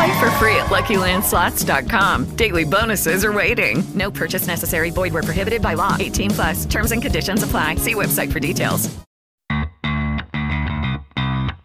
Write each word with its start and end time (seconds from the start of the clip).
Play 0.00 0.18
for 0.18 0.30
free 0.32 0.56
at 0.56 0.66
LuckyLandSlots.com. 0.66 2.34
Daily 2.36 2.64
bonuses 2.64 3.22
are 3.22 3.34
waiting. 3.34 3.84
No 3.94 4.10
purchase 4.10 4.46
necessary. 4.46 4.88
Void 4.88 5.12
were 5.12 5.22
prohibited 5.22 5.60
by 5.60 5.74
law. 5.74 5.94
18 6.00 6.30
plus. 6.30 6.64
Terms 6.64 6.92
and 6.92 7.02
conditions 7.02 7.42
apply. 7.42 7.74
See 7.74 7.94
website 7.94 8.32
for 8.32 8.40
details. 8.40 8.86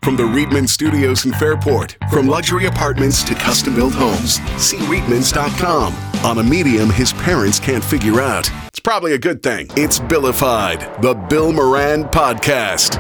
From 0.04 0.18
the 0.18 0.24
Reedman 0.24 0.68
Studios 0.68 1.26
in 1.26 1.32
Fairport, 1.32 1.98
from 2.12 2.28
luxury 2.28 2.68
apartments 2.68 3.24
to 3.24 3.36
custom-built 3.36 3.94
homes, 3.94 4.34
see 4.62 4.78
Reedmans.com. 4.80 5.96
On 6.26 6.38
a 6.38 6.44
medium 6.44 6.90
his 6.90 7.14
parents 7.14 7.58
can't 7.58 7.84
figure 7.84 8.20
out. 8.20 8.52
It's 8.68 8.82
probably 8.82 9.14
a 9.14 9.18
good 9.18 9.42
thing. 9.42 9.68
It's 9.78 10.00
Billified, 10.00 11.02
the 11.02 11.14
Bill 11.14 11.54
Moran 11.54 12.04
Podcast. 12.04 13.00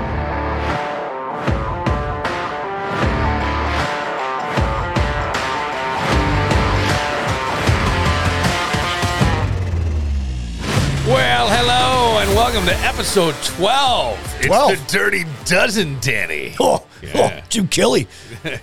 Hello, 11.57 12.19
and 12.19 12.29
welcome 12.35 12.65
to 12.65 12.75
episode 12.79 13.33
12. 13.43 14.35
It's 14.39 14.47
12? 14.47 14.71
the 14.71 14.91
Dirty 14.91 15.23
Dozen, 15.45 15.97
Danny. 16.01 16.53
Oh, 16.59 16.85
Yeah. 17.01 17.39
oh 17.41 17.45
Jim 17.49 17.67
Kelly. 17.67 18.07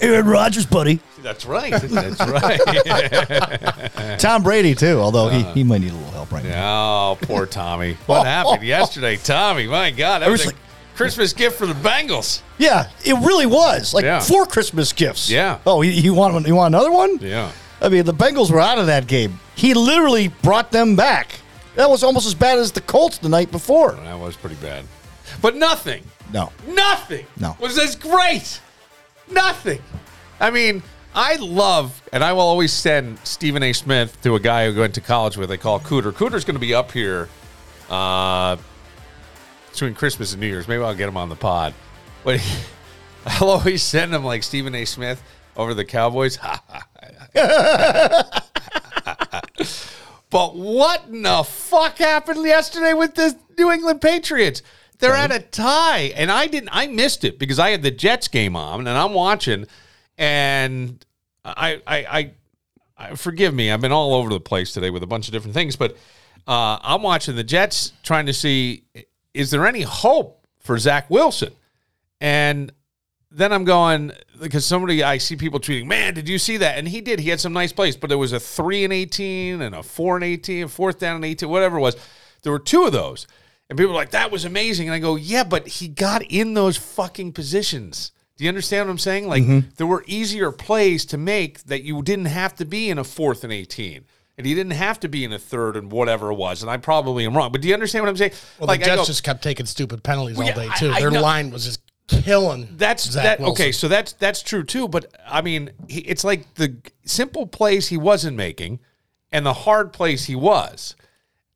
Aaron 0.00 0.26
Rodgers, 0.26 0.66
buddy. 0.66 1.00
That's 1.22 1.46
right. 1.46 1.72
That's 1.72 2.20
right. 2.20 4.18
Tom 4.18 4.42
Brady, 4.42 4.74
too, 4.74 4.98
although 4.98 5.28
he, 5.28 5.42
uh, 5.44 5.54
he 5.54 5.64
might 5.64 5.80
need 5.80 5.92
a 5.92 5.94
little 5.94 6.10
help 6.10 6.32
right 6.32 6.44
now. 6.44 7.12
oh, 7.12 7.18
poor 7.22 7.46
Tommy. 7.46 7.96
What 8.06 8.26
happened 8.26 8.62
yesterday, 8.66 9.16
Tommy? 9.16 9.66
My 9.68 9.90
God, 9.90 10.18
that 10.20 10.28
was 10.30 10.40
a 10.40 10.44
Seriously. 10.44 10.62
Christmas 10.96 11.32
gift 11.32 11.56
for 11.56 11.66
the 11.66 11.74
Bengals. 11.74 12.42
Yeah, 12.58 12.90
it 13.04 13.14
really 13.24 13.46
was. 13.46 13.94
Like 13.94 14.04
Yeah. 14.04 14.20
four 14.20 14.44
Christmas 14.44 14.92
gifts. 14.92 15.30
Yeah. 15.30 15.58
Oh, 15.64 15.80
you, 15.82 15.92
you 15.92 16.12
want 16.14 16.34
one- 16.34 16.44
you 16.44 16.54
want 16.56 16.74
another 16.74 16.92
one? 16.92 17.18
Yeah. 17.20 17.50
I 17.80 17.88
mean, 17.88 18.04
the 18.04 18.14
Bengals 18.14 18.50
were 18.50 18.60
out 18.60 18.78
of 18.78 18.86
that 18.86 19.06
game. 19.06 19.40
He 19.54 19.72
literally 19.74 20.28
brought 20.28 20.70
them 20.72 20.94
back. 20.96 21.38
That 21.74 21.88
was 21.88 22.04
almost 22.04 22.26
as 22.26 22.34
bad 22.34 22.58
as 22.58 22.72
the 22.72 22.80
Colts 22.82 23.18
the 23.18 23.28
night 23.28 23.50
before. 23.50 23.92
That 23.92 24.18
was 24.18 24.36
pretty 24.36 24.56
bad. 24.56 24.84
But 25.40 25.56
nothing, 25.56 26.04
No. 26.32 26.52
nothing 26.66 27.26
No. 27.38 27.56
was 27.58 27.78
as 27.78 27.96
great. 27.96 28.60
Nothing. 29.30 29.80
I 30.40 30.50
mean, 30.50 30.82
I 31.14 31.36
love, 31.36 32.02
and 32.12 32.22
I 32.24 32.32
will 32.32 32.40
always 32.42 32.72
send 32.72 33.18
Stephen 33.24 33.62
A. 33.62 33.72
Smith 33.72 34.20
to 34.22 34.34
a 34.34 34.40
guy 34.40 34.70
who 34.70 34.80
went 34.80 34.94
to 34.94 35.00
college 35.00 35.36
with. 35.36 35.48
They 35.48 35.56
call 35.58 35.80
Cooter. 35.80 36.12
Cooter's 36.12 36.44
going 36.44 36.56
to 36.56 36.60
be 36.60 36.74
up 36.74 36.90
here 36.92 37.28
uh, 37.88 38.56
between 39.70 39.94
Christmas 39.94 40.32
and 40.32 40.40
New 40.40 40.48
Year's. 40.48 40.68
Maybe 40.68 40.82
I'll 40.82 40.94
get 40.94 41.08
him 41.08 41.16
on 41.16 41.28
the 41.28 41.36
pod. 41.36 41.72
But 42.24 42.40
I'll 43.26 43.50
always 43.50 43.82
send 43.82 44.14
him 44.14 44.24
like 44.24 44.42
Stephen 44.42 44.74
A. 44.74 44.84
Smith 44.84 45.22
over 45.56 45.74
the 45.74 45.84
Cowboys. 45.84 46.38
But 50.32 50.56
what 50.56 51.04
in 51.08 51.22
the 51.22 51.42
fuck 51.44 51.98
happened 51.98 52.42
yesterday 52.42 52.94
with 52.94 53.14
the 53.14 53.36
New 53.58 53.70
England 53.70 54.00
Patriots? 54.00 54.62
They're 54.98 55.14
at 55.14 55.30
a 55.30 55.40
tie, 55.40 56.12
and 56.16 56.32
I 56.32 56.46
didn't. 56.46 56.70
I 56.72 56.86
missed 56.86 57.24
it 57.24 57.38
because 57.38 57.58
I 57.58 57.68
had 57.68 57.82
the 57.82 57.90
Jets 57.90 58.28
game 58.28 58.56
on, 58.56 58.86
and 58.86 58.96
I'm 58.96 59.12
watching, 59.12 59.66
and 60.16 61.04
I, 61.44 61.82
I, 61.86 61.96
I, 61.96 62.30
I 62.96 63.14
forgive 63.14 63.52
me. 63.52 63.70
I've 63.70 63.82
been 63.82 63.92
all 63.92 64.14
over 64.14 64.30
the 64.30 64.40
place 64.40 64.72
today 64.72 64.88
with 64.88 65.02
a 65.02 65.06
bunch 65.06 65.28
of 65.28 65.32
different 65.32 65.52
things, 65.52 65.76
but 65.76 65.98
uh, 66.46 66.78
I'm 66.80 67.02
watching 67.02 67.36
the 67.36 67.44
Jets, 67.44 67.92
trying 68.02 68.24
to 68.24 68.32
see 68.32 68.84
is 69.34 69.50
there 69.50 69.66
any 69.66 69.82
hope 69.82 70.46
for 70.60 70.78
Zach 70.78 71.10
Wilson, 71.10 71.52
and 72.22 72.72
then 73.34 73.52
I'm 73.52 73.64
going 73.64 74.12
because 74.40 74.66
somebody 74.66 75.02
I 75.02 75.18
see 75.18 75.36
people 75.36 75.60
tweeting, 75.60 75.86
man, 75.86 76.14
did 76.14 76.28
you 76.28 76.38
see 76.38 76.58
that? 76.58 76.78
And 76.78 76.86
he 76.86 77.00
did. 77.00 77.20
He 77.20 77.30
had 77.30 77.40
some 77.40 77.52
nice 77.52 77.72
plays, 77.72 77.96
but 77.96 78.08
there 78.08 78.18
was 78.18 78.32
a 78.32 78.40
three 78.40 78.84
and 78.84 78.92
eighteen 78.92 79.62
and 79.62 79.74
a 79.74 79.82
four 79.82 80.16
and 80.16 80.24
eighteen, 80.24 80.68
fourth 80.68 80.98
down 80.98 81.16
and 81.16 81.24
eighteen, 81.24 81.48
whatever 81.48 81.78
it 81.78 81.80
was. 81.80 81.96
There 82.42 82.52
were 82.52 82.58
two 82.58 82.84
of 82.84 82.92
those, 82.92 83.26
and 83.68 83.78
people 83.78 83.92
were 83.92 83.98
like, 83.98 84.10
that 84.10 84.30
was 84.30 84.44
amazing. 84.44 84.88
And 84.88 84.94
I 84.94 84.98
go, 84.98 85.16
yeah, 85.16 85.44
but 85.44 85.66
he 85.66 85.88
got 85.88 86.22
in 86.22 86.54
those 86.54 86.76
fucking 86.76 87.32
positions. 87.32 88.12
Do 88.36 88.44
you 88.44 88.48
understand 88.48 88.88
what 88.88 88.92
I'm 88.92 88.98
saying? 88.98 89.28
Like 89.28 89.42
mm-hmm. 89.42 89.68
there 89.76 89.86
were 89.86 90.04
easier 90.06 90.50
plays 90.50 91.04
to 91.06 91.18
make 91.18 91.62
that 91.64 91.82
you 91.84 92.02
didn't 92.02 92.26
have 92.26 92.54
to 92.56 92.64
be 92.64 92.90
in 92.90 92.98
a 92.98 93.04
fourth 93.04 93.44
and 93.44 93.52
eighteen. 93.52 94.04
And 94.38 94.46
he 94.46 94.54
didn't 94.54 94.72
have 94.72 94.98
to 95.00 95.08
be 95.08 95.24
in 95.24 95.32
a 95.34 95.38
third 95.38 95.76
and 95.76 95.92
whatever 95.92 96.32
it 96.32 96.36
was. 96.36 96.62
And 96.62 96.70
I 96.70 96.78
probably 96.78 97.26
am 97.26 97.36
wrong. 97.36 97.52
But 97.52 97.60
do 97.60 97.68
you 97.68 97.74
understand 97.74 98.02
what 98.04 98.08
I'm 98.08 98.16
saying? 98.16 98.32
Well, 98.58 98.66
like 98.66 98.80
the 98.80 98.86
Jets 98.86 99.02
go- 99.02 99.04
just 99.04 99.22
kept 99.22 99.42
taking 99.42 99.66
stupid 99.66 100.02
penalties 100.02 100.38
Well, 100.38 100.48
all 100.48 100.54
day 100.54 100.68
I- 100.70 100.78
too. 100.78 100.90
I 100.90 101.00
Their 101.00 101.10
know. 101.10 101.20
line 101.20 101.50
was 101.50 101.66
just 101.66 101.80
killing. 102.08 102.68
That's 102.76 103.10
Zach 103.10 103.38
that. 103.38 103.40
Okay, 103.40 103.72
so 103.72 103.88
that's 103.88 104.12
that's 104.14 104.42
true 104.42 104.62
too. 104.62 104.88
But 104.88 105.06
I 105.26 105.42
mean, 105.42 105.70
he, 105.88 106.00
it's 106.00 106.24
like 106.24 106.54
the 106.54 106.76
simple 107.04 107.46
plays 107.46 107.88
he 107.88 107.96
wasn't 107.96 108.36
making, 108.36 108.80
and 109.30 109.44
the 109.44 109.52
hard 109.52 109.92
plays 109.92 110.24
he 110.24 110.34
was, 110.34 110.96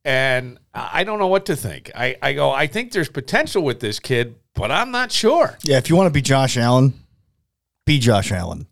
and 0.05 0.59
I 0.75 1.05
don't 1.05 1.19
know 1.19 1.27
what 1.27 1.47
to 1.47 1.57
think. 1.57 1.91
I 1.95 2.17
I 2.23 2.33
go. 2.33 2.51
I 2.51 2.67
think 2.67 2.93
there's 2.93 3.09
potential 3.09 3.63
with 3.63 3.81
this 3.81 3.99
kid, 3.99 4.37
but 4.55 4.71
I'm 4.71 4.91
not 4.91 5.13
sure. 5.13 5.59
Yeah, 5.63 5.79
if 5.79 5.89
you 5.91 5.97
want 5.97 6.07
to 6.07 6.13
be 6.13 6.23
Josh 6.23 6.57
Allen, 6.57 6.95
be 7.85 7.99
Josh 7.99 8.33
Allen. 8.33 8.67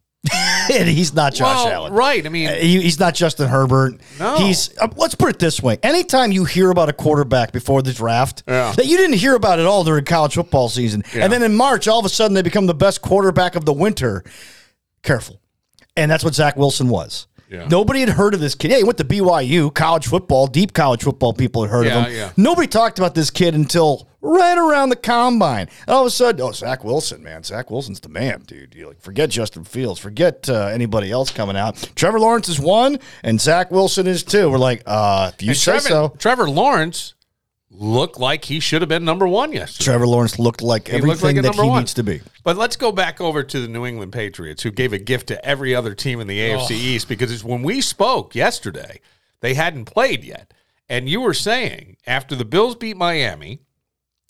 and 0.72 0.88
he's 0.88 1.14
not 1.14 1.34
Josh 1.34 1.64
Well, 1.64 1.68
Allen. 1.72 1.92
right? 1.92 2.24
I 2.24 2.28
mean, 2.28 2.48
Uh, 2.48 2.54
he- 2.54 2.80
he's 2.82 2.98
not 3.00 3.14
Justin 3.14 3.48
Herbert. 3.48 4.00
No. 4.18 4.36
He's 4.36 4.70
uh, 4.78 4.88
let's 4.96 5.14
put 5.14 5.30
it 5.30 5.38
this 5.38 5.62
way: 5.62 5.78
anytime 5.82 6.32
you 6.32 6.44
hear 6.44 6.70
about 6.70 6.88
a 6.88 6.92
quarterback 6.92 7.52
before 7.52 7.82
the 7.82 7.92
draft 7.92 8.42
Yeah. 8.48 8.72
that 8.76 8.86
you 8.86 8.96
didn't 8.96 9.16
hear 9.16 9.34
about 9.34 9.58
at 9.60 9.66
all 9.66 9.84
during 9.84 10.04
college 10.04 10.34
football 10.34 10.68
season, 10.68 11.04
Yeah. 11.14 11.24
and 11.24 11.32
then 11.32 11.42
in 11.42 11.54
March 11.54 11.88
all 11.88 11.98
of 11.98 12.04
a 12.04 12.08
sudden 12.08 12.34
they 12.34 12.42
become 12.42 12.66
the 12.66 12.74
best 12.74 13.02
quarterback 13.02 13.56
of 13.56 13.64
the 13.64 13.72
winter, 13.72 14.24
careful. 15.02 15.40
And 15.96 16.10
that's 16.10 16.24
what 16.24 16.34
Zach 16.34 16.56
Wilson 16.56 16.88
was. 16.88 17.26
Yeah. 17.50 17.66
Nobody 17.68 18.00
had 18.00 18.08
heard 18.10 18.34
of 18.34 18.40
this 18.40 18.54
kid. 18.54 18.70
Yeah, 18.70 18.78
he 18.78 18.84
went 18.84 18.98
to 18.98 19.04
BYU, 19.04 19.72
college 19.72 20.06
football, 20.06 20.46
deep 20.46 20.72
college 20.72 21.02
football. 21.02 21.32
People 21.32 21.62
had 21.62 21.70
heard 21.70 21.86
Yeah, 21.86 21.98
of 22.00 22.06
him. 22.06 22.16
yeah. 22.16 22.30
Nobody 22.36 22.66
talked 22.66 22.98
about 22.98 23.14
this 23.14 23.30
kid 23.30 23.54
until 23.54 24.08
right 24.22 24.56
around 24.56 24.88
the 24.88 24.96
combine. 24.96 25.68
And 25.86 25.94
all 25.94 26.00
of 26.02 26.06
a 26.06 26.10
sudden, 26.10 26.40
oh, 26.40 26.52
Zach 26.52 26.82
Wilson, 26.84 27.22
man. 27.22 27.42
Zach 27.42 27.70
Wilson's 27.70 28.00
the 28.00 28.08
man, 28.08 28.42
dude. 28.46 28.74
You 28.74 28.88
like 28.88 29.00
forget 29.00 29.28
Justin 29.30 29.64
Fields, 29.64 30.00
forget 30.00 30.48
uh, 30.48 30.66
anybody 30.72 31.10
else 31.10 31.30
coming 31.30 31.56
out. 31.56 31.76
Trevor 31.94 32.18
Lawrence 32.18 32.48
is 32.48 32.58
one, 32.58 32.98
and 33.22 33.40
Zach 33.40 33.70
Wilson 33.70 34.06
is 34.06 34.22
two. 34.24 34.50
We're 34.50 34.58
like, 34.58 34.82
uh, 34.86 35.30
if 35.34 35.42
you 35.42 35.50
and 35.50 35.56
say 35.58 35.72
Trevor, 35.72 35.88
so. 35.88 36.14
Trevor 36.18 36.48
Lawrence 36.50 37.14
looked 37.76 38.18
like 38.18 38.44
he 38.44 38.60
should 38.60 38.82
have 38.82 38.88
been 38.88 39.04
number 39.04 39.26
one 39.26 39.52
yesterday. 39.52 39.84
Trevor 39.84 40.06
Lawrence 40.06 40.38
looked 40.38 40.62
like 40.62 40.88
He 40.88 41.00
looked 41.00 41.22
like 41.22 41.36
everything 41.36 41.42
that 41.42 41.54
he 41.54 41.68
one. 41.68 41.80
needs 41.80 41.94
to 41.94 42.02
be. 42.02 42.20
But 42.42 42.56
let's 42.56 42.76
go 42.76 42.92
back 42.92 43.20
over 43.20 43.42
to 43.42 43.60
the 43.60 43.68
New 43.68 43.84
England 43.84 44.12
Patriots, 44.12 44.62
who 44.62 44.70
gave 44.70 44.92
a 44.92 44.98
gift 44.98 45.28
to 45.28 45.44
every 45.44 45.74
other 45.74 45.94
team 45.94 46.20
in 46.20 46.26
the 46.26 46.52
oh. 46.52 46.58
AFC 46.58 46.70
East 46.72 47.08
because 47.08 47.32
it's 47.32 47.44
when 47.44 47.62
we 47.62 47.80
spoke 47.80 48.34
yesterday, 48.34 49.00
they 49.40 49.54
hadn't 49.54 49.86
played 49.86 50.24
yet. 50.24 50.52
And 50.88 51.08
you 51.08 51.20
were 51.20 51.34
saying 51.34 51.96
after 52.06 52.34
the 52.34 52.44
Bills 52.44 52.76
beat 52.76 52.96
Miami, 52.96 53.60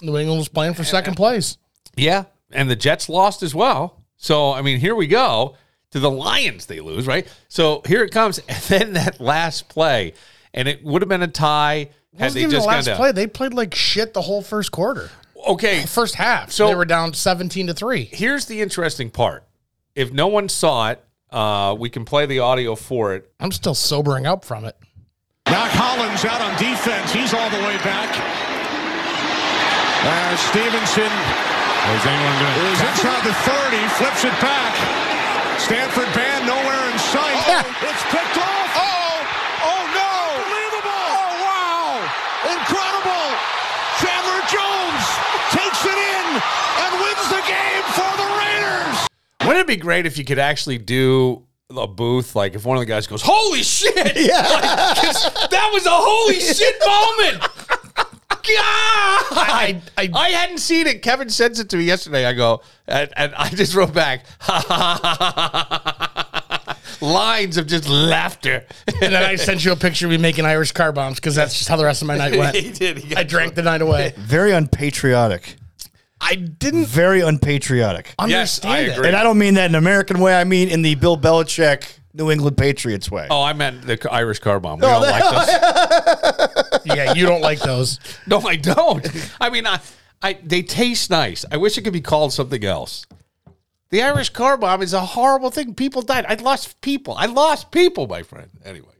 New 0.02 0.16
England 0.16 0.38
was 0.38 0.48
playing 0.48 0.74
for 0.74 0.84
second 0.84 1.14
place. 1.14 1.56
yeah, 1.96 2.24
and 2.50 2.70
the 2.70 2.76
Jets 2.76 3.08
lost 3.08 3.42
as 3.42 3.54
well. 3.54 4.02
So, 4.16 4.52
I 4.52 4.62
mean, 4.62 4.78
here 4.80 4.94
we 4.94 5.06
go. 5.06 5.56
To 5.90 6.00
the 6.00 6.10
Lions, 6.10 6.66
they 6.66 6.80
lose, 6.80 7.06
right? 7.06 7.24
So 7.48 7.80
here 7.86 8.02
it 8.02 8.10
comes. 8.10 8.40
And 8.48 8.62
then 8.62 8.92
that 8.94 9.20
last 9.20 9.68
play, 9.68 10.14
and 10.52 10.66
it 10.66 10.82
would 10.82 11.02
have 11.02 11.08
been 11.08 11.22
a 11.22 11.28
tie 11.28 11.74
It 11.76 11.92
had 12.18 12.24
wasn't 12.26 12.34
they 12.34 12.40
even 12.40 12.50
just 12.50 12.64
the 12.66 12.68
last 12.68 12.88
play. 12.96 13.12
They 13.12 13.26
played 13.26 13.54
like 13.54 13.74
shit 13.74 14.14
the 14.14 14.22
whole 14.22 14.42
first 14.42 14.70
quarter, 14.72 15.10
Okay, 15.48 15.82
first 15.86 16.14
half. 16.14 16.50
So- 16.50 16.64
So 16.64 16.68
they 16.68 16.74
were 16.74 16.84
down 16.84 17.12
seventeen 17.14 17.66
to 17.68 17.74
three. 17.74 18.04
here's 18.12 18.46
the 18.46 18.60
interesting 18.60 19.10
part. 19.10 19.44
If 19.94 20.12
no 20.12 20.26
one 20.28 20.48
saw 20.48 20.90
it, 20.90 21.04
uh, 21.30 21.74
we 21.78 21.88
can 21.90 22.04
play 22.04 22.26
the 22.26 22.38
audio 22.40 22.74
for 22.76 23.14
it. 23.14 23.30
I'm 23.40 23.52
still 23.52 23.74
sobering 23.74 24.26
up 24.26 24.44
from 24.44 24.64
it. 24.64 24.76
Now 25.46 25.68
Collins 25.68 26.24
out 26.24 26.40
on 26.40 26.56
defense. 26.58 27.12
He's 27.12 27.34
all 27.34 27.50
the 27.50 27.58
way 27.58 27.76
back. 27.84 28.10
As 30.04 30.38
Stevenson 30.52 31.12
Is 31.94 32.00
is 32.00 32.80
inside 32.80 33.22
the 33.24 33.34
30, 33.44 33.88
flips 34.00 34.24
it 34.24 34.36
back. 34.40 34.72
Stanford 35.60 36.08
band 36.14 36.46
nowhere 36.46 36.84
in 36.92 36.98
sight. 36.98 37.36
It's 37.84 38.02
picked 38.12 38.36
off. 38.36 38.68
Oh, 38.76 39.16
oh 39.64 39.82
no. 39.96 40.12
Unbelievable. 40.44 41.04
Oh, 41.12 41.28
wow. 41.44 41.92
Incredible. 42.52 43.26
Chandler 44.00 44.42
Jones 44.52 45.04
takes 45.56 45.82
it 45.88 45.96
in 45.96 46.26
and 46.84 46.92
wins 47.00 47.26
the 47.32 47.42
game 47.48 47.84
for 47.96 48.12
the 48.20 48.28
Raiders. 48.40 48.96
Wouldn't 49.54 49.70
it 49.70 49.76
be 49.76 49.80
great 49.80 50.04
if 50.04 50.18
you 50.18 50.24
could 50.24 50.40
actually 50.40 50.78
do 50.78 51.44
a 51.70 51.86
booth 51.86 52.34
like 52.34 52.56
if 52.56 52.64
one 52.64 52.76
of 52.76 52.80
the 52.80 52.86
guys 52.86 53.06
goes, 53.06 53.22
"Holy 53.24 53.62
shit!" 53.62 53.94
Yeah, 54.16 54.42
that 55.48 55.70
was 55.72 55.86
a 55.86 55.90
holy 55.92 56.40
shit 56.40 56.74
moment. 56.84 57.40
God, 58.28 58.40
I, 58.50 59.80
I- 59.96 60.10
I 60.12 60.28
hadn't 60.30 60.58
seen 60.58 60.88
it. 60.88 61.02
Kevin 61.02 61.30
sends 61.30 61.60
it 61.60 61.68
to 61.68 61.76
me 61.76 61.84
yesterday. 61.84 62.26
I 62.26 62.32
go, 62.32 62.62
and, 62.88 63.12
and 63.16 63.32
I 63.36 63.48
just 63.50 63.76
wrote 63.76 63.94
back, 63.94 64.24
lines 67.00 67.56
of 67.56 67.68
just 67.68 67.88
laughter. 67.88 68.66
And 68.88 69.12
then 69.14 69.22
I 69.22 69.36
sent 69.36 69.64
you 69.64 69.70
a 69.70 69.76
picture 69.76 70.06
of 70.06 70.10
me 70.10 70.18
making 70.18 70.46
Irish 70.46 70.72
car 70.72 70.90
bombs 70.90 71.14
because 71.16 71.36
that's 71.36 71.56
just 71.56 71.68
how 71.68 71.76
the 71.76 71.84
rest 71.84 72.02
of 72.02 72.08
my 72.08 72.16
night 72.18 72.36
went. 72.36 72.56
he 72.56 72.72
did. 72.72 72.98
He 72.98 73.14
I 73.14 73.22
drank 73.22 73.54
the 73.54 73.62
night 73.62 73.82
away. 73.82 74.14
Very 74.16 74.50
unpatriotic. 74.50 75.54
I 76.26 76.36
didn't 76.36 76.86
Very 76.86 77.20
unpatriotic. 77.20 78.14
Yes, 78.26 78.64
I 78.64 78.68
understand 78.80 78.92
agree. 78.92 79.04
it. 79.04 79.08
And 79.08 79.16
I 79.16 79.22
don't 79.22 79.38
mean 79.38 79.54
that 79.54 79.66
in 79.66 79.74
an 79.74 79.78
American 79.78 80.20
way. 80.20 80.34
I 80.34 80.44
mean 80.44 80.68
in 80.68 80.82
the 80.82 80.94
Bill 80.94 81.18
Belichick 81.18 81.98
New 82.14 82.30
England 82.30 82.56
Patriots 82.56 83.10
way. 83.10 83.26
Oh, 83.30 83.42
I 83.42 83.52
meant 83.52 83.82
the 83.82 83.98
Irish 84.10 84.38
car 84.38 84.58
bomb. 84.60 84.78
We 84.78 84.86
don't 84.86 85.02
like 85.02 85.22
those. 85.22 86.80
Yeah, 86.86 87.14
you 87.14 87.24
don't 87.26 87.40
like 87.40 87.60
those. 87.60 87.98
No, 88.26 88.40
I 88.40 88.56
don't. 88.56 89.06
I 89.40 89.48
mean, 89.50 89.66
I, 89.66 89.80
I 90.22 90.34
they 90.42 90.62
taste 90.62 91.10
nice. 91.10 91.44
I 91.50 91.56
wish 91.56 91.76
it 91.78 91.82
could 91.82 91.92
be 91.94 92.00
called 92.02 92.32
something 92.32 92.62
else. 92.64 93.06
The 93.90 94.02
Irish 94.02 94.30
car 94.30 94.56
bomb 94.56 94.82
is 94.82 94.92
a 94.92 95.00
horrible 95.00 95.50
thing. 95.50 95.74
People 95.74 96.02
died. 96.02 96.24
I 96.28 96.34
lost 96.34 96.80
people. 96.80 97.14
I 97.16 97.26
lost 97.26 97.70
people, 97.70 98.06
my 98.06 98.22
friend. 98.22 98.50
Anyway, 98.64 98.94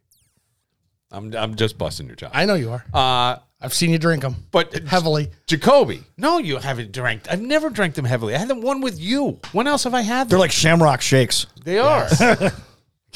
I'm 1.10 1.34
I'm 1.34 1.54
just 1.56 1.78
busting 1.78 2.06
your 2.06 2.16
job. 2.16 2.30
I 2.34 2.46
know 2.46 2.54
you 2.54 2.70
are. 2.70 2.84
Uh, 2.92 3.36
I've 3.64 3.72
seen 3.74 3.90
you 3.90 3.98
drink 3.98 4.22
them 4.22 4.36
but 4.50 4.86
heavily. 4.86 5.30
Jakobi, 5.46 6.02
no, 6.18 6.38
you 6.38 6.58
haven't 6.58 6.92
drank. 6.92 7.22
I've 7.30 7.40
never 7.40 7.70
drank 7.70 7.94
them 7.94 8.04
heavily. 8.04 8.34
I 8.34 8.38
had 8.38 8.48
them 8.48 8.60
one 8.60 8.82
with 8.82 9.00
you. 9.00 9.40
When 9.52 9.66
else 9.66 9.84
have 9.84 9.94
I 9.94 10.02
had 10.02 10.24
them? 10.24 10.28
They're 10.30 10.38
like 10.38 10.52
Shamrock 10.52 11.00
Shakes. 11.00 11.46
They 11.64 11.78
are. 11.78 12.08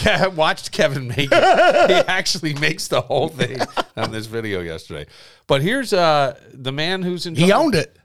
Yeah, 0.05 0.25
I 0.25 0.29
watched 0.29 0.71
Kevin 0.71 1.09
make 1.09 1.29
it. 1.33 1.91
He 1.91 1.97
actually 2.07 2.55
makes 2.55 2.87
the 2.87 3.01
whole 3.01 3.29
thing 3.29 3.59
on 3.97 4.13
this 4.13 4.27
video 4.27 4.61
yesterday. 4.61 5.07
But 5.49 5.61
here's 5.61 5.93
uh 5.93 6.39
the 6.53 6.71
man 6.71 7.03
who's 7.03 7.27
in. 7.27 7.35
He 7.35 7.51
owned 7.53 7.75
it. 7.75 7.97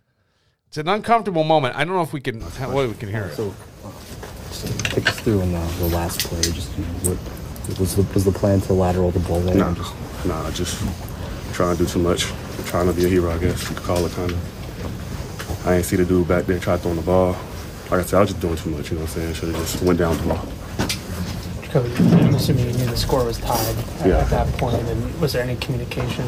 It's 0.69 0.77
an 0.77 0.87
uncomfortable 0.87 1.43
moment. 1.43 1.75
I 1.75 1.83
don't 1.83 1.93
know 1.93 2.01
if 2.01 2.11
we 2.11 2.19
can. 2.19 2.41
What 2.41 2.87
we 2.87 2.95
can 2.95 3.09
hear. 3.09 3.25
it. 3.25 3.35
So, 3.35 3.53
uh, 3.85 3.91
just 4.49 4.79
take 4.85 5.07
us 5.07 5.19
through 5.19 5.41
on 5.41 5.51
the, 5.51 5.59
the 5.59 5.89
last 5.89 6.21
play. 6.21 6.41
Just 6.41 6.75
you 6.77 6.83
know, 6.83 6.89
what 7.67 7.79
was 7.79 7.95
the 7.95 8.01
was 8.13 8.25
the 8.25 8.31
plan 8.31 8.59
to 8.61 8.73
lateral 8.73 9.11
the 9.11 9.19
ball 9.19 9.41
there? 9.41 9.53
Nah, 9.55 9.75
just, 9.75 9.93
nah, 10.25 10.49
just 10.49 10.81
trying 11.53 11.77
to 11.77 11.83
do 11.83 11.89
too 11.89 11.99
much. 11.99 12.25
trying 12.65 12.87
to 12.87 12.93
be 12.93 13.05
a 13.05 13.07
hero, 13.07 13.31
I 13.31 13.37
guess 13.37 13.69
you 13.69 13.75
could 13.75 13.85
call 13.85 14.05
it 14.05 14.11
kind 14.13 14.31
of. 14.31 15.67
I 15.67 15.75
ain't 15.75 15.85
see 15.85 15.95
the 15.95 16.05
dude 16.05 16.27
back 16.27 16.45
there 16.45 16.59
try 16.59 16.77
throwing 16.77 16.97
the 16.97 17.03
ball. 17.03 17.35
Like 17.91 18.01
I 18.01 18.03
said, 18.03 18.17
I 18.17 18.21
was 18.21 18.29
just 18.31 18.41
doing 18.41 18.55
too 18.55 18.71
much. 18.71 18.89
You 18.91 18.97
know 18.97 19.03
what 19.03 19.15
I'm 19.15 19.15
saying? 19.21 19.33
Should 19.35 19.49
have 19.55 19.57
just 19.57 19.81
went 19.83 19.99
down 19.99 20.17
the 20.17 20.23
ball. 20.33 20.45
Coach, 21.69 21.99
I'm 21.99 22.35
assuming 22.35 22.67
you 22.67 22.73
knew 22.73 22.85
the 22.85 22.97
score 22.97 23.23
was 23.25 23.37
tied 23.39 23.57
at, 23.59 24.07
Yeah. 24.07 24.17
at 24.19 24.29
that 24.29 24.47
point, 24.57 24.75
and 24.89 25.21
was 25.21 25.33
there 25.33 25.43
any 25.43 25.55
communication? 25.55 26.25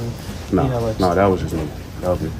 Nah, 0.51 0.63
you 0.63 0.69
know, 0.69 0.79
like, 0.79 0.99
nah, 0.99 1.13
that 1.13 1.25
was 1.25 1.41
just 1.41 1.53
me. 1.53 1.67
That 2.01 2.09
was 2.09 2.21
me. 2.21 2.31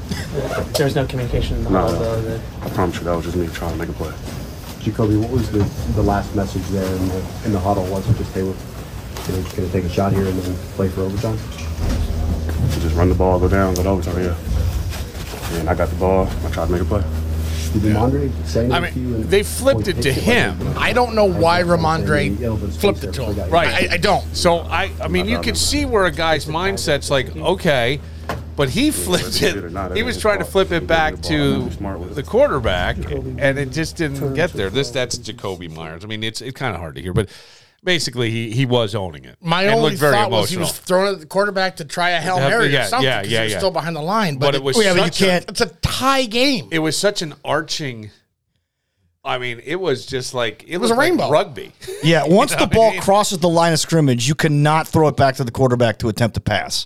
there 0.73 0.85
was 0.85 0.95
no 0.95 1.05
communication 1.05 1.57
in 1.57 1.63
the 1.65 1.69
Nah, 1.69 1.81
huddle, 1.87 1.99
nah. 1.99 2.05
though. 2.15 2.21
That, 2.21 2.41
I 2.63 2.69
promise 2.69 2.97
you, 2.97 3.03
that 3.03 3.15
was 3.15 3.25
just 3.25 3.37
me 3.37 3.47
trying 3.47 3.73
to 3.73 3.77
make 3.77 3.89
a 3.89 3.93
play. 3.93 4.11
Jakobi, 4.81 5.19
what 5.21 5.31
was 5.31 5.49
the, 5.51 5.59
the 5.93 6.01
last 6.03 6.35
message 6.35 6.63
there 6.69 6.85
in 6.95 7.07
the 7.09 7.25
in 7.45 7.51
the 7.51 7.59
huddle? 7.59 7.85
Was 7.85 8.07
it 8.09 8.17
just 8.17 8.33
hey, 8.33 8.43
we're 8.43 8.49
you 8.49 9.33
know, 9.33 9.41
just 9.43 9.55
gonna 9.55 9.69
take 9.69 9.85
a 9.85 9.89
shot 9.89 10.13
here 10.13 10.25
and 10.25 10.37
then 10.39 10.55
play 10.75 10.89
for 10.89 11.01
overtime? 11.01 11.37
To 12.73 12.79
just 12.79 12.95
run 12.95 13.09
the 13.09 13.15
ball, 13.15 13.39
go 13.39 13.47
down, 13.47 13.73
go 13.75 13.83
to 13.83 13.89
overtime. 13.89 14.23
Yeah. 14.23 15.59
And 15.59 15.69
I 15.69 15.75
got 15.75 15.89
the 15.89 15.95
ball. 15.95 16.27
I 16.45 16.51
tried 16.51 16.65
to 16.67 16.71
make 16.71 16.81
a 16.81 16.85
play. 16.85 17.01
Did 17.73 17.81
Rhamondre 17.93 18.45
say 18.45 18.69
I 18.71 18.77
anything 18.77 18.93
to 18.93 18.99
you? 18.99 19.17
mean, 19.17 19.29
they 19.29 19.43
flipped 19.43 19.87
it 19.89 20.01
to 20.03 20.11
him. 20.13 20.57
I 20.77 20.93
don't 20.93 21.13
know 21.13 21.25
why 21.25 21.61
Rhamondre 21.63 22.39
yeah, 22.39 22.49
but 22.49 22.63
it's 22.69 22.77
flipped 22.77 23.01
there 23.01 23.09
it 23.09 23.13
to 23.15 23.25
him. 23.33 23.49
Right. 23.49 23.89
I, 23.91 23.93
I 23.95 23.97
don't. 23.97 24.23
So 24.35 24.59
I, 24.59 24.91
I 25.01 25.07
mean, 25.09 25.27
you 25.27 25.41
could 25.41 25.57
see 25.57 25.83
where 25.85 26.05
a 26.05 26.11
guy's 26.11 26.45
mindset's 26.45 27.11
like, 27.11 27.35
okay, 27.35 27.99
but 28.55 28.69
he 28.69 28.91
flipped 28.91 29.41
it. 29.41 29.53
did 29.55 29.63
or 29.65 29.69
not, 29.69 29.95
He 29.95 30.03
was 30.03 30.17
trying 30.19 30.39
to 30.39 30.45
flip 30.45 30.71
it 30.71 30.87
back 30.87 31.21
gave 31.21 31.31
me 31.31 31.37
the 31.37 31.53
ball. 31.57 31.63
to 31.63 31.69
He 31.69 31.75
smart 31.75 31.99
with 31.99 32.11
it. 32.11 32.15
the 32.15 32.23
quarterback, 32.23 32.95
and 33.11 33.59
it 33.59 33.71
just 33.71 33.97
didn't 33.97 34.33
get 34.35 34.53
there. 34.53 34.69
This 34.69 34.89
that's 34.91 35.17
Jakobi 35.17 35.69
Meyers. 35.69 36.05
I 36.05 36.07
mean, 36.07 36.23
it's 36.23 36.39
it's 36.41 36.57
kind 36.57 36.73
of 36.73 36.79
hard 36.79 36.95
to 36.95 37.01
hear, 37.01 37.11
but 37.13 37.27
basically, 37.85 38.29
he 38.31 38.51
he 38.51 38.65
was 38.65 38.93
owning 38.95 39.23
it. 39.23 39.37
My 39.39 39.63
and 39.63 39.75
only 39.75 39.91
looked 39.91 39.99
very 39.99 40.13
thought 40.13 40.29
was 40.31 40.49
he 40.49 40.57
was 40.57 40.77
throwing 40.77 41.07
it 41.07 41.13
at 41.13 41.19
the 41.21 41.25
quarterback 41.25 41.77
to 41.77 41.85
try 41.85 42.09
a 42.09 42.19
Hail 42.19 42.37
Mary 42.39 42.67
yeah, 42.73 42.85
or 42.85 42.87
something. 42.89 43.05
yeah, 43.07 43.21
'cause 43.21 43.31
yeah, 43.31 43.37
he 43.39 43.43
was 43.45 43.51
yeah. 43.53 43.57
still 43.59 43.71
behind 43.71 43.95
the 43.95 44.01
line. 44.01 44.35
But, 44.35 44.47
But 44.47 44.55
it 44.55 44.63
was 44.63 44.77
Yeah, 44.83 44.93
but 44.95 45.05
you 45.19 45.27
can't- 45.27 45.45
It's 45.49 45.61
a 45.61 45.67
tie 45.81 46.25
game. 46.25 46.67
it 46.71 46.79
was 46.79 46.97
such 46.97 47.21
an 47.21 47.35
arching. 47.45 48.11
I 49.23 49.39
mean, 49.39 49.59
it 49.65 49.77
was 49.77 50.05
just 50.05 50.33
like 50.35 50.63
it, 50.67 50.77
was 50.77 50.89
looked 50.91 50.97
a 50.97 51.01
like 51.01 51.09
rainbow. 51.09 51.29
rugby. 51.31 51.71
Yeah, 52.03 52.25
once 52.27 52.51
know 52.51 52.57
the 52.57 52.63
what 52.65 52.71
I 52.71 52.75
ball 52.75 52.91
mean? 52.91 53.01
crosses 53.01 53.39
the 53.39 53.49
line 53.49 53.73
of 53.73 53.79
scrimmage, 53.79 54.27
you 54.27 54.35
cannot 54.35 54.87
throw 54.87 55.07
it 55.07 55.15
back 55.17 55.35
to 55.37 55.43
the 55.43 55.51
quarterback 55.51 55.97
to 55.99 56.09
attempt 56.09 56.35
to 56.35 56.41
pass. 56.41 56.85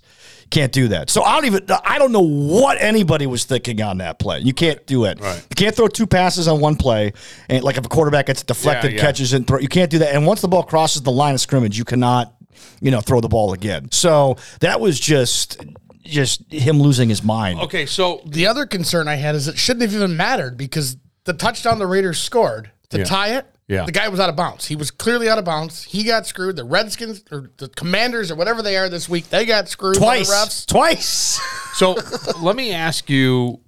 Can't 0.50 0.72
do 0.72 0.88
that. 0.88 1.10
So 1.12 1.22
I 1.24 1.36
don't 1.36 1.46
even 1.46 1.66
I 1.86 2.00
don't 2.00 2.12
know 2.12 2.22
what 2.28 2.82
anybody 2.82 3.28
was 3.28 3.44
thinking 3.44 3.82
on 3.84 4.00
that 4.00 4.18
play. 4.18 4.40
You 4.40 4.54
can't 4.54 4.84
do 4.88 5.06
it. 5.06 5.20
Right. 5.22 5.38
You 5.50 5.56
can't 5.56 5.76
throw 5.76 5.88
two 5.88 6.08
passes 6.08 6.48
on 6.48 6.60
one 6.60 6.76
play, 6.76 7.14
and 7.50 7.64
like 7.64 7.78
if 7.78 7.86
a 7.86 7.90
quarterback 7.90 8.26
gets 8.26 8.42
deflected, 8.44 8.92
Yeah, 8.94 8.98
yeah. 8.98 9.02
catches 9.04 9.34
and 9.34 9.46
throw, 9.46 9.60
you 9.60 9.68
can't 9.68 9.92
do 9.92 10.00
that. 10.00 10.16
And 10.16 10.26
once 10.26 10.42
the 10.42 10.48
ball 10.48 10.64
crosses 10.64 11.04
the 11.04 11.12
line 11.12 11.36
of 11.36 11.42
scrimmage, 11.42 11.78
you 11.78 11.86
cannot, 11.86 12.34
you 12.82 12.90
know, 12.90 13.00
throw 13.00 13.22
the 13.22 13.28
ball 13.28 13.54
again. 13.54 13.92
So 13.92 14.38
that 14.62 14.80
was 14.82 15.00
just 15.00 15.64
just 16.04 16.52
him 16.52 16.82
losing 16.82 17.10
his 17.10 17.22
mind. 17.24 17.60
Okay, 17.60 17.86
so 17.86 18.22
The 18.26 18.48
other 18.48 18.66
concern 18.66 19.08
I 19.08 19.16
had 19.16 19.36
is 19.36 19.48
it 19.48 19.58
shouldn't 19.60 19.84
have 19.84 19.94
even 19.94 20.18
mattered 20.18 20.58
because 20.58 20.98
the 21.26 21.34
touchdown 21.34 21.78
the 21.78 21.86
Raiders 21.86 22.18
scored 22.20 22.72
to 22.90 22.98
Yeah. 22.98 23.04
tie 23.04 23.36
it, 23.38 23.46
Yeah. 23.70 23.86
the 23.86 23.92
guy 23.92 24.10
was 24.10 24.20
out 24.20 24.30
of 24.30 24.36
bounds. 24.36 24.66
He 24.66 24.76
was 24.76 24.90
clearly 24.90 25.30
out 25.30 25.38
of 25.38 25.46
bounds. 25.46 25.84
He 25.84 26.04
got 26.04 26.26
screwed. 26.26 26.56
The 26.56 26.64
Redskins 26.64 27.24
or 27.32 27.52
the 27.58 27.70
Commanders 27.70 28.32
or 28.32 28.36
whatever 28.36 28.62
they 28.64 28.76
are 28.76 28.90
this 28.90 29.08
week, 29.08 29.30
they 29.30 29.46
got 29.46 29.70
screwed 29.70 30.00
by 30.00 30.20
the 30.20 30.26
Twice, 30.26 30.32
refs. 30.32 30.66
twice. 30.66 31.40
So 31.76 31.96
let 32.42 32.56
me 32.58 32.74
ask 32.74 33.10
you 33.10 33.62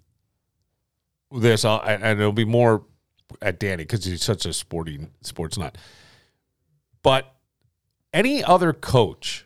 this, 1.32 1.64
I'll, 1.64 1.82
and 1.82 2.04
and 2.04 2.20
it'll 2.20 2.34
be 2.34 2.44
more 2.46 2.84
at 3.42 3.58
Danny 3.60 3.84
because 3.84 4.04
he's 4.04 4.24
such 4.24 4.46
a 4.46 4.52
sporting 4.52 5.12
sports 5.22 5.58
nut. 5.58 5.78
But 7.04 7.34
any 8.12 8.44
other 8.44 8.74
coach, 8.74 9.46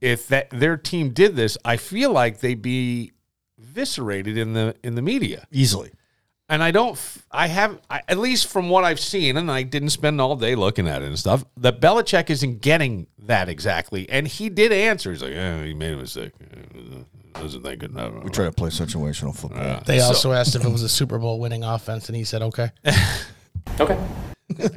if 0.00 0.28
that 0.28 0.50
their 0.50 0.76
team 0.76 1.10
did 1.10 1.34
this, 1.34 1.58
I 1.64 1.76
feel 1.76 2.12
like 2.12 2.38
they'd 2.38 2.62
be 2.62 3.12
eviscerated 3.58 4.36
in 4.36 4.52
the 4.52 4.76
in 4.84 4.94
the 4.94 5.02
media. 5.02 5.46
Easily. 5.50 5.90
And 6.50 6.62
I 6.62 6.70
don't, 6.70 6.98
I 7.30 7.46
have, 7.48 7.78
I, 7.90 8.00
at 8.08 8.16
least 8.16 8.46
from 8.48 8.70
what 8.70 8.82
I've 8.82 9.00
seen, 9.00 9.36
and 9.36 9.50
I 9.50 9.62
didn't 9.62 9.90
spend 9.90 10.18
all 10.18 10.34
day 10.34 10.54
looking 10.54 10.88
at 10.88 11.02
it 11.02 11.06
and 11.06 11.18
stuff, 11.18 11.44
that 11.58 11.80
Belichick 11.80 12.30
isn't 12.30 12.62
getting 12.62 13.06
that 13.18 13.50
exactly. 13.50 14.08
And 14.08 14.26
he 14.26 14.48
did 14.48 14.72
answer. 14.72 15.12
He's 15.12 15.22
like, 15.22 15.34
eh, 15.34 15.64
he 15.64 15.74
made 15.74 15.92
a 15.92 15.98
mistake. 15.98 16.32
Uh, 16.40 17.40
Wasn't 17.42 17.62
that 17.64 17.78
good? 17.78 17.94
We 18.24 18.30
try 18.30 18.46
to 18.46 18.52
play 18.52 18.70
situational 18.70 19.36
football. 19.36 19.82
They 19.84 20.00
also 20.00 20.32
asked 20.32 20.56
if 20.56 20.64
it 20.64 20.70
was 20.70 20.82
a 20.82 20.88
Super 20.88 21.18
Bowl 21.18 21.38
winning 21.38 21.64
offense, 21.64 22.08
and 22.08 22.16
he 22.16 22.24
said, 22.24 22.40
"Okay." 22.42 22.70
okay. 23.80 23.98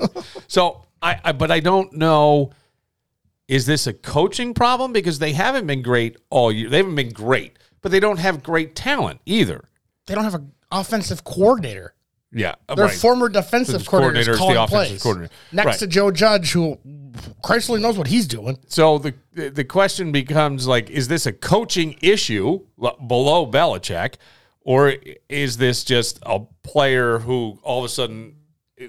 So 0.47 0.83
I, 1.01 1.19
I, 1.23 1.31
but 1.31 1.49
I 1.49 1.61
don't 1.61 1.93
know. 1.93 2.51
Is 3.47 3.65
this 3.65 3.87
a 3.87 3.93
coaching 3.93 4.53
problem? 4.53 4.91
Because 4.91 5.19
they 5.19 5.31
haven't 5.31 5.65
been 5.65 5.81
great 5.81 6.17
all 6.29 6.51
year. 6.51 6.69
They 6.69 6.77
haven't 6.77 6.95
been 6.95 7.13
great, 7.13 7.57
but 7.81 7.91
they 7.91 8.01
don't 8.01 8.19
have 8.19 8.43
great 8.43 8.75
talent 8.75 9.21
either. 9.25 9.63
They 10.11 10.15
don't 10.15 10.25
have 10.25 10.35
an 10.35 10.51
offensive 10.73 11.23
coordinator. 11.23 11.93
Yeah, 12.33 12.55
uh, 12.67 12.75
Their 12.75 12.87
right. 12.87 12.93
former 12.93 13.29
defensive 13.29 13.85
coordinator 13.87 14.31
is 14.33 14.39
the 14.39 14.61
offensive 14.61 15.01
coordinator. 15.01 15.33
Next 15.53 15.65
Right. 15.67 15.79
to 15.79 15.87
Joe 15.87 16.11
Judge, 16.11 16.51
who 16.51 16.77
Christ 17.41 17.69
only 17.69 17.81
knows 17.81 17.97
what 17.97 18.07
he's 18.07 18.27
doing. 18.27 18.57
So 18.67 18.97
the 18.97 19.13
the 19.33 19.63
question 19.63 20.11
becomes 20.11 20.67
like, 20.67 20.89
is 20.89 21.07
this 21.07 21.25
a 21.25 21.31
coaching 21.31 21.95
issue 22.01 22.59
below 23.07 23.49
Belichick, 23.49 24.15
or 24.65 24.95
is 25.29 25.55
this 25.55 25.85
just 25.85 26.19
a 26.23 26.41
player 26.63 27.19
who 27.19 27.57
all 27.63 27.79
of 27.79 27.85
a 27.85 27.89
sudden 27.89 28.35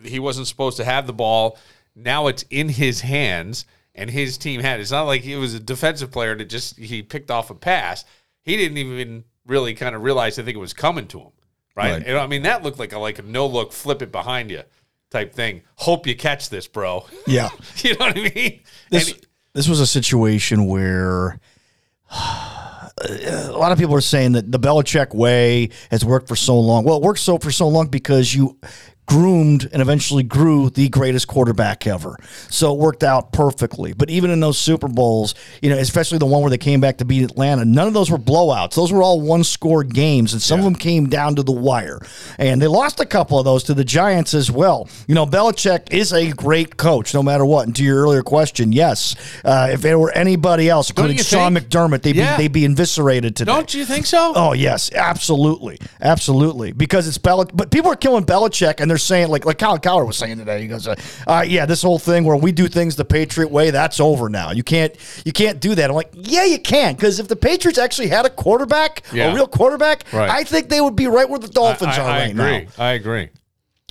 he 0.04 0.18
wasn't 0.18 0.48
supposed 0.48 0.76
to 0.78 0.84
have 0.84 1.06
the 1.06 1.12
ball? 1.12 1.56
Now 1.94 2.26
it's 2.26 2.44
in 2.50 2.68
his 2.68 3.02
hands, 3.02 3.64
and 3.94 4.10
his 4.10 4.38
team 4.38 4.60
had. 4.60 4.80
it. 4.80 4.82
It's 4.82 4.90
not 4.90 5.02
like 5.04 5.22
he 5.22 5.36
was 5.36 5.54
a 5.54 5.60
defensive 5.60 6.10
player 6.10 6.34
that 6.36 6.46
just 6.48 6.78
he 6.78 7.00
picked 7.00 7.30
off 7.30 7.48
a 7.50 7.54
pass. 7.54 8.04
He 8.42 8.56
didn't 8.56 8.78
even 8.78 9.24
really 9.46 9.74
kind 9.74 9.94
of 9.94 10.02
realized 10.02 10.38
I 10.38 10.42
think 10.42 10.56
it 10.56 10.60
was 10.60 10.72
coming 10.72 11.06
to 11.08 11.20
him, 11.20 11.32
right? 11.74 11.92
Right. 11.92 12.06
And, 12.06 12.18
I 12.18 12.26
mean, 12.26 12.42
that 12.42 12.62
looked 12.62 12.78
like 12.78 12.92
a 12.92 12.98
like 12.98 13.18
a 13.18 13.22
no 13.22 13.46
look, 13.46 13.72
flip 13.72 14.02
it 14.02 14.12
behind 14.12 14.50
you 14.50 14.62
type 15.10 15.34
thing. 15.34 15.62
Hope 15.76 16.06
you 16.06 16.16
catch 16.16 16.48
this, 16.48 16.66
bro. 16.66 17.06
Yeah. 17.26 17.50
you 17.76 17.96
know 17.96 18.06
what 18.06 18.18
I 18.18 18.30
mean? 18.34 18.60
This 18.90 19.14
this 19.52 19.68
was 19.68 19.80
a 19.80 19.86
situation 19.86 20.66
where 20.66 21.38
a 22.10 23.52
lot 23.52 23.72
of 23.72 23.78
people 23.78 23.94
are 23.94 24.00
saying 24.00 24.32
that 24.32 24.50
the 24.50 24.58
Belichick 24.58 25.14
way 25.14 25.70
has 25.90 26.04
worked 26.04 26.28
for 26.28 26.36
so 26.36 26.58
long. 26.58 26.84
Well, 26.84 26.96
it 26.96 27.02
worked 27.02 27.20
so 27.20 27.38
for 27.38 27.50
so 27.50 27.68
long 27.68 27.88
because 27.88 28.34
you 28.34 28.58
groomed 29.06 29.68
and 29.72 29.82
eventually 29.82 30.22
grew 30.22 30.70
the 30.70 30.88
greatest 30.88 31.26
quarterback 31.28 31.86
ever. 31.86 32.16
So 32.48 32.72
it 32.72 32.78
worked 32.78 33.02
out 33.02 33.32
perfectly. 33.32 33.92
But 33.92 34.10
even 34.10 34.30
in 34.30 34.40
those 34.40 34.58
Super 34.58 34.88
Bowls, 34.88 35.34
you 35.60 35.70
know, 35.70 35.76
especially 35.76 36.18
the 36.18 36.26
one 36.26 36.40
where 36.40 36.50
they 36.50 36.58
came 36.58 36.80
back 36.80 36.98
to 36.98 37.04
beat 37.04 37.22
Atlanta, 37.24 37.64
none 37.64 37.86
of 37.88 37.94
those 37.94 38.10
were 38.10 38.18
blowouts. 38.18 38.74
Those 38.74 38.92
were 38.92 39.02
all 39.02 39.20
one 39.20 39.44
score 39.44 39.82
games, 39.84 40.32
and 40.32 40.40
some 40.40 40.60
of 40.60 40.64
them 40.64 40.74
came 40.74 41.08
down 41.08 41.34
to 41.36 41.42
the 41.42 41.52
wire. 41.52 42.00
And 42.38 42.62
they 42.62 42.68
lost 42.68 43.00
a 43.00 43.06
couple 43.06 43.38
of 43.38 43.44
those 43.44 43.64
to 43.64 43.74
the 43.74 43.84
Giants 43.84 44.34
as 44.34 44.50
well. 44.50 44.88
You 45.06 45.14
know, 45.14 45.26
Belichick 45.26 45.92
is 45.92 46.12
a 46.12 46.30
great 46.32 46.76
coach, 46.76 47.12
no 47.12 47.22
matter 47.22 47.44
what. 47.44 47.66
And 47.66 47.74
to 47.76 47.82
your 47.84 48.00
earlier 48.02 48.22
question, 48.22 48.72
yes, 48.72 49.16
uh, 49.44 49.68
if 49.72 49.82
there 49.82 49.98
were 49.98 50.12
anybody 50.12 50.68
else, 50.68 50.90
including 50.90 51.18
Sean 51.18 51.54
think? 51.54 51.68
McDermott, 51.68 52.02
they'd, 52.02 52.16
Yeah. 52.16 52.36
be, 52.36 52.44
they'd 52.44 52.52
be 52.52 52.64
eviscerated 52.64 53.34
today. 53.36 53.52
Don't 53.52 53.74
you 53.74 53.84
think 53.84 54.06
so? 54.06 54.32
Oh 54.34 54.52
yes, 54.52 54.90
absolutely, 54.94 55.78
absolutely. 56.00 56.72
Because 56.72 57.08
it's 57.08 57.18
Belich, 57.18 57.50
but 57.52 57.70
people 57.70 57.90
are 57.90 57.96
killing 57.96 58.24
Belichick, 58.24 58.80
and 58.80 58.91
they're 58.92 58.98
saying 58.98 59.28
like 59.28 59.46
like 59.46 59.58
Colin 59.58 59.80
Cowherd 59.80 60.06
was 60.06 60.18
saying 60.18 60.36
today. 60.36 60.60
He 60.60 60.68
goes, 60.68 60.86
uh, 60.86 60.94
uh, 61.26 61.42
"Yeah, 61.48 61.64
this 61.64 61.80
whole 61.80 61.98
thing 61.98 62.24
where 62.24 62.36
we 62.36 62.52
do 62.52 62.68
things 62.68 62.94
the 62.94 63.06
Patriot 63.06 63.50
way, 63.50 63.70
that's 63.70 64.00
over 64.00 64.28
now. 64.28 64.50
You 64.50 64.62
can't 64.62 64.94
you 65.24 65.32
can't 65.32 65.58
do 65.60 65.74
that." 65.74 65.88
I'm 65.88 65.96
like, 65.96 66.10
"Yeah, 66.12 66.44
you 66.44 66.58
can," 66.58 66.94
because 66.94 67.18
if 67.18 67.28
the 67.28 67.36
Patriots 67.36 67.78
actually 67.78 68.08
had 68.08 68.26
a 68.26 68.30
quarterback, 68.30 69.02
Yeah. 69.14 69.32
a 69.32 69.34
real 69.34 69.46
quarterback, 69.46 70.04
Right. 70.12 70.28
I 70.28 70.44
think 70.44 70.68
they 70.68 70.82
would 70.82 70.94
be 70.94 71.06
right 71.06 71.28
where 71.28 71.38
the 71.38 71.48
Dolphins 71.48 71.96
I, 71.96 72.00
are 72.02 72.04
I 72.10 72.18
right 72.20 72.30
agree. 72.30 72.68
now. 72.76 72.84
I 72.84 72.92
agree. 72.92 73.30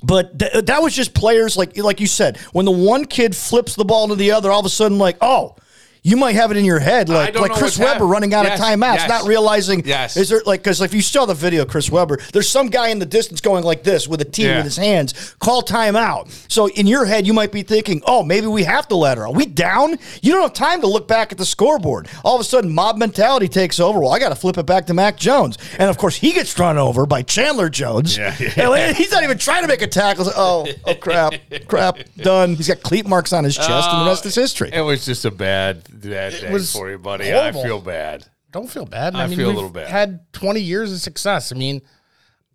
But 0.03 0.37
th- 0.37 0.65
that 0.65 0.81
was 0.83 0.93
just 0.95 1.13
players 1.15 1.57
like 1.57 1.75
like 1.77 1.99
you 1.99 2.07
said. 2.07 2.37
When 2.53 2.65
the 2.65 2.71
one 2.71 3.05
kid 3.05 3.35
flips 3.35 3.75
the 3.75 3.85
ball 3.85 4.07
to 4.09 4.15
the 4.15 4.31
other, 4.31 4.51
all 4.51 4.59
of 4.59 4.65
a 4.65 4.69
sudden, 4.69 4.97
like, 4.99 5.17
oh, 5.21 5.55
you 6.03 6.17
might 6.17 6.33
have 6.35 6.49
it 6.49 6.57
in 6.57 6.65
your 6.65 6.79
head, 6.79 7.09
like 7.09 7.35
like 7.35 7.51
Chris 7.51 7.77
Webber 7.77 7.91
happened. 7.93 8.09
running 8.09 8.33
out 8.33 8.45
Yes, 8.45 8.59
of 8.59 8.65
timeouts, 8.65 8.95
yes. 8.95 9.09
not 9.09 9.27
realizing. 9.27 9.85
Yes. 9.85 10.17
is 10.17 10.29
there 10.29 10.41
like 10.47 10.61
because 10.63 10.81
if 10.81 10.93
you 10.95 11.01
saw 11.01 11.25
the 11.25 11.33
video, 11.35 11.63
Chris 11.63 11.91
Webber, 11.91 12.17
there's 12.33 12.49
some 12.49 12.67
guy 12.69 12.87
in 12.87 12.97
the 12.97 13.05
distance 13.05 13.39
going 13.39 13.63
like 13.63 13.83
this 13.83 14.07
with 14.07 14.19
a 14.21 14.25
team 14.25 14.47
Yeah. 14.47 14.55
with 14.57 14.65
his 14.65 14.77
hands. 14.77 15.35
Call 15.39 15.61
timeout. 15.61 16.29
So 16.51 16.69
in 16.69 16.87
your 16.87 17.05
head, 17.05 17.27
you 17.27 17.33
might 17.33 17.51
be 17.51 17.61
thinking, 17.61 18.01
oh, 18.07 18.23
maybe 18.23 18.47
we 18.47 18.63
have 18.63 18.87
to 18.87 18.95
let 18.95 19.17
her. 19.19 19.27
Are 19.27 19.31
we 19.33 19.45
down? 19.45 19.97
You 20.23 20.33
don't 20.33 20.41
have 20.41 20.53
time 20.53 20.81
to 20.81 20.87
look 20.87 21.07
back 21.07 21.31
at 21.31 21.37
the 21.37 21.45
scoreboard. 21.45 22.07
All 22.25 22.33
of 22.35 22.41
a 22.41 22.45
sudden, 22.45 22.73
mob 22.73 22.97
mentality 22.97 23.47
takes 23.47 23.79
over. 23.79 23.99
Well, 23.99 24.11
I 24.11 24.17
got 24.17 24.29
to 24.29 24.35
flip 24.35 24.57
it 24.57 24.65
back 24.65 24.87
to 24.87 24.93
Mac 24.95 25.17
Jones, 25.17 25.57
and 25.77 25.89
of 25.89 25.97
course, 25.99 26.15
he 26.15 26.31
gets 26.33 26.57
run 26.57 26.79
over 26.79 27.05
by 27.05 27.21
Chandler 27.21 27.69
Jones. 27.69 28.17
Yeah, 28.17 28.35
yeah. 28.39 28.71
And 28.71 28.97
He's 28.97 29.11
not 29.11 29.23
even 29.23 29.37
trying 29.37 29.61
to 29.61 29.67
make 29.67 29.81
a 29.83 29.87
tackle. 29.87 30.25
Like, 30.25 30.33
Oh, 30.37 30.67
oh 30.85 30.95
crap, 30.95 31.33
crap, 31.67 31.97
done. 32.17 32.55
He's 32.55 32.67
got 32.67 32.81
cleat 32.81 33.05
marks 33.07 33.33
on 33.33 33.43
his 33.43 33.55
chest, 33.55 33.69
and 33.89 34.01
the 34.01 34.09
rest 34.09 34.25
is 34.25 34.33
history. 34.33 34.71
It 34.73 34.81
was 34.81 35.05
just 35.05 35.25
a 35.25 35.31
bad, 35.31 35.83
bad 35.91 36.33
day 36.33 36.51
was 36.51 36.71
for 36.71 36.89
you, 36.89 36.97
buddy. 36.97 37.29
horrible. 37.29 37.61
I 37.61 37.63
feel 37.63 37.81
bad. 37.81 38.25
Don't 38.51 38.69
feel 38.69 38.85
bad. 38.85 39.15
I 39.15 39.27
mean, 39.27 39.37
feel 39.37 39.47
a 39.47 39.49
we've 39.49 39.55
little 39.55 39.69
bad. 39.69 39.87
Had 39.87 40.31
20 40.33 40.59
years 40.59 40.91
of 40.91 40.99
success. 40.99 41.51
I 41.51 41.55
mean, 41.55 41.81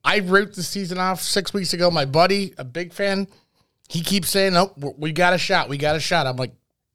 I 0.04 0.20
wrote 0.20 0.54
the 0.54 0.62
season 0.62 0.98
off 0.98 1.22
six 1.22 1.52
weeks 1.54 1.72
ago. 1.72 1.90
My 1.90 2.04
buddy, 2.04 2.54
a 2.58 2.64
big 2.64 2.92
fan, 2.92 3.28
he 3.88 4.02
keeps 4.02 4.28
saying, 4.28 4.56
"Oh, 4.56 4.72
we 4.98 5.12
got 5.12 5.32
a 5.32 5.38
shot. 5.38 5.68
We 5.68 5.78
got 5.78 5.96
a 5.96 6.00
shot." 6.00 6.26
I'm 6.26 6.36
like, 6.36 6.52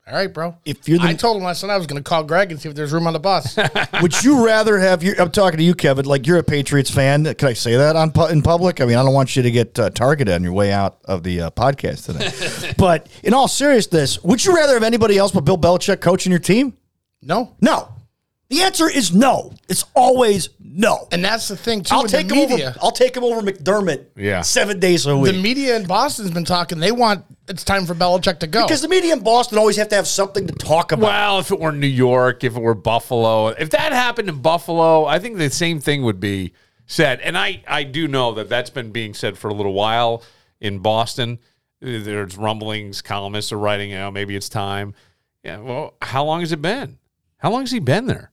"All 0.08 0.14
right, 0.14 0.34
bro." 0.34 0.56
If 0.66 0.88
you're 0.88 0.98
the- 1.00 1.06
I 1.06 1.14
told 1.14 1.38
him 1.38 1.44
last 1.44 1.64
night 1.64 1.74
I 1.74 1.78
was 1.78 1.88
going 1.88 2.02
to 2.02 2.08
call 2.08 2.24
Greg 2.24 2.52
and 2.52 2.60
see 2.60 2.68
if 2.70 2.76
there's 2.76 2.92
room 2.92 3.08
on 3.08 3.14
the 3.14 3.20
bus. 3.20 3.58
Would 4.02 4.24
you 4.24 4.46
rather 4.46 4.80
have 4.80 5.04
you? 5.04 5.14
I'm 5.20 5.32
talking 5.32 5.58
to 5.58 5.64
you, 5.64 5.74
Kevin. 5.76 6.06
Like 6.06 6.28
you're 6.28 6.38
a 6.38 6.44
Patriots 6.44 6.90
fan. 6.90 7.24
Can 7.36 7.48
I 7.48 7.54
say 7.54 7.76
that 7.78 7.96
on 7.96 8.12
in 8.32 8.42
public? 8.42 8.82
I 8.82 8.86
mean, 8.86 8.98
I 8.98 9.04
don't 9.04 9.14
want 9.14 9.36
you 9.36 9.44
to 9.44 9.52
get 9.52 9.78
uh, 9.80 9.90
targeted 9.92 10.34
on 10.34 10.44
your 10.44 10.54
way 10.54 10.72
out 10.72 10.98
of 11.06 11.24
the 11.24 11.42
uh, 11.42 11.50
podcast 11.52 12.06
today. 12.06 12.74
but 12.78 13.08
in 13.24 13.34
all 13.34 13.48
seriousness, 13.48 14.22
would 14.24 14.44
you 14.44 14.56
rather 14.56 14.74
have 14.74 14.84
anybody 14.84 15.18
else 15.18 15.32
but 15.32 15.42
Bill 15.42 15.58
Belichick 15.58 16.02
coaching 16.02 16.32
your 16.32 16.40
team? 16.40 16.76
no, 17.22 17.56
No. 17.62 17.94
The 18.52 18.64
answer 18.64 18.90
is 18.90 19.14
no. 19.14 19.54
It's 19.70 19.86
always 19.96 20.50
no. 20.60 21.08
and 21.14 21.24
that's 21.24 21.48
the 21.48 21.56
thing 21.56 21.84
too. 21.84 21.96
I'll 21.96 22.04
take 22.04 22.28
the 22.28 22.36
him 22.36 22.50
media. 22.50 22.70
over. 22.72 22.80
I'll 22.82 22.92
take 22.92 23.16
him 23.16 23.24
over 23.24 23.42
McDermott. 23.42 24.08
Yeah. 24.18 24.42
seven 24.42 24.78
days 24.78 25.06
a 25.06 25.16
week. 25.16 25.34
the 25.34 25.42
media 25.42 25.78
in 25.78 25.86
Boston's 25.86 26.32
been 26.32 26.44
talking. 26.44 26.80
They 26.80 26.92
want 26.92 27.24
it's 27.48 27.64
time 27.64 27.86
for 27.86 27.96
Belichick 27.96 28.40
to 28.40 28.48
go. 28.48 28.66
because 28.66 28.82
the 28.82 28.90
media 28.90 29.14
in 29.14 29.22
Boston 29.22 29.58
always 29.58 29.78
have 29.78 29.88
to 29.90 29.96
have 29.96 30.06
something 30.06 30.48
to 30.48 30.54
talk 30.54 30.92
about. 30.92 31.08
Well, 31.08 31.40
if 31.40 31.50
it 31.52 31.62
were 31.62 31.72
New 31.72 31.88
York, 31.88 32.44
if 32.44 32.58
it 32.58 32.62
were 32.62 32.76
Buffalo, 32.76 33.48
if 33.48 33.70
that 33.70 33.94
happened 33.94 34.28
in 34.28 34.42
Buffalo, 34.42 35.06
I 35.06 35.20
think 35.20 35.38
the 35.38 35.50
same 35.50 35.80
thing 35.80 36.04
would 36.04 36.20
be 36.20 36.52
said. 36.88 37.22
And 37.22 37.38
I, 37.38 37.64
I 37.66 37.84
do 37.84 38.10
know 38.10 38.34
that 38.34 38.50
that's 38.50 38.70
been 38.70 38.92
being 38.92 39.14
said 39.14 39.38
for 39.38 39.48
a 39.48 39.54
little 39.54 39.74
while 39.74 40.24
in 40.60 40.80
Boston. 40.80 41.40
There's 41.80 42.36
rumblings, 42.36 43.02
columnists 43.02 43.54
are 43.54 43.58
writing, 43.58 43.92
you 43.92 43.98
know, 43.98 44.12
maybe 44.12 44.36
it's 44.36 44.50
time. 44.50 44.94
Yeah, 45.42 45.60
well, 45.60 45.94
how 46.02 46.26
long 46.26 46.42
has 46.42 46.52
it 46.52 46.62
been? 46.62 47.00
How 47.38 47.50
long 47.50 47.62
has 47.62 47.72
he 47.72 47.80
been 47.80 48.08
there? 48.08 48.32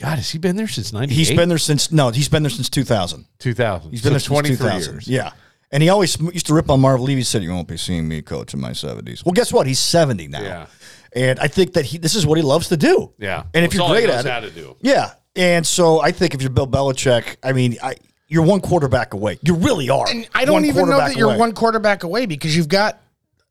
God, 0.00 0.16
has 0.16 0.30
he 0.30 0.38
been 0.38 0.56
there 0.56 0.66
since 0.68 0.92
98? 0.92 1.14
he's 1.14 1.30
been 1.30 1.48
there 1.48 1.58
since 1.58 1.92
no, 1.92 2.10
he's 2.10 2.28
been 2.28 2.42
there 2.42 2.50
since 2.50 2.68
2000. 2.70 3.26
2000. 3.38 3.90
He's 3.90 4.00
been 4.00 4.04
So 4.04 4.10
there 4.10 4.18
since 4.18 4.26
23 4.28 4.56
2000. 4.56 4.92
years. 4.94 5.08
Yeah. 5.08 5.32
And 5.70 5.82
he 5.82 5.88
always 5.88 6.18
used 6.20 6.46
to 6.46 6.54
rip 6.54 6.68
on 6.70 6.80
Marv 6.80 7.00
Levy. 7.00 7.20
He 7.20 7.22
said, 7.24 7.42
"You 7.44 7.50
won't 7.50 7.68
be 7.68 7.76
seeing 7.76 8.08
me 8.08 8.22
coach 8.22 8.54
in 8.54 8.60
my 8.60 8.70
70s." 8.72 9.24
Well, 9.24 9.32
guess 9.32 9.52
what? 9.52 9.66
He's 9.68 9.78
70 9.78 10.26
now. 10.28 10.40
Yeah. 10.42 10.66
And 11.12 11.38
I 11.38 11.46
think 11.48 11.74
that 11.74 11.84
he 11.84 11.98
this 11.98 12.14
is 12.16 12.26
what 12.26 12.38
he 12.38 12.42
loves 12.42 12.68
to 12.70 12.76
do. 12.76 13.12
Yeah. 13.18 13.44
And 13.54 13.64
if 13.64 13.70
That's 13.70 13.74
you're 13.74 13.82
all 13.84 13.94
he 13.94 14.00
great 14.02 14.08
knows 14.12 14.26
at 14.26 14.32
how 14.42 14.46
it, 14.46 14.50
to 14.54 14.60
do. 14.60 14.76
yeah. 14.80 15.12
And 15.36 15.64
so 15.64 16.00
I 16.00 16.10
think 16.10 16.34
if 16.34 16.42
you're 16.42 16.50
Bill 16.50 16.66
Belichick, 16.66 17.36
I 17.44 17.52
mean, 17.52 17.76
I 17.82 17.94
you're 18.26 18.42
one 18.44 18.60
quarterback 18.60 19.14
away. 19.14 19.38
You 19.42 19.54
really 19.54 19.90
are. 19.90 20.08
And 20.08 20.28
I 20.34 20.44
don't 20.44 20.64
even 20.64 20.88
know 20.88 20.96
that 20.98 21.14
you're 21.16 21.28
away. 21.28 21.38
one 21.38 21.52
quarterback 21.52 22.02
away 22.02 22.26
because 22.26 22.56
you've 22.56 22.68
got 22.68 23.00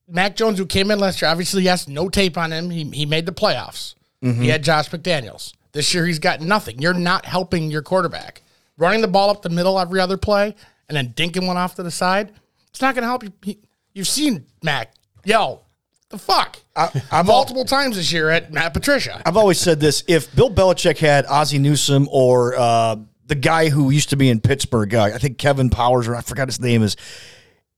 Mac 0.09 0.35
Jones 0.35 0.57
who 0.57 0.65
came 0.65 0.89
in 0.91 0.99
last 0.99 1.21
year. 1.21 1.29
Obviously, 1.31 1.63
yes, 1.63 1.87
no 1.87 2.09
tape 2.09 2.37
on 2.37 2.51
him. 2.51 2.69
He, 2.69 2.83
he 2.91 3.05
made 3.05 3.25
the 3.25 3.31
playoffs. 3.33 3.93
Mm-hmm. 4.23 4.41
He 4.41 4.47
had 4.49 4.63
Josh 4.63 4.89
McDaniels. 4.89 5.53
This 5.71 5.93
year, 5.93 6.05
he's 6.05 6.19
got 6.19 6.41
nothing. 6.41 6.79
You're 6.79 6.93
not 6.93 7.25
helping 7.25 7.69
your 7.69 7.81
quarterback. 7.81 8.41
Running 8.77 9.01
the 9.01 9.07
ball 9.07 9.29
up 9.29 9.41
the 9.41 9.49
middle 9.49 9.79
every 9.79 9.99
other 9.99 10.17
play 10.17 10.55
and 10.87 10.95
then 10.95 11.09
dinking 11.09 11.45
one 11.45 11.57
off 11.57 11.75
to 11.75 11.83
the 11.83 11.91
side, 11.91 12.33
it's 12.69 12.81
not 12.81 12.95
going 12.95 13.03
to 13.03 13.07
help 13.07 13.23
you. 13.23 13.55
You've 13.93 14.07
seen 14.07 14.45
Mac 14.63 14.93
yell, 15.25 15.65
the 16.09 16.17
fuck, 16.17 16.57
I'm 17.11 17.25
multiple 17.25 17.65
times 17.65 17.97
this 17.97 18.11
year 18.11 18.29
at 18.29 18.51
Matt 18.51 18.73
Patricia. 18.73 19.21
I've 19.25 19.37
always 19.37 19.59
said 19.59 19.79
this: 19.79 20.03
if 20.07 20.33
Bill 20.35 20.49
Belichick 20.49 20.97
had 20.97 21.25
Ozzie 21.25 21.59
Newsome 21.59 22.07
or 22.11 22.55
uh, 22.57 22.95
the 23.25 23.35
guy 23.35 23.69
who 23.69 23.89
used 23.89 24.09
to 24.09 24.15
be 24.15 24.29
in 24.29 24.39
Pittsburgh, 24.39 24.93
uh, 24.95 25.03
I 25.03 25.17
think 25.17 25.37
Kevin 25.37 25.69
Powers, 25.69 26.07
or 26.07 26.15
I 26.15 26.21
forgot 26.21 26.47
his 26.47 26.59
name 26.59 26.81
is, 26.81 26.95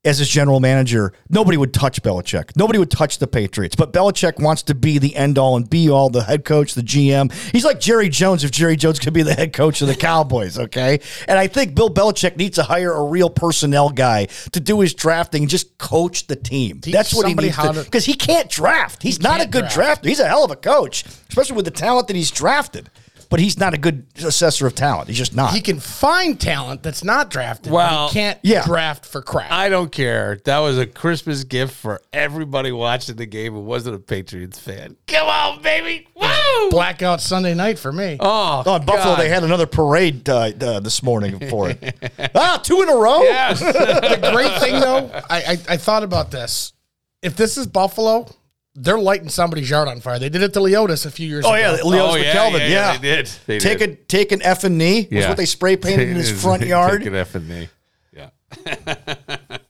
as 0.04 0.18
his 0.18 0.30
general 0.30 0.60
manager, 0.60 1.14
nobody 1.30 1.58
would 1.58 1.74
touch 1.74 2.02
Belichick. 2.02 2.56
Nobody 2.56 2.80
would 2.80 2.90
touch 2.90 3.20
the 3.20 3.28
Patriots. 3.28 3.76
But 3.76 3.94
Belichick 3.94 4.42
wants 4.42 4.64
to 4.64 4.76
be 4.76 4.98
the 4.98 5.16
end 5.16 5.38
all 5.38 5.56
and 5.56 5.70
be 5.70 5.90
all, 5.90 6.10
the 6.10 6.24
head 6.24 6.44
coach, 6.44 6.74
the 6.74 6.82
GM. 6.82 7.32
He's 7.52 7.64
like 7.64 7.80
Jerry 7.80 8.10
Jones 8.10 8.44
if 8.44 8.50
Jerry 8.50 8.76
Jones 8.76 9.00
could 9.00 9.14
be 9.14 9.22
the 9.22 9.34
head 9.34 9.54
coach 9.54 9.82
of 9.82 9.88
the 9.88 9.96
Cowboys, 9.96 10.58
okay? 10.58 11.00
And 11.28 11.38
I 11.38 11.48
think 11.48 11.76
Bill 11.76 11.90
Belichick 11.90 12.36
needs 12.36 12.56
to 12.56 12.64
hire 12.64 12.92
a 12.92 13.04
real 13.04 13.30
personnel 13.30 13.90
guy 13.90 14.26
to 14.52 14.60
do 14.60 14.80
his 14.80 14.94
drafting 14.96 15.44
and 15.44 15.50
just 15.50 15.78
coach 15.78 16.26
the 16.28 16.36
team. 16.36 16.80
Teach 16.80 16.94
That's 16.94 17.14
what 17.14 17.28
he 17.28 17.36
needs 17.36 17.56
to 17.58 17.84
because 17.84 18.06
he 18.06 18.16
can't 18.16 18.50
draft. 18.50 19.04
He's 19.04 19.22
not 19.22 19.40
a 19.42 19.48
good 19.48 19.68
draft. 19.70 20.04
drafter. 20.04 20.08
He's 20.08 20.20
a 20.20 20.28
hell 20.28 20.44
of 20.44 20.52
a 20.52 20.56
coach, 20.56 21.06
especially 21.30 21.56
with 21.56 21.66
the 21.66 21.72
talent 21.72 22.08
that 22.08 22.16
he's 22.16 22.32
drafted. 22.32 22.90
But 23.32 23.40
he's 23.40 23.58
not 23.58 23.74
a 23.74 23.78
good 23.78 24.06
assessor 24.18 24.68
of 24.68 24.76
talent. 24.76 25.08
He's 25.08 25.18
just 25.18 25.34
not. 25.34 25.54
He 25.54 25.62
can 25.62 25.80
find 25.80 26.38
talent 26.40 26.84
that's 26.84 27.02
not 27.02 27.30
drafted. 27.30 27.72
Well, 27.72 28.08
but 28.08 28.08
he 28.10 28.14
can't 28.14 28.38
yeah. 28.44 28.66
draft 28.66 29.06
for 29.06 29.22
crap. 29.22 29.50
I 29.54 29.70
don't 29.70 29.90
care. 29.90 30.38
That 30.44 30.60
was 30.60 30.78
a 30.78 30.86
Christmas 30.86 31.46
gift 31.46 31.74
for 31.74 32.02
everybody 32.12 32.74
watching 32.74 33.16
the 33.16 33.26
game 33.26 33.54
who 33.54 33.62
wasn't 33.62 33.96
a 33.96 34.00
Patriots 34.00 34.60
fan. 34.60 34.98
Come 35.08 35.30
on, 35.30 35.62
baby. 35.62 36.10
Woo! 36.14 36.70
Blackout 36.72 37.22
Sunday 37.22 37.54
night 37.54 37.80
for 37.80 37.94
me. 37.94 38.18
Oh, 38.20 38.64
Oh, 38.66 38.76
in 38.76 38.86
Buffalo, 38.86 39.16
God. 39.16 39.20
they 39.22 39.30
had 39.30 39.46
another 39.46 39.66
parade 39.66 40.28
uh, 40.28 40.52
uh, 40.60 40.80
this 40.82 41.02
morning 41.02 41.40
for 41.50 41.70
it. 41.70 42.32
ah, 42.36 42.60
two 42.62 42.82
in 42.82 42.90
a 42.90 42.96
row. 42.96 43.24
Yes. 43.24 43.60
the 43.62 44.30
great 44.34 44.60
thing 44.60 44.78
though, 44.82 45.10
I, 45.30 45.38
I 45.38 45.58
I 45.70 45.78
thought 45.78 46.04
about 46.04 46.32
this. 46.32 46.74
If 47.22 47.38
this 47.38 47.58
is 47.58 47.66
Buffalo, 47.66 48.28
they're 48.76 49.00
lighting 49.00 49.30
somebody's 49.30 49.70
yard 49.70 49.88
on 49.88 50.00
fire. 50.00 50.18
They 50.20 50.30
did 50.30 50.42
it 50.42 50.54
to 50.54 50.60
Leodis 50.60 51.06
a 51.06 51.12
few 51.12 51.28
years 51.28 51.46
Oh 51.46 51.54
ago. 51.54 51.60
yeah, 51.60 51.72
Leo's 51.84 52.10
Oh, 52.10 52.12
for 52.14 52.20
yeah, 52.20 52.32
Kelvin. 52.34 52.62
yeah, 52.62 52.68
Yeah, 52.68 52.92
yeah, 52.94 52.98
they 52.98 53.16
did. 53.16 53.26
They 53.46 53.60
take 53.60 53.78
did. 53.80 53.90
a 53.90 53.96
take 53.96 54.32
an 54.32 54.42
F 54.42 54.64
and 54.64 54.78
knee. 54.78 55.02
Was 55.04 55.08
Yeah. 55.12 55.28
what 55.30 55.38
they 55.38 55.46
spray 55.46 55.76
painted 55.76 56.10
in 56.10 56.16
his 56.16 56.32
front 56.42 56.64
yard. 56.66 57.00
Take 57.02 57.08
an 57.08 57.16
F 57.16 57.36
and 57.36 57.50
me. 57.50 57.70
Yeah. 58.14 58.30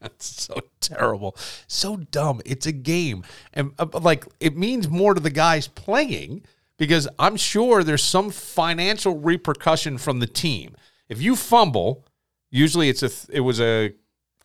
it's 0.04 0.44
so 0.44 0.56
terrible. 0.80 1.36
So 1.68 1.98
dumb. 1.98 2.42
It's 2.46 2.66
a 2.66 2.72
game. 2.72 3.24
And 3.54 3.72
uh, 3.80 3.88
like 4.02 4.26
it 4.40 4.58
means 4.58 4.90
more 4.90 5.14
to 5.14 5.20
the 5.22 5.30
guys 5.30 5.68
playing 5.68 6.44
because 6.78 7.08
I'm 7.20 7.38
sure 7.38 7.84
there's 7.84 8.04
some 8.04 8.30
financial 8.32 9.18
repercussion 9.18 9.98
from 9.98 10.20
the 10.20 10.28
team. 10.28 10.76
If 11.10 11.22
you 11.22 11.36
fumble, 11.36 12.06
usually 12.50 12.90
it's 12.90 13.04
a 13.04 13.10
th- 13.10 13.28
it 13.32 13.42
was 13.42 13.60
a 13.62 13.94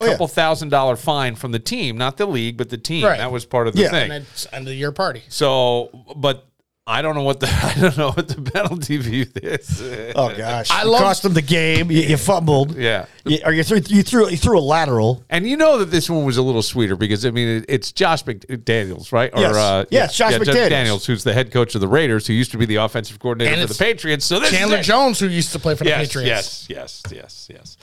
Oh, 0.01 0.05
yeah. 0.07 0.13
couple 0.13 0.29
thousand 0.29 0.69
dollar 0.69 0.97
fine 0.97 1.37
from 1.37 1.53
the 1.53 1.59
team, 1.59 1.97
not 1.97 2.17
the 2.19 2.27
league, 2.27 2.57
but 2.59 2.69
the 2.69 2.79
team. 2.79 3.05
Right. 3.05 3.17
That 3.19 3.33
was 3.33 3.45
part 3.47 3.67
of 3.67 3.75
the 3.75 3.83
Yeah. 3.83 3.91
thing. 3.91 4.11
And 4.11 4.27
it's 4.31 4.47
end 4.53 4.63
of 4.63 4.67
the 4.67 4.75
year 4.75 4.93
party. 4.93 5.23
So, 5.29 5.91
but 6.17 6.47
I 6.89 7.03
don't 7.03 7.17
know 7.17 7.23
what 7.23 7.41
the 7.41 7.49
I 7.77 7.81
don't 7.81 7.97
know 7.99 8.11
what 8.13 8.29
the 8.29 8.41
penalty 8.49 8.97
view 9.09 9.27
is. 9.43 9.83
Oh 10.15 10.33
gosh, 10.37 10.71
I 10.71 10.83
It 10.85 10.87
love- 10.87 11.01
cost 11.03 11.23
them 11.23 11.33
the 11.33 11.43
game. 11.43 11.91
You, 11.91 12.03
you 12.03 12.17
fumbled. 12.19 12.77
Yeah. 12.77 13.07
You, 13.25 13.39
or 13.45 13.53
you 13.53 13.65
threw 13.65 13.79
you 13.87 14.03
threw 14.05 14.29
you 14.29 14.37
threw 14.37 14.59
a 14.59 14.61
lateral. 14.61 15.25
And 15.31 15.49
you 15.49 15.57
know 15.57 15.79
that 15.79 15.87
this 15.87 16.09
one 16.11 16.25
was 16.25 16.37
a 16.37 16.43
little 16.43 16.63
sweeter 16.63 16.95
because 16.95 17.25
I 17.27 17.31
mean 17.31 17.49
it, 17.49 17.65
it's 17.69 17.91
Josh 17.91 18.23
McDaniels, 18.25 19.11
right? 19.13 19.33
Or 19.35 19.41
Yes. 19.41 19.57
uh, 19.57 19.85
Yes, 19.91 20.17
Josh 20.17 20.35
McDaniels. 20.35 21.07
who's 21.07 21.25
the 21.25 21.33
head 21.33 21.51
coach 21.51 21.75
of 21.75 21.81
the 21.81 21.89
Raiders, 21.89 22.27
who 22.27 22.35
used 22.35 22.53
to 22.53 22.59
be 22.59 22.67
the 22.67 22.77
offensive 22.77 23.19
coordinator 23.19 23.53
And 23.59 23.67
for 23.67 23.73
the 23.75 23.79
Patriots. 23.83 24.25
So 24.27 24.39
this 24.39 24.51
Chandler 24.51 24.79
is. 24.79 24.87
Jones, 24.87 25.19
who 25.19 25.27
used 25.27 25.53
to 25.53 25.59
play 25.59 25.75
for 25.75 25.83
the 25.85 25.91
yes, 25.91 26.07
Patriots. 26.07 26.67
Yes, 26.69 27.03
yes, 27.11 27.13
yes, 27.13 27.49
yes. 27.51 27.77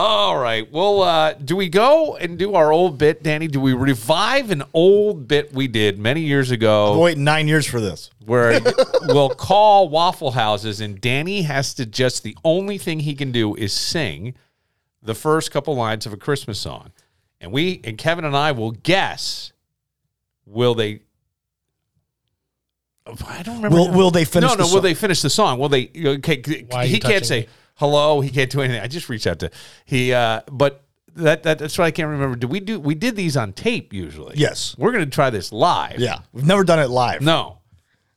All 0.00 0.38
right. 0.38 0.70
Well, 0.70 1.02
uh, 1.02 1.32
do 1.32 1.56
we 1.56 1.68
go 1.68 2.14
and 2.16 2.38
do 2.38 2.54
our 2.54 2.70
old 2.70 2.98
bit, 2.98 3.24
Danny? 3.24 3.48
Do 3.48 3.58
we 3.60 3.72
revive 3.72 4.52
an 4.52 4.62
old 4.72 5.26
bit 5.26 5.52
we 5.52 5.66
did 5.66 5.98
many 5.98 6.20
years 6.20 6.52
ago? 6.52 6.92
I'm 6.92 6.98
waiting 7.00 7.24
nine 7.24 7.48
years 7.48 7.66
for 7.66 7.80
this. 7.80 8.08
where 8.24 8.60
we'll 9.08 9.30
call 9.30 9.88
Waffle 9.88 10.30
Houses, 10.30 10.80
and 10.80 11.00
Danny 11.00 11.42
has 11.42 11.74
to 11.74 11.84
just 11.84 12.22
the 12.22 12.36
only 12.44 12.78
thing 12.78 13.00
he 13.00 13.16
can 13.16 13.32
do 13.32 13.56
is 13.56 13.72
sing 13.72 14.34
the 15.02 15.16
first 15.16 15.50
couple 15.50 15.74
lines 15.74 16.06
of 16.06 16.12
a 16.12 16.16
Christmas 16.16 16.60
song, 16.60 16.92
and 17.40 17.50
we 17.50 17.80
and 17.82 17.98
Kevin 17.98 18.24
and 18.24 18.36
I 18.36 18.52
will 18.52 18.70
guess. 18.70 19.52
Will 20.46 20.76
they? 20.76 21.00
I 23.04 23.42
don't 23.42 23.56
remember. 23.56 23.76
Will- 23.76 23.90
will 23.90 24.10
they 24.12 24.24
finish 24.24 24.48
No, 24.48 24.54
the 24.54 24.62
no. 24.62 24.64
Will 24.66 24.72
song? 24.74 24.82
they 24.82 24.94
finish 24.94 25.22
the 25.22 25.30
song? 25.30 25.58
Will 25.58 25.68
they? 25.68 25.90
Okay, 25.96 26.40
Why 26.68 26.86
he 26.86 27.00
can't 27.00 27.26
say? 27.26 27.48
Hello. 27.78 28.20
He 28.20 28.30
can't 28.30 28.50
do 28.50 28.60
anything. 28.60 28.80
I 28.82 28.86
just 28.86 29.08
reached 29.08 29.26
out 29.26 29.38
to 29.40 29.50
he. 29.84 30.12
uh 30.12 30.42
But 30.50 30.84
that, 31.16 31.42
that 31.42 31.58
that's 31.58 31.76
what 31.78 31.84
I 31.86 31.90
can't 31.90 32.08
remember. 32.08 32.36
Did 32.36 32.50
we 32.50 32.60
do? 32.60 32.78
We 32.78 32.94
did 32.94 33.16
these 33.16 33.36
on 33.36 33.52
tape 33.52 33.92
usually. 33.92 34.36
Yes. 34.36 34.76
We're 34.78 34.92
gonna 34.92 35.06
try 35.06 35.30
this 35.30 35.52
live. 35.52 35.98
Yeah, 35.98 36.20
we've 36.32 36.46
never 36.46 36.64
done 36.64 36.78
it 36.78 36.90
live. 36.90 37.22
No, 37.22 37.58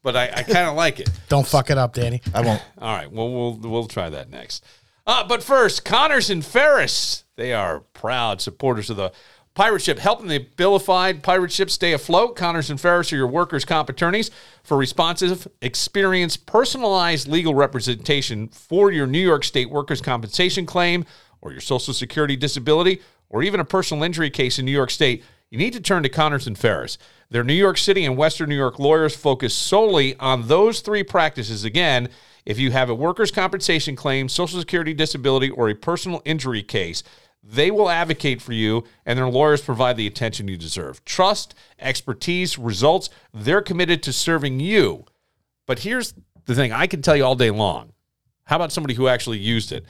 but 0.04 0.16
I, 0.16 0.26
I 0.26 0.44
kind 0.44 0.68
of 0.68 0.76
like 0.76 1.00
it. 1.00 1.10
Don't 1.30 1.48
fuck 1.48 1.70
it 1.70 1.78
up, 1.78 1.94
Danny. 1.94 2.22
I 2.34 2.42
won't. 2.42 2.62
All 2.78 2.96
right. 2.96 3.12
Well, 3.12 3.32
we'll 3.32 3.54
we'll 3.72 3.88
try 3.88 4.10
that 4.10 4.30
next. 4.30 4.64
Uh, 5.08 5.24
but 5.28 5.42
first, 5.42 5.84
Connors 5.84 6.30
and 6.30 6.46
Ferris. 6.46 7.24
They 7.38 7.54
are 7.54 7.80
proud 7.80 8.40
supporters 8.40 8.92
of 8.92 8.98
the 8.98 9.12
pirate 9.54 9.82
ship, 9.82 10.00
helping 10.00 10.28
the 10.28 10.40
Billified 10.40 11.24
pirate 11.24 11.52
ship 11.52 11.70
stay 11.70 11.94
afloat. 11.94 12.36
Connors 12.36 12.70
and 12.70 12.80
Ferris 12.80 13.12
are 13.12 13.18
your 13.18 13.28
workers' 13.28 13.66
comp 13.66 13.90
attorneys 13.90 14.32
for 14.64 14.78
responsive, 14.78 15.48
experienced, 15.62 16.46
personalized 16.46 17.28
legal 17.28 17.54
representation 17.54 18.48
for 18.48 18.92
your 18.92 19.08
New 19.08 19.20
York 19.20 19.44
State 19.44 19.70
workers' 19.70 20.02
compensation 20.02 20.66
claim 20.66 21.06
or 21.42 21.52
your 21.52 21.62
Social 21.62 21.94
Security 21.94 22.36
disability 22.36 23.02
or 23.30 23.44
even 23.44 23.60
a 23.60 23.66
personal 23.66 24.04
injury 24.04 24.30
case 24.30 24.60
in 24.60 24.66
New 24.66 24.72
York 24.72 24.92
State. 24.92 25.24
You 25.50 25.58
need 25.58 25.74
to 25.74 25.82
turn 25.82 26.04
to 26.04 26.10
Connors 26.10 26.48
and 26.48 26.58
Ferris. 26.58 26.98
Their 27.30 27.44
New 27.44 27.54
York 27.54 27.78
City 27.78 28.06
and 28.06 28.18
Western 28.18 28.50
New 28.50 28.56
York 28.56 28.80
lawyers 28.80 29.16
focus 29.16 29.54
solely 29.54 30.16
on 30.18 30.48
those 30.48 30.82
three 30.82 31.04
practices. 31.04 31.64
Again, 31.64 32.10
if 32.46 32.58
you 32.58 32.72
have 32.72 32.90
a 32.90 32.96
workers' 32.96 33.32
compensation 33.32 33.96
claim, 33.96 34.28
Social 34.28 34.60
Security 34.60 34.94
disability, 34.94 35.50
or 35.50 35.70
a 35.70 35.76
personal 35.76 36.22
injury 36.26 36.64
case, 36.64 37.04
they 37.44 37.72
will 37.72 37.90
advocate 37.90 38.42
for 38.42 38.54
you, 38.54 38.84
and 39.06 39.18
their 39.18 39.30
lawyers 39.30 39.62
provide 39.62 39.98
the 39.98 40.08
attention 40.08 40.48
you 40.48 40.58
deserve. 40.58 41.04
Trust, 41.06 41.56
expertise, 41.80 42.58
results. 42.58 43.10
They're 43.34 43.62
committed 43.62 44.04
to 44.04 44.14
serving 44.14 44.60
you. 44.60 45.06
But 45.66 45.80
here's 45.80 46.14
the 46.46 46.56
thing 46.56 46.72
I 46.72 46.88
can 46.88 47.02
tell 47.02 47.16
you 47.16 47.26
all 47.26 47.36
day 47.36 47.52
long. 47.52 47.94
How 48.46 48.58
about 48.58 48.72
somebody 48.72 48.94
who 48.94 49.08
actually 49.08 49.40
used 49.40 49.72
it? 49.72 49.86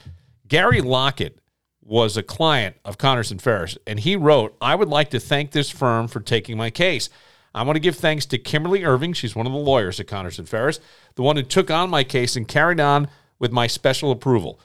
Gary 0.46 0.80
Lockett 0.80 1.38
was 1.82 2.16
a 2.16 2.22
client 2.22 2.76
of 2.84 2.96
Connors 2.98 3.30
and 3.30 3.42
Ferris, 3.42 3.76
and 3.86 4.00
he 4.00 4.16
wrote, 4.16 4.56
I 4.60 4.74
would 4.74 4.88
like 4.88 5.10
to 5.10 5.20
thank 5.20 5.50
this 5.50 5.70
firm 5.70 6.08
for 6.08 6.20
taking 6.20 6.56
my 6.56 6.70
case. 6.70 7.10
I 7.54 7.64
want 7.64 7.76
to 7.76 7.80
give 7.80 7.96
thanks 7.96 8.24
to 8.26 8.38
Kimberly 8.38 8.84
Irving. 8.84 9.12
She's 9.12 9.36
one 9.36 9.46
of 9.46 9.52
the 9.52 9.58
lawyers 9.58 10.00
at 10.00 10.06
Connors 10.06 10.38
and 10.38 10.48
Ferris, 10.48 10.80
the 11.16 11.22
one 11.22 11.36
who 11.36 11.42
took 11.42 11.70
on 11.70 11.90
my 11.90 12.04
case 12.04 12.36
and 12.36 12.48
carried 12.48 12.80
on 12.80 13.08
with 13.38 13.52
my 13.52 13.66
special 13.66 14.10
approval. 14.10 14.60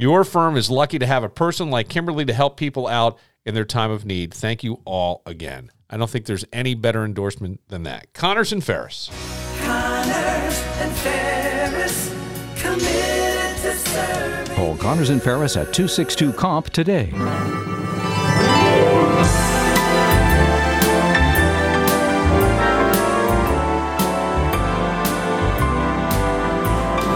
Your 0.00 0.22
firm 0.22 0.56
is 0.56 0.70
lucky 0.70 1.00
to 1.00 1.06
have 1.06 1.24
a 1.24 1.28
person 1.28 1.70
like 1.70 1.88
Kimberly 1.88 2.24
to 2.24 2.32
help 2.32 2.56
people 2.56 2.86
out 2.86 3.18
in 3.44 3.52
their 3.52 3.64
time 3.64 3.90
of 3.90 4.06
need. 4.06 4.32
Thank 4.32 4.62
you 4.62 4.80
all 4.84 5.22
again. 5.26 5.72
I 5.90 5.96
don't 5.96 6.08
think 6.08 6.26
there's 6.26 6.44
any 6.52 6.76
better 6.76 7.04
endorsement 7.04 7.62
than 7.66 7.82
that. 7.82 8.12
Connors 8.12 8.52
and 8.52 8.62
Ferris. 8.62 9.10
Connors 9.60 10.62
and 10.78 10.92
Ferris, 10.98 12.14
committed 12.60 13.56
to 13.62 13.74
serving. 13.74 14.54
Call 14.54 14.76
Connors 14.76 15.10
and 15.10 15.20
Ferris 15.20 15.56
at 15.56 15.74
262 15.74 16.32
Comp 16.32 16.70
today. 16.70 17.10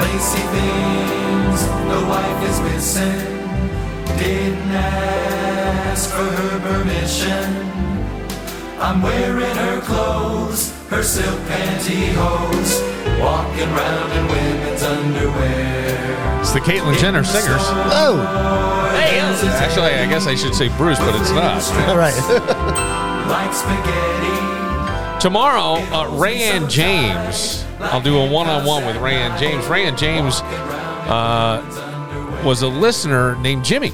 Lacy 0.00 0.42
things, 0.50 1.66
the 1.86 2.06
wife 2.08 2.31
is. 2.82 3.22
Didn't 4.18 4.72
ask 4.72 6.10
for 6.10 6.22
her 6.24 6.60
permission. 6.60 7.68
I'm 8.80 9.00
wearing 9.00 9.56
her 9.56 9.80
clothes, 9.82 10.72
her 10.88 11.02
silk 11.02 11.38
pantyhose, 11.46 12.80
walking 13.20 13.68
around 13.68 14.10
in 14.18 14.26
women's 14.26 14.82
underwear. 14.82 16.40
It's 16.40 16.52
the 16.52 16.60
Caitlyn 16.60 16.98
Jenner 16.98 17.22
Singers. 17.24 17.62
Oh, 17.62 18.18
Hey, 18.92 19.20
actually, 19.20 19.86
I 19.94 20.06
guess 20.08 20.26
I 20.26 20.34
should 20.34 20.54
say 20.54 20.68
Bruce, 20.76 20.98
but 20.98 21.14
it's 21.20 21.30
not. 21.30 21.62
all 21.88 21.96
right. 22.04 22.14
Like 23.28 23.52
spaghetti. 23.54 25.20
Tomorrow, 25.20 25.80
uh, 25.94 26.10
Rayanne 26.10 26.68
James. 26.68 27.64
I'll 27.80 28.00
do 28.00 28.18
a 28.18 28.28
one-on-one 28.30 28.84
with 28.84 28.96
Rayanne 28.96 29.38
James. 29.38 29.64
Rayanne 29.66 29.96
James 29.96 30.40
uh, 31.08 31.62
was 32.44 32.62
a 32.62 32.68
listener 32.68 33.36
named 33.36 33.64
Jimmy 33.64 33.92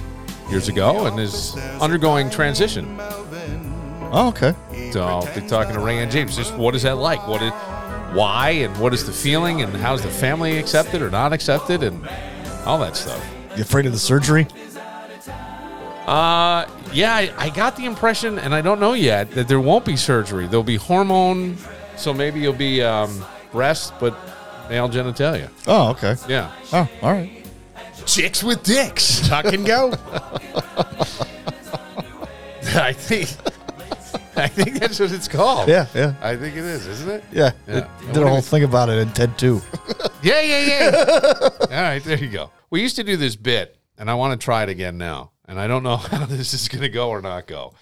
years 0.50 0.68
ago 0.68 1.06
and 1.06 1.20
is 1.20 1.54
undergoing 1.80 2.30
transition. 2.30 2.96
oh, 2.98 4.28
okay. 4.28 4.54
So 4.90 5.02
I'll 5.02 5.34
be 5.34 5.46
talking 5.46 5.74
to 5.74 5.80
Rayanne 5.80 6.10
James. 6.10 6.34
Just 6.34 6.54
what 6.54 6.74
is 6.74 6.82
that 6.82 6.96
like? 6.96 7.26
What 7.28 7.42
is, 7.42 7.52
why, 8.14 8.50
and 8.50 8.74
what 8.78 8.94
is 8.94 9.04
the 9.04 9.12
feeling, 9.12 9.60
and 9.60 9.74
how's 9.76 10.02
the 10.02 10.08
family 10.08 10.56
accepted 10.56 11.02
or 11.02 11.10
not 11.10 11.34
accepted, 11.34 11.82
and 11.82 12.08
all 12.64 12.78
that 12.78 12.96
stuff. 12.96 13.22
You 13.54 13.62
afraid 13.62 13.84
of 13.84 13.92
the 13.92 13.98
surgery? 13.98 14.46
Uh, 16.06 16.66
yeah, 16.94 17.14
I, 17.14 17.32
I 17.36 17.50
got 17.50 17.76
the 17.76 17.84
impression, 17.84 18.38
and 18.38 18.54
I 18.54 18.62
don't 18.62 18.80
know 18.80 18.94
yet, 18.94 19.30
that 19.32 19.46
there 19.46 19.60
won't 19.60 19.84
be 19.84 19.94
surgery. 19.94 20.46
There'll 20.46 20.62
be 20.62 20.76
hormone, 20.76 21.58
so 21.98 22.14
maybe 22.14 22.40
you'll 22.40 22.54
be 22.54 22.82
um, 22.82 23.22
breast, 23.52 23.92
but 24.00 24.16
male 24.70 24.88
genitalia. 24.88 25.50
Oh, 25.66 25.90
okay. 25.90 26.16
Yeah. 26.26 26.50
Oh, 26.72 26.88
all 27.02 27.12
right. 27.12 27.37
Chicks 28.06 28.42
with 28.42 28.62
dicks. 28.62 29.26
Tuck 29.28 29.46
and 29.46 29.66
go. 29.66 29.92
I 32.74 32.92
think. 32.92 33.28
I 34.36 34.46
think 34.46 34.74
that's 34.78 35.00
what 35.00 35.10
it's 35.10 35.26
called. 35.26 35.68
Yeah, 35.68 35.86
yeah. 35.94 36.14
I 36.22 36.36
think 36.36 36.54
it 36.56 36.62
is, 36.64 36.86
isn't 36.86 37.10
it? 37.10 37.24
Yeah, 37.32 37.50
Yeah. 37.66 37.88
it 38.00 38.12
did 38.12 38.22
a 38.22 38.28
whole 38.28 38.40
thing 38.40 38.62
about 38.62 38.88
it 38.88 38.98
in 38.98 39.10
Ted 39.12 39.36
2. 39.38 39.60
Yeah, 40.20 40.40
yeah, 40.40 40.66
yeah. 40.66 41.48
All 41.60 41.68
right, 41.70 42.02
there 42.02 42.18
you 42.18 42.28
go. 42.28 42.50
We 42.70 42.82
used 42.82 42.96
to 42.96 43.04
do 43.04 43.16
this 43.16 43.36
bit, 43.36 43.78
and 43.96 44.10
I 44.10 44.14
want 44.14 44.38
to 44.38 44.44
try 44.44 44.64
it 44.64 44.68
again 44.68 44.98
now. 44.98 45.30
And 45.46 45.60
I 45.60 45.68
don't 45.68 45.84
know 45.84 45.96
how 45.96 46.26
this 46.26 46.52
is 46.54 46.66
going 46.68 46.82
to 46.82 46.88
go 46.88 47.08
or 47.10 47.22
not 47.22 47.46
go. 47.46 47.74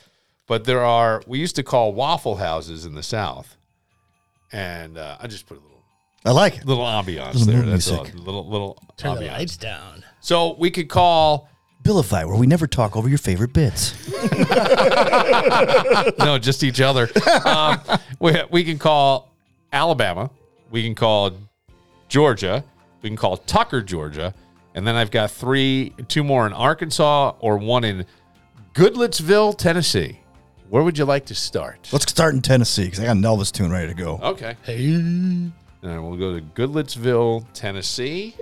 But 0.46 0.64
there 0.64 0.84
are, 0.84 1.22
we 1.26 1.38
used 1.38 1.56
to 1.56 1.62
call 1.62 1.94
waffle 1.94 2.36
houses 2.36 2.84
in 2.84 2.94
the 2.94 3.02
South. 3.02 3.56
And 4.52 4.98
uh, 4.98 5.16
I 5.18 5.28
just 5.28 5.46
put 5.46 5.56
a 5.56 5.60
little 5.60 5.82
I 6.26 6.30
like 6.32 6.58
it. 6.58 6.66
little 6.66 6.84
ambiance 6.84 7.34
Little 7.34 7.46
there. 7.46 7.62
mood 7.62 7.72
That's 7.72 7.90
all. 7.90 8.02
music. 8.02 8.18
Little 8.20 8.46
little 8.48 8.78
Turn 8.98 9.14
the 9.16 9.22
ambiance. 9.22 9.32
lights 9.32 9.56
down. 9.56 10.04
So 10.26 10.56
we 10.58 10.72
could 10.72 10.88
call 10.88 11.48
Billify, 11.84 12.26
where 12.26 12.34
we 12.34 12.48
never 12.48 12.66
talk 12.66 12.96
over 12.96 13.08
your 13.08 13.16
favorite 13.16 13.52
bits. 13.52 13.94
no, 16.18 16.36
just 16.36 16.64
each 16.64 16.80
other. 16.80 17.08
Um, 17.44 17.78
we, 18.18 18.34
we 18.50 18.64
can 18.64 18.76
call 18.76 19.32
Alabama. 19.72 20.28
We 20.72 20.82
can 20.82 20.96
call 20.96 21.30
Georgia. 22.08 22.64
We 23.02 23.08
can 23.08 23.16
call 23.16 23.36
Tucker, 23.36 23.82
Georgia. 23.82 24.34
And 24.74 24.84
then 24.84 24.96
I've 24.96 25.12
got 25.12 25.30
three, 25.30 25.94
two 26.08 26.24
more 26.24 26.44
in 26.44 26.52
Arkansas 26.52 27.34
or 27.38 27.56
one 27.58 27.84
in 27.84 28.04
Goodlettsville, 28.74 29.56
Tennessee. 29.56 30.18
Where 30.70 30.82
would 30.82 30.98
you 30.98 31.04
like 31.04 31.26
to 31.26 31.36
start? 31.36 31.88
Let's 31.92 32.10
start 32.10 32.34
in 32.34 32.42
Tennessee 32.42 32.86
because 32.86 32.98
I 32.98 33.04
got 33.04 33.16
an 33.16 33.22
Elvis 33.22 33.52
tune 33.52 33.70
ready 33.70 33.86
to 33.86 33.94
go. 33.94 34.18
Okay. 34.20 34.56
Hey. 34.64 34.86
And 34.86 35.52
we'll 35.82 36.16
go 36.16 36.34
to 36.34 36.40
Goodlettsville, 36.40 37.46
Tennessee. 37.54 38.34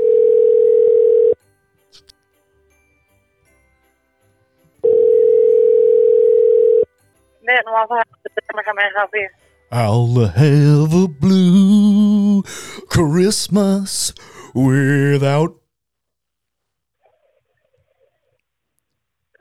I'll 9.71 10.27
have 10.27 10.95
a 10.95 11.09
blue 11.09 12.43
Christmas 12.89 14.13
without. 14.55 15.57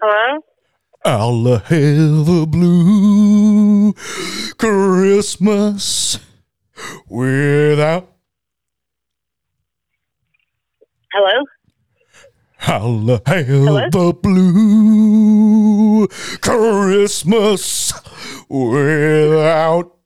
Hello? 0.01 0.39
I'll 1.05 1.57
have 1.57 2.29
a 2.29 2.45
blue 2.45 3.93
Christmas 4.57 6.19
without. 7.07 8.09
Hello? 11.13 11.45
I'll 12.65 13.19
have 13.25 13.95
a 13.95 14.13
blue 14.13 16.07
Christmas 16.41 17.93
without. 18.47 19.97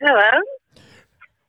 Hello? 0.00 0.42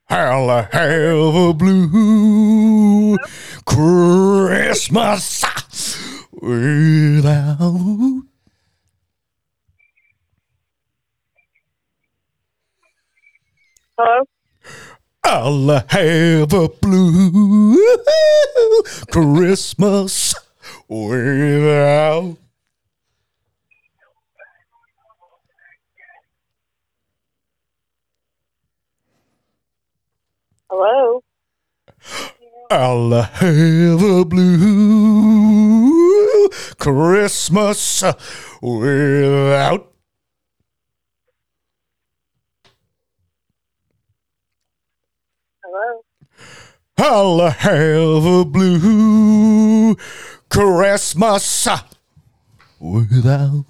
I'll 0.10 0.64
have 0.72 1.36
a 1.36 1.54
blue 1.54 3.18
Christmas 3.66 5.44
without. 6.32 7.60
Hello? 13.98 14.26
I'll 15.28 15.70
have 15.90 16.54
a 16.54 16.70
blue 16.70 17.76
Christmas 19.12 20.36
without. 20.88 22.38
Hello? 30.70 31.24
I'll 32.70 33.22
have 33.24 34.04
a 34.04 34.26
blue 34.26 35.56
Christmas 36.78 38.04
without. 38.62 39.92
Hello? 45.64 46.02
I'll 46.98 47.50
have 47.50 48.26
a 48.26 48.46
blue 48.46 49.96
Christmas 50.50 51.68
without. 52.80 53.66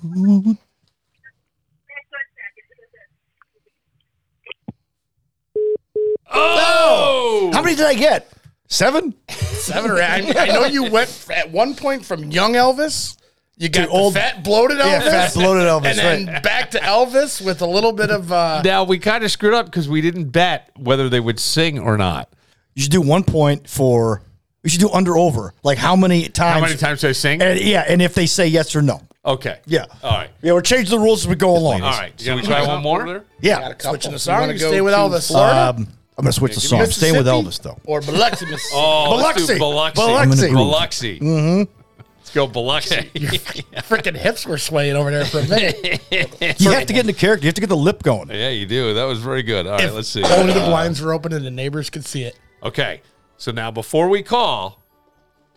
Oh! 6.31 7.51
How 7.53 7.61
many 7.61 7.75
did 7.75 7.85
I 7.85 7.93
get? 7.93 8.31
Seven? 8.67 9.13
Seven 9.29 9.91
or 9.91 9.95
eight. 9.97 10.35
I, 10.35 10.43
I 10.43 10.47
know 10.47 10.65
you 10.65 10.89
went 10.89 11.27
at 11.33 11.51
one 11.51 11.75
point 11.75 12.05
from 12.05 12.31
young 12.31 12.53
Elvis. 12.53 13.17
You 13.57 13.69
got 13.69 13.89
old- 13.89 14.13
the 14.15 14.19
fat 14.19 14.43
bloated 14.43 14.77
Elvis. 14.79 14.85
Yeah, 14.91 14.99
fat 14.99 15.33
bloated 15.33 15.63
Elvis, 15.63 15.85
And 15.85 15.99
then 15.99 16.25
right. 16.33 16.43
back 16.43 16.71
to 16.71 16.79
Elvis 16.79 17.43
with 17.43 17.61
a 17.61 17.65
little 17.65 17.93
bit 17.93 18.09
of 18.11 18.31
uh 18.31 18.61
Now 18.63 18.83
we 18.83 18.99
kind 18.99 19.23
of 19.23 19.31
screwed 19.31 19.53
up 19.53 19.67
because 19.67 19.88
we 19.88 20.01
didn't 20.01 20.25
bet 20.31 20.71
whether 20.77 21.07
they 21.09 21.19
would 21.21 21.39
sing 21.39 21.79
or 21.79 21.97
not. 21.97 22.29
You 22.75 22.83
should 22.83 22.91
do 22.91 23.01
one 23.01 23.23
point 23.23 23.69
for. 23.69 24.21
We 24.63 24.69
should 24.69 24.79
do 24.81 24.89
under 24.89 25.15
over. 25.17 25.53
Like 25.63 25.77
how 25.77 25.95
many 25.95 26.27
times? 26.27 26.53
How 26.55 26.61
many 26.61 26.75
times 26.77 27.01
do 27.01 27.09
I 27.09 27.11
sing? 27.11 27.41
And, 27.41 27.59
yeah, 27.59 27.85
and 27.88 28.01
if 28.01 28.13
they 28.15 28.25
say 28.25 28.47
yes 28.47 28.75
or 28.75 28.81
no. 28.81 29.01
Okay. 29.23 29.59
Yeah. 29.65 29.85
All 30.03 30.11
right. 30.11 30.29
Yeah, 30.41 30.53
we're 30.53 30.61
changing 30.61 30.89
the 30.97 31.03
rules 31.03 31.23
as 31.23 31.27
we 31.27 31.35
go 31.35 31.55
along. 31.55 31.81
All 31.81 31.91
right. 31.91 32.19
Should 32.19 32.35
we 32.35 32.41
try 32.41 32.65
one 32.65 32.81
more? 32.83 33.23
Yeah. 33.39 33.73
switching 33.79 34.11
the 34.11 34.19
song. 34.19 34.41
wanna 34.41 34.53
You 34.53 34.59
go 34.59 34.69
stay 34.69 34.81
with 34.81 34.93
Elvis. 34.93 35.33
Um, 35.35 35.88
I'm 36.17 36.23
going 36.23 36.31
to 36.31 36.31
switch 36.31 36.55
the 36.55 36.61
song. 36.61 36.85
Staying 36.85 37.17
with 37.17 37.27
Elvis, 37.27 37.61
though. 37.61 37.77
Or 37.85 38.01
Biloxi, 38.01 38.45
Miss- 38.45 38.71
Oh, 38.73 39.15
let's 39.17 39.45
do 39.45 39.57
Biloxi. 39.57 40.01
Biloxi. 40.01 40.01
I'm 40.01 40.31
in 40.31 40.39
a 40.39 40.41
groove. 40.47 40.53
Biloxi. 40.53 41.19
Mm-hmm. 41.19 41.71
Let's 42.19 42.31
go 42.31 42.47
Biloxi. 42.47 42.95
Freaking 43.15 44.15
hips 44.15 44.45
were 44.45 44.57
swaying 44.57 44.95
over 44.95 45.11
there 45.11 45.25
for 45.25 45.39
a 45.39 45.47
minute. 45.47 46.01
You 46.61 46.71
have 46.71 46.85
to 46.85 46.93
get 46.93 47.07
into 47.07 47.13
character. 47.13 47.43
You 47.45 47.49
have 47.49 47.55
to 47.55 47.61
get 47.61 47.67
the 47.69 47.75
lip 47.75 48.01
going. 48.03 48.29
yeah, 48.29 48.49
you 48.49 48.65
do. 48.65 48.93
That 48.93 49.03
was 49.05 49.19
very 49.19 49.43
good. 49.43 49.67
All 49.67 49.77
right, 49.77 49.91
let's 49.91 50.07
see. 50.07 50.23
Only 50.23 50.53
the 50.53 50.61
Uh, 50.61 50.67
blinds 50.69 51.01
were 51.01 51.13
open 51.13 51.33
and 51.33 51.45
the 51.45 51.51
neighbors 51.51 51.89
could 51.89 52.05
see 52.05 52.23
it. 52.23 52.38
Okay. 52.65 53.01
So 53.38 53.51
now 53.51 53.71
before 53.71 54.10
we 54.10 54.23
call, 54.23 54.82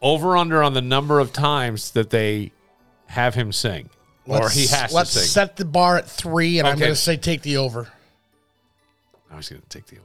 over 0.03 0.37
under 0.37 0.63
on 0.63 0.75
the 0.75 0.83
number 0.83 1.19
of 1.21 1.33
times 1.33 1.91
that 1.93 2.11
they 2.11 2.53
have 3.07 3.35
him 3.35 3.53
sing. 3.53 3.89
or 4.27 4.41
Let's- 4.41 4.55
he 4.55 4.67
has 4.67 4.93
Let's 4.93 5.13
to 5.15 5.19
sing. 5.21 5.29
set 5.29 5.57
the 5.57 5.65
bar 5.65 5.97
at 5.97 6.07
three, 6.09 6.59
and 6.59 6.69
I'm 6.69 6.75
Okay. 6.75 6.81
going 6.81 6.93
to 6.93 6.97
say 7.01 7.17
take 7.17 7.41
the 7.43 7.57
over. 7.57 7.91
I 9.31 9.37
was 9.37 9.49
going 9.49 9.63
to 9.63 9.69
take 9.69 9.87
the 9.87 9.97
over. 9.97 10.05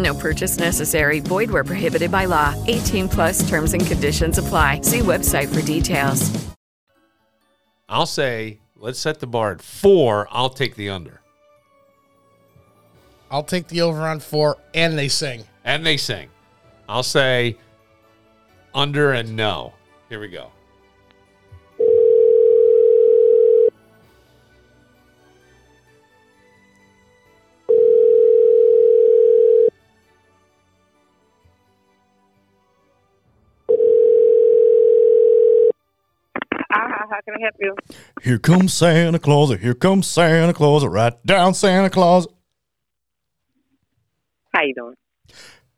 No 0.00 0.14
purchase 0.14 0.58
necessary. 0.58 1.20
Void 1.20 1.50
where 1.50 1.64
prohibited 1.64 2.10
by 2.10 2.24
law. 2.24 2.54
18 2.66 3.08
plus 3.08 3.48
terms 3.48 3.74
and 3.74 3.86
conditions 3.86 4.38
apply. 4.38 4.80
See 4.82 5.00
website 5.00 5.54
for 5.54 5.62
details. 5.62 6.30
I'll 7.88 8.06
say, 8.06 8.60
let's 8.76 9.00
set 9.00 9.18
the 9.18 9.26
bar 9.26 9.50
at 9.50 9.60
four. 9.62 10.28
I'll 10.30 10.50
take 10.50 10.76
the 10.76 10.90
under. 10.90 11.20
I'll 13.32 13.42
take 13.42 13.68
the 13.68 13.80
over 13.82 14.02
on 14.02 14.20
four, 14.20 14.56
and 14.74 14.96
they 14.96 15.08
sing. 15.08 15.44
And 15.64 15.84
they 15.84 15.96
sing. 15.96 16.28
I'll 16.88 17.02
say 17.02 17.56
under 18.74 19.12
and 19.12 19.36
no. 19.36 19.74
Here 20.08 20.20
we 20.20 20.28
go. 20.28 20.50
How 37.10 37.20
can 37.22 37.34
I 37.36 37.40
help 37.40 37.54
you? 37.58 37.76
Here 38.22 38.38
comes 38.38 38.72
Santa 38.72 39.18
Claus. 39.18 39.58
Here 39.58 39.74
comes 39.74 40.06
Santa 40.06 40.54
Claus. 40.54 40.84
Right 40.84 41.14
down 41.26 41.54
Santa 41.54 41.90
Claus. 41.90 42.26
How 44.54 44.62
you 44.62 44.74
doing? 44.74 44.94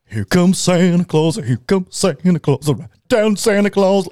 Here 0.06 0.24
comes 0.24 0.58
Santa 0.58 1.04
Claus. 1.04 1.36
Here 1.36 1.56
comes 1.56 1.96
Santa 1.96 2.38
Claus. 2.38 2.68
Right 2.68 2.88
down 3.08 3.36
Santa 3.36 3.70
Claus. 3.70 4.08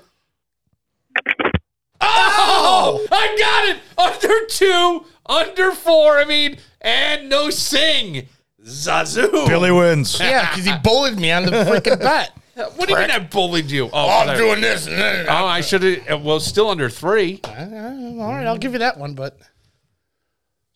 Oh, 2.03 3.07
I 3.13 3.37
got 3.39 3.69
it. 3.77 3.83
Under 3.99 4.47
two, 4.47 5.05
under 5.27 5.73
four. 5.73 6.19
I 6.19 6.25
mean, 6.25 6.57
and 6.81 7.29
no 7.29 7.51
sing. 7.51 8.27
Zazoo. 8.65 9.47
Billy 9.47 9.71
wins. 9.71 10.19
Yeah, 10.19 10.49
because 10.51 10.65
he 10.65 10.73
bullied 10.83 11.19
me 11.19 11.31
on 11.33 11.45
the 11.45 11.51
freaking 11.51 11.99
bet. 12.01 12.37
What 12.77 12.89
do 12.89 12.95
you 12.95 13.01
mean 13.01 13.11
I 13.11 13.19
bullied 13.19 13.71
you? 13.71 13.87
Oh, 13.87 13.91
oh 13.93 14.09
I'm 14.09 14.37
doing 14.37 14.61
this. 14.61 14.87
And 14.87 14.97
then, 14.97 15.27
Oh, 15.29 15.47
I 15.47 15.61
should 15.61 15.83
have. 15.83 16.11
Uh, 16.11 16.19
well, 16.19 16.41
still 16.41 16.69
under 16.71 16.89
three. 16.89 17.41
Uh, 17.45 17.49
uh, 17.49 18.23
all 18.23 18.33
right, 18.35 18.47
I'll 18.47 18.59
give 18.59 18.73
you 18.73 18.79
that 18.81 18.99
one, 18.99 19.15
but 19.15 19.39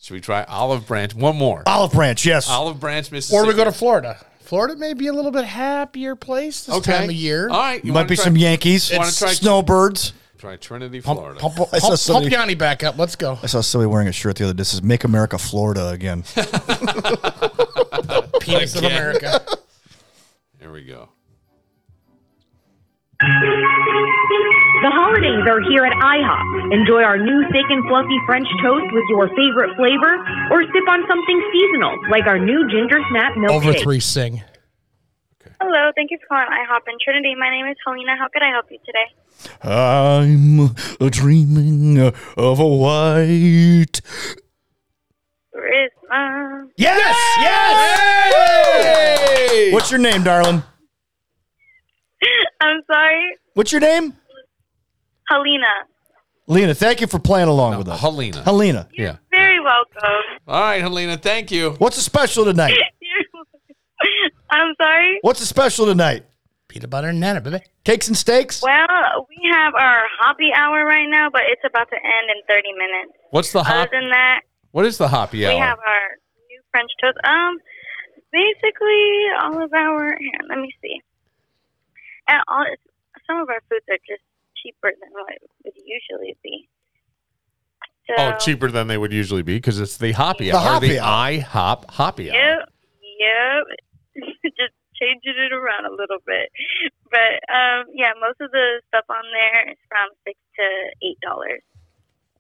Should 0.01 0.15
we 0.15 0.21
try 0.21 0.45
Olive 0.45 0.87
Branch? 0.87 1.15
One 1.15 1.37
more. 1.37 1.63
Olive 1.67 1.93
Branch, 1.93 2.25
yes. 2.27 2.49
Olive 2.49 2.79
Branch, 2.81 3.11
Mississippi. 3.11 3.39
or 3.43 3.47
we 3.47 3.55
go 3.55 3.65
to 3.65 3.73
Florida. 3.73 4.19
Florida 4.41 4.77
may 4.77 4.93
be 4.93 5.07
a 5.07 5.13
little 5.13 5.31
bit 5.31 5.45
happier 5.47 6.15
place 6.17 6.65
this 6.67 6.75
Okay. 6.77 6.93
time 6.99 7.09
of 7.09 7.15
year. 7.15 7.49
All 7.49 7.57
right. 7.59 7.83
You 7.85 7.93
Might 7.93 8.01
wanna 8.01 8.09
be 8.09 8.17
try- 8.17 8.25
some 8.25 8.37
Yankees. 8.37 8.93
Wanna 8.93 9.11
try- 9.11 9.33
Snowbirds. 9.33 10.13
Try 10.37 10.57
Trinity, 10.57 11.01
Florida. 11.01 11.41
pump, 11.41 11.59
I 11.73 11.79
saw 11.79 11.89
pump, 11.89 11.99
somebody- 12.01 12.27
pump 12.27 12.33
Yanni 12.33 12.55
back 12.55 12.85
up. 12.85 12.99
Let's 12.99 13.17
go. 13.17 13.39
I 13.43 13.47
saw 13.47 13.63
somebody 13.63 13.91
wearing 13.91 14.09
a 14.09 14.13
shirt 14.13 14.37
the 14.37 14.45
other 14.45 14.53
day 14.53 14.59
that 14.59 14.65
says 14.67 14.83
"Make 14.83 15.05
America 15.05 15.39
Florida 15.39 15.89
again." 15.89 16.23
Penis 18.41 18.75
of 18.77 18.85
America. 18.85 19.41
Here 20.61 20.71
we 20.71 20.85
go. 20.85 21.09
The 23.25 24.93
holidays 24.93 25.41
are 25.49 25.61
here 25.71 25.87
at 25.87 25.93
IHOP. 25.97 26.73
Enjoy 26.73 27.03
our 27.03 27.17
new 27.17 27.43
thick 27.51 27.65
and 27.71 27.83
fluffy 27.89 28.19
French 28.27 28.47
toast 28.63 28.85
with 28.93 29.05
your 29.09 29.29
favorite 29.33 29.75
flavor, 29.77 30.19
or 30.51 30.63
sip 30.63 30.87
on 30.89 31.07
something 31.09 31.43
seasonal 31.53 31.97
like 32.11 32.27
our 32.27 32.39
new 32.39 32.69
ginger 32.69 33.01
snap 33.11 33.35
milk. 33.37 33.53
Over 33.53 33.73
three 33.73 34.01
sing. 34.01 34.43
Hello, 35.61 35.91
thank 35.97 36.11
you 36.11 36.19
for 36.19 36.27
calling 36.29 36.49
IHOP 36.49 36.87
in 36.89 36.97
Trinity. 37.03 37.35
My 37.35 37.49
name 37.49 37.65
is 37.67 37.77
Helena. 37.87 38.15
How 38.19 38.29
could 38.29 38.43
I 38.43 38.51
help 38.51 38.67
you 38.71 38.79
today? 38.85 39.07
I'm 39.63 40.75
dreaming 41.11 42.13
of 42.37 42.61
a 42.61 42.67
white. 42.67 44.03
Christmas. 45.53 46.71
Yes! 46.77 47.17
Yes! 47.41 49.73
What's 49.73 49.91
your 49.91 50.01
name, 50.01 50.23
darling? 50.25 50.63
I'm 52.65 52.81
sorry, 52.91 53.37
What's 53.55 53.73
your 53.73 53.81
name? 53.81 54.15
Helena. 55.29 55.67
Lena, 56.47 56.75
thank 56.75 57.01
you 57.01 57.07
for 57.07 57.19
playing 57.19 57.49
along 57.49 57.79
with 57.79 57.89
us. 57.89 58.01
Helena. 58.01 58.43
Helena. 58.43 58.89
Yeah. 58.97 59.17
Very 59.31 59.61
welcome. 59.61 60.41
All 60.47 60.61
right, 60.61 60.81
Helena. 60.83 61.17
Thank 61.17 61.51
you. 61.51 61.71
What's 61.79 61.97
the 61.97 62.03
special 62.03 62.45
tonight? 62.45 62.75
I'm 64.51 64.75
sorry. 64.81 65.19
What's 65.23 65.41
the 65.41 65.47
special 65.47 65.87
tonight? 65.87 66.25
Peanut 66.69 66.91
butter 66.91 67.09
and 67.09 67.21
nana, 67.21 67.41
baby. 67.41 67.61
Cakes 67.85 68.09
and 68.09 68.17
steaks? 68.17 68.63
Well, 68.63 69.27
we 69.29 69.39
have 69.53 69.75
our 69.75 70.03
hoppy 70.19 70.51
hour 70.57 70.85
right 70.85 71.09
now, 71.09 71.29
but 71.31 71.43
it's 71.49 71.63
about 71.67 71.89
to 71.91 71.97
end 71.97 72.31
in 72.35 72.43
30 72.49 72.73
minutes. 72.73 73.19
What's 73.31 73.53
the 73.53 73.63
hop? 73.63 73.89
Other 73.89 74.01
than 74.01 74.11
that, 74.11 74.41
What 74.73 74.85
is 74.87 74.99
the 74.99 75.09
hoppy 75.09 75.47
hour? 75.47 75.55
we 75.55 75.61
have 75.61 75.79
our 75.79 76.07
new 76.51 76.61
French 76.71 76.91
toast. 77.03 77.17
Um, 77.25 77.59
basically, 78.33 79.05
all 79.43 79.63
of 79.63 79.73
our 79.73 80.17
here. 80.19 80.41
Let 80.49 80.59
me 80.59 80.71
see. 80.83 81.01
And 82.29 82.41
all 82.49 82.65
some 83.27 83.39
of 83.39 83.49
our 83.49 83.61
foods 83.69 83.85
are 83.91 83.99
just 84.07 84.23
cheaper 84.63 84.91
than 85.01 85.11
what 85.13 85.33
it 85.35 85.43
would 85.65 85.75
usually 85.77 86.37
be. 86.43 86.69
So, 88.07 88.15
oh, 88.19 88.33
cheaper 88.39 88.71
than 88.71 88.87
they 88.87 88.99
would 88.99 89.13
usually 89.13 89.43
be 89.43 89.57
because 89.57 89.81
it's 89.81 89.97
the 89.97 90.13
hoppy 90.13 90.51
The 90.51 90.57
hour. 90.57 90.61
hoppy 90.61 90.89
the 90.89 91.01
hour. 91.01 91.31
IHOP 91.31 91.91
hoppy 91.91 92.31
hour. 92.31 92.37
Yep, 92.37 92.69
yep. 93.19 94.25
just 94.45 94.75
changing 95.01 95.35
it 95.39 95.53
around 95.53 95.87
a 95.87 95.91
little 95.91 96.19
bit, 96.27 96.51
but 97.11 97.19
um, 97.53 97.87
yeah, 97.95 98.13
most 98.21 98.41
of 98.41 98.51
the 98.51 98.81
stuff 98.89 99.05
on 99.09 99.23
there 99.33 99.71
is 99.73 99.79
from 99.89 100.09
six 100.25 100.39
to 100.57 101.07
eight 101.07 101.19
dollars. 101.21 101.63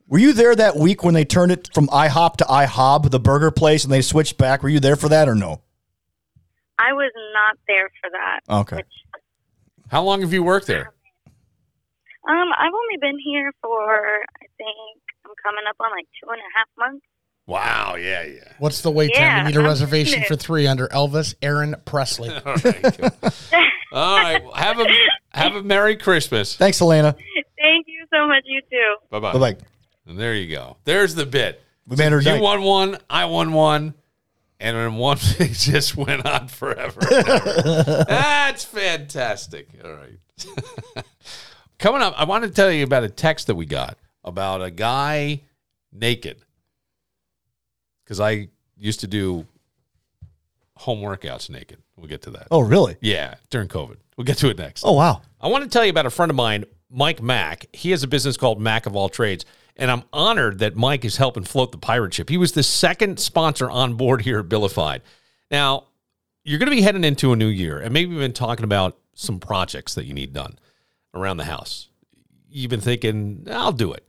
Were 0.06 0.18
you 0.18 0.32
there 0.34 0.54
that 0.54 0.76
week 0.76 1.02
when 1.02 1.14
they 1.14 1.24
turned 1.24 1.50
it 1.50 1.70
from 1.72 1.88
IHOP 1.88 2.36
to 2.36 2.44
IHOB, 2.44 3.10
the 3.10 3.18
burger 3.18 3.50
place, 3.50 3.84
and 3.84 3.92
they 3.92 4.02
switched 4.02 4.36
back? 4.36 4.62
Were 4.62 4.68
you 4.68 4.80
there 4.80 4.96
for 4.96 5.08
that 5.08 5.28
or 5.28 5.34
no? 5.34 5.62
I 6.78 6.92
was 6.92 7.10
not 7.32 7.56
there 7.66 7.90
for 8.02 8.10
that. 8.10 8.40
Okay. 8.48 8.82
How 9.90 10.02
long 10.02 10.20
have 10.22 10.32
you 10.32 10.42
worked 10.42 10.66
there? 10.66 10.92
Um, 12.28 12.48
I've 12.58 12.72
only 12.72 12.96
been 13.00 13.18
here 13.24 13.52
for 13.62 13.94
I 13.94 14.46
think 14.56 14.76
I'm 15.24 15.32
coming 15.42 15.64
up 15.68 15.76
on 15.80 15.90
like 15.92 16.06
two 16.22 16.30
and 16.30 16.40
a 16.40 16.58
half 16.58 16.68
months. 16.78 17.04
Wow. 17.46 17.96
Yeah. 17.96 18.22
Yeah. 18.24 18.52
What's 18.58 18.80
the 18.80 18.90
wait 18.90 19.10
Yeah, 19.14 19.28
time? 19.36 19.44
We 19.44 19.50
need 19.52 19.56
a 19.58 19.60
I'm 19.60 19.66
reservation 19.66 20.22
for 20.24 20.34
three 20.34 20.66
under 20.66 20.88
Elvis 20.88 21.34
Aaron 21.42 21.76
Presley. 21.84 22.30
All 22.46 22.54
right, 22.54 22.94
All 23.92 24.16
right. 24.16 24.42
well, 24.42 24.54
Have 24.54 24.80
a 24.80 24.86
have 25.30 25.54
a 25.54 25.62
Merry 25.62 25.96
Christmas. 25.96 26.56
Thanks, 26.56 26.78
Helena. 26.78 27.14
Thank 27.62 27.86
you 27.86 28.06
so 28.12 28.26
much. 28.26 28.42
You 28.46 28.62
too. 28.70 28.94
Bye 29.10 29.20
bye. 29.20 29.32
Bye 29.34 29.38
bye. 29.38 29.56
And 30.06 30.18
there 30.18 30.34
you 30.34 30.50
go. 30.54 30.78
There's 30.84 31.14
the 31.14 31.26
bit. 31.26 31.60
We 31.86 31.96
made 31.96 32.12
her 32.12 32.20
You 32.20 32.32
night. 32.32 32.40
won 32.42 32.62
one. 32.62 32.98
I 33.10 33.26
won 33.26 33.52
one. 33.52 33.92
And 34.64 34.78
then 34.78 34.94
one 34.94 35.16
thing 35.18 35.52
just 35.52 35.94
went 35.94 36.24
on 36.24 36.48
forever. 36.48 36.98
That's 38.08 38.64
fantastic. 38.64 39.68
All 39.84 39.92
right. 39.92 41.04
Coming 41.78 42.00
up, 42.00 42.14
I 42.16 42.24
want 42.24 42.44
to 42.44 42.50
tell 42.50 42.72
you 42.72 42.82
about 42.82 43.04
a 43.04 43.10
text 43.10 43.48
that 43.48 43.56
we 43.56 43.66
got 43.66 43.98
about 44.24 44.62
a 44.62 44.70
guy 44.70 45.42
naked. 45.92 46.38
Because 48.04 48.20
I 48.20 48.48
used 48.78 49.00
to 49.00 49.06
do 49.06 49.46
home 50.76 51.02
workouts 51.02 51.50
naked. 51.50 51.82
We'll 51.98 52.08
get 52.08 52.22
to 52.22 52.30
that. 52.30 52.48
Oh, 52.50 52.60
really? 52.60 52.96
Yeah, 53.02 53.34
during 53.50 53.68
COVID. 53.68 53.98
We'll 54.16 54.24
get 54.24 54.38
to 54.38 54.48
it 54.48 54.56
next. 54.56 54.82
Oh, 54.86 54.92
wow. 54.92 55.20
I 55.42 55.48
want 55.48 55.64
to 55.64 55.68
tell 55.68 55.84
you 55.84 55.90
about 55.90 56.06
a 56.06 56.10
friend 56.10 56.30
of 56.30 56.36
mine, 56.36 56.64
Mike 56.90 57.20
Mack. 57.20 57.66
He 57.74 57.90
has 57.90 58.02
a 58.02 58.08
business 58.08 58.38
called 58.38 58.58
Mack 58.58 58.86
of 58.86 58.96
All 58.96 59.10
Trades, 59.10 59.44
and 59.76 59.90
I'm 59.90 60.04
honored 60.12 60.60
that 60.60 60.76
Mike 60.76 61.04
is 61.04 61.16
helping 61.16 61.44
float 61.44 61.72
the 61.72 61.78
pirate 61.78 62.14
ship. 62.14 62.28
He 62.28 62.36
was 62.36 62.52
the 62.52 62.62
second 62.62 63.18
sponsor 63.18 63.70
on 63.70 63.94
board 63.94 64.22
here 64.22 64.40
at 64.40 64.48
Billified. 64.48 65.02
Now, 65.50 65.86
you're 66.44 66.58
going 66.58 66.70
to 66.70 66.76
be 66.76 66.82
heading 66.82 67.04
into 67.04 67.32
a 67.32 67.36
new 67.36 67.48
year, 67.48 67.78
and 67.78 67.92
maybe 67.92 68.12
you've 68.12 68.20
been 68.20 68.32
talking 68.32 68.64
about 68.64 68.96
some 69.14 69.40
projects 69.40 69.94
that 69.94 70.04
you 70.04 70.14
need 70.14 70.32
done 70.32 70.58
around 71.12 71.38
the 71.38 71.44
house. 71.44 71.88
You've 72.50 72.70
been 72.70 72.80
thinking, 72.80 73.46
I'll 73.50 73.72
do 73.72 73.92
it. 73.92 74.06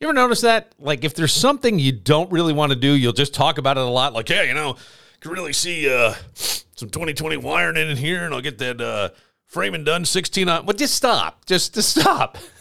You 0.00 0.08
ever 0.08 0.14
notice 0.14 0.40
that? 0.40 0.72
Like, 0.78 1.04
if 1.04 1.14
there's 1.14 1.32
something 1.32 1.78
you 1.78 1.92
don't 1.92 2.30
really 2.32 2.52
want 2.52 2.72
to 2.72 2.76
do, 2.76 2.92
you'll 2.92 3.12
just 3.12 3.34
talk 3.34 3.58
about 3.58 3.76
it 3.76 3.82
a 3.82 3.86
lot. 3.86 4.12
Like, 4.12 4.28
yeah, 4.28 4.42
you 4.42 4.54
know, 4.54 4.76
can 5.20 5.30
really 5.30 5.52
see 5.52 5.92
uh, 5.92 6.14
some 6.34 6.90
2020 6.90 7.36
wiring 7.38 7.76
in 7.76 7.96
here, 7.96 8.24
and 8.24 8.34
I'll 8.34 8.40
get 8.40 8.58
that 8.58 8.80
uh, 8.80 9.10
framing 9.46 9.84
done 9.84 10.04
16 10.04 10.48
on. 10.48 10.66
But 10.66 10.76
just 10.76 10.94
stop. 10.94 11.44
Just, 11.46 11.74
just 11.74 11.90
stop. 11.98 12.36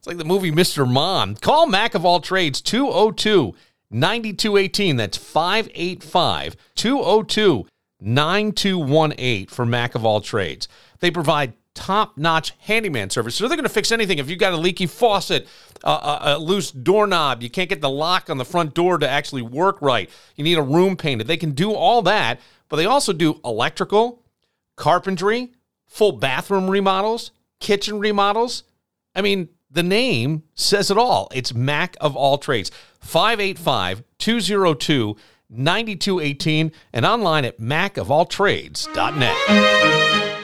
it's 0.00 0.06
like 0.06 0.16
the 0.16 0.24
movie 0.24 0.50
Mr. 0.50 0.90
Mom. 0.90 1.34
Call 1.34 1.66
Mac 1.66 1.94
of 1.94 2.06
all 2.06 2.20
trades 2.20 2.62
202 2.62 3.54
9218. 3.90 4.96
That's 4.96 5.18
585 5.18 6.56
202 6.74 7.66
9218 8.00 9.46
for 9.48 9.66
Mac 9.66 9.94
of 9.94 10.06
all 10.06 10.22
trades. 10.22 10.68
They 11.00 11.10
provide 11.10 11.52
top 11.74 12.16
notch 12.16 12.54
handyman 12.60 13.10
service. 13.10 13.34
So 13.34 13.46
they're 13.46 13.58
going 13.58 13.68
to 13.68 13.68
fix 13.68 13.92
anything. 13.92 14.18
If 14.18 14.30
you've 14.30 14.38
got 14.38 14.54
a 14.54 14.56
leaky 14.56 14.86
faucet, 14.86 15.46
a, 15.84 16.18
a 16.22 16.38
loose 16.38 16.70
doorknob, 16.70 17.42
you 17.42 17.50
can't 17.50 17.68
get 17.68 17.82
the 17.82 17.90
lock 17.90 18.30
on 18.30 18.38
the 18.38 18.44
front 18.46 18.72
door 18.72 18.96
to 18.96 19.06
actually 19.06 19.42
work 19.42 19.82
right, 19.82 20.08
you 20.34 20.44
need 20.44 20.56
a 20.56 20.62
room 20.62 20.96
painted. 20.96 21.26
They 21.26 21.36
can 21.36 21.50
do 21.50 21.74
all 21.74 22.00
that, 22.02 22.40
but 22.70 22.76
they 22.76 22.86
also 22.86 23.12
do 23.12 23.38
electrical, 23.44 24.22
carpentry, 24.76 25.52
full 25.86 26.12
bathroom 26.12 26.70
remodels, 26.70 27.32
kitchen 27.60 27.98
remodels. 27.98 28.64
I 29.14 29.20
mean, 29.20 29.50
the 29.70 29.82
name 29.82 30.42
says 30.54 30.90
it 30.90 30.98
all. 30.98 31.28
It's 31.34 31.54
Mac 31.54 31.96
of 32.00 32.16
all 32.16 32.38
trades. 32.38 32.70
585 33.00 34.02
202 34.18 35.16
9218 35.52 36.70
and 36.92 37.04
online 37.04 37.44
at 37.44 37.58
macofalltrades.net. 37.58 40.39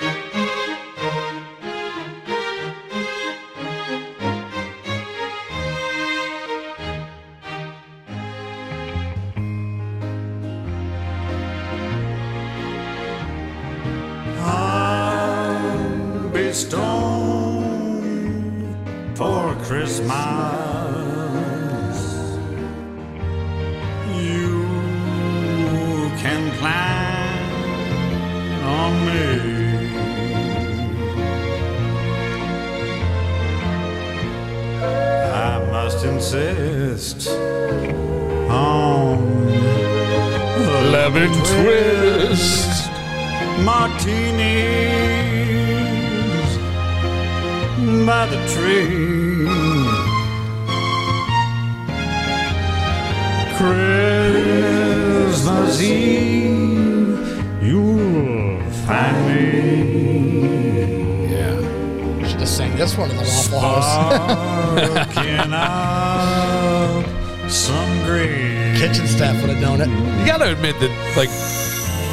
Christmas. 19.96 21.96
You 24.14 24.52
can 26.20 26.50
plan 26.58 27.40
on 28.62 28.92
me. 29.06 29.24
I 35.32 35.34
must 35.70 36.04
insist 36.04 37.28
on 38.50 39.46
Lemon 40.92 41.32
twist. 41.32 42.90
martinis 43.64 44.36
by 48.06 48.26
the 48.26 48.36
tree. 48.52 49.25
Christmas 54.46 55.80
Eve, 55.80 57.18
you'll 57.62 58.60
find 58.86 59.16
me. 59.26 59.42
Yeah. 61.30 61.58
You 62.20 62.28
Should 62.28 62.40
have 62.40 62.48
sang 62.48 62.76
this 62.76 62.96
one 62.98 63.10
in 63.10 63.16
the 63.16 63.22
Waffle 63.22 63.60
House. 63.60 63.86
Sparking 65.12 65.52
up 65.54 67.04
some 67.50 68.04
great 68.04 68.76
Kitchen 68.76 69.06
staff 69.06 69.40
would 69.40 69.50
have 69.50 69.60
known 69.60 69.80
it. 69.80 69.88
You 70.20 70.26
got 70.26 70.38
to 70.38 70.52
admit 70.52 70.78
that, 70.80 70.90
like, 71.16 71.30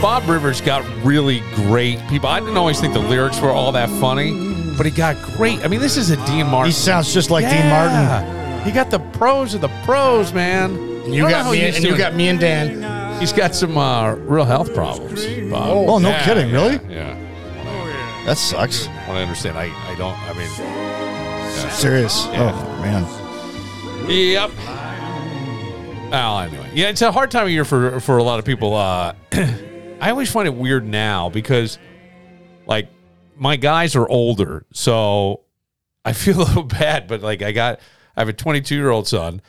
Bob 0.01 0.29
Rivers 0.29 0.61
got 0.61 0.85
really 1.03 1.41
great 1.55 1.99
people. 2.07 2.29
I 2.29 2.39
didn't 2.39 2.55
always 2.55 2.79
think 2.79 2.93
the 2.93 2.99
lyrics 2.99 3.41
were 3.41 3.51
all 3.51 3.73
that 3.73 3.89
funny, 3.99 4.31
but 4.77 4.85
he 4.85 4.91
got 4.93 5.21
great. 5.35 5.59
I 5.65 5.67
mean, 5.67 5.81
this 5.81 5.97
is 5.97 6.09
a 6.09 6.15
Dean 6.25 6.47
Martin. 6.47 6.67
He 6.67 6.71
sounds 6.71 7.13
just 7.13 7.29
like 7.31 7.43
Dean 7.49 7.67
Martin. 7.69 8.63
He 8.63 8.71
got 8.71 8.89
the 8.89 8.99
pros 8.99 9.53
of 9.53 9.59
the 9.59 9.67
pros, 9.83 10.31
man. 10.31 10.92
And 11.03 11.13
you 11.13 11.25
I 11.25 11.31
don't 11.31 11.39
know 11.39 11.45
got 11.45 11.51
me, 11.51 11.59
he's 11.59 11.75
and 11.75 11.85
you 11.85 11.97
got 11.97 12.15
me 12.15 12.27
and 12.29 12.39
Dan. 12.39 13.19
He's 13.19 13.33
got 13.33 13.55
some 13.55 13.77
uh, 13.77 14.13
real 14.15 14.45
health 14.45 14.73
problems. 14.73 15.25
Bob. 15.49 15.69
Oh, 15.69 15.97
no 15.99 16.09
Yeah, 16.09 16.25
kidding, 16.25 16.49
yeah, 16.49 16.53
really? 16.53 16.93
Yeah. 16.93 18.23
That 18.25 18.37
sucks. 18.37 18.87
I 18.87 19.21
understand. 19.21 19.57
I, 19.57 19.65
I 19.65 19.95
don't. 19.95 20.17
I 20.17 20.33
mean, 20.33 20.49
yeah. 20.57 21.69
Serious. 21.69 22.25
Yeah. 22.27 22.51
Oh, 22.53 22.81
man. 22.81 24.09
Yep. 24.09 24.51
Well, 26.11 26.39
anyway, 26.39 26.69
yeah, 26.73 26.89
it's 26.89 27.01
a 27.01 27.11
hard 27.11 27.31
time 27.31 27.45
of 27.45 27.51
year 27.51 27.65
for 27.65 27.99
for 27.99 28.17
a 28.17 28.23
lot 28.23 28.37
of 28.39 28.45
people. 28.45 28.75
Uh, 28.75 29.13
I 29.33 30.09
always 30.09 30.31
find 30.31 30.47
it 30.47 30.53
weird 30.53 30.85
now 30.85 31.29
because 31.29 31.79
like 32.67 32.87
my 33.35 33.55
guys 33.55 33.95
are 33.95 34.07
older, 34.07 34.65
so 34.73 35.41
I 36.05 36.13
feel 36.13 36.37
a 36.41 36.43
little 36.43 36.63
bad. 36.63 37.07
But 37.07 37.21
like 37.21 37.41
I 37.41 37.51
got, 37.51 37.79
I 38.15 38.21
have 38.21 38.29
a 38.29 38.33
22 38.33 38.75
year 38.75 38.89
old 38.89 39.07
son. 39.07 39.41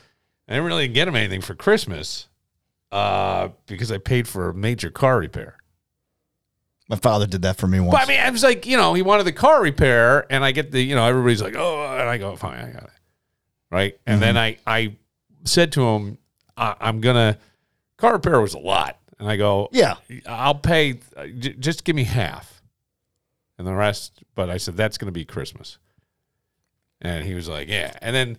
I 0.47 0.53
didn't 0.53 0.65
really 0.67 0.87
get 0.87 1.07
him 1.07 1.15
anything 1.15 1.41
for 1.41 1.55
Christmas 1.55 2.27
uh, 2.91 3.49
because 3.67 3.91
I 3.91 3.97
paid 3.97 4.27
for 4.27 4.49
a 4.49 4.53
major 4.53 4.89
car 4.89 5.19
repair. 5.19 5.57
My 6.87 6.97
father 6.97 7.25
did 7.25 7.41
that 7.41 7.57
for 7.57 7.65
me 7.65 7.79
once. 7.79 7.93
But 7.93 8.03
I 8.03 8.05
mean, 8.07 8.19
I 8.19 8.29
was 8.29 8.43
like, 8.43 8.67
you 8.67 8.77
know, 8.77 8.93
he 8.93 9.01
wanted 9.01 9.23
the 9.23 9.31
car 9.33 9.61
repair, 9.61 10.31
and 10.31 10.45
I 10.45 10.51
get 10.51 10.71
the, 10.71 10.79
you 10.79 10.93
know, 10.93 11.03
everybody's 11.05 11.41
like, 11.41 11.55
oh, 11.55 11.83
and 11.97 12.07
I 12.07 12.19
go, 12.19 12.35
fine, 12.35 12.59
I 12.63 12.71
got 12.71 12.83
it, 12.83 12.89
right? 13.71 13.99
And 14.05 14.21
then 14.21 14.37
I, 14.37 14.57
I 14.67 14.95
said 15.45 15.71
to 15.73 15.81
him, 15.83 16.19
I, 16.55 16.75
I'm 16.79 17.01
gonna, 17.01 17.39
car 17.97 18.13
repair 18.13 18.39
was 18.39 18.53
a 18.53 18.59
lot, 18.59 18.99
and 19.17 19.27
I 19.27 19.35
go, 19.35 19.67
Yeah. 19.71 19.95
I'll 20.27 20.53
pay, 20.53 20.99
j- 21.39 21.55
just 21.59 21.85
give 21.85 21.95
me 21.95 22.03
half, 22.03 22.61
and 23.57 23.65
the 23.65 23.73
rest. 23.73 24.23
But 24.35 24.51
I 24.51 24.57
said 24.57 24.77
that's 24.77 24.99
gonna 24.99 25.11
be 25.11 25.25
Christmas, 25.25 25.79
and 27.01 27.25
he 27.25 27.33
was 27.33 27.49
like, 27.49 27.67
yeah, 27.67 27.93
and 27.99 28.15
then. 28.15 28.37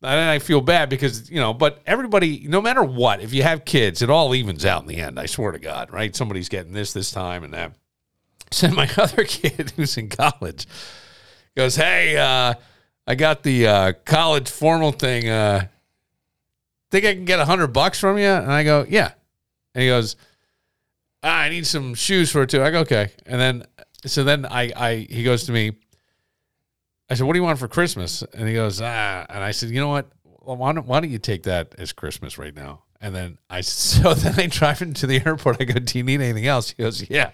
And 0.00 0.30
I 0.30 0.38
feel 0.38 0.60
bad 0.60 0.88
because, 0.88 1.28
you 1.30 1.40
know, 1.40 1.52
but 1.52 1.82
everybody, 1.84 2.46
no 2.48 2.60
matter 2.62 2.84
what, 2.84 3.20
if 3.20 3.34
you 3.34 3.42
have 3.42 3.64
kids, 3.64 4.00
it 4.00 4.10
all 4.10 4.34
evens 4.34 4.64
out 4.64 4.82
in 4.82 4.88
the 4.88 4.96
end. 4.96 5.18
I 5.18 5.26
swear 5.26 5.50
to 5.50 5.58
God, 5.58 5.92
right? 5.92 6.14
Somebody's 6.14 6.48
getting 6.48 6.72
this 6.72 6.92
this 6.92 7.10
time 7.10 7.44
and 7.44 7.54
that. 7.54 7.72
So 8.50 8.68
my 8.70 8.88
other 8.96 9.24
kid 9.24 9.74
who's 9.76 9.98
in 9.98 10.08
college 10.08 10.66
goes, 11.54 11.76
Hey, 11.76 12.16
uh, 12.16 12.54
I 13.06 13.14
got 13.14 13.42
the 13.42 13.66
uh, 13.66 13.92
college 14.06 14.48
formal 14.48 14.90
thing. 14.90 15.28
Uh, 15.28 15.66
think 16.90 17.04
I 17.04 17.12
can 17.12 17.26
get 17.26 17.40
a 17.40 17.44
hundred 17.44 17.74
bucks 17.74 18.00
from 18.00 18.16
you? 18.16 18.24
And 18.24 18.50
I 18.50 18.64
go, 18.64 18.86
Yeah. 18.88 19.12
And 19.74 19.82
he 19.82 19.88
goes, 19.90 20.16
ah, 21.22 21.40
I 21.40 21.48
need 21.48 21.66
some 21.66 21.94
shoes 21.94 22.30
for 22.30 22.42
it 22.42 22.50
too. 22.50 22.62
I 22.62 22.70
go, 22.70 22.80
okay. 22.80 23.10
And 23.26 23.40
then 23.40 23.66
so 24.06 24.24
then 24.24 24.46
I 24.46 24.72
I 24.74 25.06
he 25.10 25.22
goes 25.22 25.44
to 25.44 25.52
me, 25.52 25.72
I 27.10 27.14
said, 27.14 27.26
What 27.26 27.32
do 27.34 27.38
you 27.38 27.44
want 27.44 27.58
for 27.58 27.68
Christmas? 27.68 28.22
And 28.34 28.48
he 28.48 28.54
goes, 28.54 28.80
Ah, 28.80 29.26
and 29.28 29.42
I 29.42 29.50
said, 29.52 29.70
You 29.70 29.80
know 29.80 29.88
what? 29.88 30.08
Well, 30.40 30.56
why 30.56 30.72
don't 30.72 30.86
why 30.86 31.00
don't 31.00 31.10
you 31.10 31.18
take 31.18 31.42
that 31.44 31.74
as 31.78 31.92
Christmas 31.92 32.38
right 32.38 32.54
now? 32.54 32.82
And 33.00 33.14
then 33.14 33.38
I 33.48 33.60
so 33.62 34.12
then 34.14 34.34
I 34.38 34.46
drive 34.46 34.82
into 34.82 35.06
the 35.06 35.22
airport. 35.24 35.58
I 35.60 35.64
go, 35.64 35.78
Do 35.78 35.98
you 35.98 36.04
need 36.04 36.20
anything 36.20 36.46
else? 36.46 36.70
He 36.70 36.82
goes, 36.82 37.08
Yeah, 37.08 37.30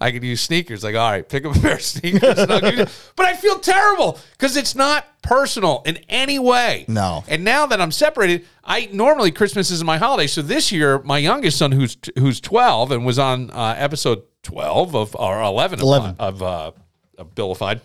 I 0.00 0.12
could 0.12 0.22
use 0.22 0.40
sneakers. 0.40 0.84
Like, 0.84 0.94
all 0.94 1.10
right, 1.10 1.28
pick 1.28 1.44
up 1.44 1.56
a 1.56 1.60
pair 1.60 1.74
of 1.74 1.82
sneakers. 1.94 2.38
and 2.38 2.52
I'll 2.52 2.60
give 2.60 2.78
you. 2.78 2.86
But 3.16 3.26
I 3.26 3.34
feel 3.34 3.58
terrible 3.58 4.18
because 4.32 4.56
it's 4.56 4.74
not 4.74 5.06
personal 5.22 5.82
in 5.86 5.96
any 6.08 6.38
way. 6.38 6.84
No. 6.88 7.24
And 7.28 7.42
now 7.44 7.66
that 7.66 7.80
I'm 7.80 7.90
separated, 7.90 8.46
I 8.64 8.88
normally 8.92 9.30
Christmas 9.32 9.70
is 9.70 9.82
my 9.82 9.98
holiday. 9.98 10.26
So 10.26 10.40
this 10.42 10.70
year, 10.72 11.00
my 11.02 11.18
youngest 11.18 11.58
son, 11.58 11.72
who's 11.72 11.96
who's 12.18 12.40
12 12.40 12.92
and 12.92 13.04
was 13.06 13.18
on 13.18 13.50
uh, 13.50 13.74
episode 13.76 14.22
12 14.44 14.94
of 14.94 15.16
or 15.16 15.42
11, 15.42 15.80
11. 15.80 16.16
of, 16.18 16.42
uh, 16.42 16.70
of 17.18 17.34
Billified, 17.34 17.80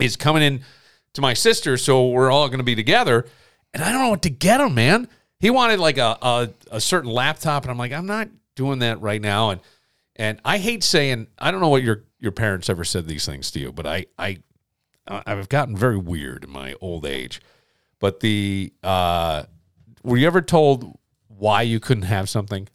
is 0.00 0.16
coming 0.16 0.42
in 0.42 0.62
to 1.14 1.20
my 1.20 1.34
sister. 1.34 1.76
So 1.76 2.08
we're 2.08 2.30
all 2.30 2.48
going 2.48 2.58
to 2.58 2.64
be 2.64 2.74
together, 2.74 3.26
and 3.72 3.82
I 3.82 3.92
don't 3.92 4.02
know 4.02 4.10
what 4.10 4.22
to 4.22 4.30
get 4.30 4.60
him, 4.60 4.74
man. 4.74 5.08
He 5.38 5.50
wanted 5.50 5.80
like 5.80 5.98
a, 5.98 6.18
a 6.22 6.48
a 6.70 6.80
certain 6.80 7.10
laptop, 7.10 7.64
and 7.64 7.70
I'm 7.70 7.78
like, 7.78 7.92
I'm 7.92 8.06
not 8.06 8.28
doing 8.54 8.80
that 8.80 9.00
right 9.00 9.20
now. 9.20 9.50
And 9.50 9.60
and 10.16 10.40
I 10.44 10.58
hate 10.58 10.84
saying 10.84 11.26
I 11.38 11.50
don't 11.50 11.60
know 11.60 11.68
what 11.68 11.82
your 11.82 12.04
your 12.18 12.32
parents 12.32 12.68
ever 12.68 12.84
said 12.84 13.06
these 13.06 13.26
things 13.26 13.50
to 13.52 13.60
you, 13.60 13.72
but 13.72 13.86
I 13.86 14.06
I 14.18 14.38
I've 15.06 15.48
gotten 15.48 15.76
very 15.76 15.98
weird 15.98 16.44
in 16.44 16.50
my 16.50 16.74
old 16.80 17.04
age. 17.04 17.40
But 17.98 18.20
the 18.20 18.72
uh, 18.82 19.44
were 20.02 20.16
you 20.16 20.26
ever 20.26 20.42
told 20.42 20.98
why 21.28 21.62
you 21.62 21.80
couldn't 21.80 22.04
have 22.04 22.28
something? 22.28 22.68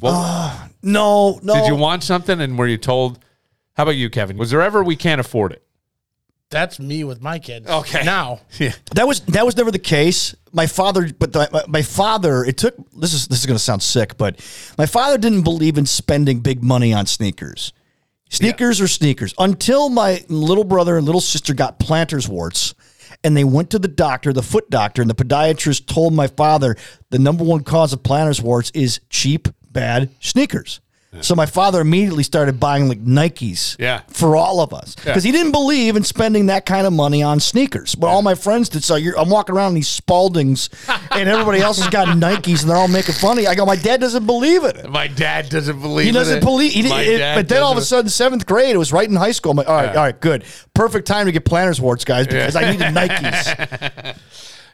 Well, 0.00 0.70
no, 0.82 1.40
no. 1.42 1.54
Did 1.54 1.66
you 1.66 1.76
want 1.76 2.02
something 2.02 2.40
and 2.40 2.58
were 2.58 2.66
you 2.66 2.78
told? 2.78 3.18
How 3.74 3.84
about 3.84 3.96
you, 3.96 4.10
Kevin? 4.10 4.36
Was 4.36 4.50
there 4.50 4.60
ever 4.60 4.84
we 4.84 4.96
can't 4.96 5.20
afford 5.20 5.52
it? 5.52 5.64
That's 6.52 6.78
me 6.78 7.02
with 7.02 7.22
my 7.22 7.38
kids. 7.38 7.68
Okay. 7.68 8.04
Now, 8.04 8.40
Yeah. 8.58 8.72
That 8.94 9.08
was 9.08 9.20
that 9.20 9.44
was 9.44 9.56
never 9.56 9.70
the 9.70 9.78
case. 9.80 10.36
My 10.52 10.66
father, 10.66 11.10
but 11.18 11.32
the, 11.32 11.48
my, 11.50 11.62
my 11.66 11.82
father, 11.82 12.44
it 12.44 12.58
took. 12.58 12.76
This 12.92 13.14
is 13.14 13.26
this 13.26 13.40
is 13.40 13.46
going 13.46 13.56
to 13.56 13.62
sound 13.62 13.82
sick, 13.82 14.16
but 14.18 14.36
my 14.76 14.86
father 14.86 15.16
didn't 15.16 15.42
believe 15.42 15.78
in 15.78 15.86
spending 15.86 16.40
big 16.40 16.62
money 16.62 16.92
on 16.92 17.06
sneakers. 17.06 17.72
Sneakers 18.28 18.80
or 18.80 18.88
sneakers 18.88 19.34
until 19.38 19.88
my 19.88 20.24
little 20.28 20.64
brother 20.64 20.96
and 20.96 21.04
little 21.04 21.20
sister 21.20 21.52
got 21.54 21.78
planters 21.78 22.28
warts, 22.28 22.74
and 23.24 23.36
they 23.36 23.44
went 23.44 23.70
to 23.70 23.78
the 23.78 23.88
doctor, 23.88 24.32
the 24.32 24.42
foot 24.42 24.70
doctor, 24.70 25.02
and 25.02 25.10
the 25.10 25.14
podiatrist 25.14 25.86
told 25.86 26.14
my 26.14 26.26
father 26.26 26.76
the 27.10 27.18
number 27.18 27.44
one 27.44 27.62
cause 27.62 27.92
of 27.92 28.02
planters 28.02 28.40
warts 28.40 28.70
is 28.74 29.00
cheap, 29.10 29.48
bad 29.70 30.10
sneakers. 30.20 30.80
So 31.20 31.34
my 31.34 31.44
father 31.44 31.82
immediately 31.82 32.22
started 32.22 32.58
buying 32.58 32.88
like 32.88 33.04
Nikes 33.04 33.76
Yeah. 33.78 34.00
for 34.08 34.34
all 34.34 34.60
of 34.60 34.72
us 34.72 34.94
because 34.94 35.22
he 35.22 35.30
didn't 35.30 35.52
believe 35.52 35.94
in 35.94 36.04
spending 36.04 36.46
that 36.46 36.64
kind 36.64 36.86
of 36.86 36.94
money 36.94 37.22
on 37.22 37.38
sneakers. 37.38 37.94
But 37.94 38.06
all 38.06 38.22
my 38.22 38.34
friends 38.34 38.70
did. 38.70 38.82
So 38.82 38.96
you're, 38.96 39.18
I'm 39.18 39.28
walking 39.28 39.54
around 39.54 39.68
in 39.68 39.74
these 39.74 40.00
Spaldings, 40.00 40.70
and 41.10 41.28
everybody 41.28 41.60
else 41.60 41.78
has 41.80 41.90
got 41.90 42.08
Nikes, 42.16 42.62
and 42.62 42.70
they're 42.70 42.78
all 42.78 42.88
making 42.88 43.14
fun 43.16 43.36
of 43.36 43.44
you. 43.44 43.50
I 43.50 43.54
go, 43.54 43.66
my 43.66 43.76
dad 43.76 44.00
doesn't 44.00 44.24
believe 44.24 44.64
it. 44.64 44.88
My 44.88 45.06
dad 45.06 45.50
doesn't 45.50 45.82
believe 45.82 46.06
it. 46.06 46.08
He 46.08 46.12
doesn't 46.12 46.38
it. 46.38 46.44
believe. 46.44 46.72
He, 46.72 46.88
My 46.88 47.02
it- 47.02 47.18
dad 47.18 47.34
but 47.34 47.48
then 47.48 47.62
all 47.62 47.72
of 47.72 47.76
a 47.76 47.80
doesn't- 47.80 47.88
sudden, 47.98 48.08
seventh 48.08 48.46
grade, 48.46 48.74
it 48.74 48.78
was 48.78 48.90
right 48.92 49.08
in 49.08 49.14
high 49.14 49.32
school. 49.32 49.50
I'm 49.52 49.58
like, 49.58 49.68
all 49.68 49.76
right, 49.76 49.90
all 49.90 50.02
right, 50.04 50.18
good, 50.18 50.44
perfect 50.72 51.06
time 51.06 51.26
to 51.26 51.32
get 51.32 51.44
planters 51.44 51.78
warts, 51.78 52.06
guys, 52.06 52.26
because 52.26 52.56
I 52.56 52.70
needed 52.72 52.86
Nikes. 52.94 54.16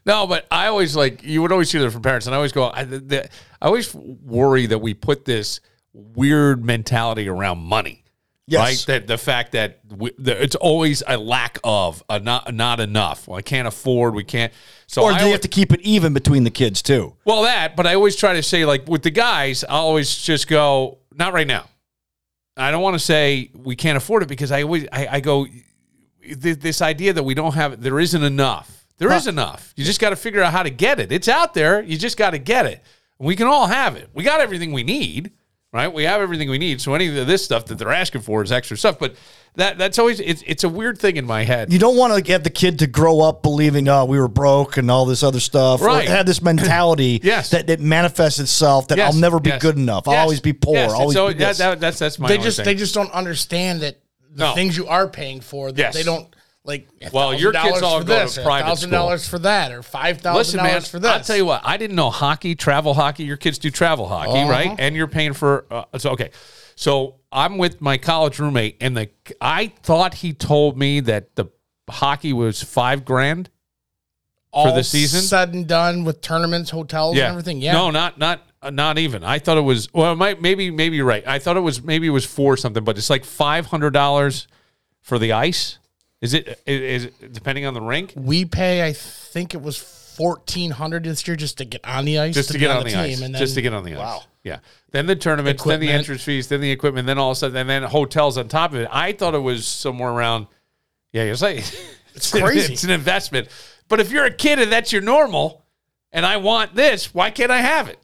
No, 0.07 0.29
but 0.29 0.46
I 0.53 0.68
always 0.68 0.94
like 0.94 1.24
you 1.24 1.42
would 1.42 1.51
always 1.51 1.70
hear 1.72 1.83
that 1.83 1.90
from 1.90 2.03
parents, 2.03 2.27
and 2.27 2.35
I 2.35 2.37
always 2.37 2.53
go. 2.53 2.70
I, 2.72 2.85
the, 2.85 3.01
the- 3.01 3.24
I 3.61 3.66
always 3.66 3.92
worry 3.92 4.66
that 4.66 4.79
we 4.79 4.94
put 4.94 5.24
this 5.24 5.61
weird 5.98 6.64
mentality 6.64 7.28
around 7.28 7.58
money. 7.58 8.04
Yes. 8.46 8.61
Right. 8.61 8.94
That 8.94 9.06
the 9.06 9.18
fact 9.18 9.52
that 9.52 9.80
we, 9.94 10.11
the, 10.18 10.42
it's 10.42 10.56
always 10.56 11.02
a 11.06 11.18
lack 11.18 11.58
of 11.62 12.02
a 12.08 12.18
not 12.18 12.54
not 12.54 12.80
enough. 12.80 13.28
Well, 13.28 13.37
I 13.37 13.42
can't 13.42 13.68
afford. 13.68 14.14
We 14.14 14.24
can't. 14.24 14.52
So 14.87 15.02
or 15.02 15.12
I 15.12 15.18
do 15.18 15.26
you 15.26 15.32
have 15.32 15.42
to 15.42 15.48
keep 15.48 15.70
it 15.70 15.82
even 15.82 16.14
between 16.14 16.44
the 16.44 16.50
kids 16.50 16.80
too? 16.80 17.14
Well, 17.26 17.42
that, 17.42 17.76
but 17.76 17.87
I 17.87 17.94
always 17.94 18.16
try 18.16 18.32
to 18.32 18.42
say, 18.42 18.64
like 18.64 18.88
with 18.88 19.02
the 19.02 19.11
guys, 19.11 19.64
I 19.64 19.74
always 19.74 20.16
just 20.16 20.48
go, 20.48 20.98
not 21.14 21.34
right 21.34 21.46
now. 21.46 21.66
I 22.56 22.70
don't 22.70 22.82
want 22.82 22.94
to 22.94 23.00
say 23.00 23.50
we 23.54 23.76
can't 23.76 23.98
afford 23.98 24.22
it 24.22 24.28
because 24.28 24.50
I 24.50 24.62
always, 24.62 24.87
I, 24.90 25.06
I 25.12 25.20
go, 25.20 25.46
th- 26.22 26.58
this 26.58 26.80
idea 26.80 27.12
that 27.12 27.22
we 27.22 27.34
don't 27.34 27.54
have, 27.54 27.80
there 27.82 28.00
isn't 28.00 28.22
enough. 28.22 28.87
There 28.96 29.12
is 29.12 29.28
enough. 29.28 29.72
You 29.76 29.84
just 29.84 30.00
got 30.00 30.11
to 30.11 30.16
figure 30.16 30.42
out 30.42 30.52
how 30.52 30.64
to 30.64 30.70
get 30.70 30.98
it. 30.98 31.12
It's 31.12 31.28
out 31.28 31.54
there. 31.54 31.80
You 31.82 31.96
just 31.96 32.16
got 32.16 32.30
to 32.30 32.38
get 32.38 32.66
it. 32.66 32.82
We 33.20 33.37
can 33.37 33.46
all 33.46 33.68
have 33.68 33.94
it. 33.94 34.11
We 34.12 34.24
got 34.24 34.40
everything 34.40 34.72
we 34.72 34.82
need, 34.82 35.30
right? 35.72 35.92
We 35.92 36.04
have 36.04 36.20
everything 36.20 36.48
we 36.50 36.59
need. 36.59 36.81
So 36.81 36.94
any 36.94 37.18
of 37.18 37.26
this 37.26 37.44
stuff 37.44 37.66
that 37.66 37.78
they're 37.78 37.92
asking 37.92 38.22
for 38.22 38.42
is 38.42 38.50
extra 38.52 38.76
stuff. 38.76 38.98
But 38.98 39.16
that 39.57 39.76
that's 39.78 39.98
always, 39.98 40.20
it's, 40.20 40.42
it's 40.46 40.64
a 40.64 40.68
weird 40.68 40.98
thing 40.98 41.16
in 41.16 41.26
my 41.26 41.44
head. 41.44 41.72
You 41.72 41.78
don't 41.78 41.96
want 41.96 42.14
to 42.14 42.22
get 42.22 42.44
the 42.44 42.50
kid 42.50 42.78
to 42.81 42.87
grow 42.87 43.20
up 43.20 43.42
believing, 43.42 43.88
oh, 43.88 44.04
we 44.04 44.18
were 44.18 44.28
broke 44.28 44.76
and 44.76 44.90
all 44.90 45.04
this 45.04 45.22
other 45.22 45.40
stuff. 45.40 45.81
Right. 45.83 46.07
Or 46.07 46.11
have 46.11 46.26
this 46.26 46.40
mentality 46.42 47.20
Yes. 47.24 47.50
that, 47.50 47.68
it 47.68 47.81
manifests 47.81 48.38
itself 48.38 48.88
that 48.88 48.98
Yes, 48.98 49.14
I'll 49.14 49.20
never 49.20 49.40
be 49.40 49.50
yes. 49.50 49.62
good 49.62 49.76
enough. 49.76 50.07
I'll 50.09 50.14
Yes, 50.14 50.22
always 50.22 50.40
be 50.40 50.52
poor. 50.52 50.74
yes. 50.74 50.92
Always 50.92 51.14
So 51.14 51.28
be 51.28 51.35
that- 51.35 51.48
this. 51.48 51.59
that- 51.59 51.81
that's 51.81 51.98
that's 51.98 52.18
my 52.18 52.28
they 52.28 52.35
only 52.35 52.44
just 52.44 52.57
thing. 52.59 52.64
they 52.64 52.74
just 52.74 52.94
don't 52.94 53.11
understand 53.12 53.81
that 53.83 53.98
the 54.35 54.44
No. 54.48 54.54
things 54.54 54.76
you 54.76 54.87
are 54.87 55.09
paying 55.09 55.40
for. 55.40 55.72
That 55.72 55.78
Yes. 55.78 55.94
they 55.94 56.02
don't 56.02 56.28
like. 56.68 56.88
Well, 57.12 57.35
your 57.35 57.52
kids 57.52 57.81
$1,000 57.81 57.83
all 57.83 57.98
go 57.98 57.98
to 58.00 58.04
this, 58.04 58.38
or 58.38 58.42
private 58.42 58.66
thousand 58.68 58.90
dollars 58.90 59.26
for 59.28 59.38
that, 59.40 59.72
or 59.72 59.83
five 59.83 60.20
thousand 60.20 60.59
dollars 60.62 60.88
for 60.88 60.98
this. 61.00 61.11
I'll 61.11 61.20
tell 61.20 61.37
you 61.37 61.46
what. 61.46 61.62
I 61.64 61.76
didn't 61.76 61.96
know 61.96 62.11
hockey, 62.11 62.54
travel 62.54 62.94
hockey. 62.94 63.24
Your 63.24 63.37
kids 63.37 63.59
do 63.59 63.70
travel 63.70 64.07
hockey, 64.07 64.31
Uh-huh. 64.38 64.50
right? 64.50 64.76
And 64.78 64.94
you're 64.94 65.09
paying 65.09 65.33
for. 65.33 65.64
Uh, 65.70 65.85
so 65.98 66.11
okay, 66.11 66.31
so 66.76 67.16
I'm 67.33 67.59
with 67.59 67.81
my 67.81 67.98
college 67.98 68.38
roommate, 68.38 68.76
and 68.81 68.96
the 68.96 69.09
I 69.40 69.72
thought 69.83 70.14
he 70.14 70.33
told 70.33 70.78
me 70.78 71.00
that 71.00 71.35
the 71.35 71.46
hockey 71.90 72.33
was 72.33 72.62
five 72.62 73.04
grand 73.04 73.50
All 74.52 74.68
for 74.68 74.74
the 74.76 74.85
season. 74.85 75.22
said 75.22 75.54
and 75.54 75.66
done 75.66 76.04
with 76.04 76.20
tournaments, 76.20 76.70
hotels, 76.70 77.16
and 77.16 77.24
everything. 77.26 77.61
Yeah, 77.61 77.72
No, 77.72 77.90
not 77.90 78.18
not 78.18 78.42
uh, 78.61 78.70
not 78.70 78.98
even. 78.98 79.22
I 79.24 79.38
thought 79.38 79.57
it 79.57 79.62
was. 79.62 79.88
Well, 79.94 80.12
it 80.12 80.16
might 80.16 80.40
maybe 80.42 80.70
maybe 80.70 80.96
you're 80.96 81.07
right. 81.07 81.26
I 81.26 81.38
thought 81.38 81.57
it 81.57 81.61
was 81.61 81.83
maybe 81.83 82.07
it 82.07 82.11
was 82.11 82.24
four 82.26 82.57
something, 82.57 82.85
but 82.85 82.98
it's 82.98 83.09
like 83.11 83.24
five 83.24 83.66
hundred 83.66 83.92
dollars 83.92 84.48
for 85.00 85.18
the 85.18 85.33
ice. 85.33 85.78
Is 86.20 86.35
it 86.35 86.61
is, 86.66 87.04
it 87.04 87.33
depending 87.33 87.64
on 87.64 87.74
the 87.74 87.81
rink? 87.81 88.12
we 88.16 88.44
pay. 88.44 88.87
I 88.87 88.92
think 88.92 89.54
it 89.54 89.62
was 89.62 89.78
fourteen 89.78 90.72
hundred 90.72 91.04
this 91.04 91.26
year 91.28 91.37
just 91.37 91.59
to 91.59 91.64
get 91.64 91.85
on 91.85 92.04
the 92.04 92.18
ice, 92.18 92.35
just 92.35 92.48
to, 92.48 92.54
be 92.54 92.61
get 92.61 92.70
on 92.70 92.85
the, 92.85 92.90
team, 92.90 92.98
ice, 92.98 93.20
and 93.20 93.35
then, 93.35 93.40
just 93.40 93.54
to 93.54 93.62
get 93.62 93.72
on 93.72 93.85
the 93.85 93.92
ice. 93.92 93.98
Wow. 93.98 94.22
Yeah. 94.42 94.59
Then 94.90 95.07
the 95.07 95.14
tournaments, 95.14 95.62
then 95.62 95.81
the 95.81 95.90
entrance 95.90 96.24
fees, 96.24 96.48
then 96.48 96.61
the 96.61 96.70
equipment, 96.70 97.07
then 97.07 97.18
all 97.18 97.31
of 97.31 97.37
a 97.37 97.38
sudden, 97.38 97.57
and 97.57 97.68
then 97.68 97.83
hotels 97.85 98.38
on 98.38 98.48
top 98.48 98.72
of 98.72 98.81
it. 98.81 98.88
I 98.90 99.12
thought 99.12 99.35
it 99.35 99.38
was 99.38 99.66
somewhere 99.66 100.11
around. 100.11 100.46
Yeah, 101.12 101.24
you're 101.24 101.37
saying 101.37 101.62
it's 102.14 102.33
crazy. 102.33 102.72
It's 102.72 102.84
an 102.84 102.90
investment. 102.90 103.49
But 103.88 104.01
if 104.01 104.11
you're 104.11 104.24
a 104.24 104.32
kid 104.32 104.59
and 104.59 104.72
that's 104.72 104.93
your 104.93 105.03
normal, 105.03 105.64
and 106.11 106.26
I 106.26 106.38
want 106.38 106.74
this, 106.74 107.14
why 107.14 107.30
can't 107.30 107.51
I 107.51 107.59
have 107.59 107.88
it? 107.88 107.99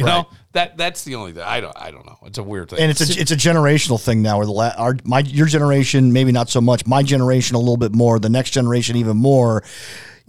You 0.00 0.06
Right. 0.06 0.14
know 0.22 0.28
that 0.52 0.76
that's 0.78 1.04
the 1.04 1.14
only 1.14 1.32
thing. 1.32 1.42
I 1.42 1.60
don't. 1.60 1.76
I 1.76 1.90
don't 1.90 2.06
know. 2.06 2.16
It's 2.24 2.38
a 2.38 2.42
weird 2.42 2.70
thing. 2.70 2.78
and 2.80 2.90
it's 2.90 3.00
a 3.16 3.20
it's 3.20 3.30
a 3.30 3.36
generational 3.36 4.00
thing 4.00 4.22
now. 4.22 4.38
Where 4.38 4.46
the 4.46 4.52
la- 4.52 4.72
our 4.76 4.96
my 5.04 5.20
your 5.20 5.46
generation 5.46 6.12
maybe 6.12 6.32
not 6.32 6.48
so 6.48 6.60
much. 6.60 6.86
My 6.86 7.02
generation 7.02 7.54
a 7.54 7.58
little 7.58 7.76
bit 7.76 7.92
more. 7.94 8.18
The 8.18 8.30
next 8.30 8.50
generation 8.50 8.96
even 8.96 9.16
more. 9.18 9.62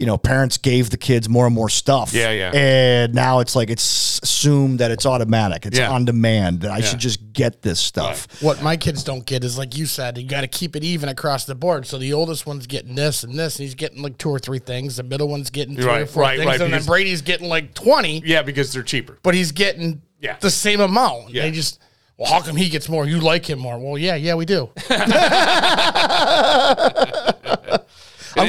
You 0.01 0.07
know, 0.07 0.17
parents 0.17 0.57
gave 0.57 0.89
the 0.89 0.97
kids 0.97 1.29
more 1.29 1.45
and 1.45 1.53
more 1.53 1.69
stuff. 1.69 2.11
Yeah, 2.11 2.31
yeah. 2.31 2.51
And 2.55 3.13
now 3.13 3.39
it's 3.39 3.55
like 3.55 3.69
it's 3.69 4.19
assumed 4.23 4.79
that 4.79 4.89
it's 4.89 5.05
automatic, 5.05 5.67
it's 5.67 5.77
Yeah. 5.77 5.91
on 5.91 6.05
demand, 6.05 6.61
that 6.61 6.71
I 6.71 6.79
Yeah. 6.79 6.85
should 6.85 6.97
just 6.99 7.19
get 7.33 7.61
this 7.61 7.79
stuff. 7.79 8.27
What 8.41 8.63
my 8.63 8.77
kids 8.77 9.03
don't 9.03 9.23
get 9.27 9.43
is 9.43 9.59
like 9.59 9.77
you 9.77 9.85
said, 9.85 10.17
you 10.17 10.27
got 10.27 10.41
to 10.41 10.47
keep 10.47 10.75
it 10.75 10.83
even 10.83 11.07
across 11.07 11.45
the 11.45 11.53
board. 11.53 11.85
So 11.85 11.99
the 11.99 12.13
oldest 12.13 12.47
one's 12.47 12.65
getting 12.65 12.95
this 12.95 13.23
and 13.23 13.37
this, 13.37 13.57
and 13.57 13.63
he's 13.65 13.75
getting 13.75 14.01
like 14.01 14.17
two 14.17 14.31
or 14.31 14.39
three 14.39 14.57
things. 14.57 14.95
The 14.95 15.03
middle 15.03 15.27
one's 15.27 15.51
getting 15.51 15.75
three 15.75 15.85
or 15.85 15.89
Right, 15.89 16.09
four 16.09 16.23
right, 16.23 16.37
things, 16.39 16.47
right, 16.47 16.53
and 16.55 16.61
then 16.73 16.79
because- 16.79 16.87
Brady's 16.87 17.21
getting 17.21 17.47
like 17.47 17.75
twenty. 17.75 18.23
Yeah, 18.25 18.41
because 18.41 18.73
they're 18.73 18.81
cheaper. 18.81 19.19
But 19.21 19.35
he's 19.35 19.51
getting 19.51 20.01
Yeah. 20.19 20.37
the 20.39 20.49
same 20.49 20.81
amount. 20.81 21.29
Yeah. 21.31 21.43
They 21.43 21.51
just 21.51 21.77
well, 22.17 22.31
how 22.31 22.41
come 22.41 22.55
he 22.55 22.69
gets 22.69 22.89
more? 22.89 23.05
You 23.05 23.19
like 23.19 23.47
him 23.47 23.59
more? 23.59 23.77
Well, 23.77 23.99
yeah, 23.99 24.15
yeah, 24.15 24.33
we 24.33 24.45
do. 24.45 24.71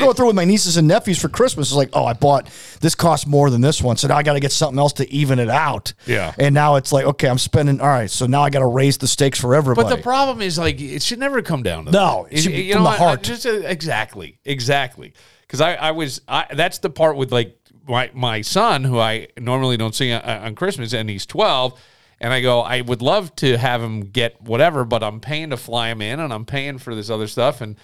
Going 0.02 0.14
through 0.14 0.26
with 0.28 0.36
my 0.36 0.44
nieces 0.44 0.76
and 0.76 0.86
nephews 0.88 1.18
for 1.20 1.28
Christmas. 1.28 1.68
It's 1.68 1.76
like, 1.76 1.90
oh, 1.92 2.04
I 2.04 2.12
bought 2.12 2.48
this 2.80 2.94
cost 2.94 3.26
more 3.26 3.50
than 3.50 3.60
this 3.60 3.80
one, 3.82 3.96
so 3.96 4.08
now 4.08 4.16
I 4.16 4.22
got 4.22 4.34
to 4.34 4.40
get 4.40 4.52
something 4.52 4.78
else 4.78 4.92
to 4.94 5.10
even 5.12 5.38
it 5.38 5.48
out. 5.50 5.94
Yeah. 6.06 6.34
And 6.38 6.54
now 6.54 6.76
it's 6.76 6.92
like, 6.92 7.04
okay, 7.06 7.28
I'm 7.28 7.38
spending. 7.38 7.80
All 7.80 7.86
right, 7.88 8.10
so 8.10 8.26
now 8.26 8.42
I 8.42 8.50
got 8.50 8.60
to 8.60 8.66
raise 8.66 8.98
the 8.98 9.06
stakes 9.08 9.38
for 9.40 9.54
everybody. 9.54 9.88
But 9.88 9.96
the 9.96 10.02
problem 10.02 10.40
is, 10.42 10.58
like, 10.58 10.80
it 10.80 11.02
should 11.02 11.18
never 11.18 11.42
come 11.42 11.62
down 11.62 11.86
to 11.86 11.90
No, 11.90 12.26
that. 12.30 12.36
it 12.38 12.42
should 12.42 12.52
be 12.52 12.62
you 12.62 12.74
from 12.74 12.84
know, 12.84 12.90
the 12.90 12.96
I- 12.96 13.00
I 13.02 13.06
heart. 13.08 13.22
just, 13.22 13.46
uh, 13.46 13.50
exactly, 13.64 14.38
exactly. 14.44 15.12
Because 15.42 15.60
I, 15.60 15.74
I 15.74 15.90
was, 15.90 16.20
I, 16.28 16.46
that's 16.54 16.78
the 16.78 16.90
part 16.90 17.16
with 17.16 17.30
like 17.32 17.58
my 17.86 18.10
my 18.14 18.40
son, 18.42 18.84
who 18.84 18.98
I 18.98 19.28
normally 19.38 19.76
don't 19.76 19.94
see 19.94 20.10
on, 20.12 20.22
on 20.22 20.54
Christmas, 20.54 20.92
and 20.92 21.10
he's 21.10 21.26
twelve. 21.26 21.78
And 22.20 22.32
I 22.32 22.40
go, 22.40 22.60
I 22.60 22.82
would 22.82 23.02
love 23.02 23.34
to 23.36 23.58
have 23.58 23.82
him 23.82 24.02
get 24.02 24.40
whatever, 24.40 24.84
but 24.84 25.02
I'm 25.02 25.18
paying 25.18 25.50
to 25.50 25.56
fly 25.56 25.88
him 25.88 26.00
in, 26.00 26.20
and 26.20 26.32
I'm 26.32 26.44
paying 26.44 26.78
for 26.78 26.94
this 26.94 27.10
other 27.10 27.26
stuff, 27.26 27.60
and 27.60 27.74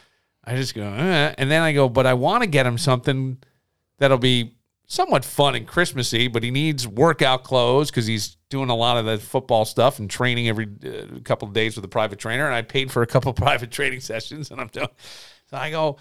I 0.49 0.57
just 0.57 0.75
go, 0.75 0.83
eh. 0.83 1.35
and 1.37 1.51
then 1.51 1.61
I 1.61 1.73
go, 1.73 1.89
but 1.89 2.07
I 2.07 2.15
want 2.15 2.43
to 2.43 2.49
get 2.49 2.65
him 2.65 2.79
something 2.79 3.37
that'll 3.99 4.17
be 4.17 4.55
somewhat 4.87 5.25
fun 5.25 5.55
and 5.55 5.67
Christmassy, 5.67 6.27
but 6.29 6.43
he 6.43 6.51
needs 6.51 6.89
workout 6.89 7.45
clothes 7.45 7.91
because 7.91 8.07
he's 8.07 8.39
doing 8.49 8.71
a 8.71 8.75
lot 8.75 8.97
of 8.97 9.05
the 9.05 9.19
football 9.19 9.67
stuff 9.67 9.99
and 9.99 10.09
training 10.09 10.49
every 10.49 10.67
uh, 10.87 11.21
couple 11.23 11.47
of 11.47 11.53
days 11.53 11.77
with 11.77 11.85
a 11.85 11.89
private 11.89 12.19
trainer. 12.19 12.47
And 12.47 12.55
I 12.55 12.63
paid 12.63 12.91
for 12.91 13.03
a 13.03 13.07
couple 13.07 13.31
of 13.31 13.37
private 13.47 13.71
training 13.71 14.01
sessions, 14.01 14.51
and 14.51 14.61
I'm 14.61 14.69
doing. 14.69 14.89
So 15.51 15.59
I 15.59 15.71
go, 15.71 15.99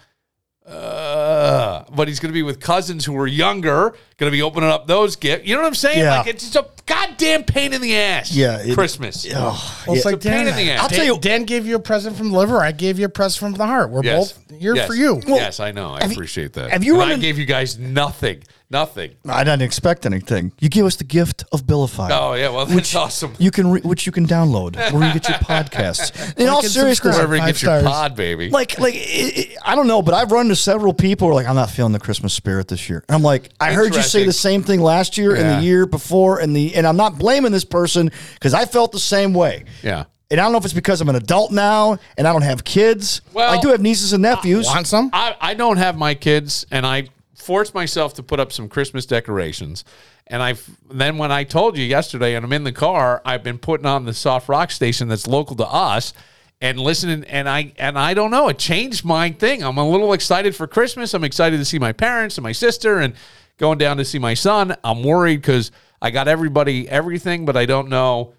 uh, 0.66 1.84
but 1.94 2.08
he's 2.08 2.18
going 2.18 2.30
to 2.30 2.34
be 2.34 2.42
with 2.42 2.60
cousins 2.60 3.04
who 3.04 3.16
are 3.18 3.26
younger, 3.26 3.94
going 4.16 4.30
to 4.30 4.36
be 4.36 4.42
opening 4.42 4.70
up 4.70 4.86
those 4.86 5.16
gifts. 5.16 5.46
You 5.46 5.54
know 5.54 5.62
what 5.62 5.68
I'm 5.68 5.74
saying? 5.74 5.98
Yeah. 5.98 6.18
Like 6.18 6.26
it's 6.26 6.50
just 6.50 6.56
a 6.56 6.77
goddamn 6.88 7.44
pain 7.44 7.72
in 7.72 7.80
the 7.80 7.96
ass. 7.96 8.32
Yeah, 8.32 8.58
it- 8.58 8.74
Christmas. 8.74 9.26
Oh, 9.34 9.38
Well, 9.86 9.96
it's 9.96 10.04
Yeah. 10.04 10.10
like 10.10 10.16
It's 10.16 10.26
a 10.26 10.28
pain 10.28 10.44
Dan, 10.46 10.48
in 10.48 10.56
the 10.56 10.72
ass. 10.72 10.82
I'll 10.82 10.88
tell 10.88 11.04
you, 11.04 11.18
Dan 11.18 11.44
gave 11.44 11.66
you 11.66 11.76
a 11.76 11.80
present 11.80 12.16
from 12.16 12.32
the 12.32 12.38
liver. 12.38 12.60
I 12.60 12.72
gave 12.72 12.98
you 12.98 13.06
a 13.06 13.08
present 13.08 13.38
from 13.40 13.54
the 13.54 13.66
heart. 13.66 13.90
We're 13.90 14.02
Yes. 14.02 14.32
both 14.32 14.60
here 14.60 14.74
Yes. 14.74 14.86
for 14.86 14.94
you. 14.94 15.20
yes, 15.26 15.60
I 15.60 15.70
know. 15.72 15.90
I 15.94 15.98
appreciate 16.06 16.54
that. 16.54 16.70
have 16.70 16.82
you 16.84 17.00
And 17.00 17.10
I 17.10 17.14
in- 17.14 17.20
gave 17.20 17.38
you 17.38 17.44
guys 17.46 17.78
nothing. 17.78 18.38
Nothing. 18.70 19.12
I 19.26 19.44
didn't 19.44 19.62
expect 19.62 20.04
anything. 20.04 20.52
You 20.60 20.68
gave 20.68 20.84
us 20.84 20.96
the 20.96 21.04
gift 21.04 21.42
of 21.52 21.64
Billify. 21.64 22.10
Oh, 22.12 22.34
yeah. 22.34 22.50
Well, 22.50 22.66
that's 22.66 22.76
which 22.76 22.94
awesome. 22.94 23.32
You 23.38 23.50
can 23.50 23.70
re- 23.70 23.80
which 23.80 24.04
you 24.04 24.12
can 24.12 24.26
download 24.26 24.76
where 24.92 25.06
you 25.08 25.14
get 25.14 25.26
your 25.26 25.38
podcasts. 25.72 26.38
In 26.38 26.48
all 26.50 26.58
and 26.60 26.68
seriousness, 26.68 26.98
subscribe. 26.98 27.14
Wherever 27.14 27.34
you 27.36 27.40
Five 27.40 27.54
get 27.54 27.62
your 27.62 27.80
stars. 27.80 27.84
pod, 27.84 28.14
baby. 28.14 28.50
like 28.50 28.78
like 28.78 28.94
it, 28.94 28.98
it- 28.98 29.56
I 29.64 29.74
don't 29.74 29.86
know, 29.86 30.02
but 30.02 30.12
I've 30.12 30.32
run 30.32 30.46
into 30.46 30.56
several 30.56 30.92
people 30.92 31.28
who 31.28 31.32
are 31.32 31.34
like, 31.34 31.46
I'm 31.48 31.54
not 31.56 31.70
feeling 31.70 31.92
the 31.94 31.98
Christmas 31.98 32.34
spirit 32.34 32.68
this 32.68 32.90
year. 32.90 33.02
And 33.08 33.14
I'm 33.16 33.22
like, 33.22 33.48
I 33.58 33.72
heard 33.72 33.94
you 33.94 34.02
say 34.02 34.20
Interesting. 34.20 34.26
the 34.26 34.32
same 34.34 34.62
thing 34.64 34.80
last 34.82 35.16
year 35.16 35.34
and 35.34 35.44
Yeah. 35.46 35.56
the 35.60 35.64
year 35.64 35.86
before, 35.86 36.38
and 36.38 36.54
the 36.54 36.74
and 36.78 36.86
I'm 36.86 36.96
not 36.96 37.18
blaming 37.18 37.52
this 37.52 37.64
person 37.64 38.10
because 38.34 38.54
I 38.54 38.64
felt 38.64 38.92
the 38.92 38.98
same 38.98 39.34
way. 39.34 39.64
yeah. 39.82 40.04
And 40.30 40.38
I 40.38 40.42
don't 40.44 40.52
know 40.52 40.58
if 40.58 40.64
it's 40.66 40.74
because 40.74 41.00
I'm 41.00 41.08
an 41.08 41.16
adult 41.16 41.52
now 41.52 41.96
and 42.18 42.28
I 42.28 42.32
don't 42.32 42.42
have 42.42 42.62
kids. 42.62 43.22
Well, 43.32 43.50
I 43.50 43.58
do 43.60 43.68
have 43.68 43.80
nieces 43.80 44.12
and 44.12 44.22
nephews. 44.22 44.66
Want 44.66 44.86
some? 44.86 45.08
I, 45.14 45.34
I 45.40 45.54
don't 45.54 45.78
have 45.78 45.96
my 45.96 46.14
kids, 46.14 46.66
and 46.70 46.84
I 46.84 47.08
forced 47.34 47.72
myself 47.74 48.12
to 48.14 48.22
put 48.22 48.38
up 48.38 48.52
some 48.52 48.68
Christmas 48.68 49.06
decorations. 49.06 49.84
And 50.26 50.42
I 50.42 50.56
then 50.92 51.16
when 51.16 51.32
I 51.32 51.44
told 51.44 51.78
you 51.78 51.84
yesterday, 51.84 52.34
and 52.34 52.44
I'm 52.44 52.52
in 52.52 52.64
the 52.64 52.72
car, 52.72 53.22
I've 53.24 53.42
been 53.42 53.56
putting 53.56 53.86
on 53.86 54.04
the 54.04 54.12
soft 54.12 54.50
rock 54.50 54.70
station 54.70 55.08
that's 55.08 55.26
local 55.26 55.56
to 55.56 55.66
us, 55.66 56.12
and 56.60 56.78
listening. 56.78 57.24
And 57.24 57.48
I 57.48 57.72
and 57.78 57.98
I 57.98 58.12
don't 58.12 58.30
know, 58.30 58.48
it 58.48 58.58
changed 58.58 59.06
my 59.06 59.30
thing. 59.30 59.62
I'm 59.64 59.78
a 59.78 59.88
little 59.88 60.12
excited 60.12 60.54
for 60.54 60.66
Christmas. 60.66 61.14
I'm 61.14 61.24
excited 61.24 61.56
to 61.56 61.64
see 61.64 61.78
my 61.78 61.92
parents 61.92 62.36
and 62.36 62.42
my 62.42 62.52
sister, 62.52 62.98
and 62.98 63.14
going 63.56 63.78
down 63.78 63.96
to 63.96 64.04
see 64.04 64.18
my 64.18 64.34
son. 64.34 64.76
I'm 64.84 65.02
worried 65.02 65.40
because 65.40 65.70
I 66.00 66.10
got 66.10 66.28
everybody 66.28 66.88
everything, 66.88 67.44
but 67.44 67.56
I 67.56 67.66
don't 67.66 67.88
know 67.88 68.34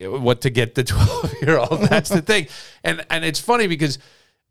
what 0.00 0.42
to 0.42 0.50
get 0.50 0.74
the 0.74 0.84
12 0.84 1.34
year 1.42 1.58
old. 1.58 1.80
That's 1.82 2.08
the 2.10 2.22
thing. 2.22 2.48
And 2.84 3.04
and 3.10 3.24
it's 3.24 3.40
funny 3.40 3.66
because 3.66 3.98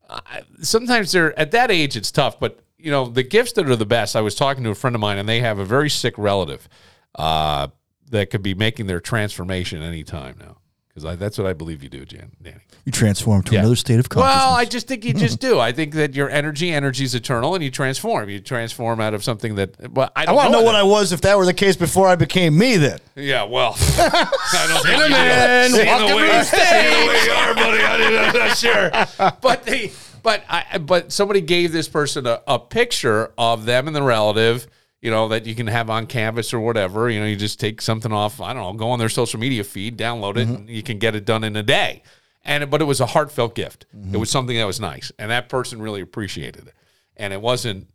I- 0.09 0.41
sometimes 0.61 1.11
they're 1.11 1.37
at 1.39 1.51
that 1.51 1.71
age 1.71 1.95
it's 1.95 2.11
tough, 2.11 2.39
but 2.39 2.59
you 2.77 2.91
know, 2.91 3.07
the 3.07 3.23
gifts 3.23 3.53
that 3.53 3.67
are 3.69 3.75
the 3.75 3.85
best. 3.85 4.15
I 4.15 4.21
was 4.21 4.35
talking 4.35 4.63
to 4.63 4.69
a 4.69 4.75
friend 4.75 4.95
of 4.95 4.99
mine 5.01 5.17
and 5.17 5.27
they 5.27 5.41
have 5.41 5.57
a 5.59 5.65
very 5.65 5.89
sick 5.89 6.13
relative 6.17 6.69
uh, 7.15 7.67
that 8.11 8.29
could 8.29 8.43
be 8.43 8.53
making 8.53 8.85
their 8.87 8.99
transformation 8.99 9.81
anytime 9.81 10.35
now. 10.39 10.57
Because 10.97 11.19
that's 11.19 11.37
what 11.37 11.45
I 11.45 11.53
believe 11.53 11.83
you 11.83 11.89
do, 11.89 12.05
Jan, 12.05 12.31
Danny. 12.41 12.57
You 12.85 12.91
transform 12.91 13.43
to 13.43 13.53
Yeah. 13.53 13.59
another 13.59 13.75
state 13.75 13.99
of 13.99 14.09
consciousness. 14.09 14.43
Well, 14.45 14.53
I 14.53 14.65
just 14.65 14.87
think 14.87 15.05
you 15.05 15.13
just 15.13 15.39
do. 15.49 15.59
I 15.59 15.71
think 15.71 15.93
that 15.93 16.15
your 16.15 16.29
energy, 16.29 16.71
energy 16.71 17.03
is 17.03 17.13
eternal, 17.13 17.53
and 17.53 17.63
you 17.63 17.69
transform. 17.69 18.29
You 18.29 18.39
transform 18.39 18.99
out 18.99 19.13
of 19.13 19.23
something 19.23 19.55
that. 19.55 19.91
Well, 19.93 20.09
I 20.15 20.23
I 20.23 20.25
don't 20.25 20.35
want 20.35 20.47
to 20.47 20.51
know 20.53 20.59
that- 20.59 20.65
what 20.65 20.75
I 20.75 20.83
was 20.83 21.11
if 21.11 21.21
that 21.21 21.37
were 21.37 21.45
the 21.45 21.53
case 21.53 21.75
before 21.75 22.07
I 22.07 22.15
became 22.15 22.57
me. 22.57 22.77
Then 22.77 22.99
Yeah, 23.15 23.43
well, 23.43 23.75
I 23.79 24.65
don't 24.69 24.81
Cinnamon, 24.81 25.11
welcome 25.11 26.09
the 26.09 26.15
way, 26.15 26.27
to 26.27 26.33
the 26.33 26.43
seeing 26.43 27.01
the 27.01 27.07
way 27.07 27.23
you 27.25 27.31
are, 27.31 27.53
buddy, 27.53 27.83
I, 27.83 28.27
I'm 28.29 28.37
not 28.37 28.57
sure. 28.57 29.31
But 29.41 29.63
they, 29.65 29.91
but 30.23 30.43
I, 30.49 30.77
but 30.79 31.11
somebody 31.11 31.41
gave 31.41 31.71
this 31.71 31.87
person 31.87 32.25
a, 32.25 32.41
a 32.47 32.57
picture 32.59 33.31
of 33.37 33.65
them 33.65 33.87
and 33.87 33.95
the 33.95 34.01
relative, 34.01 34.67
you 35.01 35.11
know, 35.11 35.27
that 35.27 35.45
you 35.45 35.55
can 35.55 35.67
have 35.67 35.89
on 35.89 36.07
Canvas 36.07 36.53
or 36.53 36.59
whatever. 36.59 37.09
You 37.09 37.19
know, 37.19 37.25
you 37.25 37.35
just 37.35 37.59
take 37.59 37.81
something 37.81 38.11
off. 38.11 38.41
I 38.41 38.53
don't 38.53 38.63
know, 38.63 38.73
go 38.73 38.89
on 38.89 38.99
their 38.99 39.09
social 39.09 39.39
media 39.39 39.63
feed, 39.63 39.97
download 39.97 40.37
it, 40.37 40.47
mm-hmm. 40.47 40.55
and 40.55 40.69
you 40.69 40.83
can 40.83 40.97
get 40.97 41.15
it 41.15 41.25
done 41.25 41.43
in 41.43 41.55
a 41.55 41.63
day. 41.63 42.03
And 42.43 42.69
but 42.69 42.81
it 42.81 42.85
was 42.85 43.01
a 43.01 43.07
heartfelt 43.07 43.55
gift. 43.55 43.85
It 43.91 43.97
mm-hmm. 43.97 44.19
was 44.19 44.29
something 44.29 44.57
that 44.57 44.65
was 44.65 44.79
nice, 44.79 45.11
and 45.19 45.29
that 45.31 45.49
person 45.49 45.81
really 45.81 46.01
appreciated 46.01 46.67
it. 46.67 46.73
And 47.15 47.33
it 47.33 47.41
wasn't 47.41 47.87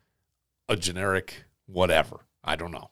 a 0.69 0.77
generic 0.77 1.45
whatever. 1.67 2.21
I 2.45 2.57
don't 2.57 2.73
know, 2.73 2.91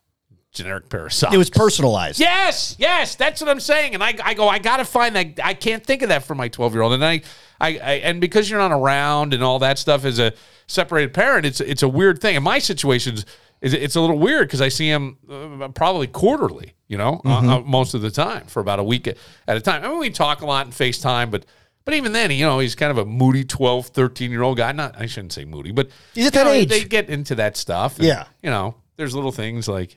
generic 0.53 0.89
pair 0.89 1.07
of 1.07 1.13
socks. 1.13 1.35
it 1.35 1.39
was 1.39 1.51
personalized. 1.51 2.19
Yes, 2.19 2.77
yes, 2.79 3.15
that's 3.15 3.41
what 3.41 3.51
I'm 3.51 3.61
saying. 3.61 3.95
And 3.95 4.03
I, 4.03 4.15
I 4.23 4.35
go, 4.35 4.49
I 4.49 4.59
got 4.59 4.79
to 4.79 4.85
find 4.85 5.15
that. 5.17 5.41
I 5.43 5.55
can't 5.55 5.85
think 5.85 6.03
of 6.03 6.09
that 6.09 6.25
for 6.25 6.35
my 6.35 6.49
12 6.49 6.73
year 6.73 6.83
old. 6.83 6.93
And 6.93 7.05
I, 7.05 7.23
I, 7.61 7.69
I, 7.79 7.93
and 8.03 8.21
because 8.21 8.49
you're 8.49 8.59
not 8.59 8.73
around 8.73 9.35
and 9.35 9.43
all 9.43 9.59
that 9.61 9.79
stuff 9.79 10.05
as 10.05 10.19
a 10.19 10.33
separated 10.67 11.15
parent, 11.15 11.47
it's 11.47 11.61
it's 11.61 11.83
a 11.83 11.89
weird 11.89 12.21
thing. 12.21 12.37
In 12.37 12.43
my 12.43 12.59
situations, 12.59 13.27
it's, 13.61 13.75
it's 13.75 13.97
a 13.97 14.01
little 14.01 14.19
weird 14.19 14.49
because 14.49 14.61
I 14.61 14.69
see 14.69 14.89
him 14.89 15.19
uh, 15.31 15.69
probably 15.69 16.07
quarterly, 16.07 16.75
you 16.89 16.97
know, 16.97 17.21
uh, 17.25 17.39
uh, 17.39 17.61
most 17.61 17.95
of 17.95 18.03
the 18.03 18.11
time 18.11 18.47
for 18.47 18.61
about 18.61 18.79
a 18.79 18.85
week 18.85 19.07
at, 19.07 19.17
at 19.47 19.57
a 19.57 19.61
time. 19.61 19.85
I 19.85 19.89
mean, 19.89 19.99
we 19.99 20.11
talk 20.11 20.41
a 20.41 20.47
lot 20.47 20.67
in 20.67 20.73
FaceTime, 20.73 21.31
but. 21.31 21.47
But 21.87 21.95
even 21.95 22.13
then, 22.13 22.31
you 22.31 22.45
know, 22.45 22.59
he's 22.59 22.75
kind 22.75 22.91
of 22.91 22.99
a 22.99 23.07
moody 23.07 23.43
12, 23.43 23.87
13 23.87 24.31
year 24.31 24.43
old 24.43 24.59
guy. 24.59 24.71
Not, 24.71 25.01
I 25.01 25.07
shouldn't 25.07 25.33
say 25.33 25.47
moody, 25.47 25.73
but 25.73 25.89
He's 26.15 26.27
at 26.27 26.35
that 26.35 26.45
know, 26.45 26.53
age. 26.53 26.69
They 26.69 26.85
get 26.85 27.09
into 27.09 27.37
that 27.37 27.57
stuff. 27.57 27.97
and, 27.97 28.07
Yeah. 28.07 28.27
You 28.43 28.51
know, 28.51 28.77
there's 28.99 29.15
little 29.15 29.33
things 29.33 29.67
like 29.67 29.97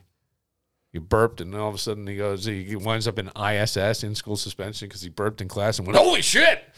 he 0.93 0.99
burped, 0.99 1.41
and 1.41 1.53
all 1.55 1.67
of 1.67 1.75
a 1.75 1.77
sudden 1.79 2.05
he 2.05 2.15
goes, 2.15 2.45
he 2.45 2.75
winds 2.75 3.07
up 3.07 3.17
in 3.17 3.29
ISS, 3.35 4.03
in 4.03 4.13
school 4.13 4.37
suspension, 4.37 4.87
because 4.87 5.01
he 5.01 5.09
burped 5.09 5.41
in 5.41 5.47
class 5.47 5.79
and 5.79 5.87
went, 5.87 5.97
"Holy 5.97 6.21
shit!" 6.21 6.63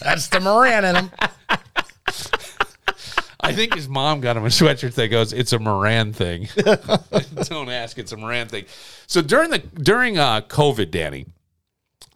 That's 0.00 0.28
the 0.28 0.40
Moran 0.40 0.84
in 0.84 0.96
him. 0.96 1.10
I 3.42 3.52
think 3.52 3.74
his 3.74 3.88
mom 3.88 4.20
got 4.20 4.36
him 4.36 4.44
a 4.44 4.48
sweatshirt 4.48 4.94
that 4.94 5.08
goes, 5.08 5.32
"It's 5.32 5.52
a 5.52 5.58
Moran 5.58 6.12
thing." 6.12 6.48
Don't 7.44 7.68
ask, 7.68 7.98
it's 7.98 8.12
a 8.12 8.16
Moran 8.16 8.48
thing. 8.48 8.66
So 9.06 9.20
during 9.20 9.50
the 9.50 9.58
during 9.58 10.18
uh, 10.18 10.42
COVID, 10.42 10.90
Danny, 10.90 11.26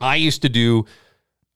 I 0.00 0.16
used 0.16 0.42
to 0.42 0.48
do 0.48 0.86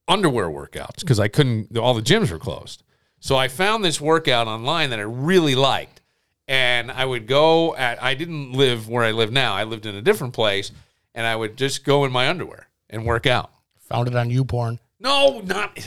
underwear 0.08 0.48
workouts 0.48 1.00
because 1.00 1.20
I 1.20 1.28
couldn't. 1.28 1.76
All 1.78 1.94
the 1.94 2.02
gyms 2.02 2.30
were 2.30 2.38
closed. 2.38 2.82
So 3.20 3.36
I 3.36 3.48
found 3.48 3.84
this 3.84 4.00
workout 4.00 4.48
online 4.48 4.90
that 4.90 4.98
I 4.98 5.02
really 5.02 5.54
liked, 5.54 6.00
and 6.48 6.90
I 6.90 7.04
would 7.04 7.26
go 7.26 7.76
at. 7.76 8.02
I 8.02 8.14
didn't 8.14 8.52
live 8.52 8.88
where 8.88 9.04
I 9.04 9.12
live 9.12 9.30
now. 9.30 9.54
I 9.54 9.64
lived 9.64 9.86
in 9.86 9.94
a 9.94 10.02
different 10.02 10.34
place, 10.34 10.72
and 11.14 11.26
I 11.26 11.36
would 11.36 11.56
just 11.56 11.84
go 11.84 12.04
in 12.04 12.12
my 12.12 12.28
underwear 12.28 12.68
and 12.88 13.04
work 13.06 13.26
out. 13.26 13.52
Found 13.88 14.08
it 14.08 14.16
on 14.16 14.30
YouPorn. 14.30 14.78
No, 14.98 15.40
not. 15.40 15.78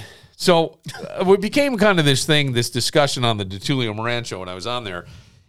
So 0.44 0.78
uh, 1.18 1.32
it 1.32 1.40
became 1.40 1.78
kind 1.78 2.00
of 2.00 2.06
this 2.06 2.26
thing, 2.26 2.52
this 2.52 2.70
discussion 2.70 3.24
on 3.24 3.38
the 3.38 3.46
DeTulio 3.46 3.96
Moran 3.96 4.26
show 4.26 4.40
when 4.40 4.50
I 4.50 4.56
was 4.56 4.68
on 4.68 4.84
there. 4.84 5.06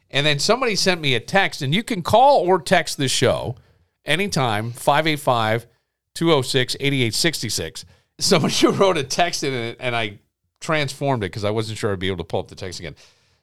And 0.08 0.24
then 0.24 0.38
somebody 0.38 0.76
sent 0.76 1.00
me 1.00 1.16
a 1.16 1.20
text, 1.20 1.62
and 1.62 1.74
you 1.74 1.82
can 1.82 2.00
call 2.00 2.46
or 2.46 2.60
text 2.60 2.96
this 2.96 3.10
show 3.10 3.56
anytime, 4.04 4.70
585 4.70 5.66
206 6.14 6.76
8866. 6.78 7.84
Somebody 8.20 8.66
wrote 8.68 8.96
a 8.96 9.02
text 9.02 9.42
in 9.42 9.52
it, 9.52 9.78
and 9.80 9.96
I 9.96 10.20
transformed 10.60 11.24
it 11.24 11.32
because 11.32 11.42
I 11.42 11.50
wasn't 11.50 11.76
sure 11.76 11.92
I'd 11.92 11.98
be 11.98 12.06
able 12.06 12.18
to 12.18 12.24
pull 12.24 12.38
up 12.38 12.46
the 12.46 12.54
text 12.54 12.78
again. 12.78 12.94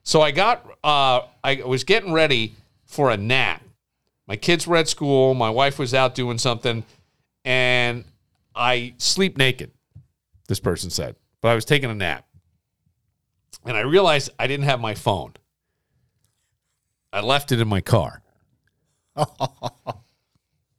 So 0.04 0.22
I 0.22 0.30
got, 0.30 0.64
uh, 0.82 1.20
I 1.44 1.62
was 1.66 1.84
getting 1.84 2.14
ready 2.14 2.54
for 2.86 3.10
a 3.10 3.18
nap. 3.18 3.62
My 4.26 4.36
kids 4.36 4.66
were 4.66 4.78
at 4.78 4.88
school, 4.88 5.34
my 5.34 5.50
wife 5.50 5.78
was 5.78 5.92
out 5.92 6.14
doing 6.14 6.38
something, 6.38 6.82
and 7.44 8.04
I 8.54 8.94
sleep 8.96 9.36
naked, 9.36 9.70
this 10.48 10.58
person 10.58 10.88
said, 10.88 11.16
but 11.42 11.48
I 11.48 11.54
was 11.54 11.66
taking 11.66 11.90
a 11.90 11.94
nap. 11.94 12.24
And 13.66 13.76
I 13.76 13.80
realized 13.80 14.30
I 14.38 14.46
didn't 14.46 14.64
have 14.64 14.80
my 14.80 14.94
phone. 14.94 15.34
I 17.12 17.20
left 17.20 17.52
it 17.52 17.60
in 17.60 17.68
my 17.68 17.82
car. 17.82 18.22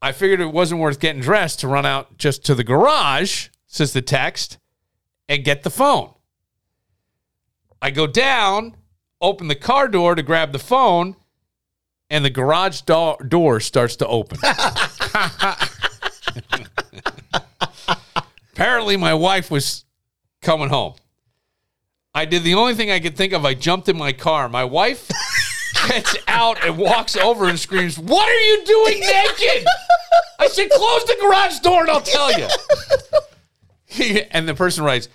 I 0.01 0.11
figured 0.11 0.41
it 0.41 0.47
wasn't 0.47 0.81
worth 0.81 0.99
getting 0.99 1.21
dressed 1.21 1.59
to 1.59 1.67
run 1.67 1.85
out 1.85 2.17
just 2.17 2.43
to 2.45 2.55
the 2.55 2.63
garage, 2.63 3.49
says 3.67 3.93
the 3.93 4.01
text, 4.01 4.57
and 5.29 5.43
get 5.43 5.61
the 5.61 5.69
phone. 5.69 6.13
I 7.81 7.91
go 7.91 8.07
down, 8.07 8.75
open 9.21 9.47
the 9.47 9.55
car 9.55 9.87
door 9.87 10.15
to 10.15 10.23
grab 10.23 10.51
the 10.51 10.59
phone, 10.59 11.15
and 12.09 12.25
the 12.25 12.29
garage 12.29 12.81
do- 12.81 13.17
door 13.27 13.59
starts 13.59 13.95
to 13.97 14.07
open. 14.07 14.39
Apparently, 18.53 18.97
my 18.97 19.13
wife 19.13 19.51
was 19.51 19.85
coming 20.43 20.69
home. 20.69 20.93
I 22.13 22.25
did 22.25 22.43
the 22.43 22.53
only 22.53 22.75
thing 22.75 22.91
I 22.91 22.99
could 22.99 23.17
think 23.17 23.33
of. 23.33 23.45
I 23.45 23.55
jumped 23.55 23.89
in 23.89 23.97
my 23.97 24.13
car. 24.13 24.47
My 24.47 24.63
wife 24.63 25.09
gets 25.87 26.15
out 26.27 26.63
and 26.63 26.77
walks 26.77 27.15
over 27.15 27.49
and 27.49 27.59
screams, 27.59 27.97
What 27.97 28.29
are 28.29 28.39
you 28.39 28.65
doing 28.65 28.99
naked? 28.99 29.65
I 30.39 30.47
said, 30.47 30.69
Close 30.69 31.05
the 31.05 31.17
garage 31.21 31.59
door 31.59 31.81
and 31.81 31.89
I'll 31.89 32.01
tell 32.01 32.37
you. 32.37 32.47
and 34.31 34.47
the 34.47 34.53
person 34.53 34.83
writes, 34.83 35.09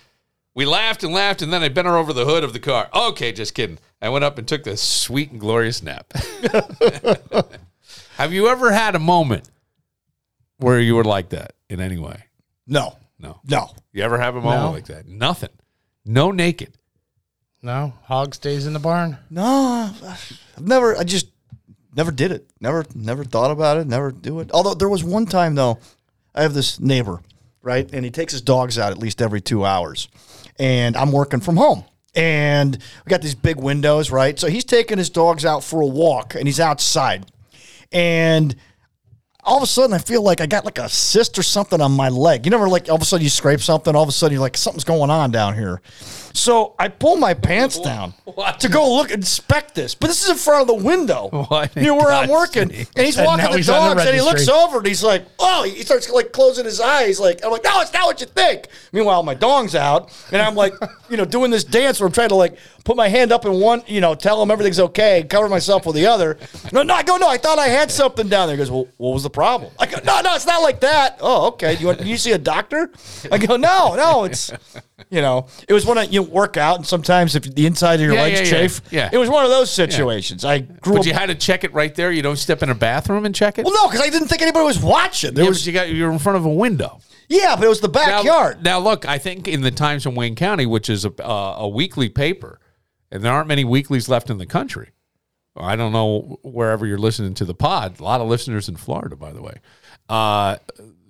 We 0.55 0.65
laughed 0.65 1.03
and 1.03 1.13
laughed, 1.13 1.41
and 1.41 1.53
then 1.53 1.63
I 1.63 1.69
bent 1.69 1.87
her 1.87 1.95
over 1.95 2.11
the 2.11 2.25
hood 2.25 2.43
of 2.43 2.51
the 2.51 2.59
car. 2.59 2.89
Okay, 2.93 3.31
just 3.31 3.53
kidding. 3.53 3.79
I 4.01 4.09
went 4.09 4.25
up 4.25 4.37
and 4.37 4.47
took 4.47 4.63
this 4.63 4.81
sweet 4.81 5.31
and 5.31 5.39
glorious 5.39 5.81
nap. 5.81 6.11
Have 8.17 8.33
you 8.33 8.49
ever 8.49 8.71
had 8.71 8.95
a 8.95 8.99
moment 8.99 9.49
where 10.57 10.79
you 10.79 10.95
were 10.95 11.05
like 11.05 11.29
that 11.29 11.53
in 11.69 11.79
any 11.79 11.97
way? 11.97 12.25
No. 12.67 12.97
No. 13.19 13.39
No. 13.47 13.71
You 13.91 14.03
ever 14.03 14.17
have 14.17 14.35
a 14.35 14.41
moment 14.41 14.63
No. 14.63 14.71
like 14.71 14.85
that? 14.85 15.07
Nothing. 15.07 15.49
No 16.05 16.31
naked. 16.31 16.73
No, 17.61 17.93
hog 18.03 18.33
stays 18.35 18.65
in 18.65 18.71
the 18.73 18.79
barn. 18.79 19.17
No, 19.29 19.91
I've 20.05 20.39
never. 20.61 20.95
I 20.97 21.03
just 21.03 21.27
never 21.93 22.09
did 22.11 22.31
it. 22.31 22.49
Never, 22.61 22.85
never 22.95 23.25
thought 23.25 23.51
about 23.51 23.75
it. 23.77 23.85
Never 23.85 24.11
do 24.11 24.39
it. 24.39 24.49
Although 24.53 24.75
there 24.75 24.87
was 24.87 25.03
one 25.03 25.25
time 25.25 25.55
though, 25.55 25.77
I 26.33 26.43
have 26.43 26.53
this 26.53 26.79
neighbor, 26.79 27.21
right, 27.61 27.89
and 27.91 28.05
he 28.05 28.11
takes 28.11 28.31
his 28.31 28.41
dogs 28.41 28.79
out 28.79 28.93
at 28.93 28.97
least 28.97 29.21
every 29.21 29.41
two 29.41 29.65
hours, 29.65 30.07
and 30.57 30.95
I'm 30.95 31.11
working 31.11 31.41
from 31.41 31.57
home. 31.57 31.83
And 32.15 32.75
we 33.05 33.09
got 33.09 33.21
these 33.21 33.35
big 33.35 33.57
windows, 33.57 34.09
right? 34.09 34.39
So 34.39 34.47
he's 34.47 34.63
taking 34.63 34.97
his 34.97 35.09
dogs 35.09 35.43
out 35.43 35.61
for 35.63 35.81
a 35.81 35.85
walk 35.85 36.35
and 36.35 36.47
he's 36.47 36.59
outside. 36.61 37.25
And 37.91 38.55
all 39.49 39.57
of 39.57 39.63
a 39.63 39.67
sudden 39.67 39.93
I 39.93 39.97
feel 39.97 40.21
like 40.21 40.41
I 40.41 40.45
got 40.45 40.63
like 40.63 40.77
a 40.77 40.87
cyst 40.87 41.37
or 41.39 41.43
something 41.43 41.81
on 41.81 41.91
my 41.91 42.09
leg. 42.09 42.45
You 42.45 42.51
never 42.51 42.69
like 42.69 42.87
all 42.87 42.95
of 42.95 43.01
a 43.01 43.05
sudden 43.05 43.23
you 43.23 43.29
scrape 43.29 43.61
something, 43.61 43.95
all 43.95 44.03
of 44.03 44.09
a 44.09 44.11
sudden 44.11 44.33
you're 44.33 44.41
like 44.41 44.55
something's 44.55 44.83
going 44.83 45.09
on 45.09 45.31
down 45.31 45.55
here. 45.55 45.81
So 46.31 46.75
I 46.77 46.89
pull 46.89 47.15
my 47.17 47.33
pants 47.33 47.79
down 47.79 48.13
to 48.59 48.69
go 48.69 48.95
look 48.95 49.09
inspect 49.09 49.73
this. 49.73 49.95
But 49.95 50.07
this 50.07 50.23
is 50.23 50.29
in 50.29 50.35
front 50.37 50.61
of 50.61 50.67
the 50.67 50.83
window. 50.85 51.29
What 51.49 51.75
in 51.75 51.83
Near 51.83 51.93
where 51.95 52.11
I'm 52.11 52.27
God's 52.27 52.31
working. 52.31 52.67
name? 52.67 52.85
And 52.95 53.05
he's 53.05 53.17
And 53.17 53.25
walking 53.25 53.45
now 53.45 53.51
the 53.51 53.57
he's 53.57 53.69
on 53.69 53.89
the 53.89 53.95
dogs 53.95 54.05
and 54.07 54.15
he 54.15 54.21
looks 54.21 54.33
registry. 54.41 54.53
over 54.55 54.77
and 54.77 54.85
he's 54.87 55.03
like, 55.03 55.25
oh, 55.39 55.63
he 55.63 55.81
starts 55.81 56.07
like 56.11 56.31
closing 56.31 56.65
his 56.65 56.79
eyes. 56.79 57.19
Like, 57.19 57.43
I'm 57.43 57.51
like, 57.51 57.63
no, 57.63 57.81
it's 57.81 57.91
not 57.91 58.05
what 58.05 58.21
you 58.21 58.27
think. 58.27 58.67
Meanwhile, 58.91 59.23
my 59.23 59.33
dong's 59.33 59.73
out 59.73 60.11
and 60.31 60.41
I'm 60.41 60.53
like, 60.55 60.73
you 61.09 61.17
know, 61.17 61.25
doing 61.25 61.49
this 61.49 61.63
dance 61.63 61.99
where 61.99 62.05
I'm 62.07 62.13
trying 62.13 62.29
to 62.29 62.35
like 62.35 62.57
put 62.83 62.95
my 62.95 63.07
hand 63.07 63.31
up 63.31 63.45
in 63.45 63.53
one, 63.59 63.81
you 63.87 63.99
know, 63.99 64.13
tell 64.13 64.41
him 64.43 64.51
everything's 64.51 64.79
okay, 64.79 65.25
cover 65.27 65.49
myself 65.49 65.85
with 65.87 65.95
the 65.95 66.05
other. 66.05 66.37
No, 66.71 66.83
no, 66.83 66.93
I 66.93 67.01
go, 67.03 67.17
no, 67.17 67.27
I 67.27 67.37
thought 67.37 67.57
I 67.57 67.67
had 67.67 67.89
something 67.89 68.27
down 68.29 68.47
there. 68.47 68.55
He 68.55 68.59
goes, 68.59 68.69
well, 68.71 68.87
what 68.97 69.13
was 69.13 69.23
the 69.23 69.29
problem? 69.39 69.71
I 69.79 69.85
go, 69.85 69.97
no, 70.03 70.19
no, 70.19 70.35
it's 70.35 70.45
not 70.45 70.61
like 70.61 70.81
that. 70.81 71.17
Oh, 71.21 71.47
okay. 71.47 71.77
You 71.77 71.87
want, 71.87 72.01
you 72.01 72.17
see 72.17 72.33
a 72.33 72.37
doctor? 72.37 72.91
I 73.31 73.37
go, 73.37 73.55
no, 73.55 73.95
no, 73.95 74.25
it's, 74.25 74.51
you 75.09 75.21
know, 75.21 75.47
it 75.65 75.71
was 75.73 75.85
when 75.85 75.97
I, 75.97 76.03
you 76.03 76.23
work 76.23 76.57
out 76.57 76.75
and 76.75 76.85
sometimes 76.85 77.35
if 77.37 77.43
the 77.43 77.65
inside 77.65 77.95
of 77.95 78.01
your 78.01 78.15
Yeah, 78.15 78.21
legs 78.23 78.39
yeah, 78.39 78.45
yeah. 78.45 78.51
chafe. 78.51 78.81
Yeah. 78.91 79.09
It 79.13 79.17
was 79.17 79.29
one 79.29 79.45
of 79.45 79.49
those 79.49 79.71
situations. 79.71 80.43
I 80.43 80.59
grew 80.59 80.95
But 80.95 80.99
up. 80.99 81.05
you 81.05 81.13
had 81.13 81.27
to 81.27 81.35
check 81.35 81.63
it 81.63 81.73
right 81.73 81.95
there. 81.95 82.11
You 82.11 82.21
don't 82.21 82.35
step 82.35 82.61
in 82.63 82.69
a 82.69 82.75
bathroom 82.75 83.23
and 83.25 83.33
check 83.33 83.57
it. 83.57 83.63
well, 83.63 83.73
no, 83.73 83.87
because 83.89 84.01
I 84.05 84.09
didn't 84.09 84.27
think 84.27 84.41
anybody 84.41 84.65
was 84.65 84.79
watching. 84.79 85.33
There 85.35 85.45
yeah, 85.45 85.49
was, 85.49 85.59
but 85.61 85.67
you 85.67 85.71
got 85.73 85.89
you're 85.89 86.11
in 86.11 86.19
front 86.19 86.37
of 86.37 86.43
a 86.45 86.53
window. 86.53 86.99
yeah, 87.29 87.55
but 87.55 87.63
it 87.63 87.69
was 87.69 87.79
the 87.79 87.87
Now- 87.87 87.93
backyard. 87.93 88.61
Now, 88.63 88.79
look, 88.79 89.07
I 89.07 89.17
think 89.19 89.47
in 89.47 89.61
the 89.61 89.71
Times 89.71 90.05
in 90.05 90.15
Wayne 90.15 90.35
County, 90.35 90.65
which 90.65 90.89
is 90.89 91.05
a, 91.05 91.11
uh, 91.25 91.55
a 91.59 91.67
weekly 91.69 92.09
paper, 92.09 92.59
and 93.09 93.23
there 93.23 93.31
aren't 93.31 93.47
many 93.47 93.63
weeklies 93.63 94.09
left 94.09 94.29
in 94.29 94.37
the 94.37 94.45
country. 94.45 94.89
I 95.57 95.75
don't 95.75 95.91
know 95.91 96.39
wherever 96.43 96.85
you're 96.85 96.97
listening 96.97 97.33
to 97.35 97.45
the 97.45 97.53
pod. 97.53 97.99
A 97.99 98.03
lot 98.03 98.21
of 98.21 98.27
listeners 98.27 98.69
in 98.69 98.75
Florida, 98.75 99.15
by 99.15 99.33
the 99.33 99.41
way. 99.41 99.55
Uh, 100.07 100.57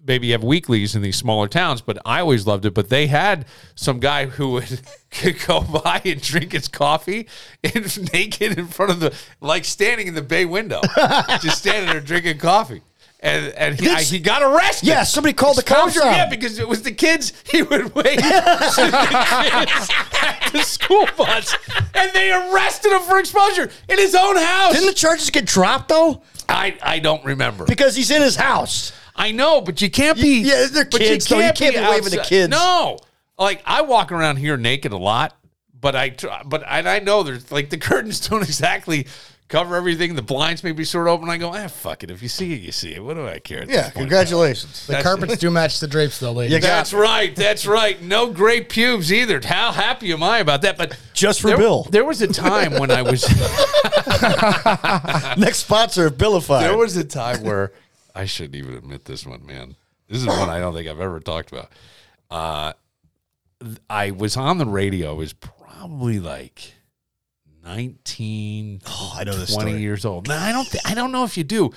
maybe 0.05 0.27
you 0.27 0.33
have 0.33 0.43
weeklies 0.43 0.95
in 0.95 1.01
these 1.01 1.15
smaller 1.15 1.47
towns, 1.47 1.81
but 1.81 1.99
I 2.05 2.21
always 2.21 2.47
loved 2.47 2.65
it. 2.65 2.73
But 2.73 2.89
they 2.89 3.07
had 3.07 3.45
some 3.75 3.99
guy 3.99 4.25
who 4.25 4.51
would 4.51 4.81
could 5.11 5.37
go 5.45 5.61
by 5.83 6.01
and 6.03 6.21
drink 6.21 6.53
his 6.53 6.67
coffee 6.67 7.27
in, 7.63 7.85
naked 8.13 8.57
in 8.57 8.67
front 8.67 8.91
of 8.91 8.99
the, 8.99 9.13
like 9.41 9.65
standing 9.65 10.07
in 10.07 10.15
the 10.15 10.21
bay 10.21 10.45
window, 10.45 10.81
just 11.41 11.59
standing 11.59 11.89
there 11.89 12.01
drinking 12.01 12.39
coffee. 12.39 12.81
And, 13.21 13.47
and 13.55 13.77
he, 13.79 13.89
I- 13.89 14.01
he 14.03 14.19
got 14.19 14.41
arrested. 14.41 14.87
Yeah, 14.87 15.03
somebody 15.03 15.33
called 15.33 15.57
the 15.57 15.63
cops 15.63 15.99
on 15.99 16.05
Yeah, 16.07 16.23
him. 16.23 16.29
because 16.29 16.57
it 16.57 16.67
was 16.67 16.83
the 16.83 16.91
kids. 16.91 17.33
He 17.51 17.61
would 17.63 17.93
wait 17.93 18.15
to 18.19 18.23
the 18.23 19.07
kids 19.09 19.89
at 20.21 20.49
the 20.53 20.61
school 20.63 21.05
bus, 21.17 21.53
and 21.95 22.11
they 22.13 22.31
arrested 22.31 22.93
him 22.93 23.01
for 23.01 23.19
exposure 23.19 23.69
in 23.89 23.97
his 23.97 24.15
own 24.15 24.37
house. 24.37 24.73
Didn't 24.73 24.87
the 24.87 24.93
charges 24.93 25.29
get 25.31 25.45
dropped 25.45 25.89
though? 25.89 26.21
I 26.47 26.77
I 26.81 26.99
don't 26.99 27.23
remember. 27.25 27.65
Because 27.65 27.95
he's 27.95 28.09
in 28.09 28.21
his 28.21 28.35
house. 28.37 28.93
I 29.15 29.31
know, 29.33 29.59
but 29.59 29.81
you 29.81 29.89
can't 29.91 30.17
be. 30.17 30.39
yeah, 30.39 30.67
they're 30.71 30.85
but 30.85 31.01
kids, 31.01 31.25
though. 31.27 31.39
You 31.39 31.51
can't 31.51 31.75
be 31.75 31.81
waving 31.81 32.11
to 32.11 32.19
outside- 32.21 32.29
kids. 32.29 32.49
No, 32.51 32.99
like 33.37 33.61
I 33.65 33.81
walk 33.81 34.13
around 34.13 34.37
here 34.37 34.55
naked 34.55 34.93
a 34.93 34.97
lot, 34.97 35.35
but 35.77 35.93
I 35.93 36.09
tr- 36.09 36.27
but 36.45 36.63
I, 36.65 36.95
I 36.95 36.99
know 36.99 37.23
there's 37.23 37.51
like 37.51 37.69
the 37.69 37.77
curtains 37.77 38.19
don't 38.29 38.43
exactly 38.43 39.07
cover 39.49 39.75
everything. 39.75 40.15
The 40.15 40.21
blinds 40.21 40.63
may 40.63 40.71
be 40.71 40.85
sort 40.85 41.07
of 41.07 41.13
open. 41.13 41.29
I 41.29 41.37
go, 41.37 41.53
ah, 41.53 41.67
fuck 41.67 42.03
it. 42.03 42.11
If 42.11 42.21
you 42.23 42.29
see 42.29 42.53
it, 42.53 42.61
you 42.61 42.71
see 42.71 42.93
it. 42.93 43.03
What 43.03 43.15
do 43.15 43.27
I 43.27 43.39
care? 43.39 43.61
at 43.63 43.67
this 43.67 43.75
Yeah, 43.75 43.83
point? 43.83 43.95
congratulations. 43.95 44.85
The 44.85 44.93
That's- 44.93 45.03
carpets 45.05 45.37
do 45.39 45.51
match 45.51 45.79
the 45.81 45.87
drapes, 45.87 46.19
though, 46.19 46.31
ladies. 46.31 46.53
You 46.53 46.59
got- 46.61 46.67
That's 46.67 46.93
right. 46.93 47.35
That's 47.35 47.65
right. 47.65 48.01
No 48.01 48.31
great 48.31 48.69
pubes 48.69 49.11
either. 49.11 49.41
How 49.43 49.71
happy 49.73 50.13
am 50.13 50.23
I 50.23 50.37
about 50.39 50.61
that? 50.61 50.77
But 50.77 50.97
Just 51.13 51.41
for 51.41 51.47
there, 51.47 51.57
Bill. 51.57 51.83
There 51.91 52.05
was 52.05 52.21
a 52.21 52.27
time 52.27 52.73
when 52.79 52.91
I 52.91 53.01
was. 53.01 53.23
Next 55.37 55.57
sponsor 55.57 56.07
of 56.07 56.13
Billify. 56.17 56.61
there 56.61 56.77
was 56.77 56.95
a 56.97 57.03
time 57.03 57.43
where 57.43 57.71
I 58.15 58.25
shouldn't 58.25 58.55
even 58.55 58.73
admit 58.75 59.05
this 59.05 59.25
one, 59.25 59.45
man. 59.45 59.75
This 60.07 60.19
is 60.21 60.27
one 60.27 60.49
I 60.49 60.59
don't 60.59 60.73
think 60.73 60.87
I've 60.87 60.99
ever 61.01 61.19
talked 61.19 61.51
about. 61.51 61.71
Uh, 62.31 62.73
th- 63.63 63.77
I 63.89 64.11
was 64.11 64.37
on 64.37 64.57
the 64.57 64.65
radio. 64.65 65.11
I 65.11 65.13
was 65.13 65.33
probably 65.33 66.19
like 66.19 66.73
19, 67.75 68.81
Oh, 68.87 69.15
I 69.17 69.23
know 69.23 69.35
this 69.35 69.53
20 69.53 69.71
story. 69.71 69.81
years 69.81 70.05
old. 70.05 70.27
No, 70.27 70.35
I 70.35 70.51
don't. 70.51 70.67
Th- 70.69 70.83
I 70.85 70.93
don't 70.95 71.11
know 71.11 71.23
if 71.23 71.37
you 71.37 71.43
do. 71.43 71.71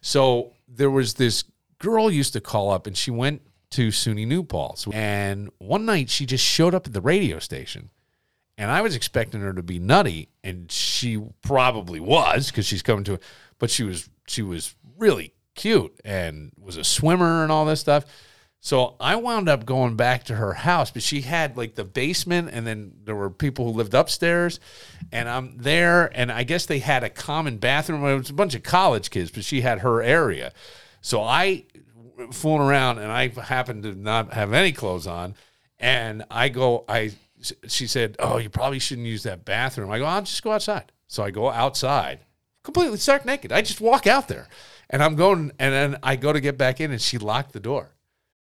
So 0.00 0.52
there 0.68 0.90
was 0.90 1.14
this 1.14 1.44
girl 1.78 2.10
used 2.10 2.32
to 2.32 2.40
call 2.40 2.70
up, 2.70 2.86
and 2.86 2.96
she 2.96 3.10
went 3.10 3.42
to 3.72 3.88
SUNY 3.88 4.26
New 4.26 4.42
Paltz. 4.42 4.86
And 4.92 5.50
one 5.58 5.84
night, 5.84 6.08
she 6.10 6.26
just 6.26 6.44
showed 6.44 6.74
up 6.74 6.86
at 6.86 6.92
the 6.92 7.00
radio 7.00 7.38
station, 7.38 7.90
and 8.56 8.70
I 8.70 8.80
was 8.82 8.96
expecting 8.96 9.40
her 9.42 9.52
to 9.52 9.62
be 9.62 9.78
nutty, 9.78 10.28
and 10.42 10.70
she 10.72 11.20
probably 11.42 12.00
was 12.00 12.50
because 12.50 12.66
she's 12.66 12.82
coming 12.82 13.04
to. 13.04 13.18
But 13.58 13.70
she 13.70 13.82
was 13.84 14.08
she 14.26 14.42
was 14.42 14.74
really 14.98 15.34
cute 15.54 16.00
and 16.04 16.52
was 16.58 16.76
a 16.76 16.84
swimmer 16.84 17.42
and 17.42 17.52
all 17.52 17.64
this 17.66 17.80
stuff. 17.80 18.04
So 18.64 18.96
I 18.98 19.16
wound 19.16 19.50
up 19.50 19.66
going 19.66 19.94
back 19.94 20.24
to 20.24 20.36
her 20.36 20.54
house, 20.54 20.90
but 20.90 21.02
she 21.02 21.20
had 21.20 21.54
like 21.54 21.74
the 21.74 21.84
basement, 21.84 22.48
and 22.50 22.66
then 22.66 22.94
there 23.04 23.14
were 23.14 23.28
people 23.28 23.66
who 23.66 23.76
lived 23.76 23.92
upstairs, 23.92 24.58
and 25.12 25.28
I'm 25.28 25.58
there, 25.58 26.10
and 26.16 26.32
I 26.32 26.44
guess 26.44 26.64
they 26.64 26.78
had 26.78 27.04
a 27.04 27.10
common 27.10 27.58
bathroom. 27.58 28.02
It 28.06 28.16
was 28.16 28.30
a 28.30 28.32
bunch 28.32 28.54
of 28.54 28.62
college 28.62 29.10
kids, 29.10 29.30
but 29.30 29.44
she 29.44 29.60
had 29.60 29.80
her 29.80 30.02
area. 30.02 30.54
So 31.02 31.20
I 31.20 31.66
fooling 32.30 32.62
around, 32.62 33.00
and 33.00 33.12
I 33.12 33.28
happened 33.28 33.82
to 33.82 33.92
not 33.94 34.32
have 34.32 34.54
any 34.54 34.72
clothes 34.72 35.06
on, 35.06 35.34
and 35.78 36.24
I 36.30 36.48
go, 36.48 36.86
I 36.88 37.12
she 37.68 37.86
said, 37.86 38.16
"Oh, 38.18 38.38
you 38.38 38.48
probably 38.48 38.78
shouldn't 38.78 39.06
use 39.06 39.24
that 39.24 39.44
bathroom." 39.44 39.90
I 39.90 39.98
go, 39.98 40.06
"I'll 40.06 40.22
just 40.22 40.42
go 40.42 40.52
outside." 40.52 40.90
So 41.06 41.22
I 41.22 41.30
go 41.30 41.50
outside, 41.50 42.20
completely 42.62 42.96
stark 42.96 43.26
naked. 43.26 43.52
I 43.52 43.60
just 43.60 43.82
walk 43.82 44.06
out 44.06 44.28
there, 44.28 44.48
and 44.88 45.02
I'm 45.02 45.16
going, 45.16 45.52
and 45.58 45.74
then 45.74 45.98
I 46.02 46.16
go 46.16 46.32
to 46.32 46.40
get 46.40 46.56
back 46.56 46.80
in, 46.80 46.92
and 46.92 47.02
she 47.02 47.18
locked 47.18 47.52
the 47.52 47.60
door. 47.60 47.93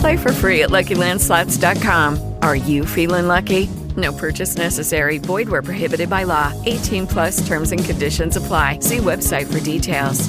Play 0.00 0.16
for 0.16 0.32
free 0.32 0.62
at 0.62 0.70
LuckyLandSlots.com. 0.70 2.34
Are 2.42 2.56
you 2.56 2.86
feeling 2.86 3.26
lucky? 3.28 3.68
No 3.96 4.12
purchase 4.12 4.56
necessary. 4.56 5.18
Void 5.18 5.48
where 5.48 5.62
prohibited 5.62 6.08
by 6.08 6.22
law. 6.24 6.52
18 6.66 7.06
plus 7.06 7.46
terms 7.46 7.72
and 7.72 7.84
conditions 7.84 8.36
apply. 8.36 8.78
See 8.80 8.98
website 8.98 9.52
for 9.52 9.60
details. 9.60 10.28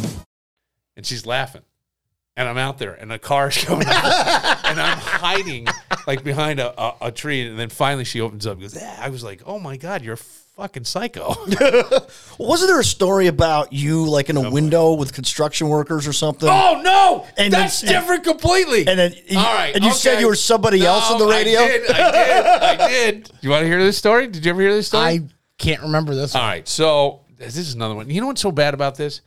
and 0.97 1.05
she's 1.05 1.25
laughing. 1.25 1.61
And 2.37 2.47
I'm 2.47 2.57
out 2.57 2.77
there, 2.79 2.93
and 2.93 3.11
a 3.11 3.19
car's 3.19 3.57
coming 3.65 3.87
out, 3.87 4.65
and 4.65 4.79
I'm 4.79 4.97
hiding 4.97 5.67
like 6.07 6.23
behind 6.23 6.59
a, 6.61 6.81
a, 6.81 6.95
a 7.07 7.11
tree. 7.11 7.45
And 7.45 7.59
then 7.59 7.67
finally, 7.69 8.05
she 8.05 8.21
opens 8.21 8.47
up. 8.47 8.53
and 8.53 8.61
Goes, 8.61 8.77
"Ah." 8.81 9.03
I 9.03 9.09
was 9.09 9.21
like, 9.21 9.41
"Oh 9.45 9.59
my 9.59 9.75
god, 9.75 10.01
you're 10.01 10.15
fucking 10.61 10.83
psycho." 10.85 11.33
Wasn't 12.39 12.69
there 12.69 12.79
a 12.79 12.83
story 12.83 13.27
about 13.27 13.73
you 13.73 14.05
like 14.05 14.29
in 14.29 14.37
a 14.37 14.49
window 14.49 14.93
with 14.93 15.13
construction 15.13 15.67
workers 15.69 16.07
or 16.07 16.13
something? 16.13 16.47
oh 16.49 16.81
no, 16.83 17.27
And 17.37 17.51
that's 17.53 17.81
then- 17.81 17.93
different 17.93 18.23
completely. 18.23 18.87
And 18.87 18.97
then 18.99 19.13
you, 19.27 19.37
All 19.37 19.43
right, 19.43 19.75
and 19.75 19.83
you 19.83 19.91
said 19.93 20.19
you 20.19 20.27
were 20.27 20.35
somebody 20.35 20.85
else 20.85 21.09
on 21.11 21.19
the 21.19 21.27
radio. 21.27 21.59
I 21.61 21.67
did. 21.67 21.91
I 21.91 22.11
did. 22.11 22.45
I 22.45 22.87
did. 23.11 23.31
You 23.41 23.49
want 23.49 23.61
to 23.63 23.67
hear 23.67 23.83
this 23.83 23.97
story? 23.97 24.27
Did 24.27 24.45
you 24.45 24.51
ever 24.51 24.61
hear 24.61 24.73
this 24.73 24.87
story? 24.87 25.03
I 25.03 25.19
can't 25.57 25.81
remember 25.81 26.13
this. 26.15 26.35
All 26.35 26.41
right, 26.41 26.67
so 26.67 27.21
this 27.37 27.57
is 27.57 27.73
another 27.73 27.95
one. 27.95 28.09
You 28.09 28.21
know 28.21 28.27
what's 28.27 28.41
so 28.41 28.51
bad 28.51 28.73
about 28.73 28.95
this? 28.95 29.21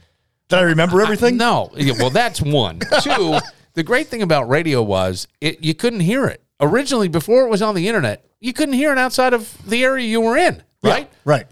Did 0.49 0.59
I 0.59 0.63
remember 0.63 1.01
everything? 1.01 1.37
no. 1.37 1.71
Yeah, 1.75 1.95
well, 1.99 2.11
that's 2.11 2.41
one. 2.41 2.81
Two. 3.03 3.39
The 3.75 3.83
great 3.83 4.07
thing 4.09 4.23
about 4.23 4.49
radio 4.49 4.83
was 4.83 5.27
it 5.41 5.65
you 5.65 5.75
couldn't 5.75 6.01
hear 6.01 6.27
it 6.27 6.43
originally 6.61 7.09
before 7.09 7.45
it 7.47 7.51
was 7.51 7.61
on 7.63 7.75
the 7.75 7.89
internet. 7.89 8.25
You 8.41 8.53
couldn't 8.53 8.75
hear 8.75 8.93
it 8.93 8.99
outside 8.99 9.33
of 9.33 9.57
the 9.69 9.83
area 9.83 10.07
you 10.07 10.21
were 10.21 10.37
in, 10.37 10.63
right? 10.91 11.13
right. 11.25 11.47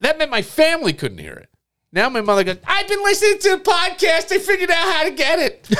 That 0.00 0.18
meant 0.18 0.30
my 0.30 0.42
family 0.42 0.92
couldn't 0.92 1.18
hear 1.18 1.34
it. 1.34 1.48
Now 1.92 2.08
my 2.08 2.20
mother 2.20 2.44
goes, 2.44 2.58
I've 2.66 2.88
been 2.88 3.02
listening 3.02 3.38
to 3.38 3.50
the 3.56 3.62
podcast. 3.62 4.30
I 4.32 4.38
figured 4.38 4.70
out 4.70 4.92
how 4.92 5.04
to 5.04 5.10
get 5.10 5.38
it. 5.38 5.68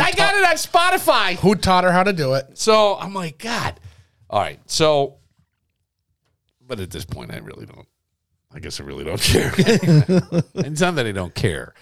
I 0.00 0.10
got 0.12 0.34
it 0.34 0.44
on 0.44 0.56
Spotify. 0.56 1.36
Who 1.36 1.54
taught 1.54 1.84
her 1.84 1.92
how 1.92 2.02
to 2.02 2.12
do 2.12 2.34
it? 2.34 2.58
So 2.58 2.96
I'm 2.96 3.14
like, 3.14 3.38
God. 3.38 3.78
All 4.28 4.40
right. 4.40 4.58
So, 4.66 5.16
but 6.66 6.80
at 6.80 6.90
this 6.90 7.04
point, 7.04 7.32
I 7.32 7.38
really 7.38 7.66
don't. 7.66 7.86
I 8.52 8.58
guess 8.58 8.80
I 8.80 8.84
really 8.84 9.04
don't 9.04 9.20
care. 9.20 9.52
it's 9.56 10.80
not 10.80 10.96
that 10.96 11.06
I 11.06 11.12
don't 11.12 11.34
care, 11.34 11.74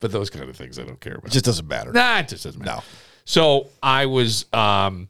but 0.00 0.12
those 0.12 0.30
kind 0.30 0.48
of 0.48 0.56
things 0.56 0.78
I 0.78 0.84
don't 0.84 1.00
care 1.00 1.14
about. 1.14 1.26
It 1.26 1.32
just 1.32 1.44
doesn't 1.44 1.68
matter. 1.68 1.92
Nah, 1.92 2.18
it 2.18 2.28
just 2.28 2.44
doesn't 2.44 2.60
matter. 2.60 2.78
No. 2.78 2.82
So 3.24 3.68
I 3.82 4.06
was, 4.06 4.46
um, 4.52 5.08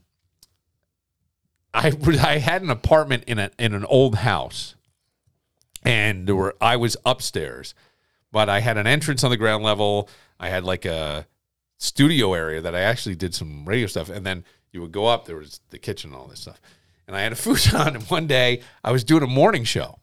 I 1.72 1.92
I 2.22 2.38
had 2.38 2.62
an 2.62 2.70
apartment 2.70 3.24
in 3.26 3.38
a 3.38 3.50
in 3.58 3.74
an 3.74 3.84
old 3.84 4.16
house, 4.16 4.74
and 5.84 6.26
there 6.26 6.36
were 6.36 6.56
I 6.60 6.76
was 6.76 6.96
upstairs, 7.04 7.74
but 8.32 8.48
I 8.48 8.60
had 8.60 8.76
an 8.76 8.86
entrance 8.86 9.24
on 9.24 9.30
the 9.30 9.36
ground 9.36 9.64
level. 9.64 10.08
I 10.38 10.48
had 10.48 10.64
like 10.64 10.84
a 10.84 11.26
studio 11.78 12.34
area 12.34 12.60
that 12.60 12.74
I 12.74 12.80
actually 12.80 13.14
did 13.14 13.34
some 13.34 13.64
radio 13.64 13.86
stuff, 13.86 14.08
and 14.08 14.26
then 14.26 14.44
you 14.72 14.80
would 14.80 14.92
go 14.92 15.06
up. 15.06 15.26
There 15.26 15.36
was 15.36 15.60
the 15.70 15.78
kitchen 15.78 16.10
and 16.10 16.20
all 16.20 16.26
this 16.26 16.40
stuff, 16.40 16.60
and 17.06 17.16
I 17.16 17.22
had 17.22 17.32
a 17.32 17.36
futon. 17.36 17.96
And 17.96 18.04
one 18.04 18.26
day 18.26 18.62
I 18.82 18.90
was 18.92 19.04
doing 19.04 19.22
a 19.22 19.28
morning 19.28 19.64
show, 19.64 20.00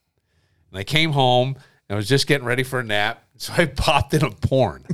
and 0.72 0.80
I 0.80 0.84
came 0.84 1.12
home 1.12 1.58
and 1.90 1.96
I 1.96 1.98
was 1.98 2.08
just 2.08 2.28
getting 2.28 2.46
ready 2.46 2.64
for 2.64 2.80
a 2.80 2.84
nap, 2.84 3.24
so 3.38 3.54
I 3.58 3.66
popped 3.66 4.14
in 4.14 4.24
a 4.24 4.32
porn. 4.32 4.84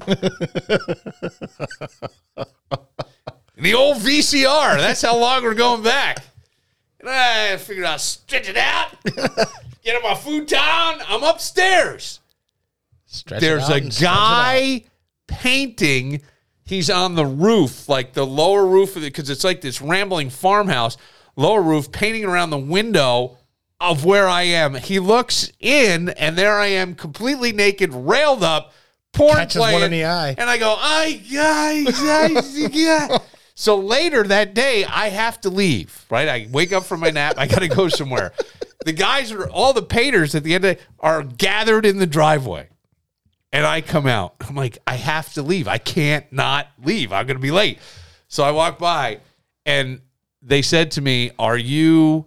the 3.55 3.74
old 3.74 3.97
VCR. 3.97 4.78
That's 4.78 5.01
how 5.01 5.17
long 5.17 5.43
we're 5.43 5.53
going 5.53 5.84
back. 5.84 6.24
And 7.04 7.12
I 7.12 7.58
figured 7.58 7.86
I'd 7.86 7.99
stretch 7.99 8.47
it 8.47 8.56
out, 8.56 8.91
get 9.84 9.95
on 9.97 10.04
my 10.04 10.16
futon. 10.16 10.58
I'm 10.58 11.22
upstairs. 11.22 12.22
Stretch 13.06 13.41
There's 13.41 13.68
a 13.68 13.74
and 13.74 13.93
stretch 13.93 14.10
it 14.10 14.16
guy 14.16 14.84
painting. 15.28 16.22
He's 16.64 16.89
on 16.89 17.16
the 17.16 17.26
roof, 17.26 17.89
like 17.89 18.14
the 18.14 18.26
lower 18.26 18.66
roof 18.66 18.95
of 18.95 19.04
it, 19.04 19.08
because 19.08 19.30
it's 19.30 19.43
like 19.43 19.60
this 19.60 19.82
rambling 19.82 20.30
farmhouse, 20.30 20.95
lower 21.36 21.62
roof, 21.62 21.91
painting 21.91 22.24
around 22.24 22.51
the 22.51 22.58
window 22.58 23.38
of 23.82 24.06
where 24.06 24.30
I 24.30 24.43
am. 24.43 24.76
He 24.76 24.99
looks 24.99 25.51
in, 25.60 26.08
and 26.10 26.38
there 26.38 26.58
I 26.58 26.68
am, 26.68 26.95
completely 26.95 27.51
naked, 27.51 27.93
railed 27.93 28.43
up, 28.43 28.72
porn 29.12 29.36
Catches 29.36 29.60
one 29.60 29.72
playing, 29.72 29.86
in 29.88 29.91
the 29.91 30.06
eye. 30.06 30.36
and 30.38 30.49
I 30.49 30.58
go, 30.58 30.74
I, 30.80 31.22
I, 31.34 31.86
I, 31.89 32.70
yeah. 32.72 33.18
So 33.56 33.78
later 33.78 34.24
that 34.24 34.56
day, 34.56 34.84
I 34.86 35.10
have 35.10 35.39
to 35.41 35.49
leave. 35.49 36.06
Right, 36.10 36.28
I 36.28 36.47
wake 36.51 36.74
up 36.74 36.84
from 36.84 37.01
my 37.01 37.12
nap. 37.12 37.36
I 37.38 37.47
got 37.47 37.60
to 37.60 37.68
go 37.68 37.88
somewhere. 37.88 38.34
The 38.86 38.93
guys 38.93 39.32
are 39.32 39.49
all 39.49 39.74
the 39.74 39.84
painters 39.84 40.36
at 40.36 40.43
the 40.43 40.56
end 40.56 40.66
of 40.66 40.70
the 40.70 40.76
day 40.76 40.82
are 40.99 41.24
gathered 41.24 41.86
in 41.86 41.97
the 41.97 42.08
driveway. 42.08 42.70
And 43.51 43.66
I 43.66 43.82
come 43.82 44.08
out. 44.08 44.36
I'm 44.41 44.56
like, 44.56 44.80
I 44.88 44.95
have 44.95 45.32
to 45.34 45.43
leave. 45.43 45.68
I 45.68 45.78
can't 45.78 46.26
not 46.34 46.68
leave. 46.84 47.14
I'm 47.14 47.28
going 47.28 47.38
to 47.38 47.41
be 47.41 47.51
late. 47.51 47.78
So 48.28 48.43
I 48.43 48.49
walk 48.51 48.80
by 48.80 49.20
and 49.66 50.01
they 50.41 50.64
said 50.64 50.91
to 50.91 51.01
me, 51.01 51.32
Are 51.38 51.58
you, 51.58 52.26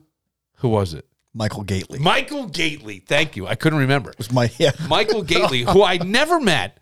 who 0.59 0.69
was 0.69 0.95
it? 0.95 1.05
Michael 1.35 1.65
Gately. 1.65 1.99
Michael 1.99 2.47
Gately. 2.47 3.01
Thank 3.01 3.37
you. 3.37 3.47
I 3.47 3.57
couldn't 3.57 3.81
remember. 3.81 4.11
It 4.11 4.19
was 4.19 4.33
my 4.33 4.51
yeah. 4.57 4.71
Michael 4.89 5.23
Gately, 5.23 5.63
who 5.63 5.83
I 5.83 5.99
never 5.99 6.41
met. 6.41 6.79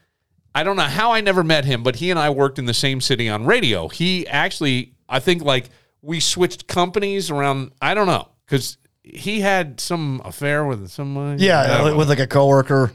I 0.55 0.63
don't 0.63 0.77
know 0.77 0.83
how 0.83 1.13
I 1.13 1.21
never 1.21 1.43
met 1.43 1.65
him, 1.65 1.83
but 1.83 1.97
he 1.97 2.11
and 2.11 2.19
I 2.19 2.31
worked 2.31 2.59
in 2.59 2.67
the 2.67 2.75
same 2.75 3.01
city 3.01 3.29
on 3.29 3.45
radio. 3.45 3.89
He 3.89 4.27
actually, 4.29 4.95
I 5.09 5.19
think, 5.19 5.43
like 5.43 5.71
we 6.01 6.21
switched 6.21 6.67
companies 6.69 7.31
around. 7.31 7.73
I 7.83 7.95
don't 7.95 8.07
know 8.07 8.29
because 8.47 8.79
he 9.03 9.41
had 9.41 9.81
some 9.81 10.23
affair 10.25 10.65
with 10.65 10.89
someone. 10.91 11.39
Yeah, 11.39 11.67
don't 11.67 11.87
know 11.89 11.97
with 11.97 12.09
like 12.09 12.21
a 12.21 12.27
coworker. 12.27 12.93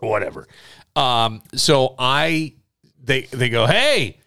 whatever. 0.00 0.46
Um, 0.96 1.42
so 1.54 1.94
I 1.98 2.54
they 3.02 3.22
they 3.22 3.48
go, 3.48 3.66
Hey, 3.66 4.18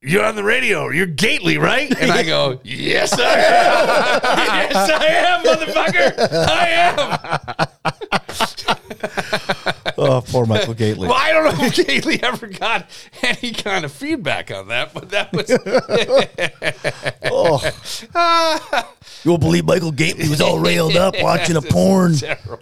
you're 0.00 0.24
on 0.24 0.36
the 0.36 0.44
radio, 0.44 0.88
you're 0.90 1.06
Gately, 1.06 1.58
right? 1.58 1.90
And 2.00 2.10
I 2.10 2.22
go, 2.22 2.60
Yes, 2.64 3.12
I 3.18 3.32
am. 3.32 4.20
yes, 4.70 4.90
I 4.90 5.06
am, 5.06 5.44
motherfucker. 5.44 6.12
I 6.48 7.68
am. 7.68 9.61
Oh, 10.02 10.22
poor 10.22 10.46
Michael 10.46 10.74
Gately. 10.74 11.08
Well, 11.08 11.16
I 11.16 11.32
don't 11.32 11.44
know 11.58 11.64
if 11.64 11.74
Gately 11.74 12.22
ever 12.22 12.46
got 12.46 12.88
any 13.22 13.52
kind 13.52 13.84
of 13.84 13.92
feedback 13.92 14.50
on 14.50 14.68
that, 14.68 14.92
but 14.94 15.10
that 15.10 15.32
was 15.32 15.50
oh. 17.24 18.88
You 19.24 19.30
won't 19.30 19.42
believe 19.42 19.64
Michael 19.64 19.92
Gately 19.92 20.28
was 20.28 20.40
all 20.40 20.58
railed 20.58 20.96
up 20.96 21.14
watching 21.20 21.56
a 21.56 21.62
porn. 21.62 22.14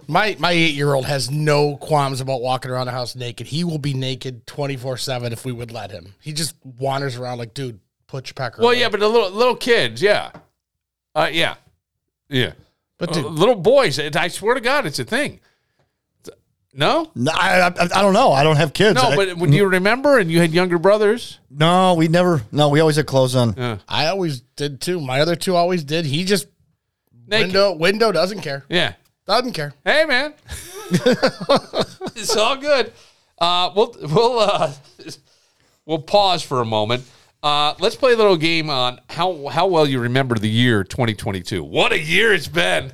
My 0.07 0.35
my 0.39 0.51
eight 0.51 0.75
year 0.75 0.93
old 0.93 1.05
has 1.05 1.31
no 1.31 1.75
qualms 1.77 2.21
about 2.21 2.41
walking 2.41 2.69
around 2.69 2.85
the 2.85 2.91
house 2.91 3.15
naked. 3.15 3.47
He 3.47 3.63
will 3.63 3.79
be 3.79 3.93
naked 3.93 4.45
twenty 4.45 4.77
four 4.77 4.97
seven 4.97 5.33
if 5.33 5.43
we 5.43 5.51
would 5.51 5.71
let 5.71 5.89
him. 5.91 6.13
He 6.21 6.33
just 6.33 6.55
wanders 6.63 7.17
around 7.17 7.39
like, 7.39 7.53
dude, 7.53 7.79
put 8.07 8.27
your 8.27 8.35
pecker. 8.35 8.57
On. 8.57 8.63
Well, 8.63 8.71
away." 8.71 8.81
yeah, 8.81 8.89
but 8.89 8.99
the 8.99 9.07
little 9.07 9.31
little 9.31 9.55
kids, 9.55 10.01
yeah. 10.01 10.31
Uh 11.15 11.29
yeah. 11.31 11.55
Yeah. 12.29 12.53
But 12.97 13.17
Uh, 13.17 13.21
little 13.21 13.55
boys, 13.55 13.99
I 13.99 14.27
swear 14.27 14.53
to 14.53 14.61
God, 14.61 14.85
it's 14.85 14.99
a 14.99 15.03
thing. 15.03 15.39
No? 16.73 17.11
No, 17.15 17.31
I, 17.35 17.61
I, 17.67 17.67
I 17.67 18.01
don't 18.01 18.13
know. 18.13 18.31
I 18.31 18.43
don't 18.43 18.55
have 18.55 18.71
kids. 18.73 18.95
No, 18.95 19.09
I- 19.09 19.15
but 19.15 19.37
would 19.37 19.53
you 19.53 19.67
remember 19.67 20.17
and 20.19 20.31
you 20.31 20.39
had 20.39 20.51
younger 20.53 20.77
brothers? 20.79 21.39
no, 21.49 21.95
we 21.95 22.07
never. 22.07 22.43
No, 22.51 22.69
we 22.69 22.79
always 22.79 22.95
had 22.95 23.05
clothes 23.07 23.35
on. 23.35 23.79
I 23.89 24.07
always 24.07 24.41
did 24.55 24.79
too. 24.81 25.01
My 25.01 25.19
other 25.21 25.35
two 25.35 25.55
always 25.55 25.83
did. 25.83 26.05
He 26.05 26.23
just 26.23 26.47
window 27.27 27.73
window 27.73 28.11
doesn't 28.11 28.41
care. 28.41 28.63
Yeah. 28.69 28.93
Doesn't 29.27 29.53
care. 29.53 29.73
Hey 29.85 30.05
man. 30.05 30.33
it's 32.15 32.35
all 32.35 32.57
good. 32.57 32.91
Uh 33.37 33.71
we'll 33.75 33.95
we'll 34.01 34.39
uh 34.39 34.73
we'll 35.85 35.99
pause 36.01 36.41
for 36.43 36.61
a 36.61 36.65
moment. 36.65 37.03
Uh 37.43 37.73
let's 37.79 37.95
play 37.95 38.13
a 38.13 38.17
little 38.17 38.37
game 38.37 38.69
on 38.69 38.99
how 39.09 39.47
how 39.47 39.67
well 39.67 39.85
you 39.87 39.99
remember 39.99 40.35
the 40.35 40.49
year 40.49 40.83
2022. 40.83 41.63
What 41.63 41.91
a 41.91 41.99
year 41.99 42.33
it's 42.33 42.47
been. 42.47 42.91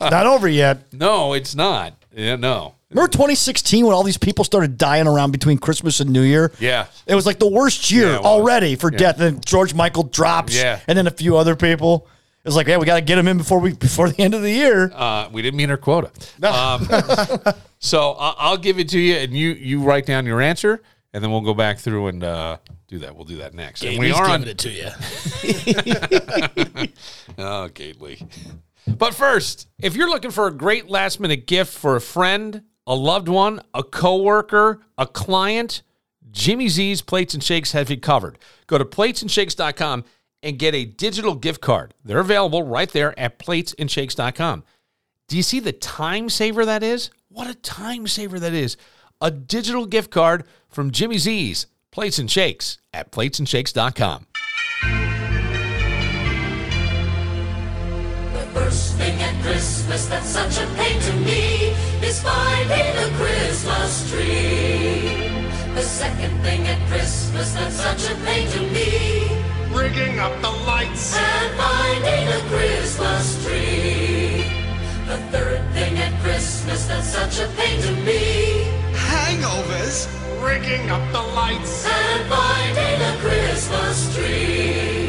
Not 0.00 0.26
over 0.26 0.48
yet. 0.48 0.92
No, 0.92 1.32
it's 1.32 1.54
not. 1.54 1.94
Yeah, 2.16 2.36
no. 2.36 2.74
Remember 2.90 3.10
2016 3.10 3.84
when 3.84 3.92
all 3.94 4.04
these 4.04 4.18
people 4.18 4.44
started 4.44 4.78
dying 4.78 5.06
around 5.08 5.32
between 5.32 5.58
Christmas 5.58 5.98
and 6.00 6.10
New 6.10 6.22
Year? 6.22 6.52
Yeah. 6.60 6.86
It 7.06 7.14
was 7.16 7.26
like 7.26 7.38
the 7.40 7.50
worst 7.50 7.90
year 7.90 8.12
Yeah, 8.12 8.18
already 8.18 8.76
for 8.76 8.92
Yeah. 8.92 8.98
death. 8.98 9.20
And 9.20 9.44
George 9.44 9.74
Michael 9.74 10.04
drops. 10.04 10.54
Yeah. 10.54 10.78
And 10.86 10.96
then 10.96 11.08
a 11.08 11.10
few 11.10 11.36
other 11.36 11.56
people. 11.56 12.06
It 12.44 12.48
was 12.48 12.54
like, 12.56 12.68
yeah, 12.68 12.76
we 12.76 12.84
got 12.86 12.94
to 12.96 13.00
get 13.00 13.16
him 13.18 13.26
in 13.26 13.38
before 13.38 13.58
we 13.58 13.72
before 13.72 14.08
the 14.10 14.20
end 14.22 14.34
of 14.34 14.42
the 14.42 14.50
year. 14.52 14.92
Uh, 14.94 15.28
we 15.32 15.40
didn't 15.42 15.56
meet 15.56 15.70
our 15.70 15.76
quota. 15.78 16.10
Um, 16.42 16.86
so 17.78 18.12
I- 18.12 18.34
I'll 18.38 18.58
give 18.58 18.78
it 18.78 18.90
to 18.90 18.98
you, 18.98 19.14
and 19.16 19.32
you 19.32 19.50
you 19.52 19.80
write 19.82 20.04
down 20.06 20.26
your 20.26 20.40
answer, 20.42 20.80
and 21.14 21.24
then 21.24 21.30
we'll 21.32 21.40
go 21.40 21.54
back 21.54 21.78
through 21.78 22.08
and 22.08 22.22
uh, 22.22 22.58
do 22.86 22.98
that. 22.98 23.16
We'll 23.16 23.24
do 23.24 23.38
that 23.38 23.54
next. 23.54 23.82
Yeah, 23.82 23.90
and 23.92 23.98
we 23.98 24.08
he's 24.08 24.16
are 24.16 24.26
giving 24.26 24.42
on 24.42 24.48
it 24.48 24.58
to 24.58 24.70
you. 24.70 24.90
oh, 27.44 27.68
Gately. 27.68 28.20
But 28.86 29.14
first, 29.14 29.68
if 29.78 29.96
you're 29.96 30.08
looking 30.08 30.30
for 30.30 30.46
a 30.46 30.52
great 30.52 30.88
last 30.88 31.20
minute 31.20 31.46
gift 31.46 31.72
for 31.76 31.96
a 31.96 32.00
friend, 32.00 32.62
a 32.86 32.94
loved 32.94 33.28
one, 33.28 33.60
a 33.72 33.82
coworker, 33.82 34.80
a 34.98 35.06
client, 35.06 35.82
Jimmy 36.30 36.68
Z's 36.68 37.00
Plates 37.00 37.34
and 37.34 37.42
Shakes 37.42 37.72
have 37.72 37.90
you 37.90 37.98
covered. 37.98 38.38
Go 38.66 38.76
to 38.76 38.84
platesandshakes.com 38.84 40.04
and 40.42 40.58
get 40.58 40.74
a 40.74 40.84
digital 40.84 41.34
gift 41.34 41.60
card. 41.60 41.94
They're 42.04 42.20
available 42.20 42.62
right 42.62 42.90
there 42.90 43.18
at 43.18 43.38
platesandshakes.com. 43.38 44.64
Do 45.28 45.36
you 45.36 45.42
see 45.42 45.60
the 45.60 45.72
time 45.72 46.28
saver 46.28 46.66
that 46.66 46.82
is? 46.82 47.10
What 47.28 47.48
a 47.48 47.54
time 47.54 48.06
saver 48.06 48.38
that 48.40 48.52
is. 48.52 48.76
A 49.20 49.30
digital 49.30 49.86
gift 49.86 50.10
card 50.10 50.44
from 50.68 50.90
Jimmy 50.90 51.16
Z's 51.16 51.66
Plates 51.90 52.18
and 52.18 52.30
Shakes 52.30 52.78
at 52.92 53.10
platesandshakes.com. 53.10 54.26
The 58.54 58.60
first 58.60 58.94
thing 58.94 59.20
at 59.20 59.42
Christmas 59.42 60.06
that's 60.06 60.28
such 60.28 60.58
a 60.62 60.66
pain 60.74 61.00
to 61.00 61.12
me 61.26 61.74
is 62.06 62.22
finding 62.22 62.94
a 63.02 63.10
Christmas 63.18 64.08
tree. 64.08 65.42
The 65.74 65.82
second 65.82 66.40
thing 66.44 66.64
at 66.68 66.78
Christmas 66.88 67.52
that's 67.54 67.74
such 67.74 68.12
a 68.12 68.14
pain 68.24 68.48
to 68.50 68.60
me, 68.70 69.26
rigging 69.74 70.20
up 70.20 70.40
the 70.40 70.50
lights 70.70 71.16
and 71.18 71.54
finding 71.56 72.28
a 72.28 72.40
Christmas 72.52 73.44
tree. 73.44 74.46
The 75.08 75.18
third 75.32 75.60
thing 75.72 75.98
at 75.98 76.12
Christmas 76.22 76.86
that's 76.86 77.08
such 77.08 77.40
a 77.40 77.48
pain 77.56 77.82
to 77.82 77.92
me, 78.06 78.70
hangovers, 78.94 80.06
rigging 80.40 80.90
up 80.90 81.02
the 81.10 81.22
lights 81.34 81.86
and 81.86 82.30
finding 82.30 83.02
a 83.02 83.16
Christmas 83.18 84.14
tree. 84.14 85.03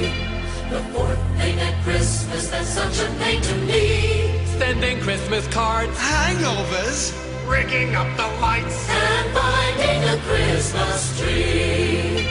The 0.69 0.79
fourth 0.91 1.19
thing 1.37 1.59
at 1.59 1.83
Christmas 1.83 2.49
that's 2.49 2.69
such 2.69 2.99
a 2.99 3.09
pain 3.19 3.39
to 3.39 3.55
me. 3.67 4.43
Sending 4.57 4.99
Christmas 4.99 5.47
cards. 5.49 5.95
Hangovers. 5.95 7.13
Rigging 7.47 7.93
up 7.95 8.07
the 8.17 8.27
lights. 8.41 8.89
And 8.89 9.31
finding 9.37 10.03
a 10.09 10.17
Christmas 10.25 11.19
tree. 11.19 12.25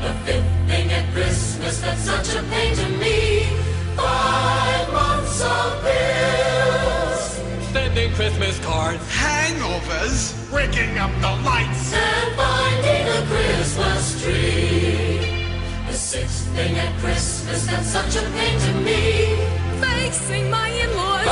The 0.00 0.12
fifth 0.24 0.68
thing 0.68 0.90
at 0.92 1.12
Christmas 1.12 1.80
that's 1.82 2.00
such 2.00 2.34
a 2.34 2.42
pain 2.44 2.74
to 2.74 2.88
me. 2.96 3.44
Five 3.96 4.90
months 4.90 5.42
of 5.42 5.82
bills. 5.84 7.22
Sending 7.70 8.12
Christmas 8.14 8.58
cards. 8.64 9.04
Hangovers. 9.12 10.32
Rigging 10.50 10.96
up 10.96 11.12
the 11.20 11.34
lights. 11.44 11.92
And 11.92 12.34
finding 12.34 13.08
a 13.08 13.26
Christmas 13.26 14.22
tree. 14.22 14.83
The 16.14 16.20
sixth 16.20 16.46
thing 16.50 16.76
at 16.76 16.96
Christmas 17.00 17.66
that's 17.66 17.88
such 17.88 18.14
a 18.14 18.20
pain 18.30 18.60
to 18.60 18.72
me. 18.82 19.34
Facing 19.80 20.48
my 20.48 20.68
in-laws. 20.68 21.24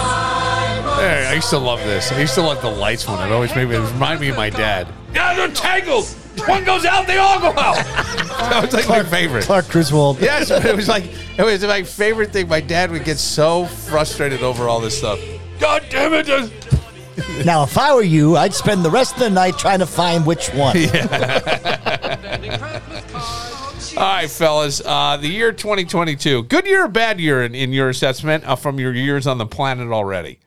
Hey, 0.98 1.24
I 1.24 1.34
used 1.34 1.50
to 1.50 1.58
love 1.58 1.78
this. 1.84 2.10
I 2.10 2.18
used 2.18 2.34
to 2.34 2.42
love 2.42 2.60
the 2.62 2.70
lights 2.70 3.06
one. 3.06 3.24
It 3.24 3.32
always 3.32 3.54
made 3.54 3.68
me 3.68 3.76
it 3.76 3.78
reminded 3.78 4.20
me 4.20 4.30
of 4.30 4.36
my 4.36 4.50
dad. 4.50 4.88
Yeah, 5.14 5.36
they're 5.36 5.46
tangled. 5.46 6.06
One 6.46 6.64
goes 6.64 6.84
out, 6.84 7.06
they 7.06 7.18
all 7.18 7.38
go 7.38 7.50
out. 7.50 7.76
that 7.76 8.58
was 8.60 8.74
like 8.74 8.88
my 8.88 9.04
favorite. 9.04 9.44
Clark 9.44 9.68
Griswold. 9.68 10.20
Yes, 10.20 10.48
but 10.48 10.64
it 10.64 10.74
was 10.74 10.88
like 10.88 11.04
it 11.38 11.44
was 11.44 11.64
my 11.64 11.84
favorite 11.84 12.32
thing. 12.32 12.48
My 12.48 12.60
dad 12.60 12.90
would 12.90 13.04
get 13.04 13.18
so 13.18 13.66
frustrated 13.66 14.42
over 14.42 14.68
all 14.68 14.80
this 14.80 14.98
stuff. 14.98 15.20
God 15.60 15.84
damn 15.90 16.12
it! 16.12 16.26
just- 16.26 16.52
now, 17.44 17.62
if 17.62 17.78
I 17.78 17.94
were 17.94 18.02
you, 18.02 18.36
I'd 18.36 18.54
spend 18.54 18.84
the 18.84 18.90
rest 18.90 19.14
of 19.14 19.20
the 19.20 19.30
night 19.30 19.58
trying 19.58 19.78
to 19.78 19.86
find 19.86 20.26
which 20.26 20.48
one. 20.48 20.76
All 23.94 24.02
right, 24.02 24.30
fellas. 24.30 24.80
Uh, 24.84 25.18
the 25.18 25.28
year 25.28 25.52
2022. 25.52 26.44
Good 26.44 26.66
year 26.66 26.84
or 26.86 26.88
bad 26.88 27.20
year 27.20 27.42
in, 27.44 27.54
in 27.54 27.72
your 27.72 27.90
assessment 27.90 28.42
uh, 28.46 28.56
from 28.56 28.78
your 28.80 28.94
years 28.94 29.26
on 29.26 29.36
the 29.36 29.44
planet 29.46 29.88
already? 29.90 30.38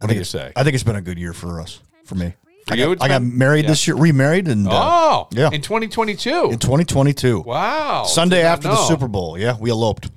What 0.00 0.10
do 0.10 0.16
you 0.16 0.24
say? 0.24 0.52
I 0.56 0.62
think 0.64 0.74
it's 0.74 0.82
been 0.84 0.96
a 0.96 1.02
good 1.02 1.18
year 1.18 1.32
for 1.34 1.60
us, 1.60 1.80
for 2.04 2.14
me. 2.14 2.34
For 2.66 2.72
I 2.74 2.76
you, 2.76 2.96
got, 2.96 3.04
I 3.04 3.08
got 3.08 3.22
married 3.22 3.64
yeah. 3.64 3.70
this 3.70 3.86
year, 3.86 3.96
remarried, 3.96 4.48
and 4.48 4.66
uh, 4.66 4.70
Oh, 4.72 5.28
yeah, 5.32 5.50
in 5.52 5.60
2022. 5.60 6.50
in 6.50 6.58
2022. 6.58 7.40
Wow. 7.40 8.04
Sunday 8.04 8.42
after 8.42 8.68
the. 8.68 8.76
Super 8.76 9.06
Bowl. 9.06 9.38
Yeah, 9.38 9.56
we 9.60 9.70
eloped. 9.70 10.10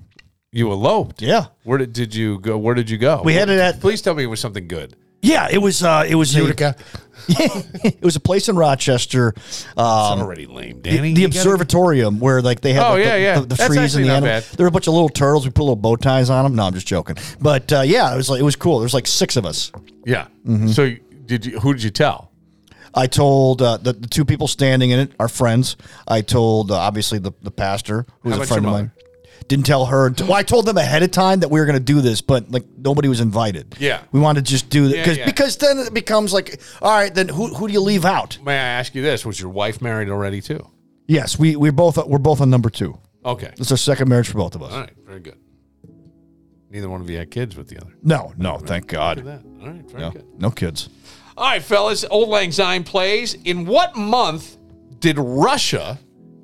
You 0.53 0.71
eloped. 0.71 1.21
Yeah. 1.21 1.47
Where 1.63 1.77
did, 1.77 1.91
did 1.91 2.15
you 2.15 2.39
go? 2.39 2.57
Where 2.57 2.73
did 2.73 2.89
you 2.89 2.97
go? 2.97 3.21
We 3.23 3.33
had 3.33 3.49
it 3.49 3.59
at- 3.59 3.81
Please 3.81 4.01
tell 4.01 4.15
me 4.15 4.23
it 4.23 4.27
was 4.27 4.39
something 4.39 4.67
good. 4.67 4.95
Yeah, 5.27 5.47
it 5.51 5.57
was. 5.59 5.83
Uh, 5.83 6.05
it 6.07 6.15
was 6.15 6.35
a- 6.35 6.39
Utica. 6.41 6.75
it 7.29 8.01
was 8.01 8.15
a 8.15 8.19
place 8.21 8.47
in 8.47 8.55
Rochester. 8.55 9.33
Um, 9.75 9.85
already 10.21 10.45
lame, 10.45 10.81
the- 10.81 10.91
Danny. 10.91 11.13
The, 11.13 11.21
You 11.21 11.27
gotta- 11.27 11.39
observatorium 11.39 12.19
where 12.19 12.41
like 12.41 12.61
they 12.61 12.73
had 12.73 12.83
Oh, 12.83 12.91
like, 12.91 13.03
yeah, 13.05 13.15
the, 13.17 13.21
yeah. 13.21 13.39
the, 13.39 13.45
the 13.47 13.55
trees 13.57 13.77
actually 13.77 14.03
and 14.03 14.09
the 14.09 14.13
not 14.13 14.23
animals. 14.23 14.49
bad. 14.49 14.57
There 14.57 14.63
were 14.63 14.69
a 14.69 14.71
bunch 14.71 14.87
of 14.87 14.93
little 14.93 15.09
turtles. 15.09 15.45
We 15.45 15.51
put 15.51 15.63
little 15.63 15.75
bow 15.75 15.95
ties 15.97 16.29
on 16.29 16.43
them. 16.45 16.55
No, 16.55 16.63
I'm 16.63 16.73
just 16.73 16.87
joking. 16.87 17.17
But 17.41 17.71
uh, 17.73 17.81
yeah, 17.81 18.13
it 18.13 18.17
was 18.17 18.29
like 18.29 18.39
it 18.39 18.43
was 18.43 18.55
cool. 18.55 18.79
There's 18.79 18.93
like 18.93 19.07
six 19.07 19.35
of 19.35 19.45
us. 19.45 19.71
Yeah. 20.05 20.27
Mhm. 20.47 20.69
So 20.73 20.93
did 21.25 21.45
you? 21.45 21.59
Who 21.59 21.73
did 21.73 21.83
you 21.83 21.89
tell? 21.91 22.31
I 22.95 23.05
told 23.05 23.61
uh, 23.61 23.77
the, 23.77 23.93
the 23.93 24.07
two 24.07 24.25
people 24.25 24.47
standing 24.47 24.89
in 24.91 24.99
it 24.99 25.11
are 25.19 25.27
friends. 25.27 25.75
I 26.07 26.21
told 26.21 26.71
uh, 26.71 26.75
obviously 26.77 27.19
the, 27.19 27.31
the 27.43 27.51
pastor 27.51 28.07
who's 28.21 28.35
How 28.37 28.41
a 28.41 28.45
friend 28.45 28.63
your 28.63 28.73
of 28.73 28.79
mine. 28.81 28.91
Didn't 29.47 29.65
tell 29.65 29.85
her. 29.85 30.13
Well, 30.19 30.33
I 30.33 30.43
told 30.43 30.65
them 30.65 30.77
ahead 30.77 31.03
of 31.03 31.11
time 31.11 31.39
that 31.39 31.49
we 31.49 31.59
were 31.59 31.65
going 31.65 31.77
to 31.77 31.83
do 31.93 32.01
this, 32.01 32.19
but 32.21 32.51
like 32.51 32.65
nobody 32.77 33.07
was 33.07 33.21
invited. 33.21 33.75
Yeah. 33.79 34.01
we 34.11 34.19
wanted 34.19 34.45
to 34.45 34.51
just 34.51 34.69
do 34.69 34.89
that 34.89 34.95
Yeah, 34.97 35.03
because 35.03 35.17
yeah. 35.19 35.25
because 35.25 35.57
then 35.57 35.79
it 35.79 35.93
becomes 35.93 36.33
like, 36.33 36.59
all 36.81 36.91
right, 36.91 37.13
then 37.13 37.29
who 37.29 37.47
who 37.53 37.67
do 37.67 37.73
you 37.73 37.79
leave 37.81 38.03
out? 38.03 38.37
May 38.43 38.53
I 38.53 38.57
ask 38.79 38.93
you 38.93 39.01
this? 39.01 39.25
Was 39.25 39.39
your 39.39 39.49
wife 39.49 39.81
married 39.81 40.09
already 40.09 40.41
too? 40.41 40.67
Yes, 41.07 41.39
we 41.39 41.55
we 41.55 41.69
both 41.69 41.97
we're 42.07 42.17
both 42.17 42.41
on 42.41 42.49
number 42.49 42.69
two. 42.69 42.97
Okay. 43.23 43.51
It's 43.57 43.71
our 43.71 43.77
second 43.77 44.09
marriage 44.09 44.27
for 44.27 44.37
both 44.37 44.55
of 44.55 44.63
us. 44.63 44.73
All 44.73 44.79
right. 44.81 44.93
Very 45.05 45.19
good. 45.21 45.37
Neither 46.69 46.89
one 46.89 46.99
of 46.99 47.09
you 47.09 47.17
had 47.17 47.31
kids 47.31 47.55
with 47.55 47.69
the 47.69 47.77
other. 47.81 47.93
No, 48.03 48.33
no, 48.37 48.57
thank 48.57 48.87
God. 48.87 49.19
That. 49.23 49.41
All 49.61 49.67
right. 49.69 49.89
Very 49.89 50.01
No, 50.03 50.11
good. 50.11 50.25
no 50.39 50.51
kids. 50.51 50.89
All 51.37 51.45
right, 51.49 51.63
fellas. 51.63 52.03
Auld 52.03 52.27
Lang 52.27 52.51
Syne 52.51 52.83
plays. 52.83 53.35
In 53.45 53.65
what 53.65 53.95
month 53.95 54.57
did 54.99 55.17
Russia 55.17 55.99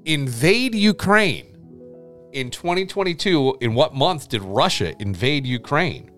invade 0.06 0.76
Ukraine? 0.76 1.53
In 2.34 2.49
2022, 2.49 3.57
in 3.61 3.75
what 3.75 3.93
month 3.93 4.27
did 4.29 4.41
Russia 4.41 4.95
invade 4.99 5.45
Ukraine? 5.45 6.09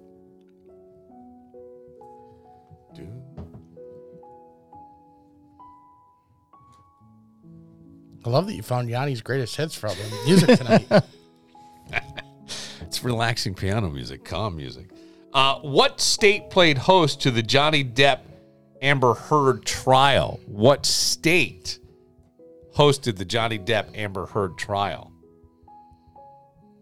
I 8.26 8.30
love 8.30 8.48
that 8.48 8.54
you 8.56 8.64
found 8.64 8.90
Yanni's 8.90 9.22
greatest 9.22 9.58
hits 9.58 9.76
for 9.76 9.90
the 9.90 10.22
music 10.26 10.58
tonight. 10.58 10.88
It's 12.82 13.04
relaxing 13.04 13.56
piano 13.56 13.90
music, 13.90 14.24
calm 14.24 14.56
music. 14.56 14.90
Uh, 15.34 15.56
what 15.60 16.00
state 16.00 16.50
played 16.50 16.78
host 16.78 17.20
to 17.24 17.32
the 17.32 17.42
Johnny 17.42 17.84
Depp 17.84 18.20
Amber 18.82 19.16
Heard 19.16 19.66
trial? 19.66 20.40
What 20.46 20.86
state 20.86 21.80
hosted 22.74 23.18
the 23.18 23.26
Johnny 23.26 23.60
Depp 23.60 23.98
Amber 23.98 24.28
Heard 24.28 24.58
trial? 24.58 25.12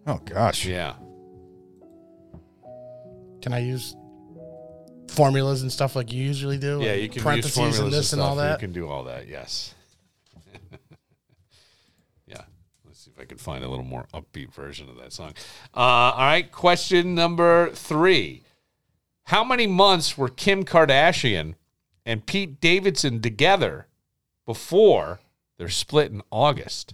Oh 0.06 0.18
gosh. 0.26 0.66
Yeah. 0.66 0.96
Can 3.42 3.54
I 3.54 3.60
use 3.60 3.96
formulas 5.10 5.62
and 5.62 5.72
stuff 5.72 5.96
like 5.96 6.12
you 6.12 6.24
usually 6.24 6.58
do? 6.58 6.80
Yeah, 6.82 6.94
you 6.94 7.10
can 7.10 7.38
use 7.38 7.54
formulas 7.54 7.80
and 7.80 7.88
this 7.92 8.14
and, 8.14 8.20
stuff. 8.20 8.30
all 8.30 8.36
that. 8.38 8.62
You 8.62 8.68
can 8.68 8.74
do 8.74 8.88
all 8.88 9.06
that. 9.06 9.28
Yes. 9.28 9.74
yeah. 12.28 12.42
Let's 12.86 13.00
see 13.00 13.12
if 13.14 13.20
I 13.20 13.26
can 13.26 13.38
find 13.38 13.64
a 13.64 13.70
little 13.70 13.86
more 13.86 14.08
upbeat 14.14 14.54
version 14.54 14.90
of 14.90 14.98
that 14.98 15.14
song. 15.14 15.34
Uh, 15.76 15.80
all 15.80 16.18
right. 16.18 16.52
Question 16.52 17.16
number 17.16 17.70
three: 17.72 18.44
How 19.26 19.44
many 19.44 19.68
months 19.68 20.18
were 20.18 20.30
Kim 20.30 20.66
Kardashian 20.66 21.56
and 22.06 22.26
Pete 22.26 22.60
Davidson 22.60 23.22
together 23.22 23.88
before 24.46 25.22
their 25.58 25.70
split 25.70 26.12
in 26.12 26.22
August? 26.30 26.94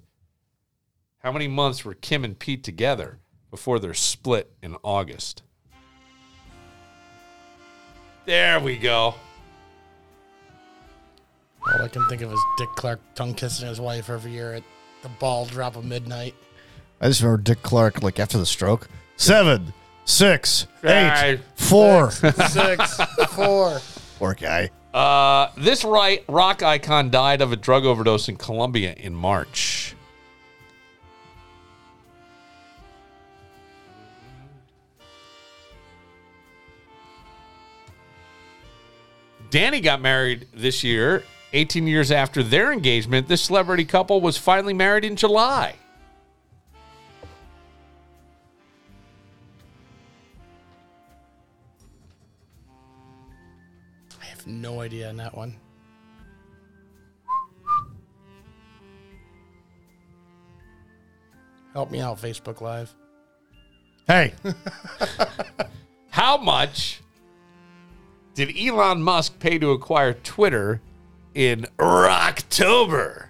How 1.20 1.34
many 1.34 1.49
months 1.49 1.84
were 1.84 1.93
Kim 1.95 2.24
and 2.24 2.39
Pete 2.39 2.63
together 2.63 3.20
before 3.51 3.78
their 3.80 3.93
split 3.93 4.53
in 4.63 4.78
August? 4.84 5.43
There 8.26 8.59
we 8.59 8.78
go. 8.78 9.15
All 11.61 11.82
I 11.84 11.89
can 11.89 12.07
think 12.07 12.22
of 12.22 12.32
is 12.32 12.39
Dick 12.57 12.70
Clark 12.78 13.01
tongue 13.15 13.34
kissing 13.34 13.67
his 13.67 13.82
wife 13.82 14.09
every 14.09 14.32
year 14.32 14.53
at 14.53 14.63
the 15.03 15.09
ball 15.09 15.45
drop 15.45 15.76
of 15.76 15.84
midnight. 15.84 16.36
I 17.01 17.07
just 17.07 17.22
remember 17.22 17.43
Dick 17.43 17.63
Clark 17.63 18.01
like 18.01 18.17
after 18.17 18.38
the 18.38 18.45
stroke. 18.45 18.88
Seven, 19.17 19.74
six, 20.05 20.67
eight, 20.86 21.09
Five, 21.09 21.45
four. 21.55 22.11
Six, 22.11 22.95
four. 23.32 23.82
Poor 24.17 24.34
guy. 24.36 24.70
Uh, 24.93 25.51
this 25.57 25.84
right 25.84 26.24
rock 26.30 26.63
icon 26.63 27.09
died 27.09 27.41
of 27.41 27.51
a 27.51 27.57
drug 27.57 27.86
overdose 27.86 28.30
in 28.30 28.38
Colombia 28.38 28.93
in 28.95 29.13
March. 29.13 29.95
Danny 39.49 39.81
got 39.81 40.01
married 40.01 40.47
this 40.53 40.83
year, 40.83 41.23
18 41.53 41.87
years 41.87 42.11
after 42.11 42.43
their 42.43 42.71
engagement. 42.71 43.27
This 43.27 43.41
celebrity 43.41 43.85
couple 43.85 44.21
was 44.21 44.37
finally 44.37 44.73
married 44.73 45.03
in 45.03 45.15
July. 45.15 45.75
I 54.21 54.25
have 54.25 54.45
no 54.45 54.81
idea 54.81 55.09
on 55.09 55.17
that 55.17 55.35
one. 55.35 55.55
Help 61.73 61.91
me 61.91 61.99
out, 61.99 62.19
Facebook 62.19 62.61
Live. 62.61 62.93
Hey, 64.05 64.33
How 66.09 66.35
much 66.37 67.01
did 68.34 68.55
Elon 68.57 69.01
Musk 69.01 69.39
pay 69.39 69.57
to 69.59 69.71
acquire 69.71 70.13
Twitter 70.13 70.82
in 71.34 71.65
October? 71.80 73.30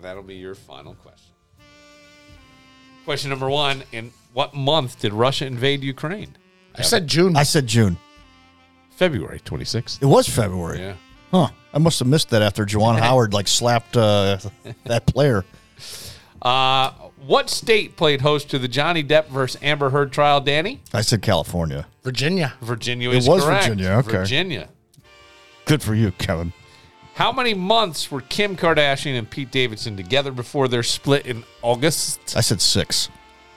That'll 0.00 0.24
be 0.24 0.34
your 0.34 0.56
final 0.56 0.94
question. 0.94 1.32
Question 3.04 3.30
number 3.30 3.48
one 3.48 3.84
In 3.92 4.12
what 4.32 4.52
month 4.52 5.00
did 5.00 5.12
Russia 5.12 5.46
invade 5.46 5.84
Ukraine? 5.84 6.36
I 6.74 6.82
said 6.82 7.06
June. 7.06 7.36
I 7.36 7.44
said 7.44 7.66
June. 7.66 7.96
February 8.90 9.40
26th. 9.40 10.02
It 10.02 10.06
was 10.06 10.28
February. 10.28 10.80
Yeah. 10.80 10.94
Huh. 11.30 11.48
I 11.72 11.78
must 11.78 11.98
have 12.00 12.08
missed 12.08 12.30
that 12.30 12.42
after 12.42 12.64
Juwan 12.66 12.98
Howard 13.00 13.32
like 13.32 13.48
slapped 13.48 13.96
uh, 13.96 14.38
that 14.84 15.06
player. 15.06 15.44
Uh, 16.40 16.90
what 17.26 17.50
state 17.50 17.96
played 17.96 18.20
host 18.20 18.50
to 18.50 18.58
the 18.58 18.68
Johnny 18.68 19.02
Depp 19.02 19.28
versus 19.28 19.60
Amber 19.62 19.90
Heard 19.90 20.12
trial, 20.12 20.40
Danny? 20.40 20.80
I 20.92 21.02
said 21.02 21.22
California. 21.22 21.86
Virginia. 22.02 22.54
Virginia 22.60 23.10
It 23.10 23.16
is 23.16 23.28
was 23.28 23.44
correct. 23.44 23.64
Virginia, 23.66 23.90
okay. 23.98 24.18
Virginia. 24.18 24.68
Good 25.64 25.82
for 25.82 25.94
you, 25.94 26.10
Kevin. 26.12 26.52
How 27.14 27.30
many 27.30 27.54
months 27.54 28.10
were 28.10 28.22
Kim 28.22 28.56
Kardashian 28.56 29.18
and 29.18 29.28
Pete 29.28 29.50
Davidson 29.50 29.96
together 29.96 30.32
before 30.32 30.66
their 30.66 30.82
split 30.82 31.26
in 31.26 31.44
August? 31.60 32.34
I 32.36 32.40
said 32.40 32.60
six. 32.60 33.10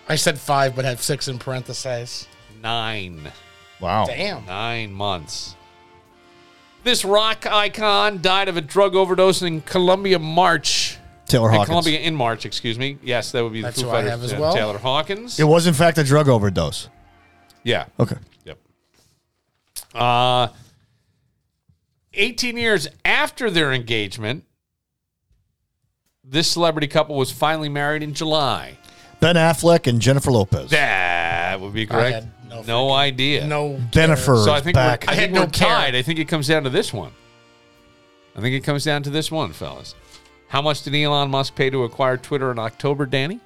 I 0.08 0.16
said 0.16 0.38
five, 0.38 0.76
but 0.76 0.86
have 0.86 1.02
six 1.02 1.28
in 1.28 1.40
parentheses. 1.40 2.28
Nine. 2.62 3.32
Wow. 3.80 4.06
Damn. 4.06 4.46
Nine 4.46 4.92
months. 4.92 5.56
This 6.84 7.04
rock 7.04 7.48
icon 7.48 8.22
died 8.22 8.48
of 8.48 8.58
a 8.58 8.62
drug 8.62 8.94
overdose 8.96 9.42
in 9.42 9.62
Colombia, 9.62 10.20
March. 10.20 10.98
Taylor 11.28 11.50
In 11.50 11.56
Hawkins. 11.56 11.70
Colombia 11.70 12.00
in 12.00 12.16
March, 12.16 12.46
excuse 12.46 12.78
me. 12.78 12.98
Yes, 13.04 13.32
that 13.32 13.44
would 13.44 13.54
be 13.54 13.62
the 13.62 13.68
That's 13.68 13.82
Foo 13.82 13.88
who 13.88 13.92
I 13.92 13.96
Fighters. 14.04 14.12
have 14.12 14.24
as 14.24 14.34
uh, 14.34 14.38
well. 14.40 14.54
Taylor 14.54 14.78
Hawkins. 14.78 15.40
It 15.40 15.44
was 15.46 15.66
in 15.68 15.74
fact 15.74 15.98
a 15.98 16.04
drug 16.04 16.28
overdose. 16.30 16.90
yeah. 17.64 17.86
Okay. 18.00 18.18
Yep. 18.46 18.58
Uh, 19.94 20.48
18 22.14 22.58
years 22.58 22.88
after 23.04 23.50
their 23.50 23.74
engagement, 23.74 24.44
this 26.24 26.48
celebrity 26.50 26.88
couple 26.88 27.16
was 27.16 27.32
finally 27.32 27.70
married 27.70 28.04
in 28.04 28.14
July. 28.14 28.78
Ben 29.20 29.36
Affleck 29.36 29.88
and 29.88 30.00
Jennifer 30.02 30.32
Lopez. 30.32 30.70
That 30.72 31.60
would 31.60 31.74
be 31.74 31.84
I 31.84 31.86
correct. 31.86 32.14
had 32.16 32.32
No, 32.50 32.62
no 32.64 32.92
idea. 32.92 33.46
No. 33.48 33.80
Jennifer 33.92 34.38
So 34.38 34.52
I 34.52 34.58
is 34.58 34.64
think 34.64 34.76
back. 34.76 35.04
we're, 35.06 35.10
I 35.10 35.14
I 35.14 35.16
think 35.18 35.22
had 35.22 35.34
no 35.34 35.42
we're 35.42 35.48
care. 35.52 35.68
tied. 35.68 35.96
I 35.96 36.02
think 36.02 36.20
it 36.20 36.26
comes 36.26 36.48
down 36.48 36.64
to 36.64 36.70
this 36.70 36.94
one. 36.94 37.12
I 38.36 38.42
think 38.42 38.54
it 38.56 38.62
comes 38.64 38.84
down 38.84 39.04
to 39.04 39.10
this 39.10 39.32
one, 39.32 39.54
fellas. 39.54 39.96
How 40.48 40.62
much 40.62 40.84
did 40.84 40.96
Elon 40.96 41.30
Musk 41.30 41.56
pay 41.56 41.70
to 41.70 41.84
acquire 41.84 42.18
Twitter 42.18 42.52
in 42.52 42.60
October, 42.60 43.06
Danny? 43.06 43.40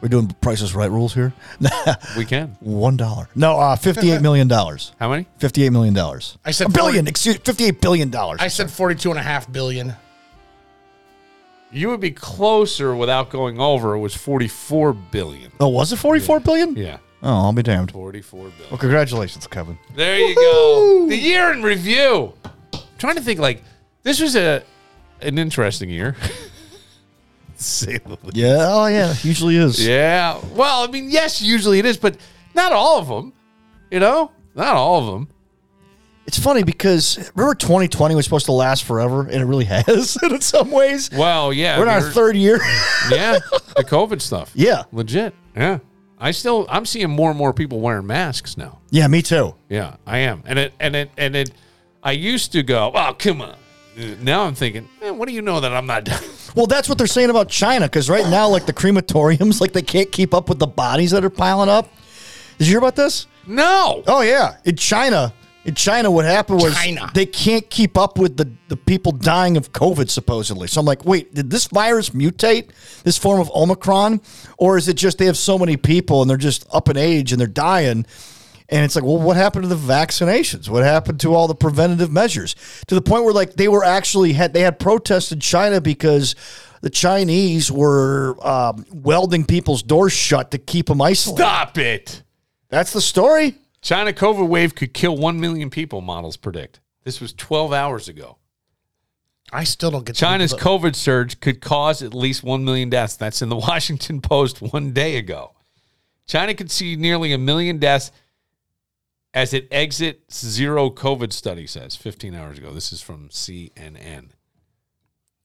We're 0.00 0.08
doing 0.08 0.28
Price 0.40 0.62
Is 0.62 0.74
Right 0.74 0.90
rules 0.90 1.12
here. 1.14 1.32
We 2.16 2.24
can. 2.24 2.56
One 2.60 2.96
dollar. 2.96 3.28
No, 3.34 3.58
uh, 3.58 3.76
fifty-eight 3.76 4.22
million 4.22 4.48
dollars. 4.48 4.92
How 5.00 5.10
many? 5.10 5.26
Fifty-eight 5.38 5.70
million 5.70 5.92
dollars. 5.92 6.38
I 6.44 6.52
said 6.52 6.68
a 6.68 6.70
billion. 6.70 7.04
40 7.04 7.10
Excuse, 7.10 7.36
fifty-eight 7.36 7.80
billion 7.80 8.08
dollars. 8.10 8.40
I 8.40 8.48
said 8.48 8.70
42 8.70 9.10
and 9.10 9.18
a 9.18 9.22
half 9.22 9.50
billion. 9.52 9.94
You 11.72 11.88
would 11.90 12.00
be 12.00 12.10
closer 12.10 12.96
without 12.96 13.30
going 13.30 13.60
over. 13.60 13.94
It 13.94 14.00
was 14.00 14.14
44 14.14 14.92
billion. 14.92 15.52
Oh, 15.60 15.68
was 15.68 15.92
it 15.92 15.96
forty-four 15.96 16.40
billion? 16.40 16.74
Yeah. 16.76 16.98
Oh, 17.22 17.28
I'll 17.44 17.52
be 17.52 17.62
damned. 17.62 17.92
44 17.92 18.40
billion. 18.40 18.70
Well, 18.70 18.78
congratulations, 18.78 19.46
Kevin. 19.46 19.78
There 19.94 20.18
you 20.18 20.34
go. 20.34 21.06
The 21.08 21.16
year 21.16 21.52
in 21.52 21.62
review. 21.62 22.32
I'm 22.72 22.80
trying 22.98 23.16
to 23.16 23.20
think 23.20 23.38
like 23.38 23.62
this 24.02 24.18
was 24.20 24.34
a 24.36 24.62
an 25.22 25.38
interesting 25.38 25.90
year. 25.90 26.16
Say 27.56 27.98
the 27.98 28.18
least. 28.22 28.36
Yeah. 28.36 28.56
Oh, 28.60 28.86
yeah. 28.86 29.14
Usually 29.22 29.56
is. 29.56 29.86
Yeah. 29.86 30.40
Well, 30.54 30.84
I 30.84 30.86
mean, 30.90 31.10
yes, 31.10 31.42
usually 31.42 31.78
it 31.78 31.84
is, 31.86 31.98
but 31.98 32.16
not 32.54 32.72
all 32.72 32.98
of 32.98 33.08
them. 33.08 33.32
You 33.90 34.00
know, 34.00 34.30
not 34.54 34.74
all 34.74 35.00
of 35.00 35.12
them. 35.12 35.28
It's 36.26 36.38
funny 36.38 36.62
because 36.62 37.18
remember 37.34 37.54
2020 37.56 38.14
was 38.14 38.24
supposed 38.24 38.46
to 38.46 38.52
last 38.52 38.84
forever, 38.84 39.22
and 39.22 39.42
it 39.42 39.44
really 39.44 39.64
has 39.86 40.16
in 40.22 40.40
some 40.40 40.70
ways. 40.70 41.10
Well, 41.12 41.52
yeah. 41.52 41.76
We're 41.76 41.84
in 41.84 41.88
our 41.88 42.00
third 42.00 42.36
year. 42.36 42.56
yeah, 43.10 43.40
the 43.76 43.84
COVID 43.84 44.20
stuff. 44.22 44.52
Yeah. 44.54 44.84
legit. 44.92 45.34
Yeah, 45.56 45.80
I 46.18 46.30
still 46.30 46.66
I'm 46.68 46.86
seeing 46.86 47.10
more 47.10 47.30
and 47.30 47.38
more 47.38 47.52
people 47.52 47.80
wearing 47.80 48.06
masks 48.06 48.56
now. 48.56 48.78
yeah, 48.90 49.08
me 49.08 49.20
too. 49.22 49.54
Yeah, 49.68 49.96
I 50.06 50.18
am, 50.18 50.44
and 50.46 50.58
it 50.58 50.72
and 50.78 50.94
it 50.94 51.10
and 51.18 51.34
it. 51.34 51.50
I 52.02 52.12
used 52.12 52.52
to 52.52 52.62
go, 52.62 52.92
oh 52.94 53.14
come 53.18 53.42
on. 53.42 53.56
Now 54.20 54.44
I'm 54.44 54.54
thinking, 54.54 54.88
man, 55.00 55.18
what 55.18 55.28
do 55.28 55.34
you 55.34 55.42
know 55.42 55.60
that 55.60 55.72
I'm 55.72 55.86
not 55.86 56.04
done? 56.04 56.22
Well, 56.56 56.66
that's 56.66 56.88
what 56.88 56.98
they're 56.98 57.06
saying 57.06 57.30
about 57.30 57.48
China 57.48 57.86
because 57.86 58.10
right 58.10 58.28
now, 58.28 58.48
like 58.48 58.66
the 58.66 58.72
crematoriums, 58.72 59.60
like 59.60 59.72
they 59.72 59.82
can't 59.82 60.10
keep 60.10 60.34
up 60.34 60.48
with 60.48 60.58
the 60.58 60.66
bodies 60.66 61.12
that 61.12 61.24
are 61.24 61.30
piling 61.30 61.68
up. 61.68 61.88
Did 62.58 62.66
you 62.66 62.72
hear 62.72 62.78
about 62.78 62.96
this? 62.96 63.28
No. 63.46 64.02
Oh 64.08 64.20
yeah, 64.22 64.56
in 64.64 64.74
China, 64.74 65.32
in 65.64 65.76
China, 65.76 66.10
what 66.10 66.24
happened 66.24 66.60
was 66.60 66.74
China. 66.74 67.08
they 67.14 67.24
can't 67.24 67.70
keep 67.70 67.96
up 67.96 68.18
with 68.18 68.36
the 68.36 68.50
the 68.66 68.76
people 68.76 69.12
dying 69.12 69.56
of 69.56 69.72
COVID 69.72 70.10
supposedly. 70.10 70.66
So 70.66 70.80
I'm 70.80 70.86
like, 70.86 71.04
wait, 71.04 71.32
did 71.32 71.50
this 71.50 71.68
virus 71.68 72.10
mutate 72.10 72.70
this 73.04 73.16
form 73.16 73.40
of 73.40 73.48
Omicron, 73.54 74.20
or 74.58 74.76
is 74.76 74.88
it 74.88 74.94
just 74.94 75.18
they 75.18 75.26
have 75.26 75.36
so 75.38 75.56
many 75.56 75.76
people 75.76 76.20
and 76.20 76.28
they're 76.28 76.36
just 76.36 76.66
up 76.72 76.88
in 76.88 76.96
age 76.96 77.30
and 77.30 77.40
they're 77.40 77.46
dying? 77.46 78.06
And 78.70 78.84
it's 78.84 78.94
like, 78.94 79.04
well, 79.04 79.18
what 79.18 79.36
happened 79.36 79.64
to 79.64 79.68
the 79.68 79.74
vaccinations? 79.74 80.68
What 80.68 80.84
happened 80.84 81.18
to 81.20 81.34
all 81.34 81.48
the 81.48 81.56
preventative 81.56 82.12
measures? 82.12 82.54
To 82.86 82.94
the 82.94 83.02
point 83.02 83.24
where 83.24 83.34
like 83.34 83.54
they 83.54 83.66
were 83.66 83.84
actually 83.84 84.32
had 84.32 84.52
they 84.52 84.60
had 84.60 84.78
protests 84.78 85.32
in 85.32 85.40
China 85.40 85.80
because 85.80 86.36
the 86.80 86.90
Chinese 86.90 87.70
were 87.70 88.36
um, 88.46 88.86
welding 88.92 89.44
people's 89.44 89.82
doors 89.82 90.12
shut 90.12 90.52
to 90.52 90.58
keep 90.58 90.86
them 90.86 91.02
isolated. 91.02 91.42
Stop 91.42 91.78
it. 91.78 92.22
That's 92.68 92.92
the 92.92 93.00
story. 93.00 93.56
China 93.82 94.12
COVID 94.12 94.48
wave 94.48 94.74
could 94.74 94.94
kill 94.94 95.16
1 95.16 95.40
million 95.40 95.70
people, 95.70 96.00
models 96.00 96.36
predict. 96.36 96.80
This 97.04 97.20
was 97.20 97.32
12 97.32 97.72
hours 97.72 98.08
ago. 98.08 98.36
I 99.52 99.64
still 99.64 99.90
don't 99.90 100.04
get 100.04 100.14
China's 100.14 100.52
people 100.52 100.78
COVID 100.78 100.94
surge 100.94 101.40
could 101.40 101.60
cause 101.60 102.02
at 102.02 102.14
least 102.14 102.44
1 102.44 102.64
million 102.64 102.88
deaths. 102.88 103.16
That's 103.16 103.42
in 103.42 103.48
the 103.48 103.56
Washington 103.68 104.20
Post 104.20 104.62
one 104.62 104.92
day 104.92 105.16
ago. 105.16 105.54
China 106.26 106.54
could 106.54 106.70
see 106.70 106.94
nearly 106.94 107.32
a 107.32 107.38
million 107.38 107.78
deaths 107.78 108.12
as 109.32 109.54
it 109.54 109.68
exits 109.70 110.44
zero 110.44 110.90
COVID 110.90 111.32
study 111.32 111.66
says 111.66 111.96
15 111.96 112.34
hours 112.34 112.58
ago. 112.58 112.72
This 112.72 112.92
is 112.92 113.00
from 113.00 113.28
CNN. 113.28 114.30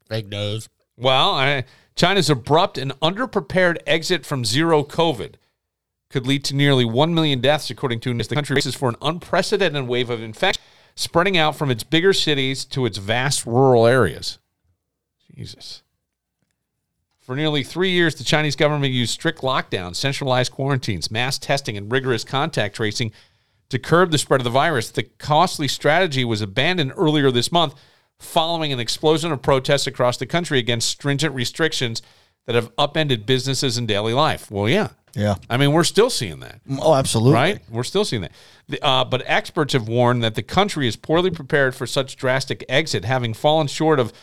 fake 0.07 0.27
news. 0.27 0.69
Well, 0.97 1.36
I, 1.36 1.65
China's 1.95 2.29
abrupt 2.29 2.77
and 2.77 2.97
underprepared 3.01 3.77
exit 3.86 4.25
from 4.25 4.45
zero 4.45 4.83
COVID 4.83 5.36
could 6.09 6.25
lead 6.25 6.43
to 6.45 6.55
nearly 6.55 6.86
1 6.86 7.13
million 7.13 7.41
deaths, 7.41 7.69
according 7.69 7.99
to 8.01 8.17
as 8.17 8.27
the 8.27 8.36
country 8.36 8.55
races 8.55 8.75
for 8.75 8.89
an 8.89 8.95
unprecedented 9.01 9.88
wave 9.88 10.09
of 10.09 10.21
infection 10.21 10.61
spreading 10.95 11.38
out 11.38 11.55
from 11.55 11.69
its 11.69 11.83
bigger 11.83 12.13
cities 12.13 12.65
to 12.65 12.86
its 12.86 12.97
vast 12.97 13.45
rural 13.45 13.86
areas. 13.86 14.39
Jesus. 15.36 15.83
For 17.19 17.36
nearly 17.36 17.63
three 17.63 17.89
years, 17.89 18.15
the 18.15 18.23
Chinese 18.23 18.55
government 18.55 18.93
used 18.93 19.11
strict 19.11 19.41
lockdowns, 19.41 19.95
centralized 19.95 20.51
quarantines, 20.51 21.11
mass 21.11 21.38
testing, 21.38 21.75
and 21.75 21.91
rigorous 21.91 22.23
contact 22.23 22.75
tracing 22.75 23.11
to 23.76 23.80
curb 23.80 24.11
the 24.11 24.17
spread 24.17 24.39
of 24.39 24.45
the 24.45 24.49
virus. 24.49 24.89
The 24.89 25.03
costly 25.03 25.67
strategy 25.67 26.23
was 26.23 26.39
abandoned 26.39 26.93
earlier 26.95 27.30
this 27.30 27.51
month 27.51 27.76
following 28.17 28.71
an 28.71 28.80
explosion 28.80 29.34
of 29.34 29.41
protests 29.41 29.86
across 29.86 30.15
the 30.15 30.26
country 30.26 30.59
against 30.59 30.89
stringent 30.89 31.36
restrictions 31.36 32.01
that 32.45 32.55
have 32.55 32.71
upended 32.78 33.26
businesses 33.26 33.78
and 33.78 33.86
daily 33.86 34.13
life. 34.13 34.49
Well, 34.49 34.69
yeah. 34.69 34.89
Yeah. 35.13 35.36
I 35.49 35.57
mean, 35.57 35.73
we're 35.73 35.84
still 35.84 36.09
seeing 36.09 36.39
that. 36.39 36.61
Oh, 36.80 36.93
absolutely. 36.93 37.34
Right? 37.34 37.59
We're 37.69 37.84
still 37.84 38.05
seeing 38.05 38.21
that. 38.21 38.32
The, 38.69 38.82
uh, 38.82 39.03
but 39.03 39.23
experts 39.26 39.73
have 39.73 39.89
warned 39.89 40.23
that 40.23 40.36
the 40.36 40.43
country 40.43 40.88
is 40.88 40.95
poorly 40.95 41.32
prepared 41.32 41.76
for 41.76 41.86
such 41.86 42.15
drastic 42.15 42.63
exit, 42.69 43.03
having 43.03 43.34
fallen 43.34 43.67
short 43.67 43.99
of 43.99 44.13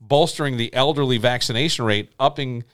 bolstering 0.00 0.56
the 0.56 0.72
elderly 0.72 1.18
vaccination 1.18 1.84
rate, 1.84 2.10
upping 2.18 2.64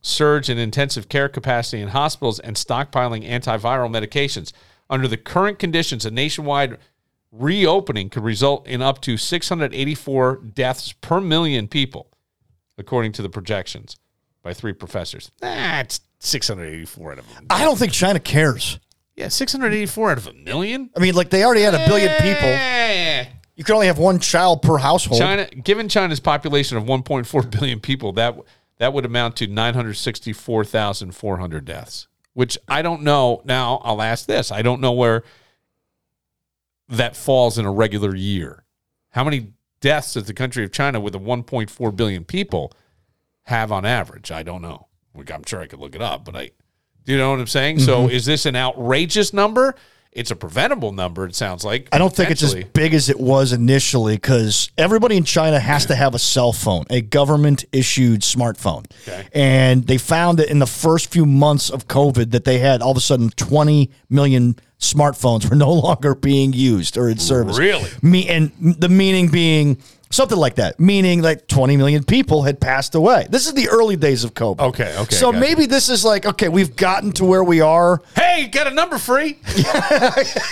surge 0.00 0.50
in 0.50 0.58
intensive 0.58 1.08
care 1.08 1.28
capacity 1.28 1.80
in 1.80 1.88
hospitals, 1.88 2.40
and 2.40 2.56
stockpiling 2.56 3.28
antiviral 3.28 3.88
medications. 3.88 4.52
Under 4.92 5.08
the 5.08 5.16
current 5.16 5.58
conditions, 5.58 6.04
a 6.04 6.10
nationwide 6.10 6.76
reopening 7.30 8.10
could 8.10 8.22
result 8.22 8.66
in 8.66 8.82
up 8.82 9.00
to 9.00 9.16
684 9.16 10.36
deaths 10.52 10.92
per 10.92 11.18
million 11.18 11.66
people, 11.66 12.10
according 12.76 13.12
to 13.12 13.22
the 13.22 13.30
projections 13.30 13.96
by 14.42 14.52
three 14.52 14.74
professors. 14.74 15.30
That's 15.40 16.02
684 16.18 17.12
out 17.12 17.18
of 17.20 17.34
them. 17.34 17.46
I 17.48 17.64
don't 17.64 17.78
think 17.78 17.92
China 17.92 18.20
cares. 18.20 18.78
Yeah, 19.16 19.28
684 19.28 20.10
out 20.10 20.18
of 20.18 20.26
a 20.26 20.34
million? 20.34 20.90
I 20.94 21.00
mean, 21.00 21.14
like 21.14 21.30
they 21.30 21.42
already 21.42 21.62
had 21.62 21.74
a 21.74 21.86
billion 21.86 22.10
people. 22.20 22.50
You 23.56 23.64
could 23.64 23.72
only 23.72 23.86
have 23.86 23.98
one 23.98 24.18
child 24.18 24.60
per 24.60 24.76
household. 24.76 25.18
China, 25.18 25.46
given 25.46 25.88
China's 25.88 26.20
population 26.20 26.76
of 26.76 26.84
1.4 26.84 27.50
billion 27.50 27.80
people, 27.80 28.12
that 28.12 28.36
that 28.76 28.92
would 28.92 29.06
amount 29.06 29.36
to 29.36 29.46
964,400 29.46 31.64
deaths. 31.64 32.08
Which 32.34 32.56
I 32.68 32.80
don't 32.82 33.02
know. 33.02 33.42
Now 33.44 33.80
I'll 33.84 34.00
ask 34.02 34.26
this: 34.26 34.50
I 34.50 34.62
don't 34.62 34.80
know 34.80 34.92
where 34.92 35.22
that 36.88 37.16
falls 37.16 37.58
in 37.58 37.64
a 37.66 37.72
regular 37.72 38.14
year. 38.14 38.64
How 39.10 39.24
many 39.24 39.52
deaths 39.80 40.14
does 40.14 40.24
the 40.24 40.34
country 40.34 40.64
of 40.64 40.72
China 40.72 41.00
with 41.00 41.14
a 41.14 41.18
1.4 41.18 41.96
billion 41.96 42.24
people 42.24 42.72
have 43.44 43.70
on 43.72 43.84
average? 43.84 44.30
I 44.30 44.42
don't 44.42 44.62
know. 44.62 44.88
Like, 45.14 45.30
I'm 45.30 45.44
sure 45.44 45.60
I 45.60 45.66
could 45.66 45.78
look 45.80 45.94
it 45.94 46.00
up, 46.02 46.24
but 46.24 46.34
I, 46.34 46.50
do 47.04 47.12
you 47.12 47.18
know 47.18 47.30
what 47.30 47.40
I'm 47.40 47.46
saying? 47.46 47.80
So 47.80 48.06
Mhm. 48.06 48.10
is 48.10 48.24
this 48.24 48.46
an 48.46 48.56
outrageous 48.56 49.32
number? 49.32 49.74
It's 50.12 50.30
a 50.30 50.36
preventable 50.36 50.92
number. 50.92 51.24
It 51.24 51.34
sounds 51.34 51.64
like. 51.64 51.88
I 51.90 51.96
don't 51.96 52.14
think 52.14 52.30
it's 52.30 52.42
as 52.42 52.54
big 52.54 52.92
as 52.92 53.08
it 53.08 53.18
was 53.18 53.52
initially 53.52 54.16
because 54.16 54.70
everybody 54.76 55.16
in 55.16 55.24
China 55.24 55.58
has 55.58 55.86
to 55.86 55.94
have 55.94 56.14
a 56.14 56.18
cell 56.18 56.52
phone, 56.52 56.84
a 56.90 57.00
government 57.00 57.64
issued 57.72 58.20
smartphone. 58.20 58.84
Okay. 59.08 59.26
And 59.32 59.86
they 59.86 59.96
found 59.96 60.38
that 60.38 60.50
in 60.50 60.58
the 60.58 60.66
first 60.66 61.10
few 61.10 61.24
months 61.24 61.70
of 61.70 61.88
COVID 61.88 62.32
that 62.32 62.44
they 62.44 62.58
had 62.58 62.82
all 62.82 62.90
of 62.90 62.98
a 62.98 63.00
sudden 63.00 63.30
20 63.30 63.90
million 64.10 64.56
smartphones 64.78 65.48
were 65.48 65.56
no 65.68 65.72
longer 65.72 66.14
being 66.14 66.52
used 66.52 66.98
or 66.98 67.08
in 67.08 67.18
service. 67.18 67.58
Really? 67.58 67.88
Me 68.02 68.28
and 68.28 68.52
the 68.60 68.90
meaning 68.90 69.28
being 69.28 69.78
something 70.12 70.38
like 70.38 70.54
that, 70.56 70.78
meaning 70.78 71.22
like 71.22 71.48
20 71.48 71.76
million 71.76 72.04
people 72.04 72.42
had 72.42 72.60
passed 72.60 72.94
away. 72.94 73.26
This 73.30 73.46
is 73.46 73.54
the 73.54 73.68
early 73.68 73.96
days 73.96 74.22
of 74.22 74.34
COVID. 74.34 74.60
Okay, 74.60 74.94
okay, 74.98 75.14
So 75.16 75.32
maybe 75.32 75.66
this 75.66 75.88
is 75.88 76.04
like, 76.04 76.24
okay, 76.26 76.48
we've 76.48 76.76
gotten 76.76 77.10
to 77.12 77.24
where 77.24 77.42
we 77.42 77.60
are. 77.60 78.00
Hey, 78.14 78.46
got 78.46 78.66
a 78.68 78.70
number 78.70 78.98
free? 78.98 79.38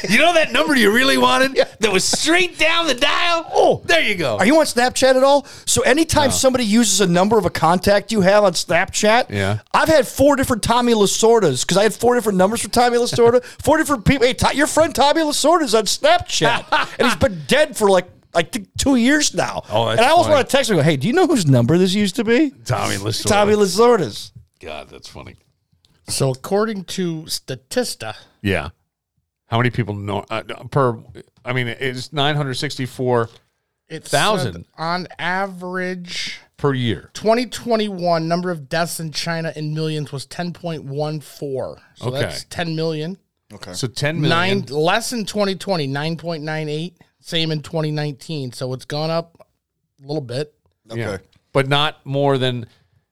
you 0.08 0.18
know 0.18 0.34
that 0.34 0.48
number 0.52 0.74
you 0.74 0.92
really 0.92 1.18
wanted 1.18 1.54
that 1.80 1.92
was 1.92 2.04
straight 2.04 2.58
down 2.58 2.86
the 2.86 2.94
dial? 2.94 3.46
Oh, 3.52 3.82
there 3.84 4.00
you 4.02 4.14
go. 4.16 4.38
Are 4.38 4.46
you 4.46 4.58
on 4.58 4.64
Snapchat 4.66 5.14
at 5.14 5.22
all? 5.22 5.46
So 5.66 5.82
anytime 5.82 6.30
No. 6.30 6.34
somebody 6.36 6.64
uses 6.64 7.00
a 7.00 7.06
number 7.06 7.38
of 7.38 7.44
a 7.44 7.50
contact 7.50 8.11
you 8.12 8.22
have 8.22 8.44
on 8.44 8.54
Snapchat, 8.54 9.30
Yeah. 9.30 9.58
I've 9.72 9.88
had 9.88 10.08
four 10.08 10.36
different 10.36 10.62
Tommy 10.62 10.94
Lasordas 10.94 11.62
because 11.62 11.76
I 11.76 11.82
had 11.84 11.94
four 11.94 12.14
different 12.14 12.38
numbers 12.38 12.62
for 12.62 12.68
Tommy 12.68 12.96
Lasorda. 12.96 13.44
four 13.62 13.76
different 13.78 14.04
people. 14.04 14.26
Hey, 14.26 14.34
your 14.54 14.66
friend 14.66 14.94
Tommy 14.94 15.20
Lasorda's 15.22 15.74
on 15.74 15.84
Snapchat, 15.84 16.64
and 16.98 17.06
he's 17.08 17.16
been 17.16 17.42
dead 17.46 17.76
for 17.76 17.88
like 17.90 18.06
like 18.35 18.53
th- 18.53 18.66
two 18.78 18.97
years 18.97 19.35
now. 19.35 19.62
Oh, 19.70 19.87
that's 19.89 19.99
and 19.99 20.07
I 20.07 20.11
always 20.11 20.26
funny. 20.26 20.35
want 20.37 20.49
to 20.49 20.57
text 20.57 20.70
him. 20.70 20.76
and 20.76 20.85
Go, 20.85 20.91
hey, 20.91 20.97
do 20.97 21.07
you 21.09 21.12
know 21.14 21.26
whose 21.26 21.47
number 21.47 21.76
this 21.78 21.95
used 21.95 22.16
to 22.16 22.24
be? 22.24 22.51
Tommy 22.64 22.97
Lasorda. 22.97 23.26
Tommy 23.28 23.55
Lasorda's. 23.55 24.33
God, 24.61 24.89
that's 24.89 25.09
funny. 25.09 25.37
So 26.09 26.31
according 26.31 26.85
to 26.85 27.22
Statista, 27.22 28.14
Yeah. 28.43 28.70
How 29.47 29.57
many 29.59 29.70
people 29.70 29.95
know 29.95 30.24
uh, 30.31 30.43
per? 30.70 30.97
I 31.45 31.53
mean, 31.53 31.66
it's 31.66 32.12
nine 32.12 32.37
hundred 32.37 32.55
sixty-four 32.55 33.28
it's 33.89 34.09
thousand 34.09 34.66
on 34.78 35.09
average. 35.18 36.39
per 36.57 36.72
year. 36.72 37.11
2021 37.14 38.28
number 38.28 38.53
of 38.53 38.68
deaths 38.68 39.01
in 39.01 39.11
China 39.11 39.53
in 39.57 39.74
millions 39.74 40.12
was 40.12 40.24
10.14. 40.28 41.22
So 41.97 42.07
Okay. 42.09 42.20
that's 42.20 42.45
10 42.45 42.76
million. 42.76 43.18
Okay. 43.53 43.72
So 43.72 43.89
ten 43.89 44.20
million. 44.20 44.59
Nine 44.61 44.66
less 44.66 45.12
in 45.12 45.24
2020, 45.26 45.89
9.98. 45.89 46.95
Same 47.20 47.50
in 47.50 47.62
2019. 47.62 48.52
So 48.52 48.72
it's 48.72 48.84
gone 48.84 49.10
up 49.10 49.46
a 50.02 50.06
little 50.06 50.22
bit. 50.22 50.54
Yeah. 50.92 51.18
But 51.52 51.68
not 51.68 52.04
more 52.04 52.38
than 52.38 52.66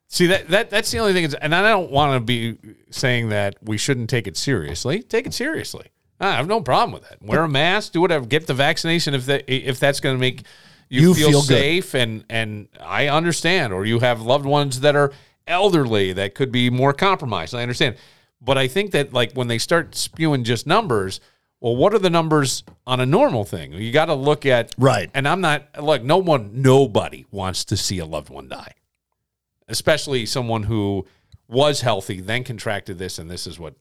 see 0.09 0.27
that 0.29 0.49
that 0.49 0.71
that's 0.71 0.91
the 0.91 0.99
only 0.99 1.13
thing 1.13 1.25
is 1.25 1.35
and 1.35 1.55
I 1.55 1.63
don't 1.69 1.91
want 1.91 2.15
to 2.15 2.21
be 2.21 2.57
saying 2.91 3.29
that 3.29 3.57
we 3.63 3.77
shouldn't 3.77 4.11
take 4.11 4.27
it 4.27 4.37
seriously. 4.37 5.03
Take 5.03 5.27
it 5.27 5.35
seriously. 5.35 5.87
I 6.21 6.33
have 6.33 6.49
no 6.49 6.61
problem 6.61 6.93
with 6.93 7.09
that. 7.09 7.23
Wear 7.23 7.45
a 7.45 7.49
mask, 7.49 7.93
do 7.93 8.01
whatever, 8.01 8.27
get 8.27 8.47
the 8.47 8.55
vaccination 8.55 9.15
if 9.15 9.27
that 9.27 9.45
if 9.47 9.79
that's 9.79 10.01
going 10.01 10.17
to 10.17 10.21
make 10.21 10.43
you, 10.89 11.01
You 11.03 11.15
feel, 11.15 11.29
feel 11.31 11.41
good. 11.41 11.47
safe 11.49 11.95
and 11.95 12.25
and 12.31 12.69
I 12.81 13.09
understand 13.09 13.73
or 13.73 13.85
you 13.85 13.99
have 14.01 14.21
loved 14.23 14.47
ones 14.47 14.81
that 14.81 14.97
are 14.97 15.13
elderly 15.47 16.13
that 16.15 16.35
could 16.35 16.51
be 16.51 16.71
more 16.71 16.93
compromised. 16.93 17.55
I 17.55 17.63
understand. 17.63 17.97
But 18.41 18.57
I 18.57 18.69
think 18.69 18.93
that 18.93 19.13
like 19.13 19.33
when 19.33 19.49
they 19.49 19.59
start 19.59 19.95
spewing 19.95 20.45
just 20.45 20.67
numbers, 20.67 21.21
well, 21.61 21.75
what 21.77 21.93
are 21.95 21.99
the 21.99 22.11
numbers 22.11 22.63
on 22.87 23.01
a 23.01 23.07
normal 23.07 23.45
thing? 23.45 23.73
You 23.73 23.93
got 23.93 24.07
to 24.07 24.15
look 24.15 24.47
at 24.47 24.75
Right. 24.79 25.11
And 25.15 25.27
I'm 25.27 25.41
not 25.41 25.83
look. 25.83 26.03
No 26.03 26.19
one, 26.19 26.63
nobody 26.63 27.27
wants 27.31 27.65
to 27.67 27.77
see 27.77 27.99
a 27.99 28.07
loved 28.07 28.31
one 28.31 28.49
die, 28.49 28.73
especially 29.69 30.27
someone 30.27 30.63
who 30.65 31.07
was 31.49 31.81
healthy 31.81 32.21
then 32.21 32.45
contracted 32.45 32.99
this, 32.99 33.19
and 33.19 33.31
this 33.31 33.47
is 33.47 33.59
what 33.59 33.75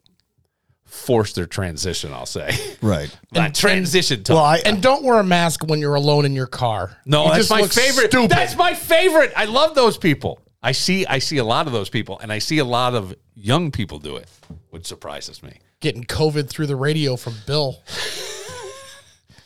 forced 0.85 1.35
their 1.35 1.45
transition. 1.45 2.13
I'll 2.13 2.25
say 2.25 2.49
Right. 2.81 3.15
Not 3.33 3.53
transition. 3.53 4.23
Talk. 4.23 4.35
Well, 4.35 4.43
I 4.43 4.57
And 4.65 4.81
don't 4.81 5.03
wear 5.03 5.19
a 5.19 5.23
mask 5.23 5.65
when 5.67 5.79
you're 5.79 5.95
alone 5.95 6.25
in 6.25 6.33
your 6.33 6.47
car. 6.47 6.97
no, 7.05 7.25
You 7.25 7.33
that's 7.33 7.49
my 7.49 7.67
favorite. 7.67 8.09
Stupid. 8.11 8.29
That's 8.31 8.55
my 8.55 8.73
favorite. 8.73 9.33
I 9.35 9.45
love 9.45 9.75
those 9.75 9.97
people. 9.97 10.39
I 10.63 10.71
see. 10.71 11.05
I 11.05 11.19
see 11.19 11.37
a 11.37 11.43
lot 11.43 11.67
of 11.67 11.73
those 11.73 11.89
people, 11.89 12.19
and 12.19 12.31
I 12.33 12.39
see 12.39 12.57
a 12.59 12.65
lot 12.65 12.95
of 12.95 13.13
young 13.35 13.69
people 13.69 13.99
do 13.99 14.15
it, 14.15 14.27
which 14.71 14.85
surprises 14.87 15.43
me. 15.43 15.59
Getting 15.79 16.03
COVID 16.03 16.49
through 16.49 16.67
the 16.67 16.75
radio 16.75 17.15
from 17.15 17.35
Bill. 17.45 17.81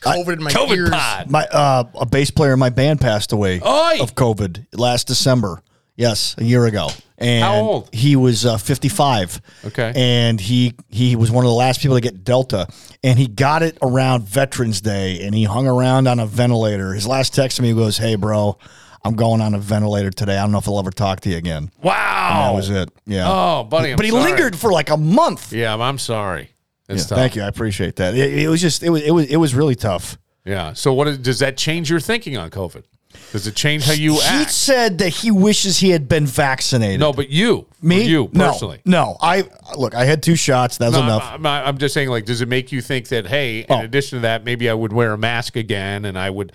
COVID 0.00 0.32
in 0.34 0.42
my 0.42 0.50
COVID 0.50 0.76
ears. 0.76 0.90
pod. 0.90 1.30
My 1.30 1.46
uh, 1.46 1.84
a 1.94 2.06
bass 2.06 2.30
player 2.30 2.52
in 2.54 2.58
my 2.58 2.70
band 2.70 3.00
passed 3.00 3.32
away 3.32 3.60
Oi! 3.60 3.98
of 4.00 4.14
COVID 4.14 4.66
last 4.72 5.06
December. 5.06 5.62
Yes, 5.94 6.34
a 6.38 6.44
year 6.44 6.64
ago. 6.64 6.88
And 7.18 7.44
How 7.44 7.54
old? 7.56 7.94
He 7.94 8.16
was 8.16 8.44
uh, 8.46 8.56
55. 8.56 9.40
Okay. 9.66 9.92
And 9.94 10.40
he 10.40 10.74
he 10.88 11.14
was 11.14 11.30
one 11.30 11.44
of 11.44 11.50
the 11.50 11.54
last 11.54 11.80
people 11.80 11.96
to 11.96 12.00
get 12.00 12.24
Delta, 12.24 12.66
and 13.04 13.18
he 13.18 13.28
got 13.28 13.62
it 13.62 13.78
around 13.82 14.24
Veterans 14.24 14.80
Day, 14.80 15.22
and 15.24 15.34
he 15.34 15.44
hung 15.44 15.68
around 15.68 16.08
on 16.08 16.18
a 16.18 16.26
ventilator. 16.26 16.94
His 16.94 17.06
last 17.06 17.34
text 17.34 17.58
to 17.58 17.62
me 17.62 17.72
goes, 17.74 17.98
"Hey, 17.98 18.16
bro." 18.16 18.58
I'm 19.04 19.14
going 19.16 19.40
on 19.40 19.54
a 19.54 19.58
ventilator 19.58 20.10
today. 20.10 20.36
I 20.38 20.42
don't 20.42 20.52
know 20.52 20.58
if 20.58 20.68
I'll 20.68 20.78
ever 20.78 20.90
talk 20.92 21.20
to 21.20 21.30
you 21.30 21.36
again. 21.36 21.70
And 21.74 21.84
Wow. 21.84 22.50
that 22.50 22.54
was 22.54 22.70
it. 22.70 22.88
Yeah. 23.06 23.24
Oh, 23.28 23.64
buddy, 23.64 23.90
I'm 23.90 23.96
but 23.96 24.04
he 24.04 24.10
sorry. 24.12 24.24
lingered 24.30 24.56
for 24.56 24.70
like 24.72 24.90
a 24.90 24.96
month. 24.96 25.52
Yeah, 25.52 25.74
I'm 25.76 25.98
sorry. 25.98 26.50
It's 26.88 27.02
Yeah, 27.04 27.08
tough. 27.08 27.18
thank 27.18 27.36
you. 27.36 27.42
I 27.42 27.48
appreciate 27.48 27.96
that. 27.96 28.14
It, 28.14 28.38
it 28.40 28.48
was 28.48 28.60
just 28.60 28.82
it 28.82 28.90
was 28.90 29.02
it 29.02 29.10
was 29.10 29.26
it 29.26 29.36
was 29.36 29.54
really 29.54 29.74
tough. 29.74 30.18
Yeah. 30.44 30.72
So, 30.72 30.92
what 30.92 31.06
is, 31.08 31.18
does 31.18 31.38
that 31.40 31.56
change 31.56 31.88
your 31.90 32.00
thinking 32.00 32.36
on 32.36 32.50
COVID? 32.50 32.82
Does 33.30 33.46
it 33.46 33.54
change 33.54 33.84
how 33.84 33.92
you 33.92 34.14
he 34.14 34.20
act? 34.24 34.50
said 34.50 34.98
that 34.98 35.10
he 35.10 35.30
wishes 35.30 35.78
he 35.78 35.90
had 35.90 36.08
been 36.08 36.26
vaccinated. 36.26 36.98
No, 36.98 37.12
but 37.12 37.28
you, 37.28 37.66
Me? 37.82 38.02
you 38.04 38.30
No, 38.32 38.50
personally. 38.50 38.80
No, 38.86 39.16
I 39.20 39.44
look. 39.76 39.94
I 39.94 40.04
had 40.06 40.22
two 40.22 40.34
shots. 40.36 40.78
That's 40.78 40.94
No, 40.94 41.02
enough. 41.02 41.22
I'm, 41.34 41.44
I'm 41.46 41.78
just 41.78 41.92
saying, 41.94 42.08
like, 42.08 42.24
does 42.24 42.40
it 42.40 42.48
make 42.48 42.72
you 42.72 42.80
think 42.80 43.08
that, 43.08 43.26
hey, 43.26 43.60
in 43.60 43.66
Oh. 43.68 43.80
addition 43.80 44.18
to 44.18 44.22
that, 44.22 44.44
maybe 44.44 44.68
I 44.70 44.74
would 44.74 44.92
wear 44.92 45.12
a 45.12 45.18
mask 45.18 45.56
again, 45.56 46.04
and 46.06 46.18
I 46.18 46.30
would, 46.30 46.52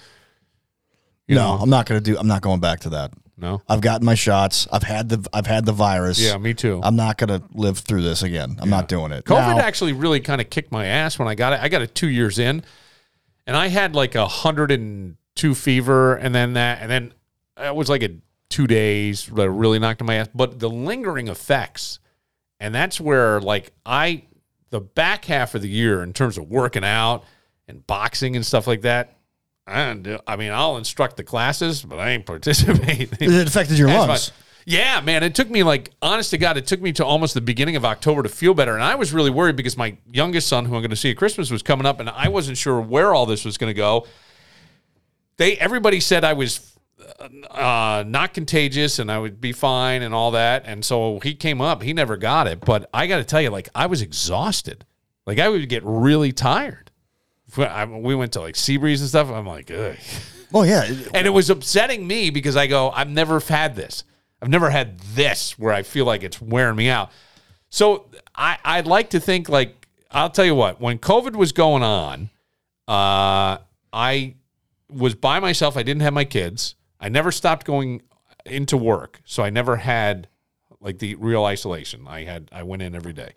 no, 1.35 1.55
know, 1.55 1.61
I'm 1.61 1.69
not 1.69 1.85
going 1.85 2.01
to 2.01 2.11
do. 2.11 2.17
I'm 2.17 2.27
not 2.27 2.41
going 2.41 2.59
back 2.59 2.81
to 2.81 2.89
that. 2.89 3.11
no, 3.37 3.61
I've 3.67 3.81
gotten 3.81 4.05
my 4.05 4.15
shots. 4.15 4.67
I've 4.71 4.83
had 4.83 5.09
the. 5.09 5.27
I've 5.33 5.47
had 5.47 5.65
the 5.65 5.73
virus. 5.73 6.19
yeah, 6.19 6.37
me 6.37 6.53
too. 6.53 6.79
I'm 6.83 6.95
not 6.95 7.17
going 7.17 7.29
to 7.29 7.43
live 7.53 7.79
through 7.79 8.01
this 8.03 8.23
again. 8.23 8.57
I'm 8.59 8.69
not 8.69 8.87
doing 8.87 9.11
it. 9.11 9.25
COVID 9.25 9.57
Now- 9.57 9.59
actually 9.59 9.93
really 9.93 10.19
kind 10.19 10.41
of 10.41 10.49
kicked 10.49 10.71
my 10.71 10.85
ass 10.85 11.19
when 11.19 11.27
I 11.27 11.35
got 11.35 11.53
it. 11.53 11.59
I 11.61 11.69
got 11.69 11.81
it 11.81 11.93
two 11.93 12.09
years 12.09 12.39
in, 12.39 12.63
and 13.45 13.55
I 13.55 13.67
had 13.67 13.95
like 13.95 14.15
a 14.15 14.27
hundred 14.27 14.71
and 14.71 15.17
two 15.35 15.53
fever, 15.55 16.15
and 16.15 16.33
then 16.33 16.53
that, 16.53 16.79
and 16.81 16.89
then 16.89 17.13
it 17.57 17.75
was 17.75 17.89
like 17.89 18.03
a 18.03 18.15
two 18.49 18.67
days 18.67 19.25
that 19.27 19.49
really 19.49 19.79
knocked 19.79 20.03
my 20.03 20.15
ass. 20.15 20.29
But 20.33 20.59
the 20.59 20.69
lingering 20.69 21.27
effects, 21.27 21.99
and 22.59 22.73
that's 22.73 22.99
where 22.99 23.39
like 23.41 23.71
I, 23.85 24.23
the 24.69 24.81
back 24.81 25.25
half 25.25 25.55
of 25.55 25.61
the 25.61 25.69
year 25.69 26.03
in 26.03 26.13
terms 26.13 26.37
of 26.37 26.49
working 26.49 26.83
out 26.83 27.23
and 27.67 27.85
boxing 27.85 28.35
and 28.35 28.45
stuff 28.45 28.67
like 28.67 28.81
that. 28.81 29.16
I, 29.67 29.85
don't 29.85 30.03
do, 30.03 30.19
I 30.25 30.35
mean, 30.37 30.51
I'll 30.51 30.77
instruct 30.77 31.17
the 31.17 31.23
classes, 31.23 31.83
but 31.83 31.99
I 31.99 32.11
ain't 32.11 32.25
participating. 32.25 33.09
It 33.19 33.47
affected 33.47 33.77
your 33.77 33.89
lungs. 33.89 34.31
yeah, 34.65 35.01
man. 35.01 35.23
It 35.23 35.35
took 35.35 35.49
me 35.49 35.63
like, 35.63 35.91
honest 36.01 36.31
to 36.31 36.37
God, 36.37 36.57
it 36.57 36.65
took 36.65 36.81
me 36.81 36.93
to 36.93 37.05
almost 37.05 37.33
the 37.33 37.41
beginning 37.41 37.75
of 37.75 37.85
October 37.85 38.23
to 38.23 38.29
feel 38.29 38.53
better. 38.53 38.73
And 38.73 38.83
I 38.83 38.95
was 38.95 39.13
really 39.13 39.29
worried 39.29 39.55
because 39.55 39.77
my 39.77 39.97
youngest 40.11 40.47
son, 40.47 40.65
who 40.65 40.75
I'm 40.75 40.81
going 40.81 40.89
to 40.89 40.95
see 40.95 41.11
at 41.11 41.17
Christmas, 41.17 41.51
was 41.51 41.61
coming 41.61 41.85
up, 41.85 41.99
and 41.99 42.09
I 42.09 42.29
wasn't 42.29 42.57
sure 42.57 42.79
where 42.79 43.13
all 43.13 43.25
this 43.25 43.43
was 43.43 43.57
going 43.57 43.69
to 43.69 43.77
go. 43.77 44.07
They, 45.35 45.57
everybody 45.57 45.99
said 45.99 46.23
I 46.23 46.33
was 46.33 46.77
uh, 47.51 48.03
not 48.07 48.33
contagious 48.33 48.99
and 48.99 49.11
I 49.11 49.19
would 49.19 49.39
be 49.39 49.51
fine 49.51 50.01
and 50.01 50.13
all 50.13 50.31
that. 50.31 50.63
And 50.65 50.83
so 50.83 51.19
he 51.19 51.35
came 51.35 51.61
up. 51.61 51.83
He 51.83 51.93
never 51.93 52.17
got 52.17 52.47
it, 52.47 52.61
but 52.61 52.89
I 52.93 53.07
got 53.07 53.17
to 53.17 53.23
tell 53.23 53.41
you, 53.41 53.49
like, 53.49 53.69
I 53.75 53.85
was 53.85 54.01
exhausted. 54.01 54.85
Like, 55.25 55.39
I 55.39 55.49
would 55.49 55.67
get 55.69 55.83
really 55.85 56.31
tired. 56.31 56.86
I- 57.57 57.85
We 57.85 58.15
went 58.15 58.33
to 58.33 58.41
like 58.41 58.55
Seabreeze 58.55 58.99
and 58.99 59.09
stuff. 59.09 59.29
I'm 59.29 59.45
like, 59.47 59.71
ugh. 59.71 59.95
Well, 60.51 60.65
yeah. 60.65 60.83
And 61.13 61.27
it 61.27 61.31
was 61.31 61.49
upsetting 61.49 62.07
me 62.07 62.29
because 62.29 62.55
I 62.55 62.67
go, 62.67 62.89
I've 62.91 63.09
never 63.09 63.39
had 63.39 63.75
this. 63.75 64.03
I've 64.41 64.49
never 64.49 64.69
had 64.69 64.99
this 64.99 65.57
where 65.59 65.73
I 65.73 65.83
feel 65.83 66.05
like 66.05 66.23
it's 66.23 66.41
wearing 66.41 66.75
me 66.75 66.89
out. 66.89 67.11
So 67.69 68.05
I, 68.35 68.57
I'd 68.63 68.87
like 68.87 69.09
to 69.11 69.19
think 69.19 69.49
like 69.49 69.87
I'll 70.11 70.29
tell 70.29 70.45
you 70.45 70.55
what, 70.55 70.79
when 70.79 70.99
COVID 70.99 71.35
was 71.35 71.51
going 71.51 71.83
on, 71.83 72.29
uh, 72.87 73.57
I 73.91 74.35
was 74.89 75.15
by 75.15 75.39
myself. 75.39 75.75
I 75.75 75.83
didn't 75.83 76.01
have 76.03 76.13
my 76.13 76.23
kids. 76.23 76.75
I 76.99 77.09
never 77.09 77.31
stopped 77.31 77.65
going 77.65 78.01
into 78.45 78.77
work, 78.77 79.19
so 79.25 79.43
I 79.43 79.49
never 79.49 79.75
had 79.75 80.29
like 80.79 80.99
the 80.99 81.15
real 81.15 81.43
isolation. 81.43 82.05
I 82.07 82.23
had 82.23 82.47
I 82.53 82.63
went 82.63 82.81
in 82.83 82.95
every 82.95 83.11
day, 83.13 83.33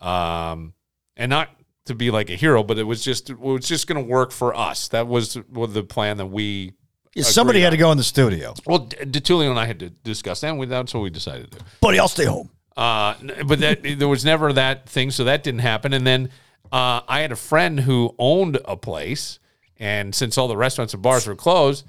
um, 0.00 0.72
and 1.16 1.30
not 1.30 1.50
to 1.86 1.94
be 1.94 2.10
like 2.10 2.30
a 2.30 2.34
hero, 2.34 2.62
but 2.62 2.78
it 2.78 2.84
was 2.84 3.02
just 3.02 3.30
it 3.30 3.38
was 3.38 3.66
just 3.66 3.86
going 3.86 4.02
to 4.02 4.10
work 4.10 4.32
for 4.32 4.54
us. 4.54 4.88
That 4.88 5.06
was, 5.06 5.34
the 5.34 5.84
plan 5.84 6.16
that 6.18 6.26
we. 6.26 6.72
Yeah, 7.14 7.22
somebody 7.22 7.60
had 7.60 7.70
to 7.70 7.76
go 7.76 7.92
in 7.92 7.98
the 7.98 8.04
studio. 8.04 8.54
Well, 8.66 8.86
DeTulio 8.86 9.50
and 9.50 9.58
I 9.58 9.66
had 9.66 9.78
to 9.80 9.90
discuss 9.90 10.40
that, 10.40 10.48
and 10.48 10.58
we, 10.58 10.66
that's 10.66 10.92
what 10.92 11.00
we 11.00 11.10
decided 11.10 11.52
to 11.52 11.58
do. 11.58 11.64
Buddy, 11.80 12.00
I'll 12.00 12.08
stay 12.08 12.24
home. 12.24 12.50
Uh, 12.76 13.14
but 13.46 13.60
that 13.60 13.82
there 13.98 14.08
was 14.08 14.24
never 14.24 14.52
that 14.52 14.88
thing, 14.88 15.10
so 15.10 15.24
that 15.24 15.44
didn't 15.44 15.60
happen. 15.60 15.92
And 15.92 16.04
then 16.04 16.30
uh, 16.72 17.02
I 17.06 17.20
had 17.20 17.30
a 17.30 17.36
friend 17.36 17.78
who 17.78 18.14
owned 18.18 18.58
a 18.64 18.76
place, 18.76 19.38
and 19.78 20.12
since 20.12 20.36
all 20.36 20.48
the 20.48 20.56
restaurants 20.56 20.92
and 20.92 21.02
bars 21.02 21.26
were 21.26 21.36
closed, 21.36 21.84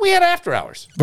we 0.00 0.10
had 0.10 0.22
after 0.22 0.54
hours. 0.54 0.88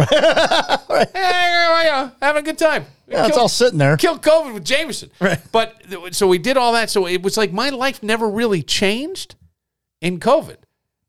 Hey, 0.87 1.83
yeah, 1.85 2.11
having 2.21 2.41
a 2.41 2.45
good 2.45 2.57
time. 2.57 2.85
Yeah, 3.07 3.27
it's 3.27 3.37
all 3.37 3.47
sitting 3.49 3.77
there. 3.77 3.97
Killed 3.97 4.21
COVID 4.21 4.53
with 4.53 4.65
Jameson. 4.65 5.11
Right. 5.19 5.39
But 5.51 5.83
so 6.11 6.27
we 6.27 6.37
did 6.37 6.57
all 6.57 6.73
that. 6.73 6.89
So 6.89 7.07
it 7.07 7.21
was 7.21 7.37
like 7.37 7.51
my 7.53 7.69
life 7.69 8.01
never 8.01 8.29
really 8.29 8.63
changed 8.63 9.35
in 10.01 10.19
COVID. 10.19 10.57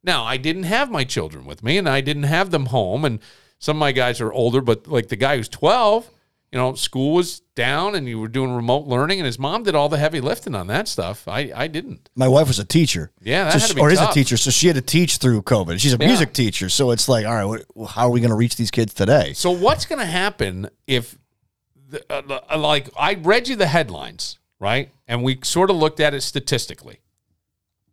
Now, 0.04 0.24
I 0.24 0.36
didn't 0.36 0.64
have 0.64 0.90
my 0.90 1.04
children 1.04 1.44
with 1.46 1.62
me 1.62 1.78
and 1.78 1.88
I 1.88 2.00
didn't 2.00 2.24
have 2.24 2.50
them 2.50 2.66
home. 2.66 3.04
And 3.04 3.18
some 3.58 3.76
of 3.76 3.80
my 3.80 3.92
guys 3.92 4.20
are 4.20 4.32
older, 4.32 4.60
but 4.60 4.86
like 4.86 5.08
the 5.08 5.16
guy 5.16 5.36
who's 5.36 5.48
12, 5.48 6.08
you 6.52 6.58
know, 6.58 6.74
school 6.74 7.14
was 7.14 7.40
down 7.56 7.94
and 7.96 8.06
you 8.06 8.20
were 8.20 8.28
doing 8.28 8.54
remote 8.54 8.86
learning 8.86 9.18
and 9.18 9.26
his 9.26 9.38
mom 9.38 9.64
did 9.64 9.74
all 9.74 9.88
the 9.88 9.98
heavy 9.98 10.20
lifting 10.20 10.54
on 10.54 10.68
that 10.68 10.86
stuff. 10.86 11.26
I, 11.26 11.50
I 11.56 11.66
didn't. 11.66 12.08
My 12.14 12.28
wife 12.28 12.46
was 12.46 12.58
a 12.60 12.64
teacher. 12.64 13.10
Yeah, 13.20 13.44
that 13.44 13.52
So 13.54 13.58
had 13.58 13.62
she- 13.62 13.68
to 13.70 13.74
be 13.74 13.80
or 13.80 13.90
is 13.90 14.00
a 14.00 14.12
teacher, 14.12 14.36
so 14.36 14.50
she 14.50 14.68
had 14.68 14.76
to 14.76 14.82
teach 14.82 15.16
through 15.16 15.42
COVID. 15.42 15.80
She's 15.80 15.92
a 15.94 15.96
Yeah. 15.98 16.06
music 16.06 16.32
teacher, 16.34 16.68
so 16.68 16.92
it's 16.92 17.08
like, 17.08 17.26
all 17.26 17.34
right, 17.34 17.44
what, 17.74 17.88
how 17.88 18.02
are 18.06 18.10
we 18.10 18.20
going 18.20 18.30
to 18.30 18.36
reach 18.36 18.54
these 18.56 18.70
kids 18.70 18.94
today? 18.94 19.32
So 19.32 19.50
what's 19.50 19.86
going 19.86 19.98
to 19.98 20.06
happen 20.06 20.68
if, 20.86 21.18
the, 21.88 22.04
uh, 22.10 22.40
uh, 22.50 22.58
like, 22.58 22.88
I 22.98 23.14
read 23.14 23.48
you 23.48 23.56
the 23.56 23.66
headlines, 23.66 24.38
right? 24.58 24.90
And 25.06 25.22
we 25.22 25.38
sort 25.42 25.70
of 25.70 25.76
looked 25.76 26.00
at 26.00 26.14
it 26.14 26.22
statistically. 26.22 27.00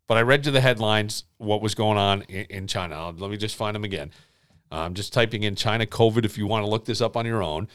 But 0.08 0.18
I 0.18 0.22
read 0.22 0.46
you 0.46 0.52
the 0.52 0.62
headlines, 0.62 1.24
what 1.38 1.62
was 1.62 1.76
going 1.76 1.98
on 1.98 2.24
in, 2.24 2.46
in 2.50 2.68
China. 2.68 2.96
Uh, 2.96 3.12
Let 3.12 3.32
me 3.32 3.38
just 3.38 3.56
find 3.56 3.76
them 3.76 3.84
again. 3.84 4.12
I'm 4.72 4.96
just 4.96 5.14
typing 5.14 5.44
in 5.44 5.56
China 5.56 5.86
COVID 5.86 6.26
if 6.26 6.38
you 6.38 6.48
want 6.48 6.66
to 6.66 6.70
look 6.70 6.86
this 6.86 7.00
up 7.00 7.16
on 7.16 7.26
your 7.26 7.44
own. 7.44 7.68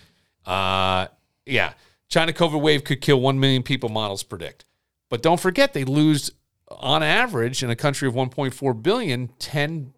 Uh, 0.45 1.07
yeah, 1.47 1.75
China 2.09 2.33
COVID 2.33 2.61
wave 2.61 2.85
could 2.85 3.01
kill 3.01 3.21
1 3.21 3.39
million 3.39 3.63
people, 3.63 3.89
models 3.89 4.23
predict. 4.23 4.65
But 5.09 5.23
don't 5.23 5.41
forget, 5.41 5.73
they 5.75 5.85
lose, 5.85 6.33
on 6.69 7.03
average, 7.03 7.63
in 7.63 7.71
a 7.71 7.77
country 7.77 8.09
of 8.09 8.15
1.4 8.15 8.83
billion, 8.83 9.29
10 9.39 9.95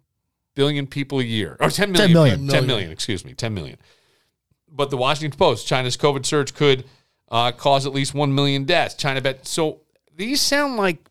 billion 0.53 0.87
people 0.87 1.19
a 1.19 1.23
year. 1.23 1.57
Or 1.59 1.69
10 1.69 1.91
million. 1.91 2.09
10 2.09 2.13
million. 2.13 2.47
10 2.47 2.67
million, 2.67 2.91
excuse 2.91 3.25
me, 3.25 3.33
10 3.33 3.53
million. 3.53 3.77
But 4.71 4.89
the 4.89 4.97
Washington 4.97 5.37
Post, 5.37 5.67
China's 5.67 5.97
COVID 5.97 6.25
surge 6.25 6.53
could 6.53 6.85
uh, 7.29 7.51
cause 7.51 7.85
at 7.85 7.93
least 7.93 8.13
1 8.13 8.33
million 8.33 8.63
deaths. 8.65 8.95
China 8.95 9.21
bet. 9.21 9.45
So 9.45 9.81
these 10.15 10.41
sound 10.41 10.77
like, 10.77 11.09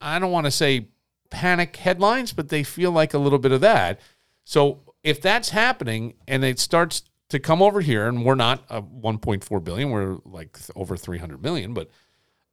I 0.00 0.18
don't 0.18 0.32
want 0.32 0.46
to 0.46 0.50
say 0.50 0.88
panic 1.30 1.76
headlines, 1.76 2.32
but 2.32 2.48
they 2.48 2.62
feel 2.62 2.90
like 2.90 3.14
a 3.14 3.18
little 3.18 3.38
bit 3.38 3.52
of 3.52 3.60
that. 3.60 4.00
So 4.44 4.80
if 5.02 5.20
that's 5.20 5.50
happening 5.50 6.14
and 6.26 6.44
it 6.44 6.58
starts 6.58 7.02
to 7.28 7.38
come 7.38 7.62
over 7.62 7.80
here, 7.80 8.08
and 8.08 8.24
we're 8.24 8.34
not 8.34 8.64
uh, 8.68 8.82
1.4 8.82 9.64
billion, 9.64 9.90
we're 9.90 10.18
like 10.24 10.58
over 10.74 10.96
300 10.96 11.42
million, 11.42 11.72
but 11.72 11.90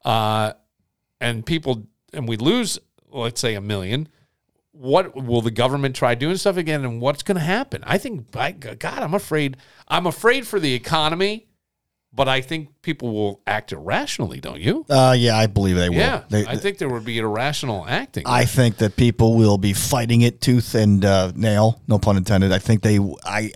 uh, 0.06 0.54
and 1.20 1.46
people 1.46 1.88
and 2.14 2.28
we 2.28 2.38
lose, 2.38 2.80
let's 3.12 3.42
say 3.42 3.56
a 3.56 3.62
million. 3.62 4.08
What 4.78 5.16
will 5.16 5.42
the 5.42 5.52
government 5.52 5.96
try 5.96 6.16
doing 6.16 6.38
stuff 6.38 6.58
again, 6.58 6.86
and 6.86 7.02
what's 7.02 7.24
going 7.24 7.38
to 7.38 7.44
happen? 7.44 7.84
I 7.86 7.98
think, 7.98 8.32
by 8.32 8.52
God, 8.52 9.00
I'm 9.00 9.14
afraid. 9.14 9.58
I'm 9.88 10.06
afraid 10.06 10.46
for 10.46 10.60
the 10.60 10.74
economy, 10.74 11.48
but 12.14 12.28
I 12.28 12.42
think 12.42 12.70
people 12.82 13.12
will 13.12 13.42
act 13.48 13.72
irrationally. 13.72 14.40
Don't 14.40 14.60
you? 14.62 14.86
Uh, 14.90 15.16
yeah, 15.18 15.36
I 15.38 15.48
believe 15.48 15.76
they 15.78 15.90
will. 15.90 15.98
Yeah, 15.98 16.24
They- 16.30 16.46
I 16.46 16.58
think 16.58 16.78
there 16.78 16.90
would 16.90 17.06
be 17.06 17.18
irrational 17.18 17.86
acting. 17.88 18.24
I 18.28 18.46
think 18.46 18.78
that 18.78 18.96
people 18.96 19.36
will 19.36 19.58
be 19.58 19.74
fighting 19.74 20.22
it 20.22 20.42
tooth 20.42 20.76
and 20.76 21.04
uh, 21.04 21.32
nail. 21.36 21.82
No 21.88 21.98
pun 22.00 22.16
intended. 22.18 22.52
I 22.52 22.60
think 22.60 22.82
they, 22.84 23.00
I, 23.26 23.52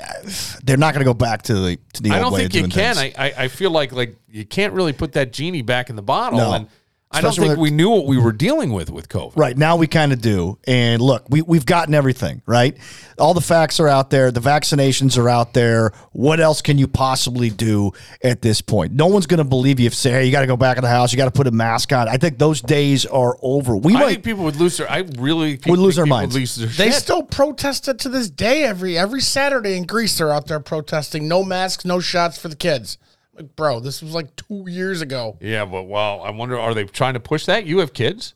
they're 0.64 0.78
not 0.78 0.94
going 0.94 1.06
to 1.06 1.10
go 1.10 1.14
back 1.14 1.44
to 1.44 1.54
the 1.54 1.78
to 1.94 2.02
the 2.04 2.12
I 2.12 2.20
don't 2.20 2.36
think 2.36 2.54
you 2.56 2.68
can. 2.68 2.96
things. 2.96 3.16
I 3.18 3.34
I 3.38 3.48
feel 3.48 3.70
like 3.72 3.92
like 3.92 4.18
you 4.28 4.46
can't 4.46 4.74
really 4.74 4.94
put 4.94 5.14
that 5.14 5.32
genie 5.34 5.62
back 5.62 5.90
in 5.90 5.96
the 5.96 6.02
bottle, 6.04 6.40
No. 6.40 6.54
and 6.54 6.68
I 7.14 7.22
don't 7.22 7.36
think 7.36 7.58
we 7.58 7.72
knew 7.72 7.90
what 7.90 8.06
we 8.08 8.18
were 8.18 8.32
dealing 8.32 8.72
with 8.72 8.90
with 8.90 9.10
COVID. 9.10 9.36
Right 9.36 9.58
now, 9.58 9.76
we 9.76 9.88
kind 9.88 10.14
of 10.14 10.22
do. 10.22 10.58
And 10.66 11.02
look, 11.02 11.26
we, 11.30 11.42
we've 11.42 11.66
gotten 11.66 11.94
everything, 11.94 12.42
right? 12.46 12.78
All 13.20 13.34
the 13.34 13.42
facts 13.42 13.80
are 13.80 13.88
out 13.88 14.10
there. 14.10 14.32
The 14.32 14.40
vaccinations 14.40 15.18
are 15.18 15.28
out 15.28 15.54
there. 15.54 15.92
What 16.14 16.40
else 16.40 16.62
can 16.62 16.78
you 16.78 16.88
possibly 16.88 17.50
do 17.50 17.92
at 18.24 18.42
this 18.42 18.62
point? 18.62 18.94
No 18.94 19.08
one's 19.08 19.28
going 19.28 19.40
to 19.40 19.44
believe 19.44 19.80
you 19.80 19.88
if 19.88 19.92
you 19.94 19.98
say, 19.98 20.12
hey, 20.12 20.26
you 20.26 20.32
got 20.32 20.42
to 20.42 20.48
go 20.48 20.56
back 20.58 20.78
in 20.78 20.84
the 20.84 20.90
house. 20.90 21.12
You 21.12 21.18
got 21.18 21.26
to 21.26 21.32
put 21.32 21.48
a 21.48 21.52
mask 21.52 21.92
on. 21.92 22.08
I 22.08 22.18
think 22.18 22.38
those 22.38 22.62
days 22.62 23.06
are 23.06 23.38
over. 23.42 23.76
We 23.76 23.96
I 23.96 24.00
might. 24.00 24.08
think 24.12 24.24
people 24.24 24.46
would 24.46 24.56
lose 24.56 24.78
their. 24.78 24.90
I 24.90 25.00
really 25.20 25.60
Would 25.68 25.80
lose 25.80 25.98
their 25.98 26.06
minds. 26.06 26.34
Lose 26.36 26.56
their 26.56 26.68
They 26.68 26.92
shit. 26.92 27.02
still 27.02 27.24
protest 27.24 27.88
it 27.90 28.00
to 28.00 28.10
this 28.10 28.30
day. 28.30 28.64
Every 28.64 28.98
every 28.98 29.22
Saturday 29.22 29.76
in 29.76 29.84
Greece, 29.84 30.18
they're 30.18 30.32
out 30.32 30.48
there 30.48 30.60
protesting. 30.62 31.28
No 31.28 31.44
masks, 31.44 31.84
no 31.86 32.00
shots 32.00 32.38
for 32.38 32.48
the 32.48 32.56
kids. 32.56 32.98
Bro, 33.42 33.82
this 33.82 34.02
was 34.02 34.14
like 34.14 34.36
two 34.36 34.66
years 34.68 35.02
ago. 35.02 35.38
Yeah, 35.42 35.66
but 35.66 35.84
well, 35.84 36.22
I 36.24 36.32
wonder, 36.32 36.60
are 36.60 36.74
they 36.74 36.86
trying 36.86 37.14
to 37.16 37.20
push 37.20 37.46
that? 37.46 37.66
You 37.66 37.80
have 37.80 37.94
kids? 37.94 38.34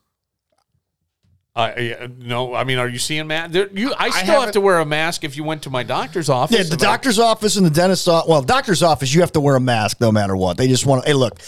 Uh, 1.56 1.72
yeah, 1.78 2.08
no, 2.18 2.54
I 2.54 2.66
mean, 2.66 2.78
are 2.80 2.88
you 2.90 3.00
seeing 3.00 3.28
Matt? 3.28 3.54
There, 3.54 3.70
you, 3.72 3.94
I 3.98 4.10
still 4.10 4.26
have 4.26 4.28
haven't- 4.40 4.54
to 4.54 4.62
wear 4.62 4.80
a 4.80 4.86
mask 4.86 5.24
if 5.24 5.38
you 5.38 5.46
went 5.46 5.64
to 5.64 5.70
my 5.70 5.84
doctor's 5.84 6.28
office. 6.28 6.58
Yeah, 6.58 6.64
the 6.64 6.76
If 6.76 6.82
I- 6.82 6.86
doctor's 6.86 7.18
office 7.18 7.56
and 7.56 7.66
the 7.66 7.70
dentist's 7.70 8.10
office. 8.10 8.28
Well, 8.30 8.42
doctor's 8.42 8.84
office, 8.84 9.14
you 9.14 9.22
have 9.22 9.32
to 9.34 9.40
wear 9.40 9.56
a 9.56 9.62
mask 9.62 10.02
no 10.02 10.12
matter 10.12 10.36
what. 10.36 10.58
They 10.58 10.68
just 10.68 10.86
want. 10.86 11.04
To. 11.04 11.08
Hey, 11.10 11.14
look, 11.14 11.40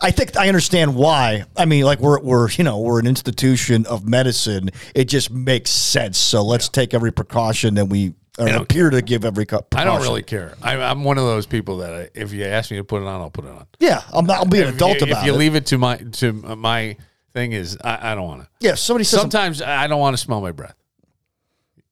I 0.00 0.10
think 0.10 0.36
I 0.36 0.48
understand 0.48 0.96
why. 0.96 1.44
I 1.56 1.64
mean, 1.66 1.84
like 1.84 2.00
we're 2.00 2.18
we're 2.20 2.50
you 2.50 2.64
know 2.64 2.80
we're 2.80 2.98
an 2.98 3.06
institution 3.06 3.86
of 3.86 4.04
medicine. 4.04 4.70
It 4.96 5.04
just 5.04 5.30
makes 5.30 5.70
sense. 5.70 6.18
So 6.18 6.42
let's 6.42 6.68
take 6.68 6.92
every 6.92 7.12
precaution 7.12 7.74
that 7.74 7.86
we 7.86 8.14
or 8.38 8.46
don't 8.48 8.62
appear 8.62 8.88
to 8.90 9.02
give 9.02 9.24
every 9.24 9.44
co- 9.46 9.66
I 9.74 9.84
don't 9.84 10.00
really 10.02 10.22
care. 10.22 10.54
I, 10.62 10.76
I'm 10.76 11.04
one 11.04 11.18
of 11.18 11.24
those 11.24 11.46
people 11.46 11.78
that 11.78 11.92
I, 11.92 12.08
if 12.14 12.32
you 12.32 12.44
ask 12.44 12.70
me 12.70 12.78
to 12.78 12.84
put 12.84 13.02
it 13.02 13.06
on, 13.06 13.20
I'll 13.20 13.30
put 13.30 13.44
it 13.44 13.50
on. 13.50 13.66
Yeah, 13.78 14.02
I'm 14.12 14.24
not. 14.26 14.38
I'll 14.38 14.44
be 14.46 14.60
an 14.62 14.68
If 14.68 14.74
adult 14.76 15.00
you, 15.00 15.06
about 15.06 15.20
If 15.22 15.26
you 15.26 15.34
it. 15.34 15.38
leave 15.38 15.54
it 15.54 15.66
to 15.66 15.78
my 15.78 15.96
to 15.96 16.32
my 16.32 16.96
thing 17.34 17.52
is, 17.52 17.76
I, 17.84 18.12
I 18.12 18.14
don't 18.14 18.26
want 18.26 18.42
to. 18.42 18.48
yeah, 18.60 18.74
somebody 18.74 19.04
says 19.04 19.20
Sometimes 19.20 19.60
I 19.62 19.86
don't 19.86 20.00
want 20.00 20.14
to 20.16 20.22
smell 20.22 20.40
my 20.40 20.52
breath. 20.52 20.74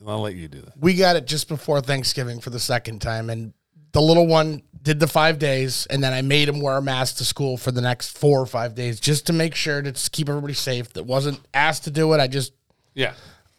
I'll 0.07 0.21
let 0.23 0.35
you 0.35 0.49
do 0.49 0.61
that. 0.63 0.73
We 0.79 0.95
got 0.95 1.17
it 1.17 1.27
just 1.27 1.47
before 1.49 1.81
Thanksgiving 1.83 2.41
for 2.41 2.49
the 2.51 2.59
second 2.61 3.01
time, 3.03 3.29
and 3.29 3.53
the 3.93 4.01
little 4.01 4.27
one 4.27 4.63
did 4.83 4.99
the 4.99 5.07
five 5.07 5.39
days, 5.39 5.87
and 5.91 6.03
then 6.03 6.15
I 6.15 6.23
made 6.23 6.49
him 6.49 6.61
wear 6.61 6.79
a 6.79 6.83
mask 6.83 7.19
to 7.19 7.25
school 7.25 7.59
for 7.59 7.71
the 7.71 7.83
next 7.83 8.17
four 8.17 8.41
or 8.41 8.47
five 8.47 8.75
days 8.75 8.99
just 8.99 9.27
to 9.27 9.35
make 9.35 9.55
sure 9.55 9.83
to 9.83 9.93
keep 10.11 10.31
everybody 10.31 10.55
safe. 10.55 10.91
That 10.95 11.05
wasn't 11.05 11.41
asked 11.53 11.85
to 11.85 11.91
do 11.91 12.15
it. 12.15 12.19
I 12.21 12.29
just 12.29 12.53
Yeah. 12.95 13.13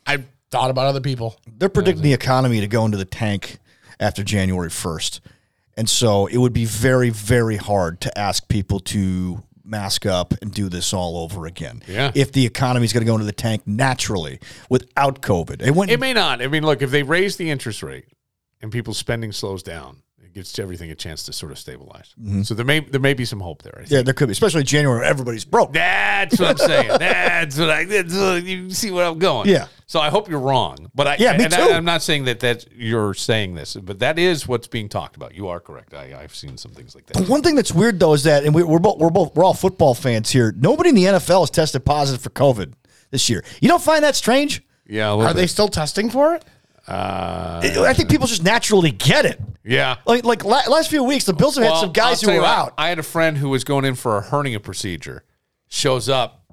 I 0.08 0.24
thought 0.52 0.70
about 0.70 0.88
other 0.88 1.02
people. 1.02 1.40
they're 1.58 1.70
predicting 1.70 2.04
the 2.04 2.14
economy 2.14 2.60
to 2.60 2.68
go 2.68 2.86
into 2.86 2.98
the 2.98 3.06
tank 3.06 3.58
after 4.00 4.24
January 4.24 4.70
1st. 4.70 5.22
And 5.78 5.90
so 5.90 6.28
it 6.28 6.38
would 6.38 6.54
be 6.54 6.66
very, 6.66 7.10
very 7.10 7.56
hard 7.56 8.02
to 8.02 8.18
ask 8.18 8.48
people 8.50 8.80
to 8.82 9.42
mask 9.64 10.06
up 10.06 10.34
and 10.42 10.54
do 10.54 10.68
this 10.68 10.94
all 10.94 11.18
over 11.18 11.46
again. 11.46 11.82
Yeah. 11.88 12.12
If 12.14 12.34
the 12.34 12.46
economy 12.46 12.86
is 12.86 12.94
going 12.94 13.06
to 13.06 13.06
go 13.06 13.14
into 13.14 13.26
the 13.26 13.32
tank 13.32 13.66
naturally 13.66 14.40
without 14.70 15.22
COVID. 15.22 15.62
It 15.62 15.72
went 15.72 15.92
It 15.92 16.00
may 16.00 16.14
not. 16.14 16.42
I 16.42 16.48
mean, 16.48 16.64
look, 16.64 16.82
if 16.82 16.92
they 16.92 17.04
raise 17.04 17.38
the 17.38 17.50
interest 17.50 17.82
rate 17.82 18.06
and 18.62 18.72
people's 18.72 18.98
spending 18.98 19.32
slows 19.32 19.64
down, 19.64 20.04
it 20.32 20.36
gives 20.36 20.58
everything 20.60 20.92
a 20.92 20.96
chance 20.96 21.24
to 21.24 21.34
sort 21.34 21.52
of 21.52 21.60
stabilize. 21.60 22.16
So 22.44 22.54
there 22.54 22.66
may 22.66 22.80
there 22.80 23.02
may 23.02 23.14
be 23.14 23.26
some 23.26 23.42
hope 23.42 23.64
there. 23.64 23.74
I 23.76 23.80
think. 23.80 23.88
Mm-hmm. 23.88 23.96
Yeah, 23.96 24.02
there 24.04 24.14
could 24.14 24.28
be, 24.28 24.32
especially 24.32 24.64
January. 24.64 25.06
Everybody's 25.06 25.44
broke. 25.44 25.74
That's 25.74 26.40
what 26.40 26.52
I'm 26.52 26.58
saying. 26.58 26.88
That's 27.00 27.58
what 27.58 27.70
I. 27.70 27.84
That's 27.84 28.16
what, 28.16 28.44
you 28.44 28.70
see 28.70 28.92
where 28.92 29.06
I'm 29.06 29.20
going. 29.20 29.50
Yeah. 29.50 29.68
So 29.88 30.00
I 30.00 30.10
hope 30.10 30.30
you're 30.30 30.40
wrong, 30.40 30.90
but 30.96 31.08
I. 31.08 31.18
Yeah, 31.20 31.36
me 31.36 31.46
and 31.46 31.54
too. 31.54 31.62
I, 31.62 31.68
am 31.70 31.84
not 31.84 32.02
saying 32.02 32.26
that 32.26 32.40
that 32.42 32.66
you're 32.74 33.14
saying 33.14 33.56
this, 33.56 33.76
but 33.76 34.00
that 34.00 34.18
is 34.18 34.48
what's 34.48 34.68
being 34.68 34.88
talked 34.88 35.18
about. 35.18 35.36
You 35.36 35.50
are 35.50 35.60
correct. 35.60 35.94
I, 35.94 36.18
I've 36.18 36.34
seen 36.34 36.58
some 36.58 36.72
things 36.72 36.96
like 36.96 37.08
that. 37.08 37.18
But 37.18 37.28
one 37.28 37.42
thing 37.42 37.56
that's 37.56 37.74
weird 37.74 38.00
though 38.00 38.14
is 38.14 38.24
that, 38.24 38.46
and 38.46 38.56
we, 38.56 38.64
we're 38.64 38.80
both 38.80 39.00
we're 39.00 39.10
both 39.10 39.36
we're 39.36 39.44
all 39.44 39.54
football 39.54 39.94
fans 39.94 40.30
here. 40.30 40.54
Nobody 40.58 40.90
in 40.90 40.96
the 40.96 41.06
NFL 41.06 41.42
has 41.42 41.50
tested 41.50 41.84
positive 41.84 42.22
for 42.22 42.30
COVID 42.30 42.74
this 43.10 43.30
year. 43.30 43.44
You 43.60 43.68
don't 43.68 43.84
find 43.84 44.04
that 44.04 44.16
strange? 44.16 44.64
Yeah. 44.88 45.12
A 45.12 45.14
little 45.14 45.32
Are 45.32 45.34
they 45.34 45.48
still 45.48 45.68
testing 45.68 46.10
for 46.10 46.36
it? 46.36 46.46
Uh, 46.88 47.62
I 47.64 47.94
think 47.94 48.10
people 48.10 48.28
just 48.28 48.44
naturally 48.44 48.92
get 48.92 49.26
it. 49.26 49.40
yeah. 49.64 49.98
Like 50.06 50.26
like 50.26 50.44
la- 50.44 50.68
last 50.68 50.90
few 50.90 51.04
weeks, 51.04 51.26
the 51.26 51.34
Bills 51.34 51.56
have 51.56 51.66
had 51.66 51.78
some 51.78 51.92
guys 51.92 52.22
who 52.22 52.32
were 52.32 52.42
what, 52.42 52.58
out. 52.58 52.74
I 52.78 52.90
had 52.90 53.00
a 53.00 53.04
friend 53.04 53.38
who 53.38 53.50
was 53.50 53.64
going 53.64 53.86
in 53.86 53.96
for 53.96 54.18
a 54.18 54.22
hernia 54.22 54.60
procedure. 54.60 55.24
Shows 55.68 56.10
up, 56.10 56.44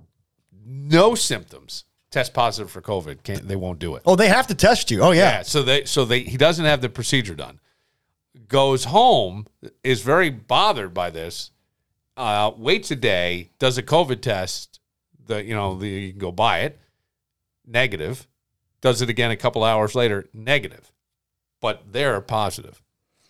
no 0.64 1.14
symptoms. 1.14 1.84
Test 2.10 2.34
positive 2.34 2.70
for 2.70 2.80
COVID. 2.80 3.22
Can't, 3.22 3.48
they 3.48 3.56
won't 3.56 3.78
do 3.78 3.96
it. 3.96 4.02
Oh, 4.06 4.16
they 4.16 4.28
have 4.28 4.46
to 4.46 4.54
test 4.54 4.90
you. 4.90 5.02
Oh 5.02 5.10
yeah. 5.10 5.42
So 5.42 5.62
they 5.62 5.84
so 5.84 6.04
they 6.04 6.20
he 6.20 6.36
doesn't 6.36 6.64
have 6.64 6.82
the 6.82 6.88
procedure 6.88 7.34
done. 7.34 7.58
Goes 8.46 8.84
home, 8.84 9.46
is 9.82 10.02
very 10.02 10.30
bothered 10.30 10.94
by 10.94 11.10
this. 11.10 11.50
Uh, 12.16 12.52
waits 12.56 12.90
a 12.90 12.96
day, 12.96 13.50
does 13.58 13.78
a 13.78 13.82
COVID 13.82 14.20
test. 14.20 14.80
The 15.26 15.42
you 15.42 15.54
know 15.54 15.78
the, 15.78 15.88
you 15.88 16.10
can 16.10 16.20
go 16.20 16.32
buy 16.32 16.60
it. 16.60 16.78
Negative. 17.66 18.27
Does 18.80 19.02
it 19.02 19.08
again 19.10 19.30
a 19.30 19.36
couple 19.36 19.64
hours 19.64 19.94
later. 19.94 20.28
Negative. 20.32 20.92
But 21.60 21.92
they're 21.92 22.20
positive, 22.20 22.80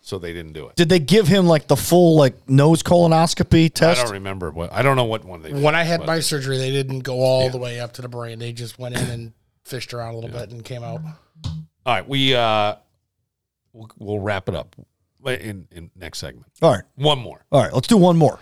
so 0.01 0.19
they 0.19 0.33
didn't 0.33 0.53
do 0.53 0.67
it. 0.67 0.75
Did 0.75 0.89
they 0.89 0.99
give 0.99 1.27
him 1.27 1.47
like 1.47 1.67
the 1.67 1.75
full 1.75 2.15
like 2.15 2.47
nose 2.47 2.83
colonoscopy 2.83 3.73
test? 3.73 3.99
I 3.99 4.03
don't 4.03 4.13
remember 4.13 4.51
what. 4.51 4.71
I 4.71 4.83
don't 4.83 4.95
know 4.95 5.05
what 5.05 5.25
one 5.25 5.41
they. 5.41 5.51
Did, 5.51 5.63
When 5.63 5.73
I 5.73 5.83
had 5.83 6.01
but- 6.01 6.07
my 6.07 6.19
surgery, 6.19 6.57
they 6.59 6.71
didn't 6.71 6.99
go 6.99 7.15
all 7.21 7.45
Yeah. 7.45 7.49
the 7.49 7.57
way 7.57 7.79
up 7.79 7.93
to 7.93 8.01
the 8.03 8.09
brain. 8.09 8.37
They 8.37 8.53
just 8.53 8.77
went 8.77 8.95
in 8.95 9.09
and 9.09 9.33
fished 9.65 9.93
around 9.93 10.13
a 10.13 10.17
little 10.17 10.29
bit 10.29 10.51
and 10.51 10.63
came 10.63 10.83
out. 10.83 11.01
All 11.45 11.55
right, 11.95 12.07
we 12.07 12.35
uh, 12.35 12.75
we'll, 13.73 13.89
we'll 13.97 14.19
wrap 14.19 14.47
it 14.47 14.53
up 14.55 14.75
in 15.25 15.67
in 15.71 15.89
next 15.95 16.19
segment. 16.19 16.45
All 16.61 16.71
right. 16.71 16.83
One 16.95 17.17
more. 17.17 17.45
All 17.51 17.61
right. 17.63 17.73
Let's 17.73 17.87
do 17.87 17.97
one 17.97 18.15
more. 18.17 18.39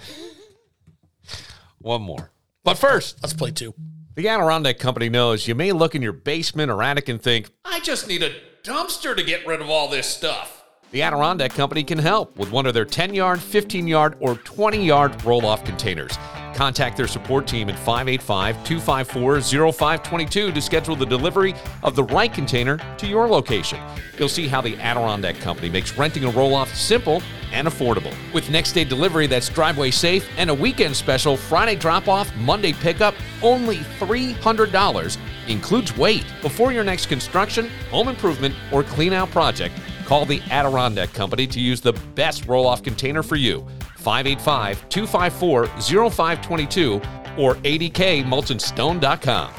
One 1.79 2.01
more. 2.01 2.31
But 2.63 2.77
first, 2.77 3.19
Let's 3.23 3.34
play 3.34 3.51
two. 3.51 3.73
The 4.18 4.27
Adirondack 4.27 4.80
Company 4.80 5.10
knows 5.10 5.48
you 5.48 5.53
may 5.53 5.72
look 5.72 5.94
in 5.94 6.02
your 6.02 6.11
basement 6.11 6.72
or 6.72 6.81
attic 6.81 7.07
and 7.07 7.22
think, 7.22 7.52
I 7.64 7.80
just 7.80 8.07
need 8.07 8.23
a 8.23 8.34
dumpster 8.64 9.15
to 9.15 9.22
get 9.23 9.45
rid 9.45 9.61
of 9.61 9.69
all 9.69 9.88
this 9.88 10.07
stuff. 10.07 10.64
The 10.89 11.03
Adirondack 11.03 11.53
Company 11.53 11.84
can 11.84 11.99
help 11.99 12.35
with 12.35 12.49
one 12.49 12.65
of 12.65 12.73
their 12.73 12.84
10 12.84 13.14
yard, 13.14 13.39
15 13.39 13.88
yard, 13.88 14.18
or 14.19 14.34
20 14.34 14.84
yard 14.84 15.23
roll 15.23 15.45
off 15.45 15.64
containers. 15.64 16.18
Contact 16.57 16.97
their 16.97 17.07
support 17.07 17.45
team 17.45 17.69
at 17.69 17.77
585 17.77 18.63
254 18.63 19.41
0522 19.71 20.51
to 20.51 20.59
schedule 20.59 20.95
the 20.95 21.05
delivery 21.05 21.53
of 21.84 21.95
the 21.95 22.03
right 22.05 22.34
container 22.34 22.79
to 22.97 23.05
your 23.05 23.27
location. 23.27 23.79
You'll 24.17 24.27
see 24.27 24.47
how 24.47 24.61
the 24.61 24.75
Adirondack 24.77 25.35
Company 25.35 25.69
makes 25.69 25.95
renting 25.99 26.23
a 26.25 26.31
roll 26.31 26.55
off 26.55 26.73
simple 26.73 27.21
and 27.51 27.67
affordable. 27.67 28.11
With 28.34 28.49
next 28.49 28.71
day 28.71 28.84
delivery 28.85 29.27
that's 29.27 29.49
driveway 29.49 29.91
safe 29.91 30.27
and 30.35 30.49
a 30.49 30.53
weekend 30.53 30.95
special 30.95 31.38
Friday 31.38 31.75
drop 31.75 32.07
off, 32.07 32.35
Monday 32.38 32.73
pickup, 32.73 33.13
only 33.43 33.77
$300 33.99 35.17
includes 35.47 35.95
weight. 35.95 36.25
Before 36.41 36.71
your 36.71 36.84
next 36.84 37.05
construction, 37.05 37.69
home 37.91 38.07
improvement, 38.07 38.55
or 38.71 38.81
clean 38.81 39.13
out 39.13 39.29
project, 39.29 39.75
call 40.05 40.25
the 40.25 40.41
Adirondack 40.49 41.13
Company 41.13 41.45
to 41.45 41.59
use 41.59 41.81
the 41.81 41.93
best 42.15 42.47
roll 42.47 42.65
off 42.65 42.81
container 42.81 43.21
for 43.21 43.35
you. 43.35 43.63
585 43.98 44.90
254 44.90 45.68
0522 46.10 47.02
or 47.38 47.56
80kmulchinstone.com. 47.56 49.53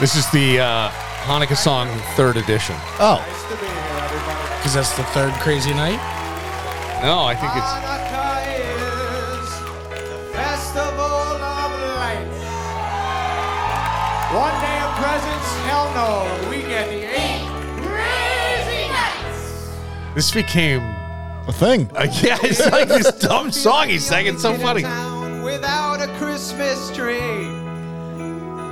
This 0.00 0.16
is 0.16 0.28
the 0.32 0.58
uh, 0.60 0.90
Hanukkah 1.22 1.56
song 1.56 1.88
third 2.14 2.36
edition. 2.36 2.74
Oh. 2.98 3.24
Because 4.58 4.74
that's 4.74 4.94
the 4.96 5.04
third 5.04 5.32
crazy 5.34 5.72
night? 5.72 6.13
No, 7.04 7.24
I 7.24 7.34
think 7.34 7.52
it's. 7.54 7.72
Festival 10.32 11.02
of 11.04 11.70
Lights. 12.00 12.44
One 14.32 14.56
day 14.64 14.78
of 14.80 14.90
presents, 14.96 15.48
hell 15.66 15.92
no. 15.92 16.48
We 16.48 16.62
get 16.62 16.88
the 16.88 17.02
eight 17.04 17.44
crazy 17.84 18.88
nights. 18.88 19.76
This 20.14 20.30
became 20.32 20.80
a 21.46 21.52
thing. 21.52 21.90
Uh, 21.94 22.06
yeah, 22.22 22.38
it's 22.42 22.64
like 22.72 22.88
this 22.88 23.12
dumb 23.18 23.52
song 23.52 23.90
he 23.90 23.98
sang. 23.98 24.24
It's 24.24 24.40
so 24.40 24.54
funny. 24.54 24.84
Without 25.44 26.00
a 26.00 26.08
Christmas 26.16 26.90
tree. 26.96 27.20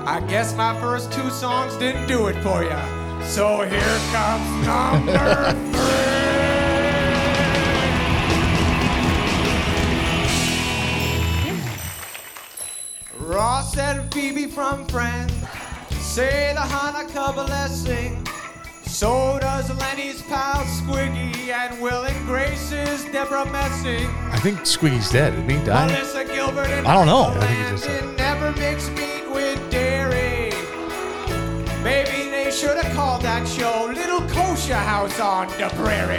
I 0.06 0.24
guess 0.26 0.56
my 0.56 0.72
first 0.80 1.12
two 1.12 1.28
songs 1.28 1.76
didn't 1.76 2.06
do 2.06 2.28
it 2.28 2.42
for 2.42 2.62
you. 2.64 3.24
So 3.26 3.60
here 3.60 3.98
comes 4.10 4.66
number 4.66 5.52
three. 5.76 6.21
Ross 13.32 13.78
and 13.78 14.12
Phoebe 14.12 14.46
from 14.46 14.86
Friends 14.88 15.32
say 16.00 16.52
the 16.52 16.60
Hanukkah 16.60 17.34
blessing. 17.34 18.26
So 18.84 19.38
does 19.40 19.70
Lenny's 19.78 20.20
pal 20.20 20.62
Squiggy 20.64 21.48
and 21.48 21.80
Will 21.80 22.04
and 22.04 22.26
Grace's 22.26 23.04
Debra 23.06 23.46
Messing. 23.50 24.06
I 24.30 24.38
think 24.40 24.58
Squiggy's 24.60 25.10
dead. 25.10 25.34
Didn't 25.34 25.48
he 25.48 25.64
die? 25.64 25.86
Melissa 25.86 26.26
Gilbert 26.26 26.66
and 26.66 26.86
I 26.86 26.92
don't 26.92 27.06
know. 27.06 27.32
I 27.34 27.46
think 27.46 27.80
he 27.80 27.88
just 27.88 28.18
never 28.18 28.52
mix 28.52 28.90
meat 28.90 29.26
with 29.30 29.58
dairy. 29.70 30.52
Maybe 31.82 32.30
they 32.30 32.50
should 32.50 32.76
have 32.76 32.94
called 32.94 33.22
that 33.22 33.48
show 33.48 33.90
Little 33.94 34.28
Kosher 34.28 34.74
House 34.74 35.18
on 35.18 35.48
the 35.56 35.70
Prairie. 35.80 36.18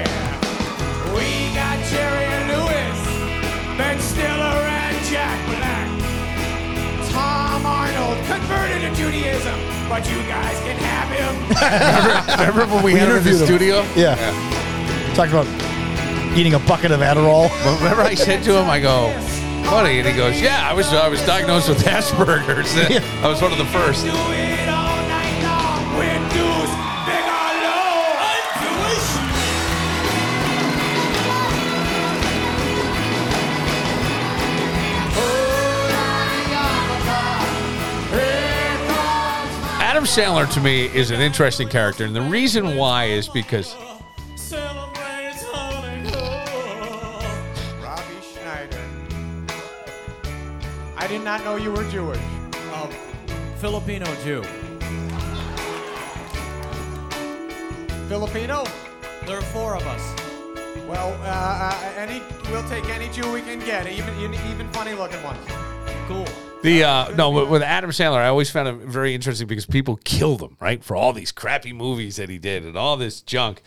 We 1.13 1.53
got 1.53 1.77
Jerry 1.91 2.25
and 2.25 2.49
Lewis, 2.49 3.77
Ben 3.77 3.99
Stiller, 3.99 4.65
and 4.65 5.05
Jack. 5.05 5.52
Tom 7.23 7.65
Arnold 7.65 8.17
converted 8.25 8.81
to 8.81 8.93
Judaism, 8.95 9.57
but 9.87 10.05
you 10.09 10.17
guys 10.23 10.59
can 10.59 10.75
have 10.75 11.07
him. 11.07 12.49
Remember 12.49 12.75
when 12.75 12.83
we, 12.83 12.91
had 12.91 13.07
him 13.07 13.15
in 13.15 13.23
the 13.23 13.29
interviewed 13.29 13.47
studio? 13.47 13.85
Yeah. 13.95 14.15
Talked 15.15 15.31
about 15.31 15.47
eating 16.37 16.53
a 16.55 16.59
bucket 16.59 16.91
of 16.91 16.99
Adderall. 16.99 17.47
But 17.63 17.77
remember 17.77 18.01
I 18.01 18.13
said 18.13 18.43
to 18.43 18.59
him, 18.59 18.69
I 18.69 18.81
go, 18.81 19.07
buddy, 19.63 19.99
and 19.99 20.07
he 20.07 20.13
goes, 20.13 20.41
yeah, 20.41 20.69
I 20.69 20.73
was 20.73 20.87
I 20.87 21.07
was 21.07 21.25
diagnosed 21.25 21.69
with 21.69 21.77
Asperger's. 21.85 22.75
I 23.23 23.27
was 23.29 23.41
one 23.41 23.53
of 23.53 23.57
the 23.57 23.65
first. 23.67 24.05
Adam 40.03 40.35
Sandler 40.35 40.53
to 40.53 40.59
me 40.59 40.87
is 40.87 41.11
an 41.11 41.21
interesting 41.21 41.69
character, 41.69 42.03
and 42.03 42.13
the 42.13 42.21
reason 42.23 42.75
why 42.75 43.05
is 43.05 43.29
because 43.29 43.73
Robbie 47.81 48.19
Schneider. 48.33 48.81
I 50.97 51.07
did 51.07 51.23
not 51.23 51.45
know 51.45 51.55
you 51.55 51.71
were 51.71 51.89
Jewish. 51.89 52.19
Um, 52.73 52.89
Filipino 53.59 54.05
Jew. 54.25 54.43
Filipino? 58.09 58.65
There 59.25 59.37
are 59.37 59.41
four 59.53 59.77
of 59.77 59.87
us. 59.87 60.01
Well, 60.85 61.13
uh, 61.21 61.71
uh, 61.71 61.93
any 61.95 62.21
we'll 62.51 62.67
take 62.67 62.89
any 62.89 63.07
Jew 63.07 63.31
we 63.31 63.41
can 63.41 63.59
get, 63.59 63.87
even 63.87 64.13
even 64.21 64.67
funny 64.73 64.95
looking 64.95 65.23
ones. 65.23 65.39
Cool. 66.09 66.27
The 66.63 66.83
uh, 66.83 67.09
no 67.15 67.29
with- 67.45 67.61
Adam 67.61 67.91
Sandler, 67.91 68.17
I 68.17 68.27
always 68.27 68.49
found 68.49 68.67
him 68.67 68.89
very 68.89 69.13
interesting 69.13 69.47
because 69.47 69.65
people 69.65 69.97
killed 70.03 70.41
him 70.41 70.57
right 70.59 70.83
for 70.83 70.95
all 70.95 71.13
these 71.13 71.31
crappy 71.31 71.73
movies 71.73 72.15
that 72.15 72.29
he 72.29 72.37
did 72.39 72.65
and 72.65 72.75
all 72.77 72.97
this 72.97 73.21
junk, 73.21 73.61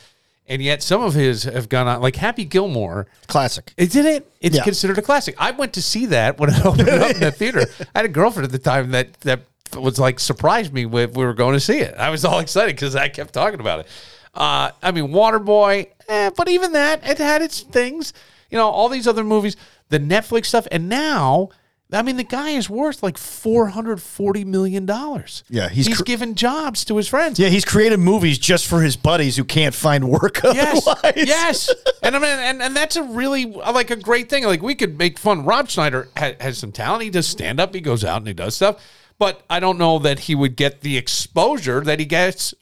and 0.48 0.60
yet 0.62 0.82
some 0.82 1.02
of 1.02 1.14
his 1.14 1.44
have 1.44 1.68
gone 1.68 1.86
on 1.86 2.00
like 2.00 2.16
Happy 2.16 2.44
Gilmore, 2.44 3.06
classic. 3.28 3.72
Isn't 3.76 4.06
it? 4.06 4.30
It's 4.40 4.56
Yeah. 4.56 4.64
considered 4.64 4.98
a 4.98 5.02
classic. 5.02 5.34
I 5.38 5.50
went 5.52 5.72
to 5.74 5.82
see 5.82 6.06
that 6.06 6.38
when 6.38 6.50
it 6.50 6.58
opened 6.66 6.88
up 6.88 7.10
in 7.12 7.20
the 7.20 7.30
theater. 7.30 7.66
I 7.94 7.98
had 8.00 8.04
a 8.04 8.08
girlfriend 8.08 8.44
at 8.46 8.52
the 8.52 8.58
time 8.58 8.90
that 8.92 9.12
that 9.20 9.40
was 9.76 9.98
like 9.98 10.18
surprised 10.20 10.72
me 10.72 10.86
with 10.86 11.16
we 11.16 11.24
were 11.24 11.34
going 11.34 11.54
to 11.54 11.60
see 11.60 11.78
it. 11.78 11.94
I 11.96 12.10
was 12.10 12.24
all 12.24 12.38
excited 12.38 12.74
because 12.76 12.96
I 12.96 13.08
kept 13.08 13.34
talking 13.34 13.60
about 13.60 13.80
it. 13.80 13.86
Uh, 14.34 14.70
I 14.82 14.90
mean, 14.92 15.08
Waterboy, 15.08 15.88
eh, 16.08 16.30
but 16.36 16.48
even 16.48 16.72
that 16.72 17.06
it 17.08 17.18
had 17.18 17.42
its 17.42 17.60
things. 17.62 18.12
You 18.50 18.58
know, 18.58 18.68
all 18.68 18.88
these 18.88 19.06
other 19.08 19.24
movies, 19.24 19.56
the 19.88 19.98
Netflix 19.98 20.46
stuff, 20.46 20.66
and 20.70 20.88
now. 20.88 21.50
I 21.92 22.02
mean, 22.02 22.16
the 22.16 22.24
guy 22.24 22.50
is 22.50 22.68
worth 22.68 23.02
like 23.02 23.16
four 23.16 23.68
hundred 23.68 24.02
forty 24.02 24.44
million 24.44 24.86
dollars. 24.86 25.44
Yeah, 25.48 25.68
he's 25.68 25.86
he's 25.86 25.98
cr- 25.98 26.02
given 26.04 26.34
jobs 26.34 26.84
to 26.86 26.96
his 26.96 27.06
friends. 27.06 27.38
Yeah, 27.38 27.48
he's 27.48 27.64
created 27.64 27.98
movies 28.00 28.38
just 28.38 28.66
for 28.66 28.82
his 28.82 28.96
buddies 28.96 29.36
who 29.36 29.44
can't 29.44 29.74
find 29.74 30.08
work 30.08 30.40
Yes, 30.44 30.84
otherwise. 30.86 31.12
yes, 31.16 31.72
and 32.02 32.16
I 32.16 32.18
mean, 32.18 32.28
and, 32.38 32.60
and 32.62 32.74
that's 32.76 32.96
a 32.96 33.02
really 33.04 33.54
uh, 33.54 33.72
like 33.72 33.90
a 33.92 33.96
great 33.96 34.28
thing. 34.28 34.44
Like 34.44 34.62
we 34.62 34.74
could 34.74 34.98
make 34.98 35.16
fun. 35.18 35.44
Rob 35.44 35.68
Schneider 35.68 36.08
ha- 36.16 36.34
has 36.40 36.58
some 36.58 36.72
talent. 36.72 37.04
He 37.04 37.10
does 37.10 37.28
stand 37.28 37.60
up. 37.60 37.72
He 37.72 37.80
goes 37.80 38.04
out 38.04 38.18
and 38.18 38.26
he 38.26 38.34
does 38.34 38.56
stuff. 38.56 38.84
But 39.18 39.42
I 39.48 39.60
don't 39.60 39.78
know 39.78 39.98
that 40.00 40.18
he 40.20 40.34
would 40.34 40.56
get 40.56 40.80
the 40.80 40.96
exposure 40.98 41.80
that 41.82 42.00
he 42.00 42.04
gets 42.04 42.52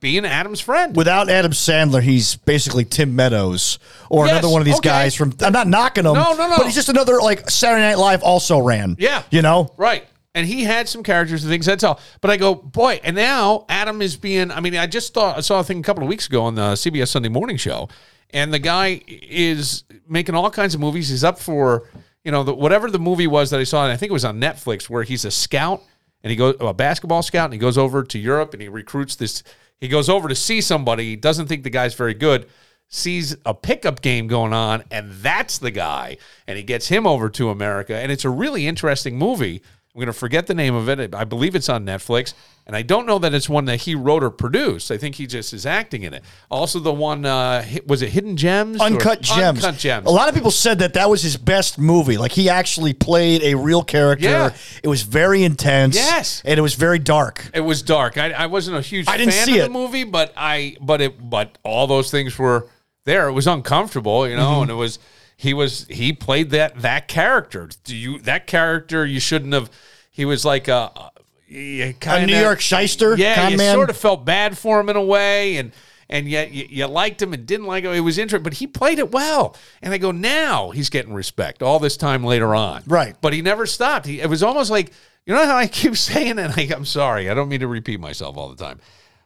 being 0.00 0.24
Adam's 0.24 0.60
friend. 0.60 0.94
Without 0.94 1.28
Adam 1.28 1.52
Sandler, 1.52 2.02
he's 2.02 2.36
basically 2.36 2.84
Tim 2.84 3.16
Meadows 3.16 3.78
or 4.10 4.26
Yes, 4.26 4.32
another 4.32 4.48
one 4.52 4.60
of 4.60 4.66
these 4.66 4.76
okay. 4.76 4.88
guys 4.88 5.14
from. 5.14 5.34
I'm 5.40 5.52
not 5.52 5.68
knocking 5.68 6.04
him. 6.04 6.14
No, 6.14 6.34
no, 6.34 6.48
no. 6.48 6.56
But 6.58 6.66
he's 6.66 6.74
just 6.74 6.88
another 6.88 7.18
like 7.20 7.48
Saturday 7.50 7.82
Night 7.82 7.98
Live 7.98 8.22
also 8.22 8.58
ran. 8.58 8.96
Yeah. 8.98 9.22
you 9.30 9.42
know. 9.42 9.72
Right. 9.76 10.06
And 10.34 10.46
he 10.46 10.64
had 10.64 10.86
some 10.86 11.02
characters 11.02 11.44
and 11.44 11.50
things. 11.50 11.64
That's 11.64 11.82
all. 11.82 11.98
But 12.20 12.30
I 12.30 12.36
go, 12.36 12.54
boy, 12.54 13.00
and 13.02 13.16
now 13.16 13.64
Adam 13.70 14.02
is 14.02 14.16
being. 14.16 14.50
I 14.50 14.60
mean, 14.60 14.76
I 14.76 14.86
just 14.86 15.14
thought 15.14 15.38
I 15.38 15.40
saw 15.40 15.60
a 15.60 15.64
thing 15.64 15.80
a 15.80 15.82
couple 15.82 16.02
of 16.02 16.08
weeks 16.10 16.26
ago 16.26 16.42
on 16.42 16.54
the 16.54 16.72
CBS 16.72 17.08
Sunday 17.08 17.30
Morning 17.30 17.56
Show, 17.56 17.88
and 18.30 18.52
the 18.52 18.58
guy 18.58 19.00
is 19.06 19.84
making 20.06 20.34
all 20.34 20.50
kinds 20.50 20.74
of 20.74 20.80
movies. 20.80 21.08
He's 21.08 21.24
up 21.24 21.38
for 21.38 21.88
you 22.22 22.30
know 22.30 22.42
the, 22.42 22.54
whatever 22.54 22.90
the 22.90 22.98
movie 22.98 23.26
was 23.26 23.48
that 23.50 23.60
I 23.60 23.64
saw, 23.64 23.84
and 23.84 23.92
I 23.92 23.96
think 23.96 24.10
it 24.10 24.12
was 24.12 24.26
on 24.26 24.38
Netflix, 24.38 24.90
where 24.90 25.04
he's 25.04 25.24
a 25.24 25.30
scout 25.30 25.82
and 26.22 26.30
he 26.32 26.36
goes 26.36 26.56
a 26.58 26.74
basketball 26.74 27.22
scout, 27.22 27.44
and 27.44 27.52
he 27.52 27.58
goes 27.58 27.78
over 27.78 28.02
to 28.02 28.18
Europe 28.18 28.52
and 28.52 28.60
he 28.60 28.68
recruits 28.68 29.14
this. 29.14 29.44
He 29.80 29.88
goes 29.88 30.08
over 30.08 30.28
to 30.28 30.34
see 30.34 30.60
somebody. 30.60 31.16
Doesn't 31.16 31.46
think 31.46 31.62
the 31.62 31.70
guy's 31.70 31.94
very 31.94 32.14
good. 32.14 32.46
Sees 32.88 33.36
a 33.44 33.52
pickup 33.52 34.00
game 34.00 34.26
going 34.28 34.52
on, 34.52 34.84
and 34.90 35.12
that's 35.12 35.58
the 35.58 35.72
guy. 35.72 36.18
And 36.46 36.56
he 36.56 36.62
gets 36.62 36.88
him 36.88 37.06
over 37.06 37.28
to 37.30 37.50
America, 37.50 37.96
and 37.96 38.12
it's 38.12 38.24
a 38.24 38.30
really 38.30 38.66
interesting 38.66 39.18
movie 39.18 39.62
I'm 39.96 40.00
going 40.00 40.06
to 40.08 40.12
forget 40.12 40.46
the 40.46 40.52
name 40.52 40.74
of 40.74 40.90
it. 40.90 41.14
I 41.14 41.24
believe 41.24 41.54
it's 41.54 41.70
on 41.70 41.86
Netflix, 41.86 42.34
and 42.66 42.74
I 42.74 42.82
don't 42.82 43.06
know 43.06 43.18
that 43.20 43.32
it's 43.32 43.48
one 43.48 43.66
that 43.66 43.82
he 43.82 43.94
wrote 43.94 44.24
or 44.24 44.30
produced. 44.30 44.90
I 44.90 44.96
think 44.98 45.14
he 45.14 45.26
just 45.26 45.52
is 45.52 45.64
acting 45.64 46.02
in 46.02 46.12
it. 46.12 46.24
Also, 46.50 46.80
the 46.80 46.92
one 46.92 47.24
uh, 47.24 47.64
was 47.86 48.02
it 48.02 48.08
Hidden 48.10 48.36
Gems? 48.36 48.80
or- 48.80 48.84
Uncut 48.84 49.20
Gems. 49.20 49.64
Uncut 49.64 49.78
Gems. 49.78 50.06
A 50.06 50.10
lot 50.10 50.28
of 50.28 50.34
people 50.34 50.50
said 50.50 50.80
that 50.80 50.94
that 50.94 51.08
was 51.08 51.22
his 51.22 51.36
best 51.36 51.78
movie. 51.78 52.16
Like 52.18 52.32
he 52.32 52.48
actually 52.48 52.92
played 52.92 53.42
a 53.44 53.54
real 53.54 53.84
character. 53.84 54.24
Yeah. 54.28 54.54
It 54.82 54.88
was 54.88 55.02
very 55.02 55.44
intense. 55.44 55.94
Yes. 55.94 56.42
and 56.44 56.58
it 56.58 56.62
was 56.62 56.74
very 56.74 56.98
dark. 56.98 57.48
It 57.54 57.60
was 57.60 57.82
dark. 57.82 58.18
I, 58.18 58.32
I 58.32 58.46
wasn't 58.46 58.76
a 58.76 58.80
huge 58.80 59.08
I 59.08 59.16
didn't 59.16 59.32
fan 59.34 59.46
see 59.46 59.58
of 59.58 59.64
it. 59.64 59.68
the 59.68 59.70
movie, 59.72 60.04
but 60.04 60.32
I 60.36 60.76
but 60.80 61.00
it 61.00 61.30
but 61.30 61.58
all 61.62 61.86
those 61.86 62.10
things 62.10 62.36
were 62.38 62.68
there. 63.04 63.28
It 63.28 63.32
was 63.32 63.46
uncomfortable, 63.46 64.28
you 64.28 64.34
know, 64.36 64.56
Mhm. 64.56 64.62
and 64.62 64.70
it 64.72 64.74
was 64.74 64.98
he 65.36 65.54
was 65.54 65.86
he 65.88 66.12
played 66.12 66.50
that 66.50 66.80
that 66.82 67.06
character. 67.06 67.68
Do 67.84 67.94
you 67.94 68.18
that 68.22 68.46
character 68.48 69.06
you 69.06 69.20
shouldn't 69.20 69.52
have 69.54 69.70
he 70.10 70.24
was 70.24 70.44
like 70.44 70.66
a 70.66 71.12
a, 71.50 71.92
kinda- 71.94 72.26
New 72.26 72.38
York 72.38 72.60
shyster, 72.60 73.16
Yeah, 73.16 73.48
you 73.48 73.56
man? 73.56 73.74
sort 73.74 73.90
of 73.90 73.96
felt 73.96 74.24
bad 74.24 74.56
for 74.58 74.80
him 74.80 74.88
in 74.88 74.96
a 74.96 75.04
way 75.04 75.56
and 75.58 75.72
and 76.08 76.28
yet 76.28 76.52
you, 76.52 76.66
you 76.70 76.86
liked 76.86 77.20
him 77.20 77.32
and 77.32 77.44
didn't 77.46 77.66
like 77.66 77.82
him. 77.82 77.92
It 77.92 77.98
was 78.00 78.16
interesting, 78.16 78.44
but 78.44 78.54
he 78.54 78.68
played 78.68 79.00
it 79.00 79.10
well. 79.10 79.56
And 79.82 79.92
I 79.92 79.98
go, 79.98 80.12
now 80.12 80.70
he's 80.70 80.88
getting 80.88 81.12
respect 81.12 81.64
all 81.64 81.80
this 81.80 81.96
time 81.96 82.22
later 82.22 82.54
on. 82.54 82.84
Right. 82.86 83.16
But 83.20 83.32
he 83.32 83.42
never 83.42 83.66
stopped. 83.66 84.06
He, 84.06 84.20
it 84.20 84.28
was 84.30 84.40
almost 84.44 84.70
like, 84.70 84.92
you 85.24 85.34
know 85.34 85.44
how 85.44 85.56
I 85.56 85.66
keep 85.66 85.96
saying 85.96 86.38
it? 86.38 86.56
Like, 86.56 86.70
I'm 86.70 86.84
sorry. 86.84 87.28
I 87.28 87.34
don't 87.34 87.48
mean 87.48 87.58
to 87.58 87.66
repeat 87.66 87.98
myself 87.98 88.36
all 88.36 88.48
the 88.48 88.54
time. 88.64 88.78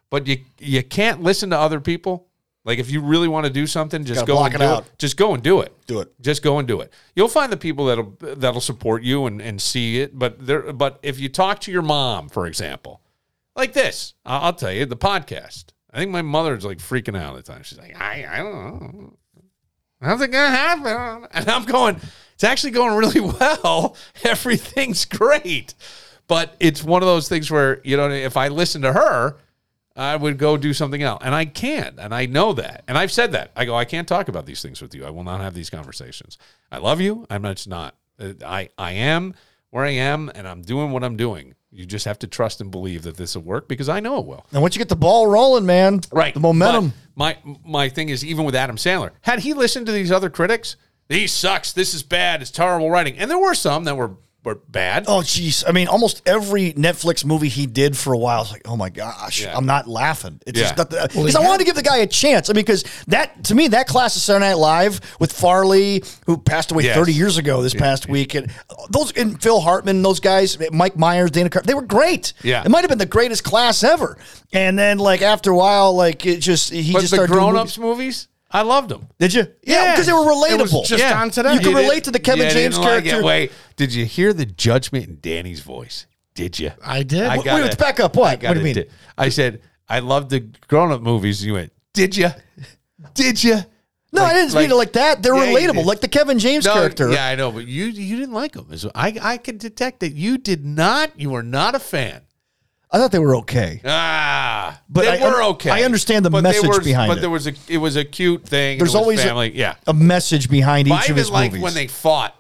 But 0.09 0.27
you 0.27 0.39
you 0.59 0.83
can't 0.83 1.23
listen 1.23 1.51
to 1.51 1.59
other 1.59 1.81
people. 1.81 2.27
Like 2.71 2.79
if 2.79 2.89
you 2.89 3.01
really 3.01 3.27
want 3.27 3.47
to 3.47 3.53
do 3.53 3.67
something, 3.67 4.05
just 4.05 4.25
go 4.29 4.35
block 4.35 4.55
and 4.55 4.63
it 4.63 4.65
do 4.65 4.73
out. 4.73 4.87
it. 4.87 4.93
Just 5.01 5.17
go 5.17 5.35
and 5.35 5.43
do 5.43 5.61
it. 5.61 5.77
Do 5.89 5.99
it. 5.99 6.13
Just 6.21 6.41
go 6.41 6.61
and 6.61 6.69
do 6.69 6.81
it. 6.83 6.93
You'll 7.17 7.27
find 7.27 7.51
the 7.51 7.57
people 7.57 7.87
that'll 7.87 8.17
that'll 8.21 8.61
support 8.61 9.03
you 9.03 9.27
and, 9.27 9.43
and 9.43 9.61
see 9.61 9.99
it. 9.99 10.17
But 10.17 10.47
there 10.47 10.73
but 10.73 11.01
if 11.03 11.19
you 11.19 11.29
talk 11.29 11.59
to 11.63 11.73
your 11.73 11.83
mom, 11.83 12.29
for 12.29 12.47
example, 12.47 13.01
like 13.57 13.73
this, 13.73 14.15
I'll, 14.25 14.53
tell 14.53 14.71
you, 14.71 14.87
the 14.87 14.97
podcast. 14.97 15.73
I 15.93 15.99
think 15.99 16.13
my 16.13 16.23
mother's 16.23 16.65
like 16.65 16.79
freaking 16.79 17.19
out 17.19 17.37
at 17.37 17.45
the 17.45 17.53
time. 17.53 17.65
She's 17.65 17.77
like, 17.77 18.01
I, 18.01 18.25
I 18.31 18.37
don't 18.37 18.53
know. 18.55 19.17
How's 20.01 20.21
it 20.21 20.29
gonna 20.29 20.57
happen? 20.57 21.29
And 21.33 21.51
I'm 21.51 21.65
going, 21.65 21.97
it's 22.35 22.45
actually 22.45 22.71
going 22.71 22.97
really 22.97 23.21
well. 23.41 23.97
Everything's 24.23 25.07
great. 25.07 25.75
But 26.29 26.55
it's 26.61 26.85
one 26.85 27.03
of 27.03 27.09
those 27.09 27.29
things 27.29 27.51
where, 27.51 27.81
you 27.83 27.97
know, 27.97 28.09
if 28.09 28.37
I 28.37 28.47
listen 28.47 28.83
to 28.83 28.93
her, 28.93 29.39
I 29.97 30.17
would 30.17 30.39
go 30.39 30.57
do 30.57 30.73
something 30.73 31.03
else. 31.03 31.23
And 31.25 31.35
I 31.35 31.45
can't. 31.45 31.99
And 31.99 32.15
I 32.15 32.27
know 32.27 32.53
that. 32.55 32.85
And 32.89 32.97
I've 32.97 33.13
said 33.13 33.33
that. 33.33 33.51
I 33.57 33.65
go, 33.65 33.75
I 33.75 33.85
can't 33.85 34.07
talk 34.09 34.29
about 34.29 34.47
these 34.47 34.63
things 34.63 34.81
with 34.81 34.95
you. 34.95 35.05
I 35.05 35.11
will 35.11 35.25
not 35.25 35.41
have 35.41 35.55
these 35.55 35.69
conversations. 35.71 36.39
I 36.71 36.79
love 36.79 37.01
you. 37.01 37.27
I'm 37.29 37.43
not, 37.43 37.67
not. 37.67 37.97
Uh, 38.19 38.33
I, 38.47 38.69
I 38.79 38.93
am 38.93 39.35
where 39.71 39.85
I 39.85 39.91
am 39.91 40.31
and 40.35 40.47
I'm 40.47 40.63
doing 40.63 40.91
what 40.93 41.03
I'm 41.05 41.17
doing. 41.17 41.55
You 41.73 41.87
just 41.87 42.05
have 42.05 42.19
to 42.21 42.27
trust 42.27 42.61
and 42.61 42.71
believe 42.71 43.03
that 43.03 43.17
this 43.17 43.35
will 43.37 43.43
work 43.43 43.69
because 43.69 43.89
I 43.89 44.01
know 44.01 44.19
it 44.19 44.27
will. 44.27 44.45
And 44.53 44.61
once 44.63 44.75
you 44.75 44.79
get 44.81 44.89
the 44.89 44.97
ball 44.97 45.27
rolling, 45.29 45.67
man, 45.67 46.01
Right. 46.11 46.35
the 46.35 46.41
momentum. 46.41 46.93
But 47.17 47.17
my 47.17 47.39
my 47.65 47.89
thing 47.89 48.09
is 48.09 48.25
even 48.25 48.45
with 48.45 48.57
Adam 48.57 48.77
Sandler, 48.77 49.11
had 49.21 49.41
he 49.41 49.55
listened 49.55 49.87
to 49.87 49.93
these 49.93 50.11
other 50.11 50.31
critics, 50.31 50.77
he 51.09 51.27
sucks. 51.29 51.73
This 51.73 51.95
is 51.95 52.03
bad. 52.03 52.43
It's 52.43 52.51
terrible 52.51 52.91
writing. 52.91 53.17
And 53.19 53.31
there 53.31 53.39
were 53.39 53.55
some 53.55 53.85
that 53.85 53.97
were 53.97 54.17
were 54.43 54.55
bad. 54.55 55.05
Oh, 55.07 55.19
jeez. 55.21 55.63
I 55.69 55.73
mean, 55.73 55.87
almost 55.87 56.23
every 56.27 56.73
Netflix 56.73 57.25
movie 57.27 57.49
he 57.49 57.67
did 57.67 57.97
for 57.97 58.15
a 58.15 58.17
while, 58.19 58.39
I 58.39 58.41
was 58.41 58.53
like, 58.53 58.63
oh 58.65 58.77
my 58.77 58.89
gosh, 58.89 59.43
Yeah. 59.43 59.55
I'm 59.57 59.67
not 59.67 59.87
laughing. 59.87 60.41
It's 60.47 60.59
Yeah. 60.59 60.65
just 60.65 60.77
not 60.79 60.89
the, 60.91 60.97
Well, 60.97 61.25
because 61.25 61.37
I 61.37 61.43
had- 61.43 61.47
wanted 61.49 61.59
to 61.59 61.65
give 61.65 61.75
the 61.77 61.83
guy 61.83 61.99
a 61.99 62.07
chance. 62.07 62.49
I 62.49 62.55
mean, 62.55 62.63
because 62.65 62.85
that, 63.09 63.45
to 63.45 63.55
me, 63.55 63.69
that 63.69 63.87
class 63.87 64.17
of 64.17 64.23
Saturday 64.23 64.47
Night 64.47 64.55
Live 64.57 65.01
with 65.19 65.33
Farley, 65.33 66.03
who 66.27 66.39
passed 66.39 66.71
away 66.73 66.85
Yes. 66.85 66.97
30 66.97 67.13
years 67.13 67.37
ago 67.37 67.63
this 67.63 67.75
past 67.75 68.09
week, 68.09 68.35
and 68.35 68.51
those, 68.89 69.13
and 69.13 69.41
Phil 69.43 69.61
Hartman, 69.61 70.01
those 70.03 70.21
guys, 70.21 70.57
Mike 70.73 70.97
Myers, 70.97 71.31
Dana 71.31 71.51
Carvey, 71.51 71.67
they 71.67 71.75
were 71.75 71.83
great. 71.83 72.33
Yeah. 72.43 72.63
It 72.65 72.71
might 72.71 72.81
have 72.81 72.89
been 72.89 72.99
the 72.99 73.07
greatest 73.07 73.45
class 73.45 73.85
ever. 73.85 74.17
And 74.55 74.79
then, 74.79 74.99
like, 74.99 75.21
after 75.23 75.51
a 75.51 75.57
while, 75.57 75.95
like, 75.95 76.25
it 76.25 76.39
just, 76.41 76.73
he 76.73 76.93
but 76.95 77.01
just 77.01 77.11
the 77.11 77.17
started 77.19 77.33
doing 77.33 77.45
grown 77.45 77.53
movies. 77.57 77.73
ups 77.73 77.79
movies, 77.79 78.29
I 78.51 78.63
loved 78.63 78.89
them. 78.89 79.07
Did 79.19 79.33
you? 79.35 79.47
Yeah, 79.63 79.93
because 79.93 80.07
they 80.07 80.13
were 80.13 80.21
relatable. 80.21 80.85
just 80.85 81.05
on 81.05 81.31
today. 81.31 81.55
You 81.55 81.61
can 81.61 81.75
relate 81.75 82.05
to 82.05 82.11
the 82.11 82.19
Kevin 82.19 82.47
You 82.47 82.51
James 82.53 82.75
didn't 82.77 82.85
like 82.91 83.05
character. 83.05 83.21
it. 83.21 83.25
Wait, 83.25 83.53
did 83.77 83.95
you 83.95 84.05
hear 84.05 84.33
the 84.33 84.45
judgment 84.47 85.07
in 85.09 85.19
Danny's 85.21 85.61
voice? 85.61 86.07
Did 86.35 86.59
you? 86.59 86.73
I 86.85 87.03
did. 87.03 87.23
I 87.25 87.37
Wait, 87.39 87.45
got 87.45 87.61
let's 87.61 87.77
back 87.77 88.01
up. 88.01 88.17
What? 88.17 88.43
I 88.45 88.49
What 88.49 88.55
do 88.55 88.61
you 88.61 88.67
it. 88.67 88.77
mean? 88.77 88.85
I 89.19 89.29
said 89.29 89.61
I 89.89 89.99
love 90.01 90.29
the 90.31 90.41
grown 90.69 90.91
up 90.93 91.01
movies. 91.01 91.45
You 91.45 91.55
went, 91.55 91.73
did 91.93 92.17
you? 92.17 92.31
Did 93.15 93.43
you? 93.43 93.59
No, 94.13 94.25
I 94.25 94.33
didn't 94.35 94.55
mean 94.55 94.71
it 94.71 94.75
like 94.75 94.93
that. 94.95 95.23
They're 95.23 95.35
Yeah, 95.37 95.51
you 95.51 95.57
relatable, 95.57 95.75
did. 95.75 95.87
like 95.87 96.01
the 96.01 96.09
Kevin 96.09 96.39
James 96.41 96.65
No, 96.65 96.73
character. 96.75 97.11
Yeah, 97.13 97.27
I 97.27 97.37
know, 97.37 97.53
but 97.53 97.67
you 97.67 97.85
you 97.87 98.17
didn't 98.17 98.35
like 98.35 98.53
them. 98.53 98.67
I 98.95 99.17
I 99.23 99.37
can 99.39 99.57
detect 99.59 100.01
that 100.01 100.13
you 100.15 100.37
did 100.39 100.65
not. 100.65 101.19
You 101.19 101.31
were 101.31 101.45
not 101.45 101.75
a 101.77 101.79
fan. 101.79 102.23
I 102.93 102.99
thought 102.99 103.13
they 103.13 103.19
were 103.21 103.37
okay. 103.37 103.81
Ah, 103.85 104.81
But 104.89 105.03
they 105.05 105.21
I- 105.21 105.31
were 105.31 105.43
okay. 105.55 105.71
I 105.71 105.83
understand 105.85 106.25
the 106.25 106.31
But 106.31 106.43
message 106.43 106.67
were- 106.69 106.81
behind 106.81 107.09
but 107.09 107.13
it. 107.13 107.17
But 107.17 107.21
there 107.21 107.31
was 107.31 107.47
a 107.47 107.53
it 107.69 107.79
was 107.79 107.97
a 107.97 108.05
cute 108.05 108.45
thing. 108.47 108.79
There's 108.79 108.95
it 108.95 108.97
was 108.99 109.03
always 109.03 109.25
a- 109.25 109.51
yeah. 109.55 109.75
a 109.87 109.95
message 109.95 110.49
behind 110.51 110.89
But 110.89 110.95
each 110.97 111.01
I 111.03 111.05
of 111.05 111.11
even 111.11 111.17
his 111.19 111.31
liked 111.31 111.53
movies. 111.53 111.63
when 111.63 111.75
they 111.75 111.87
fought 111.87 112.35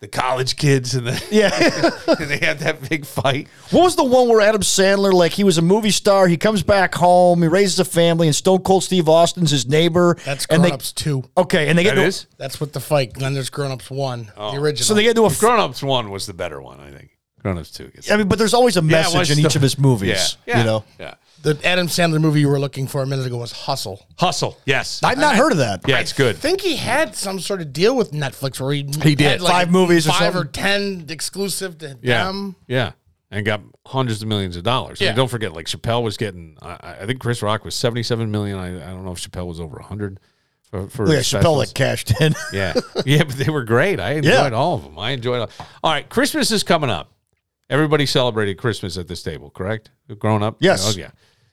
the 0.00 0.08
college 0.08 0.56
kids 0.56 0.94
and 0.94 1.06
the 1.06 1.22
yeah. 1.30 1.50
and 2.18 2.30
they 2.30 2.38
had 2.38 2.60
that 2.60 2.88
big 2.88 3.04
fight. 3.04 3.48
what 3.70 3.82
was 3.82 3.96
the 3.96 4.02
one 4.04 4.26
where 4.30 4.40
Adam 4.40 4.62
Sandler, 4.62 5.12
like 5.12 5.32
he 5.32 5.44
was 5.44 5.58
a 5.58 5.62
movie 5.62 5.90
star, 5.90 6.26
he 6.28 6.38
comes 6.38 6.62
back 6.62 6.94
home, 6.94 7.42
he 7.42 7.48
raises 7.48 7.78
a 7.78 7.84
family, 7.84 8.26
and 8.26 8.34
Stone 8.34 8.60
Cold 8.62 8.82
Steve 8.82 9.06
Austin's 9.10 9.50
his 9.50 9.66
neighbor. 9.68 10.16
That's 10.24 10.46
and 10.46 10.60
Grown 10.62 10.70
they, 10.70 10.74
Ups 10.74 10.92
2. 10.92 11.22
Okay, 11.36 11.68
and 11.68 11.78
they 11.78 11.82
get 11.82 11.96
That 11.96 12.00
to, 12.02 12.06
is? 12.06 12.26
That's 12.38 12.58
with 12.58 12.72
the 12.72 12.80
fight. 12.80 13.12
Then 13.12 13.34
there's 13.34 13.50
Grown 13.50 13.70
Ups 13.72 13.90
1, 13.90 14.32
the 14.34 14.42
original. 14.56 14.86
so 14.86 14.94
they 14.94 15.02
get 15.02 15.16
to 15.16 15.26
a. 15.26 15.34
Grown 15.34 15.60
Ups 15.60 15.82
one 15.82 16.10
was 16.10 16.24
the 16.24 16.32
better 16.32 16.62
one, 16.62 16.80
I 16.80 16.90
think. 16.90 17.09
Grown 17.42 17.58
Ups 17.58 17.70
two. 17.70 17.88
Gets 17.88 18.10
I 18.10 18.16
mean, 18.16 18.28
but 18.28 18.38
there's 18.38 18.54
always 18.54 18.76
a 18.76 18.82
message 18.82 19.18
was 19.18 19.30
in 19.30 19.38
the- 19.38 19.44
each 19.48 19.56
of 19.56 19.62
his 19.62 19.78
movies. 19.88 20.36
Yeah, 20.46 20.54
yeah, 20.54 20.58
You 20.58 20.64
know, 20.64 20.84
yeah. 20.98 21.14
the 21.42 21.58
Adam 21.64 21.86
Sandler 21.88 22.20
movie 22.20 22.40
you 22.40 22.48
were 22.48 22.60
looking 22.60 22.86
for 22.86 23.02
a 23.02 23.06
minute 23.06 23.26
ago 23.26 23.38
was 23.38 23.52
Hustle. 23.52 24.06
Hustle. 24.18 24.56
Yes, 24.66 25.00
I've 25.02 25.18
not 25.18 25.36
heard 25.36 25.52
of 25.52 25.58
that. 25.58 25.80
yeah, 25.88 26.00
it's 26.00 26.12
good. 26.12 26.36
I 26.36 26.38
think 26.38 26.60
he 26.60 26.76
had 26.76 27.14
some 27.16 27.40
sort 27.40 27.60
of 27.60 27.72
deal 27.72 27.96
with 27.96 28.12
Netflix 28.12 28.60
where 28.60 28.72
he 28.72 28.82
He 29.02 29.14
did. 29.14 29.20
had 29.20 29.40
like 29.40 29.50
Five 29.52 29.70
movies 29.70 30.06
or 30.06 30.12
five 30.12 30.34
or 30.34 30.38
something? 30.40 30.52
ten 30.52 31.06
exclusive 31.08 31.78
to 31.78 31.98
Yeah, 32.02 32.24
them. 32.24 32.56
yeah, 32.66 32.92
and 33.30 33.44
got 33.46 33.60
hundreds 33.86 34.20
of 34.22 34.28
millions 34.28 34.56
of 34.56 34.62
dollars. 34.64 35.00
Yeah. 35.00 35.08
And 35.08 35.16
don't 35.16 35.28
forget, 35.28 35.52
like 35.52 35.66
Chappelle 35.66 36.02
was 36.02 36.16
getting. 36.16 36.56
I, 36.60 36.96
I 37.00 37.06
think 37.06 37.20
Chris 37.20 37.42
Rock 37.42 37.64
was 37.64 37.74
seventy-seven 37.74 38.30
million. 38.30 38.58
I, 38.58 38.76
I 38.76 38.90
don't 38.92 39.04
know 39.04 39.12
if 39.12 39.18
Chappelle 39.18 39.46
was 39.46 39.60
over 39.60 39.80
hundred. 39.80 40.20
For, 40.70 40.86
for 40.88 41.04
Look 41.04 41.16
at 41.16 41.22
Chappelle 41.24 41.40
specials. 41.40 41.58
like 41.58 41.74
cashed 41.74 42.20
in. 42.20 42.32
Yeah, 42.52 42.74
yeah, 43.04 43.24
but 43.24 43.34
they 43.34 43.50
were 43.50 43.64
great. 43.64 43.98
I 43.98 44.12
enjoyed 44.12 44.52
Yeah. 44.52 44.56
all 44.58 44.74
of 44.76 44.84
them. 44.84 44.96
I 45.00 45.10
enjoyed. 45.10 45.40
All. 45.40 45.50
all 45.82 45.90
right, 45.90 46.08
Christmas 46.08 46.52
is 46.52 46.62
coming 46.62 46.90
up. 46.90 47.10
Everybody 47.70 48.04
celebrated 48.04 48.58
Christmas 48.58 48.98
at 48.98 49.08
this 49.08 49.22
table, 49.22 49.48
correct? 49.48 49.90
Grown 50.18 50.42
up, 50.42 50.56
Yes. 50.60 50.86
Oh 50.94 50.98
yeah. 50.98 51.12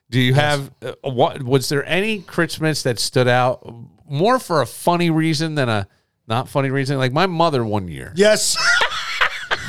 Do 0.10 0.20
you 0.20 0.34
have 0.34 0.72
uh, 0.82 0.94
what? 1.04 1.44
Was 1.44 1.70
there 1.70 1.86
any 1.86 2.22
Christmas 2.22 2.84
that 2.84 2.98
stood 2.98 3.28
out 3.28 3.72
more 4.10 4.40
for 4.40 4.62
a 4.62 4.66
funny 4.66 5.10
reason 5.10 5.56
than 5.56 5.70
a 5.70 5.88
not 6.28 6.50
funny 6.50 6.72
reason? 6.72 6.98
Like 6.98 7.14
my 7.14 7.28
mother 7.28 7.64
one 7.64 7.88
year. 7.88 8.14
yes. 8.16 8.58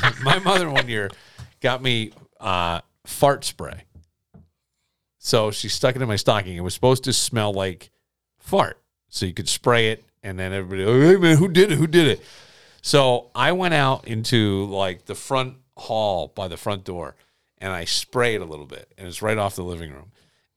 my 0.23 0.39
mother 0.39 0.69
one 0.69 0.87
year 0.89 1.09
got 1.61 1.81
me 1.83 2.11
uh, 2.39 2.81
fart 3.05 3.45
spray. 3.45 3.83
So 5.17 5.51
she 5.51 5.67
stuck 5.69 5.95
it 5.95 6.01
in 6.01 6.07
my 6.07 6.15
stocking. 6.15 6.55
It 6.55 6.61
was 6.61 6.73
supposed 6.73 7.03
to 7.03 7.13
smell 7.13 7.53
like 7.53 7.91
fart. 8.39 8.81
So 9.09 9.25
you 9.25 9.33
could 9.33 9.49
spray 9.49 9.89
it 9.91 10.03
and 10.23 10.39
then 10.39 10.53
everybody, 10.53 10.83
hey 10.83 11.17
man, 11.17 11.37
who 11.37 11.47
did 11.47 11.71
it? 11.71 11.77
Who 11.77 11.87
did 11.87 12.07
it? 12.07 12.21
So 12.81 13.29
I 13.35 13.51
went 13.51 13.73
out 13.73 14.07
into 14.07 14.65
like 14.65 15.05
the 15.05 15.15
front 15.15 15.57
hall 15.79 16.31
by 16.35 16.47
the 16.47 16.57
front 16.57 16.83
door 16.83 17.15
and 17.57 17.73
I 17.73 17.85
sprayed 17.85 18.41
a 18.41 18.45
little 18.45 18.65
bit 18.65 18.93
and 18.97 19.07
it's 19.07 19.21
right 19.21 19.37
off 19.37 19.55
the 19.55 19.63
living 19.63 19.91
room. 19.91 20.11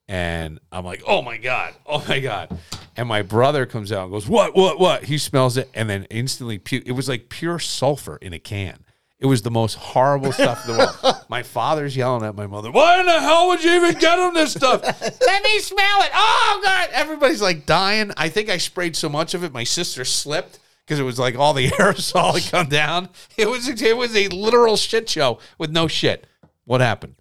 And 0.09 0.61
I'm 0.71 0.85
like, 0.85 1.03
oh 1.07 1.23
my 1.23 1.37
God, 1.39 1.75
oh 1.87 2.05
my 2.09 2.21
God. 2.21 2.59
And 2.97 3.09
my 3.09 3.23
brother 3.23 3.65
comes 3.67 3.93
out 3.93 4.05
and 4.05 4.13
goes, 4.13 4.29
what, 4.29 4.55
what, 4.55 4.79
what? 4.79 5.05
He 5.05 5.17
smells 5.17 5.57
it 5.57 5.71
and 5.75 5.89
then 5.89 6.05
instantly 6.11 6.59
puke. 6.59 6.85
It 6.87 6.93
was 6.93 7.09
like 7.09 7.29
pure 7.29 7.59
sulfur 7.59 8.17
in 8.17 8.33
a 8.33 8.39
can. 8.39 8.85
It 9.19 9.27
was 9.27 9.43
the 9.43 9.53
most 9.53 9.77
horrible 9.77 10.33
stuff 10.33 10.69
in 10.69 10.77
the 10.77 10.79
world. 10.79 11.17
My 11.29 11.45
father's 11.45 11.97
yelling 11.97 12.25
at 12.25 12.35
my 12.35 12.49
mother, 12.49 12.73
Why 12.73 12.99
in 12.99 13.07
the 13.07 13.21
hell 13.21 13.47
would 13.49 13.63
you 13.63 13.71
even 13.71 13.95
get 13.95 14.19
him 14.19 14.35
this 14.35 14.53
stuff? 14.53 14.83
Let 15.01 15.45
me 15.45 15.61
smell 15.61 16.03
it. 16.03 16.11
Oh, 16.13 16.61
God. 16.65 16.89
Everybody's 16.93 17.41
like 17.41 17.65
dying. 17.65 18.11
I 18.17 18.29
think 18.29 18.51
I 18.51 18.59
sprayed 18.59 18.97
so 18.97 19.09
much 19.09 19.33
of 19.33 19.45
it, 19.45 19.53
my 19.53 19.63
sister 19.63 20.05
slipped 20.05 20.59
because 20.93 21.01
it 21.01 21.05
was 21.05 21.19
like 21.19 21.39
all 21.39 21.55
the 21.55 21.69
aerosol 21.71 22.39
had 22.39 22.51
come 22.51 22.69
down. 22.69 23.09
It 23.39 23.49
was, 23.49 23.67
it 23.67 23.97
was 23.97 24.15
a 24.15 24.29
literal 24.29 24.77
shit 24.77 25.09
show 25.09 25.39
with 25.57 25.71
no 25.71 25.89
shit. 25.89 26.27
What 26.65 26.83
happened? 26.83 27.15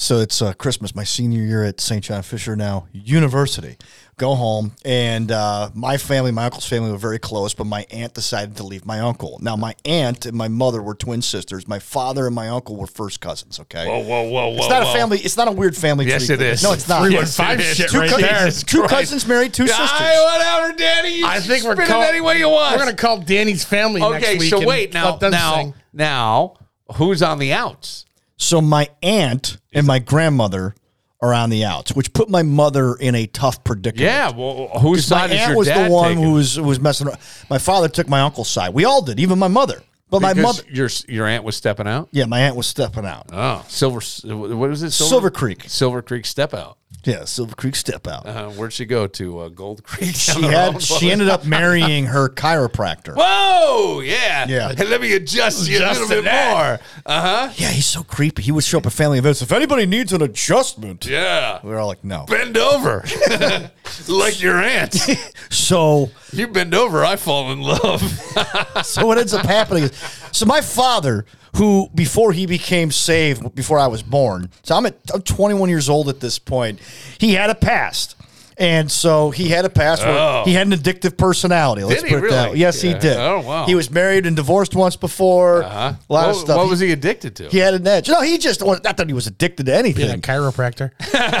So 0.00 0.20
it's 0.20 0.40
uh, 0.40 0.54
Christmas, 0.54 0.94
my 0.94 1.04
senior 1.04 1.42
year 1.42 1.62
at 1.62 1.78
St. 1.78 2.02
John 2.02 2.22
Fisher 2.22 2.56
now 2.56 2.86
University. 2.90 3.76
Go 4.16 4.34
home, 4.34 4.72
and 4.82 5.30
uh, 5.30 5.68
my 5.74 5.96
family, 5.98 6.30
my 6.30 6.44
uncle's 6.46 6.66
family, 6.66 6.90
were 6.90 6.96
very 6.98 7.18
close, 7.18 7.52
but 7.54 7.64
my 7.64 7.86
aunt 7.90 8.14
decided 8.14 8.56
to 8.56 8.62
leave 8.62 8.84
my 8.86 9.00
uncle. 9.00 9.38
Now, 9.42 9.56
my 9.56 9.74
aunt 9.84 10.24
and 10.26 10.34
my 10.36 10.48
mother 10.48 10.82
were 10.82 10.94
twin 10.94 11.20
sisters. 11.22 11.68
My 11.68 11.78
father 11.78 12.26
and 12.26 12.34
my 12.34 12.48
uncle 12.48 12.76
were 12.76 12.86
first 12.86 13.20
cousins. 13.20 13.60
Okay, 13.60 13.86
Whoa, 13.86 13.98
whoa, 14.00 14.22
whoa, 14.24 14.48
whoa. 14.48 14.56
it's 14.56 14.68
not 14.70 14.82
whoa. 14.84 14.90
a 14.90 14.94
family. 14.94 15.18
It's 15.20 15.36
not 15.36 15.48
a 15.48 15.52
weird 15.52 15.76
family. 15.76 16.06
Yes, 16.06 16.26
tree 16.26 16.34
it 16.34 16.38
thing. 16.38 16.48
is. 16.48 16.62
No, 16.62 16.72
it's 16.72 16.88
not. 16.88 17.00
Three 17.02 17.14
one 17.14 17.22
Yes, 17.24 17.36
five 17.36 17.60
it 17.60 17.66
is. 17.66 17.76
shit 17.76 17.90
Two, 17.90 17.98
right 17.98 18.10
cou- 18.10 18.20
there. 18.20 18.50
Two 18.50 18.78
Christ. 18.80 18.90
cousins 18.94 19.26
married 19.26 19.52
two 19.54 19.66
sisters. 19.66 19.88
Aye, 19.90 20.32
whatever, 20.60 20.78
Danny. 20.78 21.18
You 21.18 21.26
I 21.26 21.40
think 21.40 21.64
we're 21.64 21.74
spin 21.76 21.86
call, 21.88 22.02
any 22.02 22.20
way 22.22 22.38
you 22.38 22.48
want. 22.48 22.72
We're 22.76 22.84
gonna 22.84 22.96
call 22.96 23.18
Danny's 23.20 23.64
family 23.64 24.00
next 24.00 24.24
Okay, 24.26 24.38
week. 24.38 24.50
so 24.50 24.66
wait 24.66 24.92
now. 24.94 25.16
let 25.20 25.30
Now, 25.30 25.74
now, 25.92 26.54
who's 26.96 27.22
on 27.22 27.38
the 27.38 27.52
outs? 27.52 28.06
So 28.40 28.60
my 28.60 28.88
aunt 29.02 29.58
and 29.74 29.86
my 29.86 29.98
grandmother 29.98 30.74
are 31.20 31.34
on 31.34 31.50
the 31.50 31.64
outs, 31.66 31.92
which 31.94 32.12
put 32.14 32.30
my 32.30 32.42
mother 32.42 32.94
in 32.94 33.14
a 33.14 33.26
tough 33.26 33.62
predicament. 33.62 34.00
Yeah, 34.00 34.30
well, 34.30 34.68
whose 34.80 35.02
'Cause 35.02 35.10
my 35.10 35.16
side 35.18 35.30
is 35.32 35.40
aunt 35.40 35.48
your 35.50 35.58
was 35.58 35.68
dad 35.68 35.90
the 35.90 35.92
one 35.92 36.08
taking? 36.08 36.24
who 36.24 36.32
was 36.32 36.54
who 36.56 36.62
was 36.62 36.80
messing 36.80 37.06
around. 37.08 37.18
My 37.50 37.58
father 37.58 37.88
took 37.88 38.08
my 38.08 38.22
uncle's 38.22 38.48
side. 38.48 38.72
We 38.72 38.86
all 38.86 39.02
did, 39.02 39.20
even 39.20 39.38
my 39.38 39.48
mother. 39.48 39.82
But 40.08 40.22
my 40.22 40.32
Because 40.32 40.56
mother, 40.56 40.68
your 40.72 40.88
your 41.08 41.26
aunt 41.26 41.44
was 41.44 41.54
stepping 41.54 41.86
out. 41.86 42.08
yeah, 42.12 42.24
my 42.24 42.40
aunt 42.40 42.56
was 42.56 42.66
stepping 42.66 43.04
out. 43.04 43.26
Oh, 43.32 43.62
Silver. 43.68 44.00
What 44.24 44.70
was 44.70 44.82
it? 44.82 44.90
Silver 44.92 45.30
Creek. 45.30 45.64
Silver 45.68 46.00
Creek 46.02 46.24
step 46.26 46.54
out. 46.54 46.78
Yeah, 47.04 47.24
Silver 47.24 47.54
Creek 47.56 47.76
step 47.76 48.06
out. 48.06 48.26
Uh, 48.26 48.50
where'd 48.50 48.74
she 48.74 48.84
go 48.84 49.06
to? 49.06 49.38
Uh, 49.38 49.48
Gold 49.48 49.82
Creek. 49.82 50.14
She 50.14 50.32
on 50.32 50.42
her 50.42 50.48
own? 50.66 50.72
had 50.74 50.82
she 50.82 51.10
ended 51.10 51.30
up 51.30 51.46
marrying 51.46 52.04
her 52.06 52.28
chiropractor. 52.28 53.14
Whoa, 53.16 54.00
yeah, 54.00 54.46
Yeah. 54.46 54.74
Hey, 54.74 54.84
let 54.84 55.00
me 55.00 55.14
adjust 55.14 55.66
you 55.66 55.78
a 55.78 55.88
little 55.92 56.08
bit 56.08 56.24
that. 56.24 56.50
more. 56.78 56.86
Uh 57.06 57.20
huh. 57.48 57.52
Yeah, 57.56 57.68
he's 57.70 57.86
so 57.86 58.02
creepy. 58.02 58.42
He 58.42 58.52
would 58.52 58.64
show 58.64 58.78
up 58.78 58.86
at 58.86 58.92
family 58.92 59.18
events. 59.18 59.40
If 59.40 59.50
anybody 59.50 59.86
needs 59.86 60.12
an 60.12 60.20
adjustment, 60.20 61.06
Yeah. 61.06 61.60
we 61.64 61.70
were 61.70 61.78
all 61.78 61.86
like, 61.88 62.04
no. 62.04 62.26
Bend 62.26 62.58
over, 62.58 63.02
like 64.08 64.42
your 64.42 64.58
aunt. 64.58 64.96
So 65.52 66.10
You 66.32 66.46
bend 66.48 66.74
over, 66.74 67.04
I 67.04 67.16
fall 67.16 67.50
in 67.52 67.60
love. 67.60 68.02
so 68.84 69.06
what 69.06 69.18
ends 69.18 69.32
up 69.34 69.44
happening 69.46 69.84
is 69.84 69.92
so 70.32 70.46
my 70.46 70.60
father 70.60 71.24
who 71.56 71.88
before 71.94 72.32
he 72.32 72.46
became 72.46 72.90
saved 72.90 73.54
before 73.54 73.78
i 73.78 73.86
was 73.86 74.02
born 74.02 74.48
so 74.62 74.74
i'm 74.74 74.86
at 74.86 74.96
i'm 75.12 75.22
21 75.22 75.68
years 75.68 75.88
old 75.88 76.08
at 76.08 76.20
this 76.20 76.38
point 76.38 76.78
he 77.18 77.34
had 77.34 77.50
a 77.50 77.54
past 77.54 78.16
and 78.56 78.90
so 78.92 79.30
he 79.30 79.48
had 79.48 79.64
a 79.64 79.70
past 79.70 80.02
where 80.04 80.12
Oh. 80.18 80.42
he 80.44 80.52
had 80.52 80.66
an 80.66 80.74
addictive 80.74 81.16
personality. 81.16 81.82
Let's 81.82 82.02
Did 82.02 82.10
he 82.10 82.14
put 82.14 82.24
it 82.26 82.30
that 82.32 82.50
way. 82.50 82.58
Yes, 82.58 82.84
Yeah. 82.84 82.92
he 82.92 82.98
did. 82.98 83.16
Oh, 83.16 83.40
wow. 83.40 83.64
He 83.64 83.74
was 83.74 83.90
married 83.90 84.26
and 84.26 84.36
divorced 84.36 84.74
once 84.76 84.96
before. 84.96 85.62
Uh-huh. 85.62 85.78
A 85.78 86.12
lot 86.12 86.26
what, 86.26 86.28
of 86.28 86.36
stuff. 86.36 86.56
What 86.58 86.68
was 86.68 86.78
he 86.78 86.92
addicted 86.92 87.36
to? 87.36 87.48
He 87.48 87.56
had 87.56 87.72
an 87.72 87.86
edge. 87.86 88.10
No, 88.10 88.20
he 88.20 88.36
just 88.36 88.60
was 88.62 88.82
not 88.84 88.98
that 88.98 89.06
he 89.06 89.14
was 89.14 89.26
addicted 89.26 89.64
to 89.64 89.72
Being 89.72 89.76
a 89.76 89.78
anything. 89.78 90.20
chiropractor. 90.20 90.90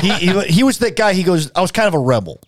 he, 0.00 0.12
he 0.30 0.40
he 0.44 0.62
was 0.62 0.78
that 0.78 0.96
guy. 0.96 1.12
He 1.12 1.22
goes, 1.22 1.50
I 1.54 1.60
was 1.60 1.70
kind 1.72 1.88
of 1.88 1.92
a 1.92 1.98
rebel, 1.98 2.40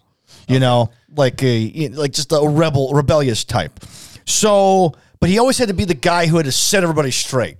you 0.48 0.58
know, 0.58 0.90
like 1.14 1.42
a 1.42 1.54
you 1.54 1.90
know, 1.90 2.00
like 2.00 2.12
just 2.12 2.32
a 2.32 2.40
rebel, 2.48 2.94
rebellious 2.94 3.44
type. 3.44 3.78
So, 4.24 4.94
but 5.22 5.30
he 5.30 5.38
always 5.38 5.56
had 5.56 5.68
to 5.68 5.74
be 5.74 5.84
the 5.84 5.94
guy 5.94 6.26
who 6.26 6.36
had 6.36 6.46
to 6.46 6.52
set 6.52 6.82
everybody 6.82 7.12
straight. 7.12 7.56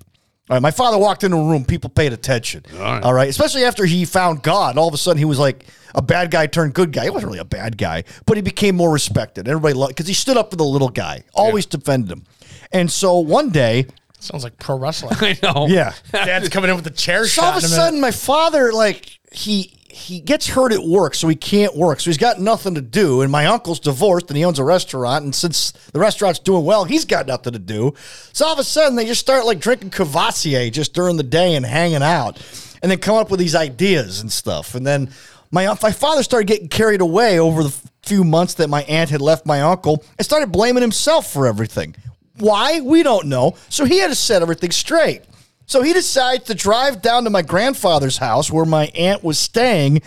All 0.51 0.57
right, 0.57 0.61
my 0.63 0.73
father 0.73 0.99
walked 0.99 1.23
into 1.23 1.37
a 1.37 1.45
room, 1.49 1.65
people 1.65 1.89
paid 1.89 2.13
attention. 2.13 2.65
All 2.77 3.15
right. 3.15 3.29
especially 3.29 3.63
after 3.65 3.85
he 3.87 4.05
found 4.05 4.43
God. 4.43 4.77
All 4.77 4.89
of 4.89 4.95
a 4.95 4.99
sudden, 4.99 5.17
he 5.19 5.25
was 5.25 5.39
like 5.39 5.65
a 5.95 6.03
bad 6.03 6.33
guy 6.33 6.49
turned 6.49 6.75
good 6.75 6.93
guy. 6.93 7.05
He 7.05 7.11
wasn't 7.11 7.29
really 7.29 7.39
a 7.39 7.45
bad 7.45 7.79
guy, 7.79 8.03
but 8.27 8.37
he 8.37 8.43
became 8.43 8.75
more 8.75 8.91
respected. 8.93 9.47
Everybody 9.47 9.75
loved 9.75 9.91
because 9.95 10.09
he 10.09 10.15
stood 10.15 10.37
up 10.37 10.51
for 10.51 10.57
the 10.57 10.65
little 10.65 10.89
guy, 10.89 11.23
always 11.35 11.65
defended 11.67 12.11
him. 12.11 12.25
And 12.73 12.91
so 12.91 13.19
one 13.21 13.51
day, 13.51 13.87
Sounds 14.19 14.43
like 14.43 14.59
pro 14.59 14.77
wrestling. 14.77 15.17
I 15.21 15.39
know. 15.43 15.67
yeah, 15.69 15.93
Dad's 16.11 16.49
coming 16.49 16.71
in 16.71 16.77
with 16.77 16.87
a 16.89 16.91
chair 16.91 17.25
so 17.27 17.43
shot. 17.43 17.45
all 17.45 17.51
of 17.59 17.63
a 17.63 17.67
in 17.67 17.71
minute. 17.71 17.75
sudden, 17.77 18.01
my 18.01 18.11
father 18.11 18.73
like 18.73 19.21
he 19.33 19.77
he 19.93 20.21
gets 20.21 20.49
hurt 20.49 20.73
at 20.73 20.83
work, 20.83 21.15
so 21.15 21.29
he 21.29 21.37
can't 21.37 21.77
work. 21.77 22.01
So 22.01 22.09
he's 22.09 22.17
got 22.17 22.41
nothing 22.41 22.75
to 22.77 22.81
do. 22.81 23.21
And 23.21 23.31
my 23.31 23.45
uncle's 23.45 23.79
divorced, 23.79 24.29
and 24.29 24.37
he 24.39 24.45
owns 24.45 24.59
a 24.59 24.65
restaurant. 24.65 25.25
And 25.25 25.35
since 25.35 25.73
the 25.93 26.01
restaurant's 26.01 26.39
doing 26.39 26.65
well, 26.65 26.85
he's 26.85 27.05
got 27.05 27.27
nothing 27.27 27.53
to 27.53 27.59
do. 27.59 27.93
So 28.33 28.47
all 28.47 28.55
of 28.55 28.59
a 28.59 28.65
sudden, 28.65 28.97
they 28.97 29.05
just 29.05 29.21
start 29.21 29.45
like 29.45 29.61
drinking 29.61 29.91
Courvoisier 29.91 30.71
just 30.71 30.95
during 30.95 31.19
the 31.19 31.23
day 31.23 31.57
and 31.57 31.67
hanging 31.67 32.03
out, 32.03 32.41
and 32.83 32.91
then 32.91 32.99
come 32.99 33.17
up 33.17 33.31
with 33.31 33.39
these 33.39 33.55
ideas 33.55 34.23
and 34.23 34.33
stuff. 34.33 34.75
And 34.75 34.87
then 34.87 35.11
my 35.51 35.67
my 35.83 35.93
father 35.93 36.23
started 36.23 36.47
getting 36.47 36.69
carried 36.69 37.03
away 37.03 37.39
over 37.39 37.63
the 37.63 37.75
few 38.03 38.25
months 38.25 38.55
that 38.55 38.69
my 38.69 38.83
aunt 38.85 39.11
had 39.11 39.21
left 39.21 39.45
my 39.45 39.61
uncle, 39.61 40.03
and 40.17 40.25
started 40.25 40.51
blaming 40.51 40.81
himself 40.81 41.31
for 41.31 41.47
everything. 41.47 41.95
Why? 42.39 42.81
We 42.81 43.03
don't 43.03 43.27
know. 43.27 43.57
So 43.69 43.85
he 43.85 43.99
had 43.99 44.09
to 44.09 44.15
set 44.15 44.41
everything 44.41 44.71
straight. 44.71 45.23
So 45.67 45.83
he 45.83 45.93
decides 45.93 46.45
to 46.45 46.55
drive 46.55 47.01
down 47.01 47.25
to 47.25 47.31
my 47.31 47.41
grandfather's 47.43 48.19
house 48.19 48.51
where 48.51 48.65
my 48.67 48.87
aunt 48.95 49.25
was 49.25 49.39
staying 49.39 50.03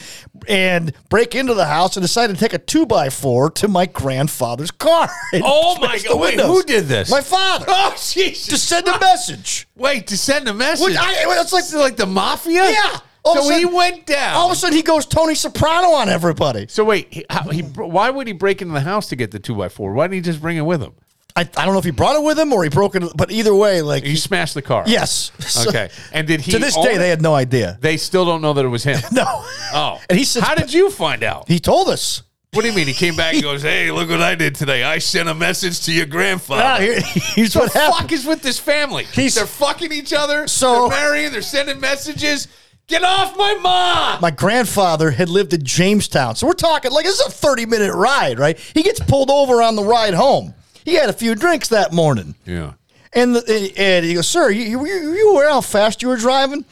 and 0.48 0.94
break 1.10 1.34
into 1.34 1.54
the 1.54 1.66
house 1.66 1.96
and 1.98 2.04
decide 2.04 2.28
to 2.28 2.36
take 2.36 2.54
a 2.54 2.60
two 2.60 2.86
by 2.86 3.10
four 3.10 3.50
to 3.52 3.68
my 3.68 3.86
grandfather's 3.88 4.70
car. 4.72 5.10
and 5.34 5.44
Oh 5.46 5.76
my 5.80 5.88
smash 5.98 6.04
the 6.04 6.10
God! 6.10 6.20
Wait, 6.22 6.38
windows. 6.38 6.48
who 6.48 6.64
did 6.64 6.86
this? 6.86 7.10
My 7.10 7.22
father. 7.22 7.66
Oh 7.70 7.92
Jesus! 7.98 8.48
To 8.48 8.58
send 8.58 8.88
a 8.88 9.00
message. 9.00 9.68
Wait, 9.76 10.08
to 10.08 10.18
send 10.18 10.48
a 10.48 10.54
message. 10.54 10.86
Which 10.88 10.98
I- 10.98 11.16
it's 11.42 11.54
like- 11.54 11.74
like 11.74 11.96
the 11.98 12.06
mafia. 12.06 12.70
Yeah. 12.70 13.00
All 13.24 13.38
of 13.40 13.44
So 13.46 13.50
a 13.50 13.54
he 13.56 13.62
sudden- 13.64 13.76
went 13.76 14.06
down. 14.06 14.36
All 14.36 14.46
of 14.48 14.52
a 14.52 14.56
sudden 14.56 14.76
he 14.76 14.84
goes 14.84 15.06
Tony 15.08 15.34
Soprano 15.34 15.90
on 15.94 16.10
everybody. 16.10 16.68
so 16.70 16.84
wait, 16.84 17.08
he, 17.12 17.26
how, 17.30 17.50
he 17.50 17.62
why 17.64 18.12
would 18.12 18.28
he 18.28 18.34
break 18.34 18.62
into 18.62 18.74
the 18.76 18.82
house 18.82 19.08
to 19.10 19.16
get 19.16 19.32
the 19.32 19.40
two 19.40 19.56
by 19.56 19.68
four? 19.70 19.94
Why 19.94 20.04
didn't 20.06 20.16
he 20.16 20.22
just 20.22 20.42
bring 20.42 20.58
it 20.58 20.62
with 20.62 20.82
him? 20.82 20.94
I, 21.38 21.42
I 21.42 21.66
don't 21.66 21.74
know 21.74 21.80
if 21.80 21.86
he 21.86 21.92
brought 21.92 22.16
it 22.16 22.24
with 22.24 22.40
him 22.40 22.54
or 22.54 22.64
he 22.64 22.70
broke 22.70 22.96
it, 22.96 23.04
but 23.16 23.30
either 23.32 23.54
way, 23.54 23.82
like 23.82 24.04
He 24.06 24.16
smashed 24.16 24.54
the 24.54 24.62
car. 24.62 24.84
yes. 24.88 25.32
So- 25.40 25.70
Okay. 25.70 25.90
And 26.14 26.26
did 26.28 26.40
he? 26.42 26.52
to 26.54 26.60
this 26.60 26.76
day, 26.76 26.96
it? 26.96 26.98
they 26.98 27.10
had 27.10 27.22
no 27.22 27.34
idea. 27.36 27.78
They 27.82 27.98
still 27.98 28.24
don't 28.26 28.42
know 28.42 28.54
that 28.54 28.64
it 28.64 28.70
was 28.70 28.84
him. 28.84 29.00
No. 29.12 29.26
Oh. 29.74 30.00
And 30.10 30.18
he 30.18 30.24
said, 30.26 30.44
How 30.44 30.56
did 30.56 30.72
you 30.74 30.90
find 30.90 31.24
out? 31.24 31.48
He 31.48 31.60
told 31.60 31.90
us. 31.90 32.24
What 32.54 32.62
do 32.62 32.70
you 32.70 32.74
mean? 32.76 32.88
He 32.88 32.94
came 32.94 33.18
back 33.18 33.34
and 33.34 33.44
goes, 33.44 33.62
"Hey, 33.64 33.92
look 33.92 34.08
what 34.10 34.22
I 34.22 34.34
did 34.34 34.56
today. 34.56 34.82
I 34.82 35.00
sent 35.00 35.28
a 35.28 35.34
message 35.34 35.82
to 35.88 35.92
your 35.92 36.06
grandfather." 36.06 36.64
Ah, 36.64 36.78
here- 36.78 37.02
here's 37.02 37.54
what 37.54 37.64
what 37.66 37.74
the 37.74 37.80
happened. 37.80 38.00
fuck 38.04 38.12
is 38.14 38.26
with 38.26 38.42
this 38.42 38.58
family? 38.58 39.04
He's- 39.12 39.36
they're 39.36 39.46
fucking 39.46 39.92
each 39.92 40.14
other. 40.14 40.48
So- 40.48 40.88
they're 40.88 40.98
marrying. 41.02 41.32
They're 41.34 41.42
sending 41.42 41.82
messages. 41.82 42.48
Get 42.88 43.04
off 43.04 43.36
my 43.36 43.56
mom. 43.56 44.22
my 44.22 44.32
grandfather 44.32 45.12
had 45.12 45.28
lived 45.28 45.54
in 45.54 45.66
Jamestown. 45.66 46.36
So 46.38 46.48
we're 46.48 46.54
talking 46.54 46.92
like 46.92 47.04
this 47.04 47.20
is 47.20 47.28
a 47.28 47.32
30 47.32 47.66
minute 47.66 47.94
ride, 47.94 48.40
right? 48.40 48.58
He 48.74 48.84
gets 48.84 49.02
pulled 49.02 49.30
over 49.30 49.62
on 49.62 49.76
the 49.76 49.84
ride 49.84 50.14
home. 50.14 50.54
He 50.86 50.94
had 50.94 51.10
a 51.10 51.14
few 51.14 51.36
drinks 51.36 51.68
that 51.70 51.92
morning. 51.92 52.36
Yeah. 52.46 52.74
And, 53.12 53.36
the, 53.36 53.74
and 53.78 54.06
he 54.06 54.14
goes, 54.14 54.28
Sir, 54.28 54.50
you, 54.52 54.86
you, 54.86 55.14
you 55.14 55.32
aware 55.32 55.50
how 55.50 55.62
fast 55.62 56.02
you 56.02 56.08
were 56.10 56.18
driving? 56.18 56.64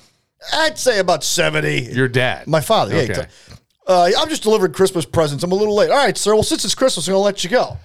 I'd 0.53 0.77
say 0.77 0.99
about 0.99 1.23
70. 1.23 1.93
Your 1.93 2.07
dad. 2.07 2.47
My 2.47 2.61
father. 2.61 2.95
Yeah, 2.95 3.01
Okay. 3.03 3.13
t- 3.23 3.55
uh, 3.87 4.09
I'm 4.17 4.29
just 4.29 4.43
delivering 4.43 4.71
Christmas 4.73 5.05
presents. 5.05 5.43
I'm 5.43 5.51
a 5.51 5.55
little 5.55 5.75
late. 5.75 5.89
All 5.89 5.97
right, 5.97 6.17
sir. 6.17 6.33
Well, 6.33 6.43
since 6.43 6.63
it's 6.63 6.75
Christmas, 6.75 7.07
I'm 7.07 7.13
going 7.13 7.19
to 7.21 7.25
let 7.25 7.43
you 7.43 7.49
go. 7.49 7.77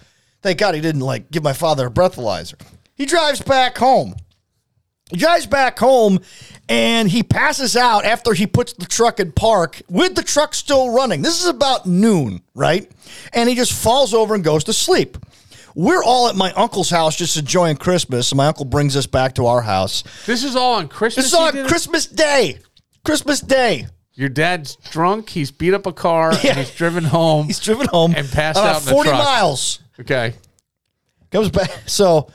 Thank 0.42 0.59
God 0.59 0.74
he 0.76 0.80
didn't 0.80 1.00
like 1.00 1.30
give 1.30 1.42
my 1.42 1.52
father 1.52 1.86
a 1.86 1.90
breathalyzer. 1.90 2.55
He 2.94 3.06
drives 3.06 3.40
back 3.40 3.78
home. 3.78 4.14
He 5.10 5.16
drives 5.16 5.46
back 5.46 5.78
home 5.78 6.20
and 6.68 7.09
he 7.09 7.22
passes 7.22 7.76
out 7.76 8.05
after 8.05 8.34
he 8.34 8.46
puts 8.46 8.74
the 8.74 8.84
truck 8.86 9.18
in 9.20 9.32
park 9.32 9.80
with 9.88 10.14
the 10.14 10.22
truck 10.22 10.52
still 10.55 10.90
running. 10.92 11.22
This 11.22 11.40
is 11.40 11.46
about 11.48 11.86
noon, 11.86 12.42
right? 12.55 12.90
And 13.32 13.48
he 13.48 13.55
just 13.55 13.72
falls 13.72 14.12
over 14.12 14.34
and 14.34 14.44
goes 14.44 14.64
to 14.64 14.72
sleep. 14.74 15.16
We're 15.78 16.02
all 16.02 16.28
at 16.28 16.34
my 16.34 16.52
uncle's 16.55 16.90
house 16.90 17.14
just 17.16 17.36
enjoying 17.36 17.76
Christmas. 17.76 18.32
And 18.32 18.36
my 18.36 18.46
uncle 18.48 18.64
brings 18.64 18.96
us 18.96 19.06
back 19.06 19.36
to 19.36 19.46
our 19.46 19.60
house. 19.62 20.02
This 20.26 20.42
is 20.42 20.56
all 20.56 20.74
on 20.74 20.88
Christmas. 20.88 21.26
This 21.30 21.32
is 21.32 21.38
on? 21.38 21.68
Christmas 21.68 22.06
Day. 22.06 22.59
Christmas 23.05 23.40
Day. 23.40 23.86
Your 24.14 24.28
dad's 24.28 24.74
drunk. 24.90 25.28
He's 25.28 25.52
beat 25.52 25.74
up 25.74 25.86
a 25.86 25.92
car. 25.92 26.32
Yeah. 26.42 26.50
And 26.50 26.59
he's 26.59 26.74
driven 26.74 27.05
home. 27.05 27.46
He's 27.46 27.60
driven 27.60 27.86
home 27.86 28.12
and 28.16 28.28
passed 28.28 28.59
out 28.59 28.82
in 28.82 28.92
40 28.92 29.09
truck. 29.10 29.22
miles. 29.22 29.78
Okay. 30.00 30.34
Comes 31.30 31.48
back. 31.50 31.70
So 31.86 32.28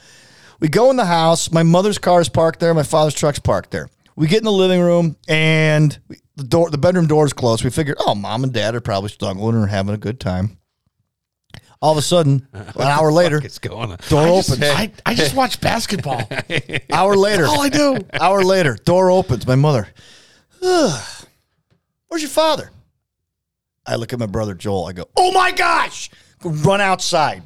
we 0.62 0.70
go 0.70 0.90
in 0.90 0.96
the 0.96 1.04
house. 1.04 1.52
My 1.52 1.64
mother's 1.64 1.98
car 1.98 2.22
is 2.22 2.30
parked 2.30 2.62
there. 2.62 2.74
My 2.74 2.84
father's 2.84 3.14
truck's 3.14 3.40
parked 3.40 3.72
there. 3.72 3.90
We 4.16 4.28
get 4.28 4.38
in 4.38 4.46
the 4.46 4.54
living 4.54 4.80
room 4.80 5.18
and 5.28 6.00
we- 6.08 6.22
the 6.38 6.46
door, 6.46 6.70
the 6.70 6.78
bedroom 6.78 7.08
door 7.08 7.26
is 7.26 7.34
closed. 7.34 7.66
We 7.66 7.72
figured, 7.72 7.98
oh, 8.00 8.16
mom 8.16 8.46
and 8.46 8.54
dad 8.54 8.74
are 8.74 8.80
probably 8.82 9.10
struggling 9.10 9.58
or 9.58 9.68
having 9.68 9.94
a 9.94 9.98
good 9.98 10.22
time. 10.22 10.58
All 11.84 11.92
of 11.92 11.98
a 11.98 12.02
sudden, 12.02 12.48
an 12.54 12.64
hour 12.82 13.12
later, 13.12 13.42
It's 13.44 13.60
going 13.60 13.92
on. 13.92 13.98
door 14.08 14.22
I 14.22 14.36
just, 14.38 14.52
opens. 14.52 14.64
I, 14.64 14.92
I 15.06 15.14
just 15.16 15.36
watch 15.36 15.60
basketball. 15.60 16.22
hour 16.94 17.18
later, 17.18 17.46
all 17.46 17.62
I 17.62 17.68
do. 17.68 17.98
hour 18.14 18.42
later, 18.42 18.78
door 18.86 19.12
opens. 19.12 19.46
My 19.46 19.56
mother, 19.56 19.90
"Ugh, 20.62 21.04
where's 22.08 22.22
your 22.22 22.30
father? 22.30 22.72
I 23.86 23.96
look 23.98 24.14
at 24.14 24.20
my 24.20 24.28
brother 24.28 24.54
Joel. 24.54 24.86
I 24.86 24.94
go, 24.94 25.10
oh 25.18 25.34
my 25.34 25.52
gosh! 25.52 26.10
Run 26.42 26.80
outside. 26.80 27.44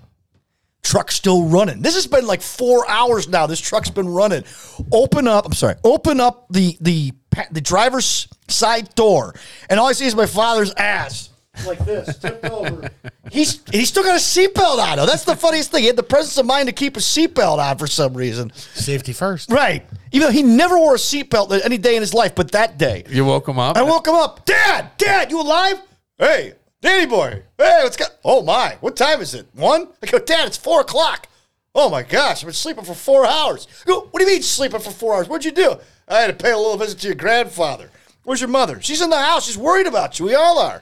Truck's 0.83 1.15
still 1.15 1.45
running. 1.45 1.81
This 1.81 1.95
has 1.95 2.05
been 2.05 2.27
like 2.27 2.43
four 2.43 2.87
hours 2.87 3.27
now. 3.27 3.47
This 3.47 3.59
truck's 3.59 3.89
been 3.89 4.07
running. 4.07 4.43
Open 4.91 5.27
up. 5.27 5.47
I'm 5.47 5.53
sorry. 5.53 5.77
Open 5.83 6.19
up 6.19 6.45
the 6.51 6.77
the 6.79 7.11
pa- 7.31 7.47
the 7.51 7.59
driver's 7.59 8.27
side 8.49 8.93
door, 8.93 9.33
and 9.67 9.79
all 9.79 9.87
I 9.87 9.93
see 9.93 10.05
is 10.05 10.15
my 10.15 10.27
father's 10.27 10.71
ass 10.75 11.29
like 11.65 11.79
this, 11.85 12.17
tipped 12.17 12.45
over. 12.45 12.89
He's 13.31 13.61
he's 13.71 13.89
still 13.89 14.03
got 14.03 14.15
a 14.15 14.19
seatbelt 14.19 14.77
on. 14.79 14.97
Though. 14.97 15.05
That's 15.05 15.25
the 15.25 15.35
funniest 15.35 15.71
thing. 15.71 15.81
He 15.81 15.87
had 15.87 15.97
the 15.97 16.03
presence 16.03 16.37
of 16.37 16.45
mind 16.45 16.69
to 16.69 16.73
keep 16.73 16.95
a 16.95 17.01
seatbelt 17.01 17.57
on 17.57 17.77
for 17.77 17.85
some 17.85 18.13
reason. 18.13 18.53
Safety 18.53 19.11
first. 19.11 19.51
Right. 19.51 19.85
Even 20.13 20.27
though 20.27 20.31
he 20.31 20.43
never 20.43 20.77
wore 20.77 20.95
a 20.95 20.97
seatbelt 20.97 21.59
any 21.65 21.77
day 21.77 21.97
in 21.97 22.01
his 22.01 22.13
life, 22.13 22.35
but 22.35 22.51
that 22.51 22.77
day. 22.77 23.03
You 23.09 23.25
woke 23.25 23.49
him 23.49 23.59
up. 23.59 23.75
I 23.75 23.81
woke 23.83 24.07
him 24.07 24.15
up. 24.15 24.45
Dad, 24.45 24.91
Dad, 24.97 25.29
you 25.29 25.41
alive? 25.41 25.81
Hey, 26.17 26.53
Danny 26.81 27.05
boy. 27.05 27.43
Hey, 27.57 27.79
what's 27.83 27.97
got? 27.97 28.15
Oh 28.23 28.41
my, 28.43 28.77
what 28.79 28.95
time 28.95 29.19
is 29.19 29.33
it? 29.33 29.47
One? 29.53 29.89
I 30.01 30.05
go, 30.05 30.19
Dad, 30.19 30.47
it's 30.47 30.57
four 30.57 30.81
o'clock. 30.81 31.27
Oh 31.75 31.89
my 31.89 32.03
gosh, 32.03 32.41
I've 32.41 32.47
been 32.47 32.53
sleeping 32.53 32.85
for 32.85 32.95
four 32.95 33.25
hours. 33.25 33.67
I 33.85 33.89
go, 33.89 34.07
what 34.09 34.19
do 34.19 34.25
you 34.25 34.31
mean 34.31 34.41
sleeping 34.41 34.79
for 34.79 34.91
four 34.91 35.15
hours? 35.15 35.27
What'd 35.27 35.45
you 35.45 35.51
do? 35.51 35.75
I 36.07 36.21
had 36.21 36.27
to 36.27 36.43
pay 36.43 36.51
a 36.51 36.57
little 36.57 36.77
visit 36.77 36.99
to 36.99 37.07
your 37.07 37.15
grandfather. 37.15 37.91
Where's 38.23 38.41
your 38.41 38.49
mother? 38.49 38.81
She's 38.81 39.01
in 39.01 39.09
the 39.09 39.17
house. 39.17 39.45
She's 39.45 39.57
worried 39.57 39.85
about 39.87 40.17
you. 40.17 40.25
We 40.25 40.33
all 40.35 40.59
are. 40.59 40.81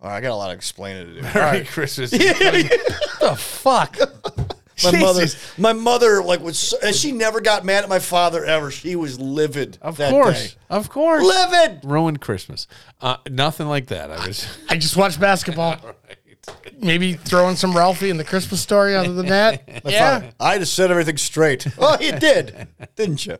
All 0.00 0.10
right, 0.10 0.16
I 0.16 0.20
got 0.20 0.32
a 0.32 0.36
lot 0.36 0.50
of 0.50 0.56
explaining 0.56 1.06
to 1.06 1.20
do. 1.20 1.26
All 1.26 1.34
Merry 1.34 1.58
right. 1.58 1.66
Christmas. 1.66 2.10
the 2.10 3.36
fuck? 3.38 3.96
My 4.84 4.90
mother, 5.00 5.22
Jesus. 5.22 5.58
my 5.58 5.72
mother, 5.72 6.22
like 6.22 6.40
was, 6.40 6.58
so, 6.58 6.76
and 6.84 6.94
she 6.94 7.10
never 7.10 7.40
got 7.40 7.64
mad 7.64 7.84
at 7.84 7.88
my 7.88 7.98
father 7.98 8.44
ever. 8.44 8.70
She 8.70 8.94
was 8.94 9.18
livid. 9.18 9.78
Of 9.80 9.96
that 9.96 10.10
course, 10.10 10.52
day. 10.52 10.58
of 10.68 10.90
course. 10.90 11.24
livid. 11.24 11.80
Ruined 11.82 12.20
Christmas. 12.20 12.66
Uh, 13.00 13.16
nothing 13.30 13.68
like 13.68 13.86
that. 13.86 14.10
I 14.10 14.26
was. 14.26 14.46
I 14.68 14.76
just 14.76 14.94
watched 14.94 15.18
basketball. 15.18 15.78
Maybe 16.78 17.14
throwing 17.14 17.56
some 17.56 17.74
Ralphie 17.74 18.10
in 18.10 18.18
the 18.18 18.24
Christmas 18.24 18.60
story. 18.60 18.94
Other 18.94 19.14
than 19.14 19.26
that, 19.28 19.66
My 19.82 19.90
yeah. 19.90 20.20
father, 20.20 20.32
I 20.38 20.58
just 20.58 20.74
set 20.74 20.90
everything 20.90 21.16
straight. 21.16 21.66
Oh, 21.78 21.96
you 21.98 22.12
did, 22.12 22.68
didn't 22.96 23.24
you? 23.24 23.38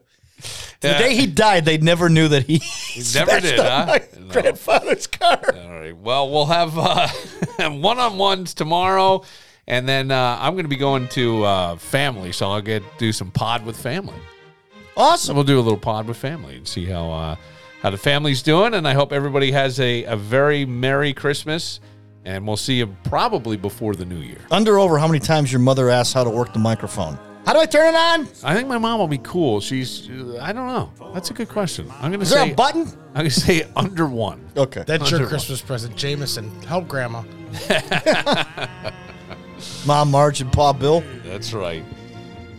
The 0.80 0.88
Yeah. 0.88 0.98
day 0.98 1.14
he 1.16 1.26
died, 1.26 1.64
they 1.64 1.78
never 1.78 2.08
knew 2.08 2.28
that 2.28 2.44
he 2.44 2.60
never 3.14 3.40
did, 3.40 3.58
huh? 3.58 3.86
my 3.86 4.02
grandfather's 4.28 5.06
car. 5.06 5.40
All 5.54 5.70
right. 5.70 5.96
Well, 5.96 6.30
we'll 6.30 6.46
have 6.46 6.76
uh, 6.78 7.08
one-on-ones 7.70 8.54
tomorrow, 8.54 9.24
and 9.66 9.88
then 9.88 10.10
uh, 10.10 10.38
I'm 10.40 10.52
going 10.54 10.64
to 10.64 10.68
be 10.68 10.76
going 10.76 11.08
to 11.08 11.44
uh, 11.44 11.76
family, 11.76 12.32
so 12.32 12.50
I'll 12.50 12.60
get 12.62 12.82
do 12.98 13.12
some 13.12 13.30
pod 13.30 13.64
with 13.64 13.76
family. 13.76 14.18
Awesome. 14.96 15.34
We'll 15.36 15.44
do 15.44 15.58
a 15.58 15.62
little 15.62 15.78
pod 15.78 16.06
with 16.06 16.16
family 16.16 16.56
and 16.56 16.66
see 16.68 16.86
how 16.86 17.10
uh, 17.10 17.36
how 17.82 17.90
the 17.90 17.98
family's 17.98 18.42
doing, 18.42 18.74
and 18.74 18.86
I 18.88 18.94
hope 18.94 19.12
everybody 19.12 19.50
has 19.52 19.78
a, 19.80 20.04
a 20.04 20.16
very 20.16 20.64
merry 20.64 21.12
Christmas, 21.12 21.80
and 22.24 22.46
we'll 22.46 22.56
see 22.56 22.74
you 22.78 22.94
probably 23.04 23.56
before 23.56 23.94
the 23.94 24.04
new 24.04 24.20
year. 24.20 24.38
Under 24.50 24.78
over 24.78 24.98
how 24.98 25.06
many 25.06 25.20
times 25.20 25.52
your 25.52 25.60
mother 25.60 25.90
asked 25.90 26.14
how 26.14 26.24
to 26.24 26.30
work 26.30 26.52
the 26.52 26.58
microphone? 26.58 27.18
How 27.46 27.52
do 27.52 27.60
I 27.60 27.66
turn 27.66 27.94
it 27.94 27.96
on? 27.96 28.28
I 28.42 28.54
think 28.54 28.68
my 28.68 28.76
mom 28.76 28.98
will 28.98 29.06
be 29.06 29.18
cool. 29.18 29.60
She's 29.60 30.10
uh, 30.10 30.38
I 30.42 30.52
don't 30.52 30.66
know. 30.66 30.90
That's 31.14 31.30
a 31.30 31.32
good 31.34 31.48
question. 31.48 31.88
I'm 31.92 32.10
going 32.10 32.18
to 32.18 32.24
Is 32.24 32.30
say 32.30 32.44
there 32.44 32.52
a 32.52 32.56
button? 32.56 32.82
I'm 33.14 33.20
going 33.20 33.30
to 33.30 33.40
say 33.40 33.66
under 33.76 34.06
one. 34.06 34.44
Okay. 34.56 34.82
That's 34.84 35.10
your 35.10 35.18
Under 35.18 35.26
one. 35.26 35.28
Christmas 35.28 35.62
present, 35.62 35.94
Jameson. 35.96 36.50
Help 36.62 36.88
Grandma. 36.88 37.22
Mom, 39.86 40.10
Marge, 40.10 40.40
and 40.40 40.52
Pa 40.52 40.72
Bill. 40.72 41.04
That's 41.24 41.52
right. 41.52 41.84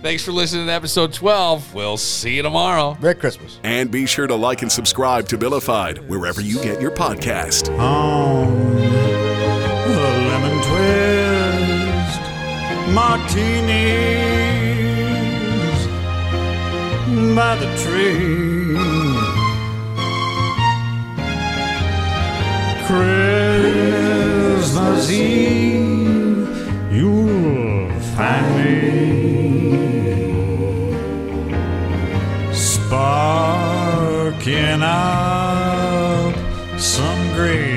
Thanks 0.01 0.23
for 0.23 0.31
listening 0.31 0.67
to 0.67 0.71
episode 0.71 1.11
12. 1.11 1.73
We'll 1.73 1.97
see 1.97 2.35
you 2.37 2.41
tomorrow. 2.43 2.97
Merry 3.01 3.15
Christmas. 3.15 3.59
And 3.63 3.91
be 3.91 4.05
sure 4.05 4.25
to 4.27 4.35
like 4.35 4.61
and 4.61 4.71
subscribe 4.71 5.27
to 5.29 5.37
Billified 5.37 6.07
wherever 6.07 6.39
you 6.39 6.63
get 6.63 6.79
your 6.79 6.91
podcast. 6.91 7.67
on 7.77 8.55
the 8.77 9.99
lemon 10.29 10.57
twist 10.63 12.21
martinis 12.93 14.36
by 17.37 17.55
the 17.55 17.67
tree. 17.83 18.75
Christmas 24.07 25.11
Eve, 25.11 26.49
you'll 26.91 27.91
find 28.15 28.47
me 28.57 28.73
sparking 32.55 33.61
up 34.81 36.33
some 36.79 37.21
great 37.35 37.76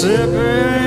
sipping. 0.00 0.79